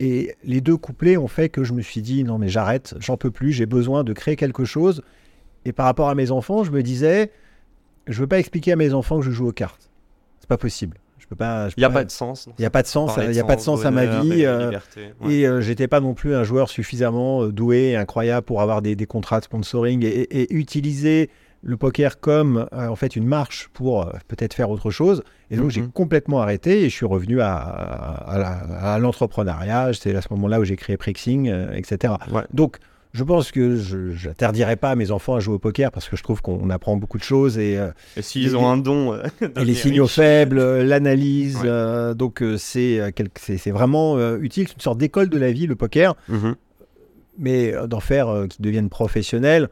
Et 0.00 0.34
les 0.44 0.60
deux 0.60 0.76
couplets 0.76 1.16
ont 1.16 1.28
fait 1.28 1.48
que 1.48 1.64
je 1.64 1.72
me 1.72 1.80
suis 1.80 2.02
dit 2.02 2.24
non 2.24 2.38
mais 2.38 2.48
j'arrête, 2.48 2.94
j'en 2.98 3.16
peux 3.16 3.30
plus, 3.30 3.52
j'ai 3.52 3.66
besoin 3.66 4.04
de 4.04 4.12
créer 4.12 4.36
quelque 4.36 4.64
chose. 4.64 5.02
Et 5.64 5.72
par 5.72 5.86
rapport 5.86 6.08
à 6.08 6.14
mes 6.14 6.30
enfants, 6.30 6.64
je 6.64 6.70
me 6.70 6.82
disais, 6.82 7.30
je 8.06 8.20
veux 8.20 8.26
pas 8.26 8.38
expliquer 8.38 8.72
à 8.72 8.76
mes 8.76 8.92
enfants 8.92 9.18
que 9.18 9.24
je 9.24 9.30
joue 9.30 9.48
aux 9.48 9.52
cartes. 9.52 9.90
C'est 10.38 10.48
pas 10.48 10.58
possible. 10.58 10.98
Je 11.26 11.30
peux 11.30 11.36
pas. 11.36 11.68
Il 11.76 11.80
n'y 11.80 11.84
a 11.84 11.90
pas 11.90 12.04
de 12.04 12.10
sens. 12.10 12.48
Il 12.56 12.62
n'y 12.62 12.66
a 12.66 12.70
pas 12.70 12.82
de 12.82 12.86
sens. 12.86 13.16
Il 13.20 13.30
n'y 13.30 13.40
a 13.40 13.44
pas 13.44 13.56
de 13.56 13.60
sens 13.60 13.84
à 13.84 13.90
ma 13.90 14.06
vie. 14.06 14.44
Euh, 14.44 14.70
et 15.28 15.44
euh, 15.44 15.60
j'étais 15.60 15.88
pas 15.88 15.98
non 15.98 16.14
plus 16.14 16.36
un 16.36 16.44
joueur 16.44 16.68
suffisamment 16.68 17.42
euh, 17.42 17.52
doué 17.52 17.90
et 17.90 17.96
incroyable 17.96 18.46
pour 18.46 18.62
avoir 18.62 18.80
des, 18.80 18.94
contrats 19.06 19.40
de 19.40 19.44
sponsoring 19.44 20.04
et, 20.04 20.54
utiliser 20.54 21.30
le 21.62 21.76
poker 21.76 22.20
comme 22.20 22.68
en 22.70 22.94
fait 22.94 23.16
une 23.16 23.26
marche 23.26 23.70
pour 23.72 24.08
peut-être 24.28 24.54
faire 24.54 24.70
autre 24.70 24.90
chose. 24.90 25.24
Et 25.50 25.56
donc 25.56 25.70
j'ai 25.70 25.80
mhm. 25.80 25.90
complètement 25.90 26.40
arrêté 26.40 26.82
et 26.82 26.88
je 26.88 26.94
suis 26.94 27.06
revenu 27.06 27.40
à, 27.40 27.56
à, 27.56 28.98
l'entrepreneuriat. 29.00 29.90
C'est 29.94 30.14
à 30.14 30.20
ce 30.20 30.28
moment-là 30.30 30.60
où 30.60 30.64
j'ai 30.64 30.76
créé 30.76 30.96
Prexing, 30.96 31.52
etc. 31.74 32.14
Donc 32.52 32.78
je 33.16 33.24
pense 33.24 33.50
que 33.50 33.76
je 33.76 34.28
n'interdirai 34.28 34.76
pas 34.76 34.90
à 34.90 34.94
mes 34.94 35.10
enfants 35.10 35.34
à 35.34 35.40
jouer 35.40 35.54
au 35.54 35.58
poker 35.58 35.90
parce 35.90 36.06
que 36.08 36.16
je 36.16 36.22
trouve 36.22 36.42
qu'on 36.42 36.68
apprend 36.68 36.96
beaucoup 36.96 37.16
de 37.16 37.22
choses. 37.22 37.56
Et, 37.56 37.78
euh, 37.78 37.90
s'ils 38.20 38.56
ont 38.56 38.68
un 38.68 38.76
don. 38.76 39.14
Euh, 39.14 39.22
et 39.56 39.64
les 39.64 39.74
signaux 39.74 40.06
faibles, 40.06 40.58
euh, 40.58 40.84
l'analyse. 40.84 41.62
donc 42.14 42.44
c'est 42.58 43.00
c'est 43.36 43.70
vraiment 43.70 44.18
utile. 44.36 44.68
C'est 44.68 44.74
une 44.74 44.80
sorte 44.80 44.98
d'école 44.98 45.30
de 45.30 45.38
la 45.38 45.50
vie, 45.50 45.66
le 45.66 45.76
poker. 45.76 46.14
Mm-hmm. 46.30 46.54
Mais 47.38 47.74
d'en 47.86 48.00
faire 48.00 48.46
qu'ils 48.48 48.64
deviennent 48.64 48.90
professionnels. 48.90 49.68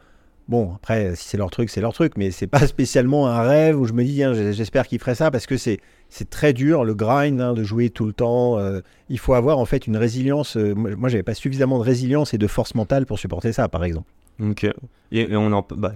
Bon, 0.48 0.74
après, 0.74 1.16
si 1.16 1.28
c'est 1.28 1.38
leur 1.38 1.50
truc, 1.50 1.70
c'est 1.70 1.80
leur 1.80 1.92
truc, 1.92 2.14
mais 2.16 2.30
c'est 2.30 2.46
pas 2.46 2.66
spécialement 2.66 3.28
un 3.28 3.42
rêve 3.42 3.78
où 3.78 3.86
je 3.86 3.92
me 3.92 4.04
dis, 4.04 4.22
j'espère 4.52 4.86
qu'ils 4.86 4.98
feraient 4.98 5.14
ça 5.14 5.30
parce 5.30 5.46
que 5.46 5.56
c'est 5.56 5.80
c'est 6.14 6.30
très 6.30 6.52
dur, 6.52 6.84
le 6.84 6.94
grind, 6.94 7.40
hein, 7.40 7.54
de 7.54 7.64
jouer 7.64 7.90
tout 7.90 8.06
le 8.06 8.12
temps. 8.12 8.56
Euh, 8.56 8.80
il 9.08 9.18
faut 9.18 9.34
avoir 9.34 9.58
en 9.58 9.64
fait 9.64 9.88
une 9.88 9.96
résilience. 9.96 10.56
Euh, 10.56 10.72
moi, 10.72 11.08
j'avais 11.08 11.24
pas 11.24 11.34
suffisamment 11.34 11.78
de 11.78 11.82
résilience 11.82 12.34
et 12.34 12.38
de 12.38 12.46
force 12.46 12.76
mentale 12.76 13.04
pour 13.04 13.18
supporter 13.18 13.52
ça, 13.52 13.68
par 13.68 13.82
exemple. 13.82 14.08
Ok. 14.40 14.64
Et, 15.10 15.34
on 15.34 15.52
en. 15.52 15.66
Bah, 15.70 15.92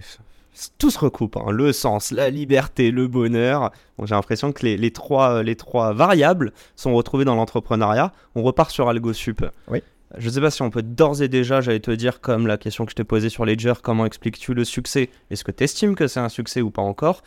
tout 0.79 0.91
se 0.91 0.99
recoupe. 0.99 1.37
Hein. 1.37 1.53
Le 1.53 1.73
sens, 1.73 2.11
la 2.11 2.31
liberté, 2.31 2.91
le 2.91 3.07
bonheur. 3.07 3.71
J'ai 4.03 4.15
l'impression 4.17 4.51
que 4.51 4.67
les, 4.67 4.77
les, 4.77 4.91
trois, 4.91 5.45
les 5.45 5.55
trois 5.55 5.93
variables 5.93 6.53
sont 6.75 6.95
retrouvées 6.95 7.25
dans 7.25 7.37
l'entrepreneuriat. 7.37 8.13
On 8.35 8.43
repart 8.43 8.73
sur 8.73 8.89
AlgoSup. 8.89 9.45
Oui. 9.69 9.83
Je 10.17 10.27
ne 10.27 10.33
sais 10.33 10.41
pas 10.41 10.51
si 10.51 10.63
on 10.63 10.71
peut 10.71 10.83
d'ores 10.83 11.21
et 11.21 11.29
déjà, 11.29 11.61
j'allais 11.61 11.81
te 11.81 11.91
dire, 11.91 12.21
comme 12.21 12.47
la 12.47 12.57
question 12.57 12.87
que 12.87 12.91
je 12.91 12.97
t'ai 12.97 13.05
posée 13.05 13.29
sur 13.29 13.45
Ledger, 13.45 13.75
comment 13.83 14.07
expliques-tu 14.07 14.55
le 14.55 14.65
succès? 14.65 15.11
Est-ce 15.31 15.45
que 15.45 15.53
tu 15.53 15.65
estimes 15.65 15.95
que 15.95 16.07
c'est 16.07 16.21
un 16.21 16.31
succès 16.31 16.63
ou 16.63 16.71
pas 16.71 16.83
encore? 16.83 17.23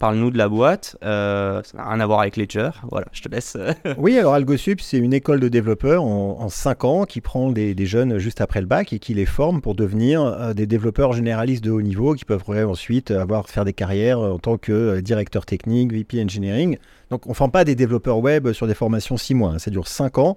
Parle-nous 0.00 0.32
de 0.32 0.38
la 0.38 0.48
boîte. 0.48 0.96
Euh, 1.04 1.62
ça 1.62 1.78
n'a 1.78 1.88
rien 1.88 2.00
à 2.00 2.06
voir 2.06 2.20
avec 2.20 2.36
Ledger. 2.36 2.70
Voilà, 2.90 3.06
je 3.12 3.22
te 3.22 3.28
laisse. 3.28 3.56
oui, 3.98 4.18
alors 4.18 4.34
AlgoSup, 4.34 4.80
c'est 4.80 4.98
une 4.98 5.14
école 5.14 5.38
de 5.38 5.48
développeurs 5.48 6.02
en, 6.02 6.48
5 6.48 6.84
ans 6.84 7.04
qui 7.04 7.20
prend 7.20 7.52
des, 7.52 7.86
jeunes 7.86 8.18
juste 8.18 8.40
après 8.40 8.60
le 8.60 8.66
bac 8.66 8.92
et 8.92 8.98
qui 8.98 9.14
les 9.14 9.26
forme 9.26 9.60
pour 9.60 9.76
devenir 9.76 10.24
euh, 10.24 10.54
des 10.54 10.66
développeurs 10.66 11.12
généralistes 11.12 11.62
de 11.62 11.70
haut 11.70 11.82
niveau 11.82 12.14
qui 12.14 12.24
peuvent 12.24 12.42
ensuite 12.48 13.12
avoir, 13.12 13.48
faire 13.48 13.64
des 13.64 13.72
carrières 13.72 14.18
en 14.18 14.38
tant 14.38 14.58
que 14.58 14.72
euh, 14.72 15.00
directeur 15.00 15.46
technique, 15.46 15.92
VP 15.92 16.20
Engineering. 16.20 16.78
Donc, 17.10 17.26
on 17.26 17.30
ne 17.30 17.34
forme 17.34 17.52
pas 17.52 17.64
des 17.64 17.76
développeurs 17.76 18.18
web 18.18 18.52
sur 18.52 18.66
des 18.66 18.74
formations 18.74 19.16
6 19.16 19.34
mois. 19.34 19.50
Hein. 19.52 19.58
Ça 19.58 19.70
dure 19.70 19.86
5 19.86 20.18
ans. 20.18 20.36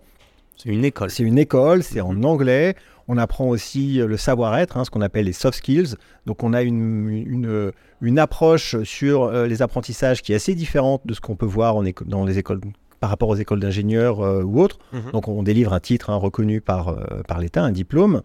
C'est 0.58 0.70
une 0.70 0.86
école. 0.86 1.10
C'est 1.10 1.24
une 1.24 1.38
école, 1.38 1.84
c'est 1.84 2.02
en 2.02 2.24
anglais. 2.24 2.76
On 3.08 3.18
apprend 3.18 3.48
aussi 3.48 3.98
le 3.98 4.18
savoir-être, 4.18 4.76
hein, 4.76 4.84
ce 4.84 4.90
qu'on 4.90 5.02
appelle 5.02 5.26
les 5.26 5.34
soft 5.34 5.60
skills. 5.60 5.96
Donc 6.26 6.44
on 6.44 6.52
a 6.54 6.62
une, 6.62 7.10
une, 7.10 7.72
une 8.02 8.20
approche 8.20 8.82
sur 8.84 9.24
euh, 9.24 9.48
les 9.48 9.62
apprentissages 9.62 10.22
qui 10.22 10.34
est 10.34 10.36
assez 10.36 10.56
différente 10.56 11.02
de 11.06 11.14
ce 11.14 11.22
qu'on 11.22 11.36
peut 11.36 11.46
voir 11.46 11.76
en 11.78 11.84
dans 12.06 12.26
les 12.26 12.38
écoles 12.38 12.60
par 13.00 13.12
rapport 13.12 13.30
aux 13.30 13.36
écoles 13.36 13.60
d'ingénieurs 13.60 14.22
euh, 14.22 14.44
ou 14.44 14.60
autres. 14.60 14.80
Mhm. 14.92 15.12
Donc 15.14 15.28
on 15.28 15.44
délivre 15.44 15.74
un 15.74 15.80
titre 15.80 16.10
hein, 16.10 16.16
reconnu 16.16 16.60
par, 16.60 16.90
euh, 16.90 17.22
par 17.28 17.40
l'État, 17.40 17.64
un 17.64 17.72
diplôme. 17.72 18.22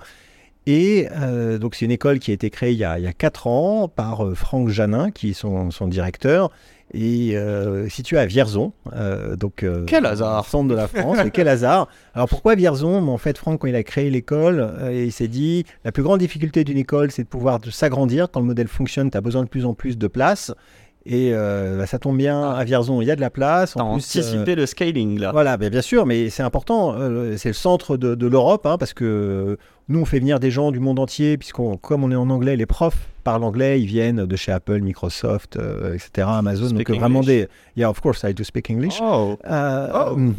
Et 0.65 1.09
donc 1.61 1.75
c'est 1.75 1.87
une 1.87 1.91
école 1.91 2.21
qui 2.21 2.31
a 2.31 2.35
été 2.35 2.49
créée 2.49 2.71
il 2.71 2.79
y 2.79 2.85
a, 2.85 2.97
il 2.97 3.05
y 3.05 3.09
a 3.09 3.13
4 3.13 3.49
ans 3.49 3.89
par 3.89 4.25
Franck 4.37 4.69
Janin, 4.69 5.11
qui 5.11 5.31
est 5.31 5.33
son, 5.33 5.73
son 5.73 5.89
directeur, 5.89 6.53
et 6.95 7.37
euh, 7.37 7.89
situé 7.89 8.19
à 8.19 8.27
Vierzon. 8.27 8.73
Euh, 8.95 9.37
donc, 9.37 9.63
euh, 9.63 9.85
quel 9.87 10.07
hasard 10.07 10.45
Centre 10.47 10.69
de 10.69 10.75
la 10.75 10.89
France, 10.89 11.19
et 11.25 11.31
quel 11.31 11.49
hasard 11.49 11.89
Alors 12.15 12.29
pourquoi 12.29 12.55
Vierzon? 12.55 13.09
En 13.09 13.19
fait, 13.19 13.39
Franck, 13.39 13.61
quand 13.61 13.67
il 13.67 13.77
a 13.77 13.83
créé 13.83 14.11
l'école, 14.11 14.73
il 14.93 15.13
s'est 15.13 15.29
dit, 15.29 15.65
la 15.85 15.93
plus 15.93 16.03
grande 16.03 16.21
difficulté 16.21 16.65
d'une 16.65 16.79
école, 16.79 17.11
c'est 17.11 17.25
de 17.25 17.29
pouvoir 17.29 17.61
s'agrandir. 17.71 18.29
Quand 18.31 18.41
le 18.41 18.47
modèle 18.47 18.69
fonctionne, 18.69 19.11
tu 19.11 19.17
as 19.17 19.21
besoin 19.21 19.43
de 19.43 19.49
plus 19.49 19.65
en 19.65 19.75
plus 19.75 19.97
de 19.97 20.07
place. 20.07 20.53
Et 21.05 21.31
euh, 21.33 21.79
bah, 21.79 21.87
ça 21.87 21.99
tombe 21.99 22.17
bien, 22.17 22.51
à 22.51 22.63
Vierzon, 22.65 23.01
il 23.01 23.07
y 23.07 23.11
a 23.11 23.17
de 23.17 23.21
la 23.21 23.31
place. 23.31 23.77
En 23.77 23.95
plus, 23.95 24.19
anticipé 24.19 24.55
le 24.55 24.67
scaling, 24.67 25.19
là. 25.19 25.33
Voilà, 25.33 25.57
bah, 25.57 25.69
bien 25.69 25.83
sûr, 25.83 26.07
mais 26.07 26.31
c'est 26.31 26.43
important. 26.43 26.97
c'est 27.37 27.49
le 27.49 27.55
centre 27.55 27.97
de, 27.97 28.15
de 28.15 28.27
l'Europe, 28.27 28.67
hein, 28.67 28.79
parce 28.79 28.95
que 28.95 29.59
nous, 29.89 30.01
on 30.01 30.05
fait 30.05 30.21
venir 30.21 30.41
des 30.41 30.51
gens 30.51 30.71
du 30.71 30.81
monde 30.81 30.99
entier, 30.99 31.37
puisqu'on, 31.37 31.77
comme 31.77 32.05
on 32.05 32.11
est 32.11 32.17
en 32.17 32.31
anglais, 32.31 32.57
les 32.57 32.67
profs 32.67 33.09
parlent 33.25 33.45
anglais, 33.45 33.81
ils 33.81 33.87
viennent 33.87 34.27
de 34.27 34.37
chez 34.37 34.53
Apple, 34.53 34.81
Microsoft, 34.81 35.57
euh, 35.57 35.95
etc., 35.95 36.29
Amazon. 36.31 36.71
donc 36.75 36.89
euh, 36.89 36.95
vraiment 36.95 37.21
des. 37.21 37.49
Yeah, 37.77 37.91
of 37.91 38.01
course, 38.01 38.23
I 38.25 38.33
do 38.35 38.45
speak 38.45 38.71
English. 38.71 38.99
Oh, 39.01 39.37
oh. 39.45 40.17
Mm. 40.17 40.35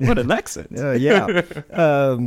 what 0.00 0.18
an 0.18 0.30
accent. 0.30 0.66
Yeah. 0.70 1.26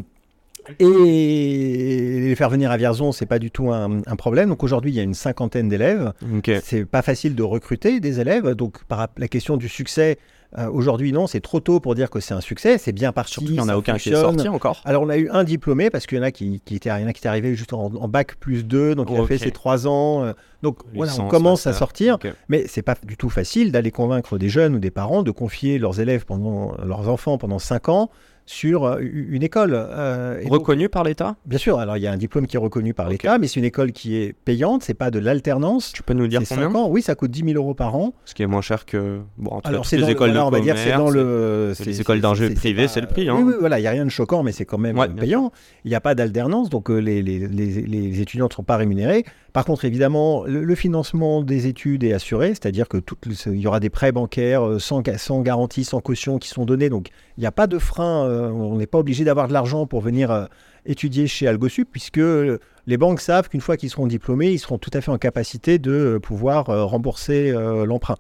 et 0.80 2.20
les 2.20 2.36
faire 2.36 2.50
venir 2.50 2.72
à 2.72 2.78
Vierzon, 2.78 3.12
c'est 3.12 3.26
pas 3.26 3.40
du 3.40 3.52
tout 3.52 3.72
un, 3.72 4.02
problème. 4.18 4.50
Donc 4.50 4.64
aujourd'hui, 4.64 4.92
il 4.92 4.96
y 4.96 5.00
a 5.00 5.04
une 5.04 5.14
cinquantaine 5.14 5.70
d'élèves. 5.70 6.14
Okay. 6.38 6.60
C'est 6.64 6.86
pas 6.86 7.02
facile 7.02 7.36
de 7.36 7.44
recruter 7.44 8.00
des 8.00 8.20
élèves. 8.20 8.52
Donc 8.52 8.84
par 8.86 9.08
la 9.18 9.28
question 9.28 9.58
du 9.58 9.70
succès, 9.70 10.18
euh, 10.58 10.70
aujourd'hui, 10.70 11.12
non, 11.12 11.26
c'est 11.26 11.40
trop 11.40 11.60
tôt 11.60 11.80
pour 11.80 11.96
dire 11.96 12.10
que 12.10 12.20
c'est 12.20 12.34
un 12.34 12.42
succès. 12.42 12.78
C'est 12.78 12.92
bien 12.92 13.12
parti. 13.12 13.34
Surtout 13.34 13.48
qu'il 13.48 13.56
n'y 13.56 13.62
en 13.62 13.70
a 13.70 13.76
aucun 13.76 13.98
qui 13.98 14.10
est 14.10 14.16
sorti 14.16 14.48
encore. 14.48 14.82
Alors, 14.86 15.02
on 15.04 15.10
a 15.10 15.18
eu 15.18 15.30
un 15.32 15.44
diplômé 15.44 15.90
parce 15.90 16.06
qu'il 16.06 16.18
y 16.18 16.22
en 16.22 16.24
a 16.24 16.32
qui, 16.32 16.62
qui 16.64 16.76
étaient, 16.76 16.90
il 16.90 17.02
y 17.02 17.06
en 17.06 17.08
a 17.08 17.14
qui 17.14 17.20
étaient 17.20 17.28
arrivés 17.28 17.56
juste 17.56 17.74
en, 17.74 17.90
bac 18.08 18.36
plus 18.36 18.64
2, 18.64 18.94
donc 18.96 19.08
il 19.10 19.20
a 19.20 19.26
fait 19.26 19.38
ses 19.38 19.52
trois 19.52 19.88
ans. 19.88 20.24
Euh, 20.24 20.34
donc 20.62 20.80
voilà, 20.94 21.14
on 21.20 21.28
commence 21.28 21.68
à 21.68 21.74
sortir, 21.74 22.18
mais 22.50 22.66
c'est 22.68 22.84
pas 22.84 22.96
du 23.04 23.18
tout 23.18 23.30
facile 23.30 23.72
d'aller 23.72 23.92
convaincre 23.92 24.38
des 24.38 24.50
jeunes 24.50 24.76
ou 24.76 24.80
des 24.80 24.92
parents 24.92 25.24
de 25.24 25.32
confier 25.32 25.80
leurs 25.80 26.00
élèves 26.00 26.26
pendant 26.26 26.76
leurs 26.86 27.10
enfants 27.10 27.38
pendant 27.38 27.60
5 27.60 27.90
ans 27.90 28.10
sur 28.46 28.86
euh, 28.86 29.00
une 29.02 29.44
école. 29.44 29.72
Euh, 29.74 30.42
reconnue 30.50 30.90
par 30.90 31.04
l'État? 31.04 31.36
Bien 31.46 31.58
sûr, 31.58 31.80
alors 31.80 31.98
il 31.98 32.04
y 32.04 32.08
a 32.08 32.12
un 32.12 32.18
diplôme 32.18 32.48
qui 32.48 32.56
est 32.56 32.60
reconnu 32.60 32.94
par 32.94 33.10
l'État, 33.10 33.38
mais 33.38 33.48
c'est 33.48 33.60
une 33.60 33.66
école 33.66 33.92
qui 33.92 34.16
est 34.18 34.34
payante, 34.34 34.84
c'est 34.84 34.94
pas 34.94 35.12
de 35.12 35.20
l'alternance. 35.20 35.92
Tu 35.94 36.04
peux 36.04 36.14
nous 36.14 36.28
dire 36.28 36.42
combien? 36.48 36.74
ans. 36.74 36.88
Oui, 36.90 37.02
ça 37.02 37.16
coûte 37.16 37.32
10 37.32 37.44
000 37.46 37.58
euros 37.58 37.74
par 37.74 37.96
an. 37.96 38.14
Ce 38.26 38.34
qui 38.34 38.44
est 38.44 38.48
moins 38.48 38.62
cher 38.62 38.86
que 38.86 39.22
bon, 39.38 39.60
alors, 39.64 39.86
c'est 39.86 39.98
les 39.98 40.10
écoles 40.10 40.34
de 40.34 40.40
on 40.40 40.50
va 40.50 40.60
dire 40.60 40.78
c'est 40.78 40.94
dans 40.94 41.10
le... 41.10 41.74
Les 41.86 42.02
écoles 42.02 42.22
d'ingé 42.22 42.50
privées, 42.50 42.88
c'est 42.88 43.02
le 43.02 43.08
prix. 43.08 43.30
Hein. 43.30 43.36
Oui, 43.38 43.44
oui, 43.48 43.54
voilà, 43.60 43.80
il 43.80 43.82
n'y 43.82 43.88
a 43.88 43.92
rien 43.92 44.06
de 44.06 44.10
choquant, 44.10 44.44
mais 44.44 44.52
c'est 44.52 44.66
quand 44.66 44.78
même 44.78 44.98
payant. 45.16 45.52
Il 45.86 45.90
n'y 45.90 45.96
a 45.96 46.02
pas 46.02 46.16
d'alternance, 46.16 46.70
donc 46.70 46.90
euh, 46.90 46.98
les, 46.98 47.22
les, 47.22 47.40
les, 47.40 47.82
les, 47.82 48.22
étudiants 48.22 48.48
ne 48.48 48.54
sont 48.54 48.64
pas 48.64 48.78
rémunérés. 48.78 49.26
Par 49.54 49.66
contre, 49.66 49.86
évidemment, 49.86 50.46
le, 50.46 50.74
financement 50.74 51.44
des 51.44 51.68
études 51.68 52.04
est 52.04 52.14
assuré, 52.14 52.50
c'est-à-dire 52.50 52.88
que 52.88 52.98
il 53.46 53.60
y 53.60 53.68
aura 53.68 53.80
des 53.80 53.92
prêts 53.92 54.12
bancaires 54.12 54.68
euh, 54.68 54.80
sans, 54.80 55.04
sans 55.18 55.42
garantie, 55.42 55.84
sans 55.84 56.02
caution 56.02 56.40
qui 56.40 56.50
sont 56.50 56.66
donnés. 56.66 56.90
Donc, 56.90 57.10
il 57.38 57.42
n'y 57.42 57.46
a 57.46 57.52
pas 57.52 57.68
de 57.68 57.78
frein. 57.78 58.26
Euh, 58.28 58.50
on 58.50 58.78
n'est 58.78 58.88
pas 58.88 58.98
obligé 58.98 59.24
d'avoir 59.24 59.48
de 59.48 59.54
l'argent 59.54 59.86
pour 59.86 60.02
venir 60.02 60.32
euh, 60.32 60.46
étudier 60.88 61.28
chez 61.28 61.48
AlgoSup, 61.48 61.88
puisque 61.92 62.18
les 62.18 62.98
banques 62.98 63.22
savent 63.22 63.48
qu'une 63.48 63.62
fois 63.62 63.78
qu'ils 63.78 63.92
seront 63.92 64.08
diplômés, 64.08 64.52
ils 64.52 64.60
seront 64.60 64.80
tout 64.80 64.92
à 64.92 65.02
fait 65.02 65.12
en 65.12 65.20
capacité 65.20 65.78
de 65.78 66.20
pouvoir 66.22 66.66
rembourser 66.66 67.54
l'emprunt. 67.86 68.18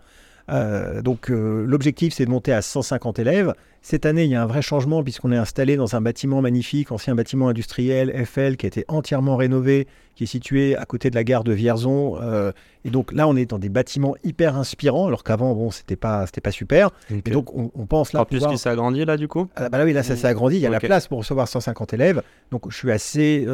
Euh, 0.49 1.01
donc 1.01 1.31
euh, 1.31 1.65
l'objectif 1.65 2.13
c'est 2.13 2.25
de 2.25 2.29
monter 2.29 2.51
à 2.51 2.61
150 2.61 3.19
élèves. 3.19 3.53
Cette 3.81 4.05
année 4.05 4.23
il 4.25 4.29
y 4.29 4.35
a 4.35 4.43
un 4.43 4.45
vrai 4.45 4.61
changement 4.61 5.03
puisqu'on 5.03 5.31
est 5.31 5.37
installé 5.37 5.75
dans 5.75 5.95
un 5.95 6.01
bâtiment 6.01 6.41
magnifique, 6.41 6.91
ancien 6.91 7.15
bâtiment 7.15 7.49
industriel 7.49 8.25
FL 8.25 8.57
qui 8.57 8.65
a 8.65 8.67
été 8.67 8.85
entièrement 8.87 9.37
rénové, 9.37 9.87
qui 10.15 10.23
est 10.23 10.27
situé 10.27 10.75
à 10.75 10.85
côté 10.85 11.09
de 11.09 11.15
la 11.15 11.23
gare 11.23 11.43
de 11.43 11.53
Vierzon. 11.53 12.17
Euh, 12.21 12.51
et 12.83 12.89
donc 12.89 13.13
là 13.13 13.27
on 13.27 13.35
est 13.35 13.45
dans 13.45 13.59
des 13.59 13.69
bâtiments 13.69 14.15
hyper 14.23 14.57
inspirants 14.57 15.07
alors 15.07 15.23
qu'avant 15.23 15.53
bon 15.53 15.71
c'était 15.71 15.95
pas 15.95 16.25
c'était 16.25 16.41
pas 16.41 16.51
super. 16.51 16.91
Et 17.09 17.31
donc 17.31 17.53
on, 17.53 17.85
pense 17.85 18.13
là. 18.13 18.21
En 18.21 18.25
plus 18.25 18.45
qu'il 18.45 18.57
s'est 18.57 18.69
agrandi 18.69 19.05
là 19.05 19.17
du 19.17 19.27
coup? 19.27 19.47
Ah, 19.55 19.69
bah 19.69 19.77
là 19.77 19.85
oui 19.85 19.93
là 19.93 20.03
ça 20.03 20.15
s'est 20.15 20.27
agrandi, 20.27 20.57
il 20.57 20.61
y 20.61 20.67
a 20.67 20.69
la 20.69 20.79
place 20.79 21.07
pour 21.07 21.19
recevoir 21.19 21.47
150 21.47 21.93
élèves. 21.93 22.21
Donc 22.51 22.69
je 22.69 22.75
suis 22.75 22.91
assez 22.91 23.47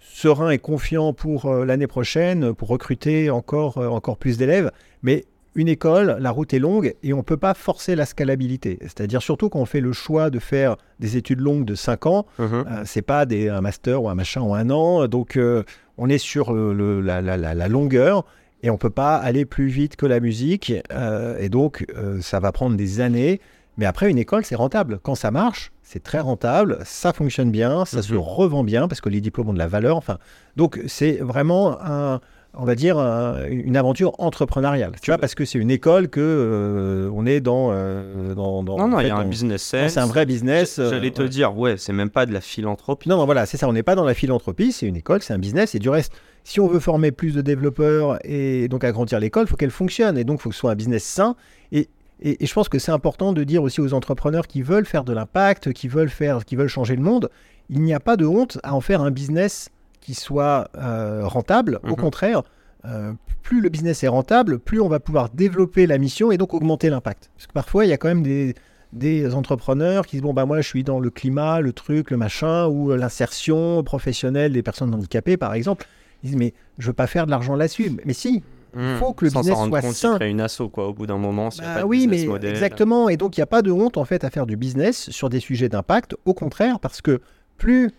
serein 0.00 0.50
et 0.50 0.58
confiant 0.58 1.12
pour 1.14 1.52
l'année 1.54 1.86
prochaine 1.86 2.54
pour 2.54 2.68
recruter 2.68 3.30
encore 3.30 3.78
encore 3.78 4.18
plus 4.18 4.36
d'élèves. 4.36 4.70
Mais 5.02 5.24
une 5.54 5.68
école, 5.68 6.16
la 6.20 6.30
route 6.30 6.54
est 6.54 6.58
longue 6.58 6.94
et 7.02 7.12
on 7.12 7.18
ne 7.18 7.22
peut 7.22 7.36
pas 7.36 7.54
forcer 7.54 7.96
la 7.96 8.06
scalabilité. 8.06 8.78
C'est-à-dire 8.82 9.20
surtout 9.22 9.48
quand 9.48 9.58
on 9.58 9.64
fait 9.66 9.80
le 9.80 9.92
choix 9.92 10.30
de 10.30 10.38
faire 10.38 10.76
des 11.00 11.16
études 11.16 11.40
longues 11.40 11.64
de 11.64 11.74
5 11.74 12.06
ans, 12.06 12.26
Mhm. 12.38 12.46
euh, 12.52 12.82
c'est 12.84 13.02
pas 13.02 13.26
des, 13.26 13.48
un 13.48 13.60
master 13.60 14.02
ou 14.02 14.08
un 14.08 14.14
machin 14.14 14.42
ou 14.42 14.54
un 14.54 14.70
an. 14.70 15.08
Donc 15.08 15.36
euh, 15.36 15.64
on 15.98 16.08
est 16.08 16.18
sur 16.18 16.52
le- 16.52 16.72
le- 16.72 17.00
la, 17.00 17.20
la- 17.20 17.36
la- 17.36 17.54
la 17.54 17.68
longueur 17.68 18.24
et 18.62 18.70
on 18.70 18.76
peut 18.78 18.90
pas 18.90 19.16
aller 19.16 19.44
plus 19.44 19.66
vite 19.68 19.96
que 19.96 20.06
la 20.06 20.20
musique. 20.20 20.72
euh, 20.92 21.36
et 21.40 21.48
donc 21.48 21.84
euh, 21.96 22.20
ça 22.20 22.38
va 22.40 22.52
prendre 22.52 22.76
des 22.76 23.00
années. 23.00 23.40
Mais 23.76 23.86
après, 23.86 24.10
une 24.10 24.18
école, 24.18 24.44
c'est 24.44 24.56
rentable. 24.56 24.98
Quand 25.02 25.14
ça 25.14 25.30
marche, 25.30 25.72
c'est 25.82 26.02
très 26.02 26.20
rentable, 26.20 26.78
ça 26.84 27.12
fonctionne 27.14 27.50
bien, 27.50 27.84
ça 27.86 28.02
se 28.02 28.12
Mhm. 28.12 28.18
revend 28.18 28.62
bien 28.64 28.88
parce 28.88 29.00
que 29.00 29.08
les 29.08 29.20
diplômes 29.22 29.48
ont 29.48 29.52
de 29.54 29.58
la 29.58 29.68
valeur. 29.68 29.96
Enfin, 29.96 30.18
donc 30.56 30.80
c'est 30.86 31.12
vraiment 31.22 31.78
un, 31.82 32.20
on 32.54 32.64
va 32.64 32.74
dire 32.74 32.98
un- 32.98 33.44
une 33.48 33.76
aventure 33.76 34.12
entrepreneuriale. 34.18 34.92
Tu 35.02 35.10
vois, 35.10 35.18
parce 35.18 35.34
que 35.34 35.44
c'est 35.44 35.58
une 35.58 35.70
école 35.70 36.08
que 36.08 36.20
euh, 36.20 37.10
on 37.14 37.24
est 37.26 37.40
dans, 37.40 37.68
euh, 37.72 38.34
dans, 38.34 38.62
dans- 38.62 38.76
Non, 38.78 38.88
non, 38.88 39.00
il 39.00 39.06
y 39.06 39.10
a 39.10 39.16
un 39.16 39.24
business 39.24 39.62
sense. 39.62 39.92
C'est 39.92 40.00
un 40.00 40.06
vrai 40.06 40.26
business. 40.26 40.78
euh, 40.78 40.90
J'allais 40.90 41.10
te 41.12 41.22
ouais. 41.22 41.28
dire, 41.28 41.56
ouais, 41.56 41.76
c'est 41.76 41.92
même 41.92 42.10
pas 42.10 42.26
de 42.26 42.32
la 42.32 42.40
philanthropie. 42.40 43.08
Non, 43.08 43.16
non, 43.16 43.24
voilà, 43.24 43.46
c'est 43.46 43.56
ça. 43.56 43.68
On 43.68 43.72
n'est 43.72 43.82
pas 43.84 43.94
dans 43.94 44.04
la 44.04 44.14
philanthropie, 44.14 44.72
c'est 44.72 44.86
une 44.86 44.96
école, 44.96 45.22
c'est 45.22 45.32
un 45.32 45.38
business. 45.38 45.74
Et 45.74 45.78
du 45.78 45.88
reste, 45.88 46.12
si 46.44 46.58
on 46.60 46.66
veut 46.66 46.80
former 46.80 47.12
plus 47.12 47.34
de 47.34 47.40
développeurs 47.40 48.18
et 48.24 48.66
donc 48.68 48.82
agrandir 48.84 49.20
l'école, 49.20 49.44
il 49.44 49.48
faut 49.48 49.56
qu'elle 49.56 49.70
fonctionne. 49.70 50.18
Et 50.18 50.24
donc, 50.24 50.40
il 50.40 50.42
faut 50.42 50.48
que 50.48 50.54
ce 50.54 50.60
soit 50.60 50.72
un 50.72 50.76
business 50.76 51.04
sain. 51.04 51.36
Et, 51.70 51.88
et, 52.20 52.42
et 52.42 52.46
je 52.46 52.52
pense 52.52 52.68
que 52.68 52.78
c'est 52.78 52.92
important 52.92 53.32
de 53.32 53.44
dire 53.44 53.62
aussi 53.62 53.80
aux 53.80 53.94
entrepreneurs 53.94 54.46
qui 54.48 54.62
veulent 54.62 54.86
faire 54.86 55.04
de 55.04 55.12
l'impact, 55.12 55.72
qui 55.72 55.86
veulent 55.88 56.10
faire, 56.10 56.44
qui 56.44 56.56
veulent 56.56 56.68
changer 56.68 56.96
le 56.96 57.02
monde, 57.02 57.30
il 57.68 57.80
n'y 57.82 57.94
a 57.94 58.00
pas 58.00 58.16
de 58.16 58.26
honte 58.26 58.58
à 58.64 58.74
en 58.74 58.80
faire 58.80 59.00
un 59.02 59.10
business 59.12 59.68
qui 60.00 60.14
soit 60.14 60.68
euh, 60.76 61.22
rentable. 61.24 61.80
Au 61.84 61.88
Mhm. 61.88 61.96
contraire, 61.96 62.42
euh, 62.84 63.12
plus 63.42 63.60
le 63.60 63.68
business 63.68 64.02
est 64.04 64.08
rentable, 64.08 64.58
plus 64.58 64.80
on 64.80 64.88
va 64.88 65.00
pouvoir 65.00 65.28
développer 65.30 65.86
la 65.86 65.98
mission 65.98 66.30
et 66.32 66.38
donc 66.38 66.54
augmenter 66.54 66.88
l'impact. 66.90 67.30
Parce 67.36 67.46
que 67.46 67.52
parfois, 67.52 67.84
il 67.84 67.88
y 67.88 67.92
a 67.92 67.96
quand 67.98 68.08
même 68.08 68.22
des, 68.22 68.54
des 68.92 69.34
entrepreneurs 69.34 70.06
qui 70.06 70.16
disent 70.16 70.22
bon 70.22 70.32
bah 70.34 70.46
moi 70.46 70.60
je 70.60 70.66
suis 70.68 70.82
dans 70.84 70.98
le 71.00 71.10
climat, 71.10 71.60
le 71.60 71.72
truc, 71.72 72.10
le 72.10 72.16
machin 72.16 72.66
ou 72.66 72.90
euh, 72.92 72.96
l'insertion 72.96 73.82
professionnelle 73.84 74.52
des 74.52 74.62
personnes 74.62 74.94
handicapées 74.94 75.36
par 75.36 75.54
exemple. 75.54 75.86
Ils 76.22 76.30
disent 76.30 76.38
mais 76.38 76.54
je 76.78 76.86
veux 76.88 76.92
pas 76.92 77.06
faire 77.06 77.26
de 77.26 77.30
l'argent 77.30 77.54
là-dessus. 77.56 77.92
Mais 78.04 78.12
si, 78.14 78.42
Hmm. 78.72 78.98
faut 79.00 79.12
que 79.14 79.24
le 79.24 79.32
Sans 79.32 79.40
business 79.40 79.58
soit 79.66 79.80
compte, 79.80 79.94
sain. 79.94 80.16
il 80.20 80.28
une 80.28 80.40
asso, 80.40 80.62
quoi, 80.72 80.86
au 80.86 80.92
bout 80.94 81.04
d'un 81.04 81.18
moment. 81.18 81.48
bah 81.58 81.80
pas 81.80 81.84
oui 81.86 82.06
mais 82.06 82.22
exactement. 82.48 83.08
Et 83.08 83.16
donc 83.16 83.36
il 83.36 83.40
n'y 83.40 83.42
a 83.42 83.46
pas 83.46 83.62
de 83.62 83.72
honte 83.72 83.96
en 83.96 84.04
fait 84.04 84.22
à 84.22 84.30
faire 84.30 84.46
du 84.46 84.56
business 84.56 85.10
sur 85.10 85.28
des 85.28 85.40
sujets 85.40 85.68
d'impact. 85.68 86.14
Au 86.24 86.34
contraire 86.34 86.78
parce 86.78 87.00
que 87.02 87.20
plus 87.58 87.90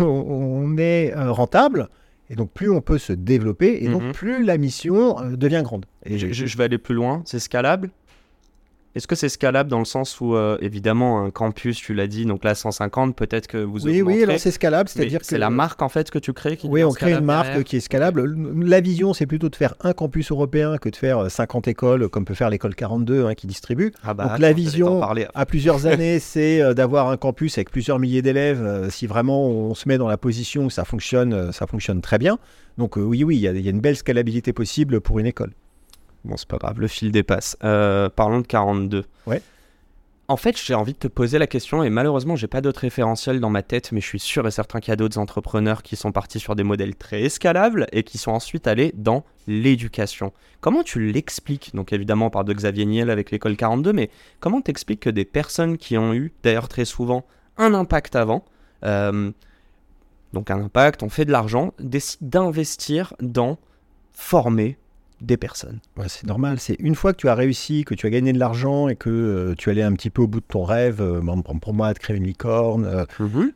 on, 0.00 0.76
est 0.78 1.12
euh, 1.16 1.30
rentable 1.32 1.88
et 2.30 2.34
donc 2.34 2.50
plus 2.52 2.70
on 2.70 2.80
peut 2.80 2.98
se 2.98 3.12
développer 3.12 3.78
et 3.84 3.88
donc 3.88 4.02
Mhm. 4.02 4.12
plus 4.12 4.44
la 4.44 4.56
mission 4.58 5.20
euh, 5.20 5.36
devient 5.36 5.60
grande. 5.64 5.86
Et 6.04 6.18
Je, 6.18 6.32
je- 6.32 6.46
je 6.46 6.56
vais 6.56 6.64
aller 6.64 6.78
plus 6.78 6.94
loin. 6.94 7.22
C'est 7.26 7.38
scalable 7.40 7.90
Est-ce 8.94 9.06
que 9.06 9.14
c'est 9.14 9.30
scalable 9.30 9.70
dans 9.70 9.78
le 9.78 9.86
sens 9.86 10.20
où, 10.20 10.36
euh, 10.36 10.58
évidemment, 10.60 11.24
un 11.24 11.30
campus, 11.30 11.78
tu 11.78 11.94
l'as 11.94 12.06
dit, 12.06 12.26
donc 12.26 12.44
là 12.44 12.54
150, 12.54 13.16
peut-être 13.16 13.46
que 13.46 13.56
vous 13.56 13.86
oui 13.86 14.02
oui 14.02 14.22
alors 14.22 14.38
c'est 14.38 14.50
scalable, 14.50 14.88
c'est-à-dire 14.90 15.20
que 15.20 15.26
c'est 15.26 15.38
la 15.38 15.48
marque 15.48 15.80
en 15.80 15.88
fait 15.88 16.10
que 16.10 16.18
tu 16.18 16.34
crées 16.34 16.58
qui 16.58 16.68
Oui, 16.68 16.84
on 16.84 16.90
crée 16.90 17.12
une 17.12 17.24
marque 17.24 17.46
derrière 17.46 17.64
qui 17.64 17.76
est 17.76 17.80
scalable. 17.80 18.22
La 18.66 18.80
vision, 18.82 19.14
c'est 19.14 19.24
plutôt 19.24 19.48
de 19.48 19.56
faire 19.56 19.74
un 19.80 19.94
campus 19.94 20.30
européen 20.30 20.76
que 20.76 20.90
de 20.90 20.96
faire 20.96 21.18
euh, 21.20 21.28
50 21.30 21.68
écoles, 21.68 22.10
comme 22.10 22.26
peut 22.26 22.34
faire 22.34 22.50
l'école 22.50 22.74
42 22.74 23.24
hein, 23.26 23.34
qui 23.34 23.46
distribue. 23.46 23.92
Ah 24.04 24.12
bah, 24.12 24.24
Donc, 24.24 24.32
attends, 24.34 24.42
la 24.42 24.52
vision- 24.52 25.00
parler. 25.00 25.26
À 25.34 25.46
plusieurs 25.46 25.86
années, 25.86 26.18
c'est 26.18 26.60
euh, 26.60 26.74
d'avoir 26.74 27.08
un 27.08 27.16
campus 27.16 27.56
avec 27.56 27.70
plusieurs 27.70 27.98
milliers 27.98 28.20
d'élèves. 28.22 28.62
euh, 28.62 28.90
si 28.90 29.06
vraiment 29.06 29.46
on 29.48 29.74
se 29.74 29.88
met 29.88 29.96
dans 29.96 30.08
la 30.08 30.18
position 30.18 30.66
où 30.66 30.70
ça 30.70 30.84
fonctionne, 30.84 31.32
euh, 31.32 31.52
ça 31.52 31.66
fonctionne 31.66 32.02
très 32.02 32.18
bien. 32.18 32.38
Donc 32.76 32.98
euh, 32.98 33.00
oui, 33.02 33.24
oui, 33.24 33.36
il 33.36 33.40
y, 33.40 33.48
a- 33.48 33.52
il 33.52 33.60
y 33.62 33.68
a 33.68 33.70
une 33.70 33.80
belle 33.80 33.96
scalabilité 33.96 34.52
possible 34.52 35.00
pour 35.00 35.18
une 35.18 35.26
école. 35.26 35.52
Bon, 36.24 36.36
c'est 36.36 36.48
pas 36.48 36.58
grave, 36.58 36.80
le 36.80 36.88
fil 36.88 37.10
dépasse. 37.10 37.56
Euh, 37.64 38.08
parlons 38.08 38.40
de 38.40 38.46
42. 38.46 39.04
Ouais. 39.26 39.42
En 40.28 40.36
fait, 40.36 40.56
j'ai 40.56 40.74
envie 40.74 40.92
de 40.92 40.98
te 40.98 41.08
poser 41.08 41.38
la 41.38 41.46
question, 41.46 41.82
et 41.82 41.90
malheureusement, 41.90 42.36
j'ai 42.36 42.46
pas 42.46 42.60
d'autres 42.60 42.80
référentiels 42.80 43.40
dans 43.40 43.50
ma 43.50 43.62
tête, 43.62 43.90
mais 43.92 44.00
je 44.00 44.06
suis 44.06 44.20
sûr 44.20 44.46
et 44.46 44.50
certain 44.50 44.80
qu'il 44.80 44.90
y 44.90 44.94
a 44.94 44.96
d'autres 44.96 45.18
entrepreneurs 45.18 45.82
qui 45.82 45.96
sont 45.96 46.12
partis 46.12 46.38
sur 46.38 46.54
des 46.54 46.62
modèles 46.62 46.94
très 46.94 47.22
escalables 47.22 47.86
et 47.92 48.04
qui 48.04 48.18
sont 48.18 48.30
ensuite 48.30 48.66
allés 48.66 48.94
dans 48.96 49.24
l'éducation. 49.46 50.32
Comment 50.60 50.84
tu 50.84 51.10
l'expliques? 51.12 51.72
Donc, 51.74 51.92
évidemment, 51.92 52.26
on 52.26 52.30
parle 52.30 52.46
de 52.46 52.54
Xavier 52.54 52.86
Niel 52.86 53.10
avec 53.10 53.30
l'école 53.30 53.56
42, 53.56 53.92
mais 53.92 54.10
comment 54.38 54.60
t'expliques 54.60 55.00
que 55.00 55.10
des 55.10 55.24
personnes 55.24 55.76
qui 55.76 55.98
ont 55.98 56.14
eu, 56.14 56.32
d'ailleurs 56.44 56.68
très 56.68 56.84
souvent, 56.84 57.26
un 57.58 57.74
impact 57.74 58.14
avant, 58.16 58.44
euh, 58.84 59.32
donc 60.32 60.50
un 60.50 60.62
impact, 60.62 61.02
on 61.02 61.08
fait 61.08 61.24
de 61.24 61.32
l'argent, 61.32 61.74
décident 61.78 62.44
d'investir 62.44 63.12
dans 63.20 63.58
former 64.12 64.78
des 65.22 65.36
personnes 65.36 65.78
Ouais, 65.96 66.06
c'est 66.08 66.26
normal. 66.26 66.58
C'est 66.58 66.76
une 66.80 66.94
fois 66.94 67.12
que 67.12 67.18
tu 67.18 67.28
as 67.28 67.34
réussi, 67.34 67.84
que 67.84 67.94
tu 67.94 68.06
as 68.06 68.10
gagné 68.10 68.32
de 68.32 68.38
l'argent 68.38 68.88
et 68.88 68.96
que 68.96 69.08
euh, 69.10 69.54
tu 69.56 69.70
allais 69.70 69.82
un 69.82 69.92
petit 69.92 70.10
peu 70.10 70.22
au 70.22 70.26
bout 70.26 70.40
de 70.40 70.46
ton 70.46 70.64
rêve, 70.64 71.00
euh, 71.00 71.20
pour 71.60 71.72
moi, 71.74 71.92
de 71.94 71.98
créer 71.98 72.16
une 72.16 72.24
licorne, 72.24 72.84
euh, 72.84 73.04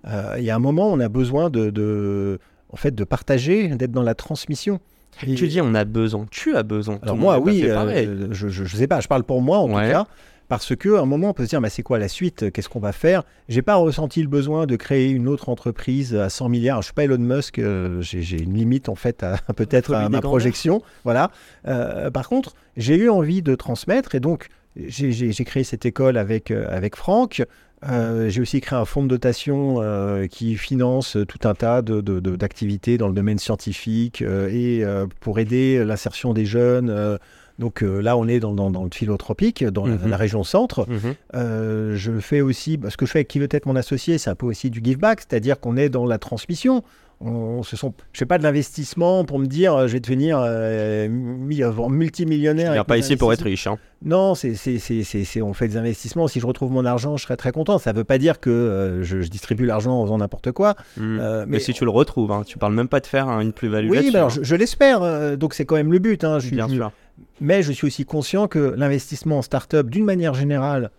euh, 0.07 0.35
il 0.39 0.45
y 0.45 0.51
a 0.51 0.57
un 0.57 0.61
moment, 0.61 0.91
on 0.93 1.01
a 1.01 1.09
besoin 1.09 1.51
de, 1.51 1.71
de- 1.71 2.39
en 2.71 2.77
fait, 2.77 2.95
de 2.95 3.05
partager, 3.05 3.69
d'être 3.69 3.93
dans 3.93 4.03
la 4.03 4.15
transmission. 4.15 4.81
Et- 5.27 5.35
Tu 5.35 5.49
dis 5.49 5.61
on 5.63 5.75
a 5.75 5.85
besoin, 5.85 6.27
tu 6.31 6.55
as 6.57 6.63
besoin. 6.63 6.99
Alors 7.03 7.17
moi, 7.17 7.39
oui, 7.39 7.63
je, 7.63 8.49
je, 8.49 8.65
je 8.65 8.77
sais 8.77 8.87
pas, 8.87 9.01
je 9.01 9.09
parle 9.09 9.25
pour 9.25 9.41
moi 9.41 9.59
en 9.59 9.71
Ouais. 9.73 9.87
tout 9.87 9.93
cas, 9.93 10.07
parce 10.49 10.75
que 10.77 10.95
à 10.97 11.01
un 11.01 11.07
moment 11.07 11.31
on 11.31 11.33
peut 11.33 11.45
se 11.45 11.51
dire, 11.51 11.61
bah, 11.61 11.69
c'est 11.71 11.83
quoi 11.83 11.99
la 11.99 12.09
suite? 12.09 12.51
Qu'est-ce 12.53 12.69
qu'on 12.69 12.81
va 12.81 12.93
faire? 12.93 13.23
J'ai 13.49 13.63
pas 13.63 13.75
ressenti 13.77 14.23
le 14.23 14.29
besoin 14.29 14.67
de 14.67 14.77
créer 14.77 15.11
une 15.11 15.29
autre 15.29 15.49
entreprise 15.49 16.15
à 16.15 16.29
100 16.29 16.49
milliards. 16.49 16.83
Je 16.83 16.87
suis 16.87 16.95
pas 16.95 17.05
Elon 17.05 17.19
Musk, 17.19 17.59
euh, 17.59 18.01
j'ai 18.01 18.41
une 18.43 18.55
limite 18.55 18.89
en 18.89 18.95
fait 18.95 19.23
à 19.23 19.37
peut-être 19.57 19.95
à 19.95 20.09
ma 20.09 20.21
projection, 20.29 20.83
voilà. 21.05 21.31
Euh, 21.67 22.11
par 22.11 22.29
contre, 22.29 22.55
j'ai 22.77 22.97
eu 22.97 23.09
envie 23.11 23.43
de 23.43 23.55
transmettre 23.55 24.15
et 24.15 24.21
donc 24.21 24.49
j'ai- 24.77 25.45
créé 25.45 25.65
cette 25.65 25.87
école 25.87 26.17
avec 26.19 26.51
euh, 26.51 26.67
avec 26.69 26.97
Franck. 26.97 27.43
Euh, 27.89 28.31
j'ai 28.31 28.41
aussi 28.41 28.61
créé 28.63 28.79
un 28.79 28.85
fonds 28.87 29.03
de 29.03 29.09
dotation 29.09 29.77
euh, 29.83 30.27
qui 30.27 30.57
finance 30.57 31.17
tout 31.29 31.47
un 31.47 31.55
tas 31.55 31.83
de- 31.83 32.01
de- 32.01 32.21
de- 32.21 32.35
d'activités 32.35 32.97
dans 32.99 33.07
le 33.09 33.15
domaine 33.15 33.39
scientifique 33.39 34.23
euh, 34.23 34.49
et 34.51 34.83
pour 35.21 35.39
aider 35.39 35.85
l'insertion 35.85 36.33
des 36.33 36.47
jeunes. 36.47 37.19
Donc 37.59 37.83
euh, 37.83 38.01
là, 38.01 38.17
on 38.17 38.29
est 38.29 38.39
dans, 38.41 38.53
dans- 38.53 38.71
dans 38.71 38.85
le 38.85 38.91
philotropique, 38.93 39.65
dans 39.65 39.87
la- 39.87 39.95
Mhm. 39.97 40.09
la, 40.11 40.17
région 40.17 40.45
centre. 40.45 40.87
Mhm. 40.89 41.15
Euh, 41.35 41.97
je 41.97 42.19
fais 42.21 42.41
aussi, 42.41 42.79
ce 42.89 42.97
que 42.97 43.07
je 43.07 43.11
fais 43.13 43.19
avec 43.21 43.29
qui 43.29 43.39
veut 43.39 43.49
être 43.51 43.67
mon 43.67 43.77
associé, 43.77 44.19
c'est 44.19 44.31
un 44.31 44.35
peu 44.35 44.47
aussi 44.47 44.71
du 44.71 44.81
give 44.83 44.99
back, 44.99 45.21
c'est-à-dire 45.21 45.59
qu'on 45.61 45.77
est 45.77 45.89
dans 45.89 46.05
la 46.07 46.19
transmission. 46.19 46.83
On, 47.23 47.63
ce 47.63 47.79
sont, 47.79 47.95
je 48.13 48.19
fais 48.19 48.27
pas 48.27 48.37
de 48.37 48.43
l'investissement 48.43 49.25
pour 49.25 49.39
me 49.39 49.47
dire 49.47 49.75
euh, 49.75 49.87
je 49.87 49.95
vais 49.95 50.01
devenir 50.01 50.39
euh, 50.39 51.09
mi- 51.09 51.63
multimillionnaire. 51.89 52.73
Viens 52.73 52.81
avec 52.81 52.87
pas 52.89 52.99
ici 52.99 53.17
pour 53.17 53.33
être 53.33 53.43
riche. 53.45 53.67
Hein. 53.67 53.79
Non, 54.05 54.35
c'est, 54.35 54.55
c'est, 54.55 54.79
c'est, 54.79 55.03
c'est- 55.03 55.25
c'est- 55.25 55.41
on 55.41 55.55
fait 55.55 55.69
des 55.69 55.79
investissements. 55.79 56.29
Si 56.29 56.41
je 56.41 56.47
retrouve 56.47 56.71
mon 56.73 56.85
argent, 56.85 57.17
je 57.17 57.23
serai 57.25 57.39
très 57.39 57.53
content. 57.53 57.79
Ça 57.79 57.93
ne 57.93 57.97
veut 57.99 58.05
pas 58.05 58.19
dire 58.19 58.39
que 58.39 58.51
euh, 58.51 59.03
je, 59.03 59.23
je 59.23 59.29
distribue 59.31 59.65
l'argent 59.65 59.93
en 59.99 60.05
faisant 60.05 60.19
n'importe 60.19 60.53
quoi. 60.53 60.75
Mm. 60.99 61.19
Euh, 61.21 61.41
mais, 61.49 61.53
mais- 61.53 61.59
si 61.61 61.73
tu 61.73 61.85
le 61.85 61.91
retrouves, 61.91 62.31
hein, 62.33 62.43
tu 62.47 62.59
parles 62.59 62.75
même 62.75 62.89
pas 62.89 63.01
de 63.01 63.07
faire 63.07 63.29
hein, 63.29 63.41
une 63.41 63.55
plus-value 63.55 63.89
Oui, 63.91 64.11
alors, 64.15 64.27
hein. 64.27 64.35
je, 64.37 64.43
je 64.45 64.55
l'espère. 64.55 65.37
donc 65.39 65.55
c'est 65.55 65.65
quand 65.65 65.77
même 65.77 65.93
le 65.93 65.99
but. 65.99 66.21
je 66.23 66.47
suis- 66.47 66.55
bien 66.57 66.69
sûr. 66.69 66.93
Mais 67.41 67.63
je 67.63 67.73
suis 67.73 67.87
aussi 67.87 68.05
conscient 68.05 68.49
que 68.49 68.59
l'investissement 68.59 69.39
en 69.39 69.43
start-up, 69.43 69.89
d'une 69.89 70.05
manière 70.05 70.35
générale, 70.35 70.91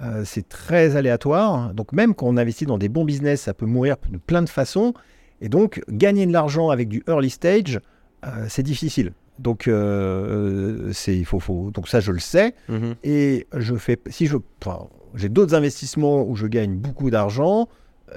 euh, 0.00 0.22
c'est 0.24 0.48
très 0.48 0.96
aléatoire. 0.96 1.72
Donc 1.74 1.92
même 1.92 2.14
quand 2.14 2.26
on 2.26 2.36
investit 2.36 2.66
dans 2.66 2.78
des 2.78 2.88
bons 2.88 3.04
business, 3.04 3.42
ça 3.42 3.54
peut 3.54 3.66
mourir 3.66 3.96
de 4.10 4.18
plein 4.18 4.42
de 4.42 4.48
façons. 4.48 4.94
Et 5.40 5.48
donc 5.48 5.82
gagner 5.88 6.26
de 6.26 6.32
l'argent 6.32 6.70
avec 6.70 6.88
du 6.88 7.02
early 7.08 7.30
stage, 7.30 7.80
euh, 8.26 8.46
c'est 8.48 8.62
difficile. 8.62 9.12
Donc 9.38 9.66
euh, 9.66 10.92
c'est 10.92 11.16
il 11.16 11.24
faut, 11.24 11.40
faut 11.40 11.70
donc 11.70 11.88
ça 11.88 12.00
je 12.00 12.12
le 12.12 12.20
sais. 12.20 12.54
Mhm. 12.68 12.94
Et 13.04 13.46
je 13.56 13.74
fais, 13.74 13.98
si 14.08 14.26
je, 14.26 14.36
enfin, 14.64 14.88
j'ai 15.14 15.28
d'autres 15.28 15.54
investissements 15.54 16.22
où 16.22 16.34
je 16.36 16.46
gagne 16.46 16.76
beaucoup 16.76 17.10
d'argent, 17.10 17.68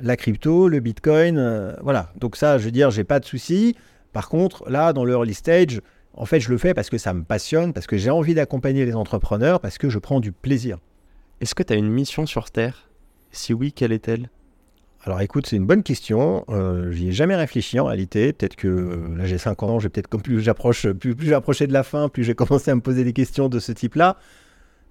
la 0.02 0.16
crypto, 0.16 0.68
le 0.68 0.80
bitcoin, 0.80 1.38
euh, 1.38 1.74
voilà. 1.82 2.12
Donc 2.18 2.36
ça, 2.36 2.58
je 2.58 2.66
veux 2.66 2.72
dire, 2.72 2.92
j'ai 2.92 3.04
pas 3.04 3.20
de 3.20 3.26
souci. 3.26 3.76
Par 4.14 4.30
contre, 4.30 4.70
là, 4.70 4.94
dans 4.94 5.06
le 5.06 5.14
early 5.14 5.34
stage, 5.34 5.82
en 6.18 6.26
fait, 6.26 6.40
je 6.40 6.50
le 6.50 6.58
fais 6.58 6.74
parce 6.74 6.90
que 6.90 6.98
ça 6.98 7.14
me 7.14 7.24
passionne, 7.24 7.74
parce 7.74 7.88
que 7.88 7.96
j'ai 7.98 8.10
envie 8.10 8.34
d'accompagner 8.34 8.86
les 8.86 8.96
entrepreneurs, 8.96 9.60
parce 9.60 9.78
que 9.78 9.90
je 9.90 10.00
prends 10.00 10.20
du 10.20 10.32
plaisir. 10.32 10.80
Est-ce 11.42 11.54
que 11.54 11.64
tu 11.64 11.74
as 11.74 11.76
une 11.76 11.90
mission 11.90 12.26
sur 12.26 12.50
Terre? 12.50 12.90
Si 13.32 13.54
oui, 13.54 13.72
quelle 13.72 13.92
est-elle? 13.92 14.30
Alors 15.04 15.22
écoute, 15.22 15.46
c'est 15.48 15.56
une 15.56 15.68
bonne 15.68 15.84
question. 15.84 16.44
Euh, 16.50 16.92
J'y 16.92 17.10
ai 17.10 17.12
jamais 17.12 17.36
réfléchi 17.36 17.80
en 17.80 17.86
réalité. 17.86 18.34
Peut-être 18.34 18.56
que 18.56 18.68
euh, 18.68 19.16
là 19.16 19.26
j'ai 19.26 19.38
5 19.38 19.62
ans, 19.64 19.80
j'ai 19.80 19.90
peut-être 19.90 20.08
comme 20.08 20.22
plus 20.22 20.42
j'approche, 20.42 20.88
plus, 20.90 21.16
plus 21.16 21.28
j'approchais 21.28 21.68
de 21.68 21.74
la 21.74 21.84
fin, 21.84 22.10
plus 22.10 22.24
j'ai 22.24 22.36
commencé 22.36 22.72
à 22.72 22.76
me 22.76 22.82
poser 22.82 23.04
des 23.04 23.14
questions 23.14 23.48
de 23.48 23.60
ce 23.60 23.72
type-là. 23.72 24.18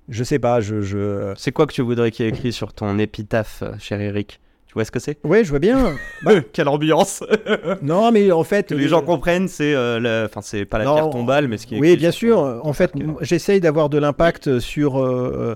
Je 0.09 0.23
sais 0.23 0.39
pas. 0.39 0.61
Je, 0.61 0.81
je... 0.81 1.35
C'est 1.37 1.53
quoi 1.53 1.67
que 1.67 1.73
tu 1.73 1.83
voudrais 1.83 2.13
qu'il 2.13 2.25
y 2.25 2.29
ait 2.29 2.33
écrit 2.33 2.53
sur 2.53 2.73
ton 2.73 2.99
épitaphe, 2.99 3.63
euh, 3.63 3.75
cher 3.79 4.01
Eric? 4.01 4.41
Vois 4.77 4.85
ce 4.85 4.91
que 4.93 4.99
c'est? 5.01 5.19
Ouais, 5.25 5.43
je 5.45 5.51
vois 5.51 5.59
bien. 5.59 5.95
Bah, 6.23 6.33
Quelle 6.53 6.69
ambiance 6.69 7.23
non, 7.83 8.11
mais 8.13 8.31
en 8.33 8.45
fait, 8.45 8.69
Que 8.69 8.75
les 8.75 8.89
gens 8.89 9.03
comprennent, 9.03 9.49
c'est 9.49 9.75
euh, 9.75 10.27
enfin 10.27 10.41
c'est 10.43 10.65
pas 10.65 10.79
la 10.79 10.85
Non, 10.85 10.95
pierre 10.95 11.11
tombale, 11.11 11.49
mais 11.49 11.59
ce 11.59 11.67
qui 11.67 11.77
est 11.77 11.81
Oui, 11.81 11.97
bien 11.97 12.11
sûr. 12.11 12.39
En 12.63 12.73
fait, 12.73 12.93
j'essaye 13.21 13.61
d'avoir 13.61 13.89
de 13.89 13.99
l'impact 13.99 14.59
sur. 14.61 14.99
euh, 15.03 15.55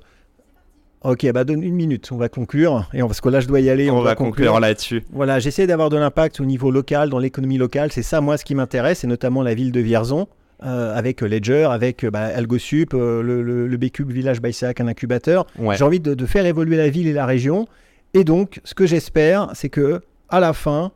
Ok, 1.02 1.26
bah 1.32 1.44
donne 1.44 1.62
une 1.62 1.74
minute, 1.74 2.10
on 2.12 2.18
va 2.18 2.28
conclure. 2.28 2.86
Et 2.92 3.02
on- 3.02 3.06
parce 3.06 3.22
que 3.22 3.30
là, 3.30 3.40
je 3.40 3.48
dois 3.48 3.60
y 3.60 3.70
aller. 3.70 3.90
on, 3.90 3.98
on, 3.98 4.02
va 4.02 4.14
conclure 4.14 4.60
là-dessus. 4.60 5.02
Voilà, 5.10 5.38
j'essaie 5.38 5.66
d'avoir 5.66 5.88
de 5.88 5.96
l'impact 5.96 6.40
au 6.40 6.44
niveau 6.44 6.70
local, 6.70 7.08
dans 7.08 7.18
l'économie 7.18 7.56
locale. 7.56 7.90
C'est 7.90 8.02
ça, 8.02 8.20
moi, 8.20 8.36
ce 8.36 8.44
qui 8.44 8.54
m'intéresse, 8.54 9.02
et 9.02 9.06
notamment 9.06 9.42
la 9.42 9.54
ville 9.54 9.72
de 9.72 9.80
Vierzon. 9.80 10.28
euh, 10.62 10.94
avec 10.94 11.22
Ledger, 11.22 11.68
avec 11.70 12.04
bah, 12.04 12.24
AlgoSup, 12.36 12.92
le, 12.92 13.22
le, 13.22 13.78
Village 14.08 14.42
Bisac, 14.42 14.78
un 14.82 14.88
incubateur. 14.88 15.46
Ouais. 15.58 15.74
J'ai 15.78 15.84
envie 15.84 16.00
de, 16.00 16.12
de 16.12 16.26
faire 16.26 16.44
évoluer 16.44 16.76
la 16.76 16.90
ville 16.90 17.06
et 17.06 17.14
la 17.14 17.24
région. 17.24 17.66
Et 18.14 18.24
donc, 18.24 18.60
ce 18.64 18.74
que 18.74 18.86
j'espère, 18.86 19.50
c'est 19.54 19.68
que 19.68 20.00
à 20.28 20.40
la 20.40 20.52
fin, 20.52 20.92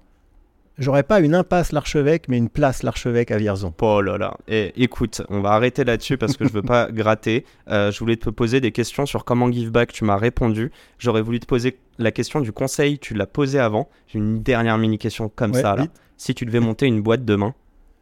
j'aurai 0.79 1.03
pas 1.05 1.21
une 1.21 1.35
impasse 1.35 1.71
l'archevêque, 1.73 2.25
mais 2.29 2.39
une 2.39 2.49
place 2.49 2.83
l'archevêque 2.83 3.31
à 3.31 3.37
Vierzon. 3.37 3.73
Oh 3.81 4.01
là 4.01 4.19
là. 4.19 4.37
Et 4.49 4.73
écoute, 4.83 5.23
on 5.29 5.41
va 5.41 5.51
arrêter 5.51 5.85
là-dessus 5.85 6.19
parce 6.19 6.37
que 6.37 6.47
je 6.47 6.53
veux 6.53 6.63
pas 6.63 6.89
gratter. 6.93 7.45
Euh, 7.69 7.91
je 7.93 7.99
voulais 8.01 8.17
te 8.17 8.31
poser 8.31 8.61
des 8.61 8.73
questions 8.73 9.07
sur 9.07 9.25
comment 9.25 9.51
give 9.51 9.71
back. 9.71 9.93
Tu 9.93 10.05
m'as 10.05 10.17
répondu. 10.17 10.73
J'aurais 10.99 11.23
voulu 11.23 11.39
te 11.41 11.47
poser 11.47 11.79
la 11.99 12.11
question 12.11 12.41
du 12.41 12.53
conseil. 12.53 12.99
Tu 12.99 13.15
l'as 13.15 13.27
posée 13.27 13.61
avant. 13.61 13.89
J'ai 14.09 14.19
une 14.19 14.43
dernière 14.43 14.79
mini 14.79 14.99
question 14.99 15.29
comme 15.29 15.53
Ouais, 15.53 15.63
ça 15.63 15.77
là. 15.77 15.87
Si 16.17 16.35
tu 16.35 16.45
devais 16.47 16.61
monter 16.61 16.87
une 16.87 17.01
boîte 17.03 17.25
demain, 17.25 17.55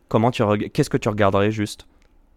comment 0.08 0.30
tu 0.30 0.42
reg- 0.42 0.70
qu'est-ce 0.70 0.90
que 0.90 0.96
tu 0.98 1.08
regarderais 1.08 1.50
juste? 1.50 1.86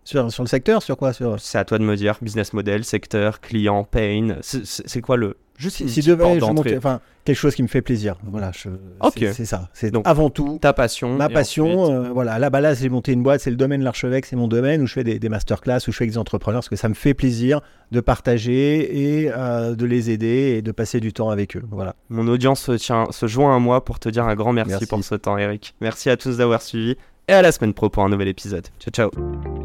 Sur, 0.05 0.32
sur 0.32 0.43
le 0.43 0.47
secteur, 0.47 0.84
sur 0.84 0.97
quoi 0.97 1.13
sur... 1.13 1.39
C'est 1.39 1.57
à 1.57 1.65
toi 1.65 1.80
de 1.80 1.84
me 1.84 1.95
dire. 1.95 2.17
Business 2.21 2.53
model, 2.53 2.84
secteur, 2.86 3.41
client, 3.41 3.84
pain. 3.84 4.36
C'est 4.41 5.01
quoi 5.01 5.17
le 5.17 5.38
juste 5.58 5.80
une 5.80 5.88
Si 5.88 6.01
devait, 6.01 6.39
je 6.39 6.76
enfin, 6.78 6.99
quelque 7.24 7.36
chose 7.36 7.56
qui 7.56 7.64
me 7.64 7.68
fait 7.68 7.82
plaisir. 7.82 8.16
Voilà, 8.24 8.51
je- 8.53 8.70
c'est 9.18 9.34
c'est 9.34 9.45
ça. 9.45 9.70
C'est 9.74 9.91
Donc, 9.91 10.03
avant 10.08 10.30
tout 10.30 10.58
Ta 10.62 10.74
passion. 10.74 11.16
ma 11.16 11.30
passion. 11.30 11.82
ensuite- 11.84 11.95
euh, 11.95 12.10
voilà, 12.14 12.34
à 12.34 12.39
la 12.39 12.49
base, 12.49 12.82
j'ai 12.82 12.89
monté 12.89 13.12
une 13.14 13.24
boîte, 13.24 13.41
c'est 13.41 13.49
le 13.49 13.56
domaine 13.56 13.80
de 13.80 13.86
l'archevêque, 13.86 14.26
c'est 14.26 14.36
mon 14.36 14.47
domaine 14.47 14.82
où 14.82 14.88
je 14.88 14.93
fais 14.93 15.03
des, 15.03 15.20
des 15.20 15.30
masterclass, 15.30 15.78
où 15.88 15.91
je 15.91 15.97
fais 15.97 16.03
avec 16.03 16.12
des 16.12 16.18
entrepreneurs, 16.18 16.60
parce 16.60 16.70
que 16.70 16.76
ça 16.76 16.89
me 16.89 16.93
fait 16.93 17.14
plaisir 17.14 17.62
de 17.91 17.99
partager 17.99 19.22
et 19.24 19.32
euh, 19.36 19.76
de 19.76 19.86
les 19.86 20.10
aider 20.12 20.56
et 20.58 20.62
de 20.62 20.72
passer 20.72 20.99
du 20.99 21.14
temps 21.14 21.30
avec 21.30 21.56
eux. 21.56 21.64
Voilà. 21.72 21.95
Mon 22.10 22.28
audience 22.28 22.70
tient, 22.78 23.06
se 23.12 23.28
joint 23.28 23.56
à 23.56 23.60
moi 23.60 23.84
pour 23.86 23.99
te 23.99 24.10
dire 24.10 24.26
un 24.26 24.36
grand 24.36 24.53
merci, 24.53 24.72
Merci. 24.72 24.86
pour 24.88 25.03
ce 25.03 25.16
temps, 25.16 25.38
Eric. 25.38 25.76
Merci 25.82 26.10
à 26.10 26.18
tous 26.18 26.38
d'avoir 26.38 26.62
suivi 26.62 26.95
et 27.28 27.34
à 27.34 27.41
la 27.41 27.51
semaine 27.51 27.74
pro 27.74 27.89
pour 27.89 28.03
un 28.03 28.10
nouvel 28.10 28.28
épisode. 28.28 28.68
Ciao, 28.80 28.91
ciao. 29.10 29.64